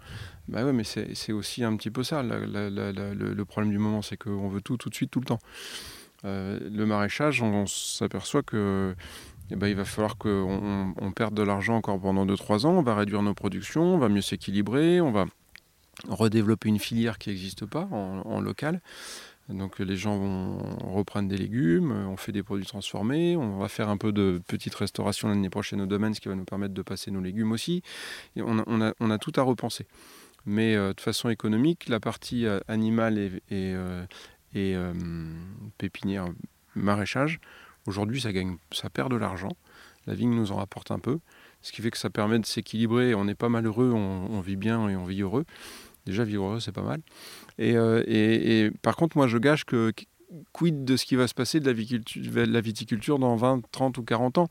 Bah 0.49 0.65
ouais, 0.65 0.73
mais 0.73 0.85
c'est 0.85 1.33
aussi 1.33 1.65
un 1.65 1.77
petit 1.77 1.91
peu 1.91 2.03
ça. 2.03 2.23
le, 2.23 3.43
problème 3.45 3.71
du 3.71 3.79
moment, 3.79 4.03
c'est 4.03 4.17
qu'on 4.17 4.49
veut 4.49 4.61
tout 4.61 4.77
tout 4.77 4.89
de 4.89 4.95
suite, 4.95 5.11
tout 5.11 5.21
le 5.21 5.27
temps. 5.27 5.41
Euh, 6.25 6.59
le 6.71 6.87
maraîchage, 6.87 7.43
on, 7.43 7.67
s'aperçoit 7.67 8.43
que 8.43 8.95
eh 9.51 9.57
ben, 9.57 9.69
il 9.69 9.77
va 9.77 9.85
falloir 9.85 10.17
qu'on 10.17 10.95
on 10.99 11.13
perde 11.13 11.35
de 11.35 11.43
l'argent 11.43 11.77
encore 11.77 12.01
pendant 12.01 12.25
2-3 12.25 12.67
ans, 12.67 12.71
on 12.71 12.83
va 12.83 12.95
réduire 12.95 13.23
nos 13.23 13.35
productions, 13.35 13.83
on 13.83 13.99
va 13.99 14.09
mieux 14.09 14.23
s'équilibrer, 14.23 15.03
on 15.03 15.13
va 15.13 15.27
redévelopper 16.09 16.69
une 16.69 16.79
filière 16.79 17.19
qui 17.19 17.31
n'existe 17.31 17.67
pas 17.67 17.89
en, 17.91 18.41
local. 18.41 18.81
Donc 19.49 19.79
les 19.79 19.97
gens 19.97 20.17
vont 20.17 20.59
reprendre 20.95 21.29
des 21.29 21.37
légumes, 21.37 21.93
on 21.93 22.17
fait 22.17 22.33
des 22.33 22.43
produits 22.43 22.67
transformés, 22.67 23.37
on 23.37 23.59
va 23.59 23.69
faire 23.69 23.91
un 23.91 23.99
peu 23.99 24.11
de 24.11 24.41
petite 24.47 24.75
restauration 24.75 25.29
l'année 25.29 25.51
prochaine 25.51 25.83
au 25.83 25.87
domaine, 25.87 26.15
ce 26.15 26.21
qui 26.21 26.29
va 26.29 26.35
nous 26.35 26.45
permettre 26.45 26.73
de 26.73 26.83
passer 26.83 27.11
nos 27.11 27.21
légumes 27.21 27.53
aussi. 27.53 27.83
On, 28.37 28.81
a, 28.81 29.19
tout 29.19 29.33
à 29.37 29.43
repenser. 29.43 29.87
Mais 30.47 30.75
euh, 30.75 30.93
de 30.95 31.01
façon 31.01 31.29
économique, 31.29 31.89
la 31.89 32.01
partie 32.01 32.47
euh, 32.47 32.61
animale 32.69 33.19
et, 33.19 33.33
et, 33.51 33.75
euh, 34.57 34.93
pépinière, 35.79 36.27
maraîchage, 36.75 37.41
aujourd'hui 37.87 38.21
ça, 38.21 38.33
gagne, 38.33 38.57
ça 38.73 38.89
perd 38.89 39.11
de 39.11 39.17
l'argent. 39.17 39.57
La 40.07 40.15
vigne 40.15 40.35
nous 40.35 40.53
en 40.53 40.57
rapporte 40.57 40.91
un 40.91 40.99
peu, 40.99 41.19
ce 41.63 41.73
qui 41.73 41.83
fait 41.83 41.91
que 41.91 41.99
ça 41.99 42.11
permet 42.11 42.39
de 42.39 42.47
s'équilibrer. 42.47 43.15
On 43.15 43.25
n'est 43.25 43.35
pas 43.35 43.49
malheureux, 43.49 43.91
on 43.93 44.41
vit 44.41 44.57
bien 44.57 44.89
et 44.89 44.97
on 44.97 45.05
vit 45.05 45.23
heureux. 45.23 45.45
Déjà, 46.07 46.25
vivre 46.25 46.59
c'est 46.61 46.73
pas 46.73 46.83
mal. 46.83 47.01
Euh, 47.61 48.03
et, 48.07 48.71
par 48.83 48.97
contre, 48.97 49.17
moi, 49.17 49.27
je 49.27 49.39
gâche 49.39 49.65
que 49.65 49.93
quid 50.53 50.85
de 50.85 50.97
ce 50.97 51.05
qui 51.05 51.17
va 51.17 51.29
se 51.29 51.35
passer 51.35 51.61
de 51.61 51.67
la, 51.67 52.61
viticulture 52.61 53.19
dans 53.19 53.37
20, 53.37 53.63
30 53.71 53.99
ou 53.99 54.03
40 54.03 54.39
ans? 54.39 54.49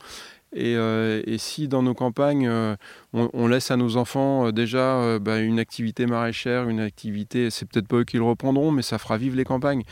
Et, 0.56 0.76
euh, 0.76 1.22
et, 1.26 1.38
si 1.38 1.68
dans 1.68 1.84
nos 1.84 1.94
campagnes, 1.94 2.48
euh, 2.48 2.76
on, 3.12 3.48
laisse 3.48 3.72
à 3.72 3.78
nos 3.78 3.98
enfants 3.98 4.52
déjà 4.52 5.20
bah, 5.20 5.40
une 5.40 5.60
activité 5.60 6.06
maraîchère, 6.06 6.70
une 6.70 6.80
activité, 6.80 7.50
c'est 7.50 7.66
peut-être 7.66 7.88
pas 7.88 7.98
eux 7.98 8.04
qui 8.04 8.18
le 8.18 8.24
reprendront, 8.24 8.72
mais 8.72 8.84
ça 8.84 8.98
fera 8.98 9.18
vivre 9.18 9.36
les 9.36 9.46
campagnes. 9.46 9.84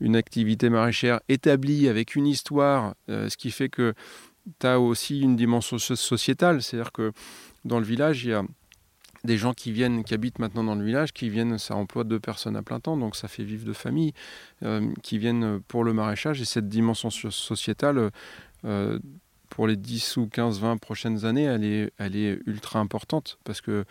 Une 0.00 0.16
activité 0.16 0.68
maraîchère 0.68 1.20
établie 1.28 1.88
avec 1.88 2.16
une 2.16 2.26
histoire, 2.26 2.94
ce 3.08 3.36
qui 3.36 3.50
fait 3.50 3.68
que 3.68 3.94
tu 4.58 4.66
as 4.66 4.80
aussi 4.80 5.20
une 5.20 5.36
dimension 5.36 5.78
sociétale. 5.78 6.62
C'est-à-dire 6.62 6.90
que 6.90 7.12
dans 7.64 7.78
le 7.78 7.84
village, 7.84 8.24
il 8.24 8.30
y 8.30 8.32
a 8.32 8.42
des 9.24 9.36
gens 9.36 9.52
qui 9.52 9.72
viennent, 9.72 10.04
qui 10.04 10.14
habitent 10.14 10.38
maintenant 10.38 10.64
dans 10.64 10.74
le 10.74 10.84
village, 10.84 11.12
qui 11.12 11.28
viennent, 11.28 11.58
ça 11.58 11.74
emploie 11.74 12.04
deux 12.04 12.20
personnes 12.20 12.56
à 12.56 12.62
plein 12.62 12.80
temps, 12.80 12.96
donc 12.96 13.16
ça 13.16 13.28
fait 13.28 13.44
vivre 13.44 13.64
de 13.64 13.72
famille, 13.72 14.12
euh, 14.62 14.92
qui 15.02 15.18
viennent 15.18 15.60
pour 15.68 15.84
le 15.84 15.92
maraîchage. 15.92 16.40
Et 16.40 16.44
cette 16.44 16.68
dimension 16.68 17.10
sociétale, 17.10 18.10
euh, 18.64 18.98
pour 19.48 19.66
les 19.66 19.76
10 19.76 20.16
ou 20.16 20.26
15, 20.26 20.60
20 20.60 20.78
prochaines 20.78 21.24
années, 21.24 21.44
elle 21.98 22.16
est, 22.16 22.38
ultra 22.46 22.78
importante 22.78 23.38
parce 23.44 23.60
que 23.60 23.84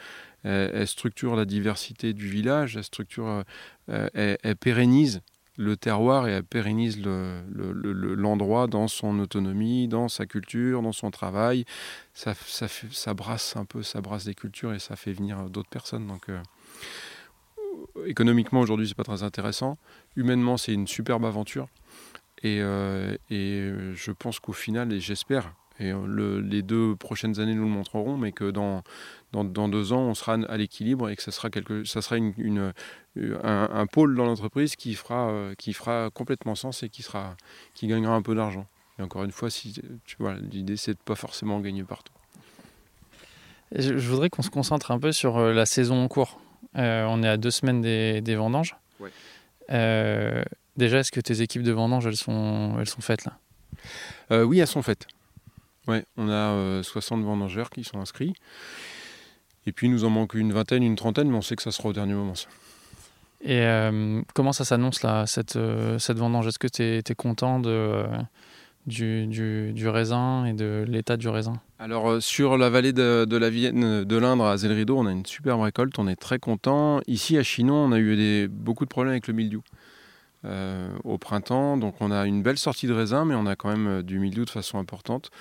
elle, 0.43 0.87
structure 0.87 1.35
la 1.35 1.45
diversité 1.45 2.13
du 2.13 2.27
village, 2.27 2.77
elle 2.77 2.83
structure, 2.83 3.43
euh, 3.89 4.09
elle 4.15 4.55
pérennise 4.55 5.21
le 5.57 5.75
terroir 5.75 6.27
et 6.27 6.31
elle 6.31 6.43
pérennise 6.43 7.01
l'endroit 7.01 8.67
dans 8.67 8.87
son 8.87 9.19
autonomie, 9.19 9.87
dans 9.87 10.07
sa 10.07 10.25
culture, 10.25 10.81
dans 10.81 10.91
son 10.91 11.11
travail. 11.11 11.65
Ça, 12.13 12.33
ça, 12.33 12.67
ça, 12.67 13.13
brasse 13.13 13.55
un 13.55 13.65
peu, 13.65 13.83
ça 13.83 14.01
brasse 14.01 14.25
des 14.25 14.35
cultures 14.35 14.73
et 14.73 14.79
ça 14.79 14.95
fait 14.95 15.13
venir 15.13 15.49
d'autres 15.49 15.69
personnes. 15.69 16.07
Donc, 16.07 16.29
euh, 16.29 16.41
économiquement, 18.05 18.61
aujourd'hui, 18.61 18.87
c'est 18.87 18.95
pas 18.95 19.03
très 19.03 19.23
intéressant. 19.23 19.77
Humainement, 20.15 20.57
c'est 20.57 20.73
une 20.73 20.87
superbe 20.87 21.25
aventure. 21.25 21.67
Et, 22.43 22.59
euh, 22.61 23.15
et 23.29 23.71
je 23.93 24.11
pense 24.11 24.39
qu'au 24.39 24.53
final, 24.53 24.91
et 24.93 24.99
j'espère, 24.99 25.53
et 25.81 25.91
euh, 25.91 26.41
les 26.41 26.61
deux 26.61 26.95
prochaines 26.95 27.39
années 27.39 27.55
nous 27.55 27.63
le 27.63 27.69
montreront, 27.69 28.15
mais 28.15 28.31
que 28.31 28.51
dans, 28.51 28.83
dans, 29.33 29.67
deux 29.67 29.93
ans, 29.93 30.01
on 30.01 30.13
sera 30.13 30.33
à 30.33 30.57
l'équilibre 30.57 31.09
et 31.09 31.15
que 31.15 31.23
ça 31.23 31.31
sera, 31.31 31.49
quelque, 31.49 31.83
ça 31.85 32.03
sera 32.03 32.17
une, 32.17 32.73
un, 33.43 33.85
pôle 33.87 34.15
dans 34.15 34.25
l'entreprise 34.25 34.75
qui 34.75 34.93
fera, 34.93 35.29
euh, 35.31 35.55
qui 35.57 35.73
fera 35.73 36.11
complètement 36.13 36.53
sens 36.53 36.83
et 36.83 36.89
qui, 36.89 37.01
sera, 37.01 37.35
qui 37.73 37.87
gagnera 37.87 38.13
un 38.13 38.21
peu 38.21 38.35
d'argent. 38.35 38.67
Et 38.99 39.01
encore 39.01 39.23
une 39.23 39.31
fois, 39.31 39.49
si, 39.49 39.73
tu 40.05 40.15
vois, 40.19 40.35
l'idée, 40.35 40.77
c'est 40.77 40.93
de 40.93 40.99
pas 41.03 41.15
forcément 41.15 41.59
gagner 41.59 41.83
partout. 41.83 42.13
Je, 43.75 43.93
voudrais 43.93 44.29
qu'on 44.29 44.43
se 44.43 44.51
concentre 44.51 44.91
un 44.91 44.99
peu 44.99 45.11
sur 45.11 45.37
euh, 45.37 45.51
la 45.51 45.65
saison 45.65 46.03
en 46.03 46.07
cours. 46.07 46.39
on 46.75 47.23
est 47.23 47.27
à 47.27 47.37
deux 47.37 47.51
semaines 47.51 47.81
des, 47.81 48.21
des 48.21 48.35
vendanges. 48.35 48.75
déjà, 49.67 50.99
est-ce 50.99 51.11
que 51.11 51.21
tes 51.21 51.41
équipes 51.41 51.63
de 51.63 51.71
vendanges, 51.71 52.05
elles 52.05 52.17
sont, 52.17 52.75
elles 52.79 52.89
sont 52.89 53.01
faites 53.01 53.25
là? 53.25 53.39
Oui, 54.43 54.59
elles 54.59 54.67
sont 54.67 54.83
faites. 54.83 55.07
Ouais, 55.87 56.05
on 56.17 56.29
a 56.29 56.83
60 56.83 57.23
vendangeurs 57.23 57.69
qui 57.69 57.83
sont 57.83 57.99
inscrits. 57.99 58.33
Et 59.65 59.71
puis, 59.71 59.87
il 59.87 59.91
nous 59.91 60.05
en 60.05 60.09
manque 60.09 60.33
une 60.33 60.53
vingtaine, 60.53 60.83
une 60.83 60.95
trentaine, 60.95 61.29
mais 61.29 61.37
on 61.37 61.41
sait 61.41 61.55
que 61.55 61.63
ça 61.63 61.71
sera 61.71 61.89
au 61.89 61.93
dernier 61.93 62.13
moment. 62.13 62.33
Et 63.43 63.61
euh, 63.61 64.21
comment 64.33 64.53
ça 64.53 64.65
s'annonce, 64.65 65.03
là, 65.03 65.25
cette, 65.27 65.55
euh, 65.55 65.99
cette 65.99 66.17
vendange? 66.17 66.47
Est-ce 66.47 66.59
que 66.59 66.67
tu 66.67 66.83
es, 66.83 67.15
content 67.15 67.59
de, 67.59 67.69
euh, 67.69 68.05
du, 68.85 69.27
du, 69.27 69.87
raisin 69.87 70.45
et 70.45 70.53
de 70.53 70.85
l'état 70.87 71.17
du 71.17 71.27
raisin? 71.27 71.53
Alors, 71.79 72.21
sur 72.21 72.57
la 72.57 72.69
vallée 72.69 72.93
de, 72.93 73.25
de 73.25 73.37
la 73.37 73.49
Vienne, 73.49 74.03
de 74.03 74.17
l'Indre 74.17 74.45
à 74.45 74.57
Zelrido, 74.57 74.97
on 74.97 75.05
a 75.05 75.11
une 75.11 75.25
superbe 75.25 75.61
récolte, 75.61 75.97
on 75.99 76.07
est 76.07 76.15
très 76.15 76.39
content. 76.39 77.01
Ici, 77.07 77.37
à 77.37 77.43
Chinon, 77.43 77.75
on 77.75 77.91
a 77.91 77.99
eu 77.99 78.15
des, 78.15 78.47
beaucoup 78.47 78.85
de 78.85 78.89
problèmes 78.89 79.11
avec 79.11 79.27
le 79.27 79.33
mildiou. 79.33 79.63
Au 80.43 81.17
printemps. 81.17 81.77
Donc 81.77 81.95
on 81.99 82.11
a 82.11 82.25
une 82.25 82.41
belle 82.41 82.57
sortie 82.57 82.87
de 82.87 82.93
raisin, 82.93 83.25
mais 83.25 83.35
on 83.35 83.45
a 83.45 83.55
quand 83.55 83.69
même 83.69 84.01
du 84.01 84.19
mildiou 84.19 84.45
de 84.45 84.49
façon 84.49 84.79
importante 84.79 85.31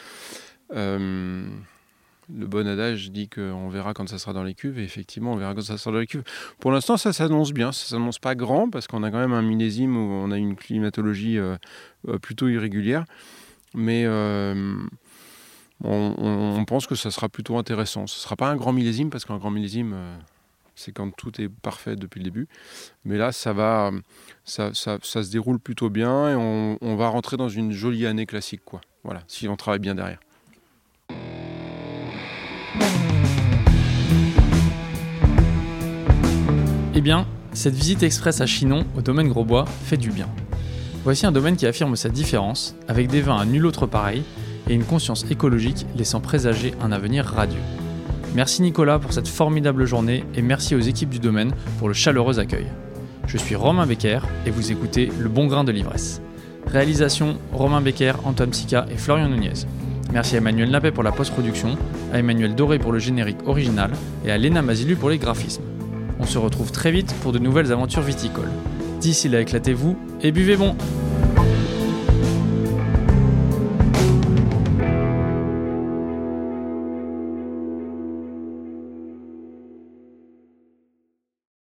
le 2.38 2.46
bon 2.46 2.66
adage 2.66 3.10
dit 3.10 3.28
qu'on 3.28 3.68
verra 3.68 3.94
quand 3.94 4.08
ça 4.08 4.18
sera 4.18 4.32
dans 4.32 4.44
les 4.44 4.54
cuves, 4.54 4.78
et 4.78 4.84
effectivement, 4.84 5.32
on 5.32 5.36
verra 5.36 5.54
quand 5.54 5.62
ça 5.62 5.78
sera 5.78 5.92
dans 5.92 6.00
les 6.00 6.06
cuves. 6.06 6.22
Pour 6.58 6.72
l'instant, 6.72 6.96
ça 6.96 7.12
s'annonce 7.12 7.52
bien. 7.52 7.72
Ça 7.72 7.86
s'annonce 7.86 8.18
pas 8.18 8.34
grand, 8.34 8.70
parce 8.70 8.86
qu'on 8.86 9.02
a 9.02 9.10
quand 9.10 9.18
même 9.18 9.32
un 9.32 9.42
millésime 9.42 9.96
où 9.96 10.10
on 10.12 10.30
a 10.30 10.38
une 10.38 10.56
climatologie 10.56 11.38
euh, 11.38 11.56
euh, 12.08 12.18
plutôt 12.18 12.48
irrégulière. 12.48 13.04
Mais 13.74 14.04
euh, 14.04 14.76
on, 15.82 16.64
pense 16.66 16.86
que 16.86 16.94
ça 16.94 17.10
sera 17.10 17.28
plutôt 17.28 17.56
intéressant. 17.56 18.06
Ce 18.06 18.16
ne 18.16 18.22
sera 18.22 18.36
pas 18.36 18.48
un 18.48 18.56
grand 18.56 18.72
millésime, 18.72 19.10
parce 19.10 19.24
qu'un 19.24 19.38
grand 19.38 19.50
millésime, 19.50 19.94
c'est 20.74 20.92
quand 20.92 21.10
tout 21.16 21.40
est 21.40 21.48
parfait 21.48 21.96
depuis 21.96 22.18
le 22.18 22.24
début. 22.24 22.48
Mais 23.04 23.16
là, 23.16 23.32
ça 23.32 23.52
va, 23.52 23.90
ça, 24.44 24.72
se 24.72 25.30
déroule 25.30 25.58
plutôt 25.58 25.90
bien, 25.90 26.30
et 26.30 26.34
on, 26.34 26.78
on 26.80 26.96
va 26.96 27.08
rentrer 27.08 27.36
dans 27.36 27.48
une 27.48 27.72
jolie 27.72 28.06
année 28.06 28.26
classique, 28.26 28.62
quoi. 28.64 28.80
Voilà, 29.04 29.22
si 29.26 29.48
on 29.48 29.56
travaille 29.56 29.80
bien 29.80 29.94
derrière. 29.94 30.20
Eh 36.94 37.00
bien, 37.00 37.26
cette 37.52 37.74
visite 37.74 38.02
express 38.02 38.40
à 38.40 38.46
Chinon, 38.46 38.84
au 38.96 39.00
domaine 39.00 39.28
Grosbois, 39.28 39.64
fait 39.64 39.96
du 39.96 40.10
bien. 40.10 40.28
Voici 41.02 41.24
un 41.24 41.32
domaine 41.32 41.56
qui 41.56 41.66
affirme 41.66 41.96
sa 41.96 42.10
différence, 42.10 42.76
avec 42.88 43.08
des 43.08 43.22
vins 43.22 43.38
à 43.38 43.46
nul 43.46 43.64
autre 43.64 43.86
pareil 43.86 44.22
et 44.68 44.74
une 44.74 44.84
conscience 44.84 45.24
écologique 45.30 45.86
laissant 45.96 46.20
présager 46.20 46.74
un 46.82 46.92
avenir 46.92 47.24
radieux. 47.24 47.79
Merci 48.34 48.62
Nicolas 48.62 49.00
pour 49.00 49.12
cette 49.12 49.26
formidable 49.26 49.86
journée 49.86 50.24
et 50.36 50.42
merci 50.42 50.76
aux 50.76 50.80
équipes 50.80 51.10
du 51.10 51.18
domaine 51.18 51.52
pour 51.78 51.88
le 51.88 51.94
chaleureux 51.94 52.38
accueil. 52.38 52.66
Je 53.26 53.36
suis 53.36 53.56
Romain 53.56 53.86
Becker 53.86 54.20
et 54.46 54.50
vous 54.50 54.70
écoutez 54.70 55.10
Le 55.18 55.28
Bon 55.28 55.46
Grain 55.46 55.64
de 55.64 55.72
l'Ivresse. 55.72 56.22
Réalisation 56.68 57.38
Romain 57.52 57.80
Becker, 57.80 58.12
Antoine 58.24 58.50
Psica 58.50 58.86
et 58.88 58.96
Florian 58.96 59.28
Nunez. 59.28 59.66
Merci 60.12 60.36
à 60.36 60.38
Emmanuel 60.38 60.70
Napet 60.70 60.92
pour 60.92 61.02
la 61.02 61.10
post-production, 61.10 61.76
à 62.12 62.20
Emmanuel 62.20 62.54
Doré 62.54 62.78
pour 62.78 62.92
le 62.92 63.00
générique 63.00 63.46
original 63.46 63.90
et 64.24 64.30
à 64.30 64.38
Léna 64.38 64.62
Mazilu 64.62 64.94
pour 64.94 65.10
les 65.10 65.18
graphismes. 65.18 65.64
On 66.20 66.24
se 66.24 66.38
retrouve 66.38 66.70
très 66.70 66.92
vite 66.92 67.12
pour 67.22 67.32
de 67.32 67.40
nouvelles 67.40 67.72
aventures 67.72 68.02
viticoles. 68.02 68.50
D'ici 69.00 69.28
là, 69.28 69.40
éclatez-vous 69.40 69.96
et 70.22 70.30
buvez 70.30 70.56
bon! 70.56 70.76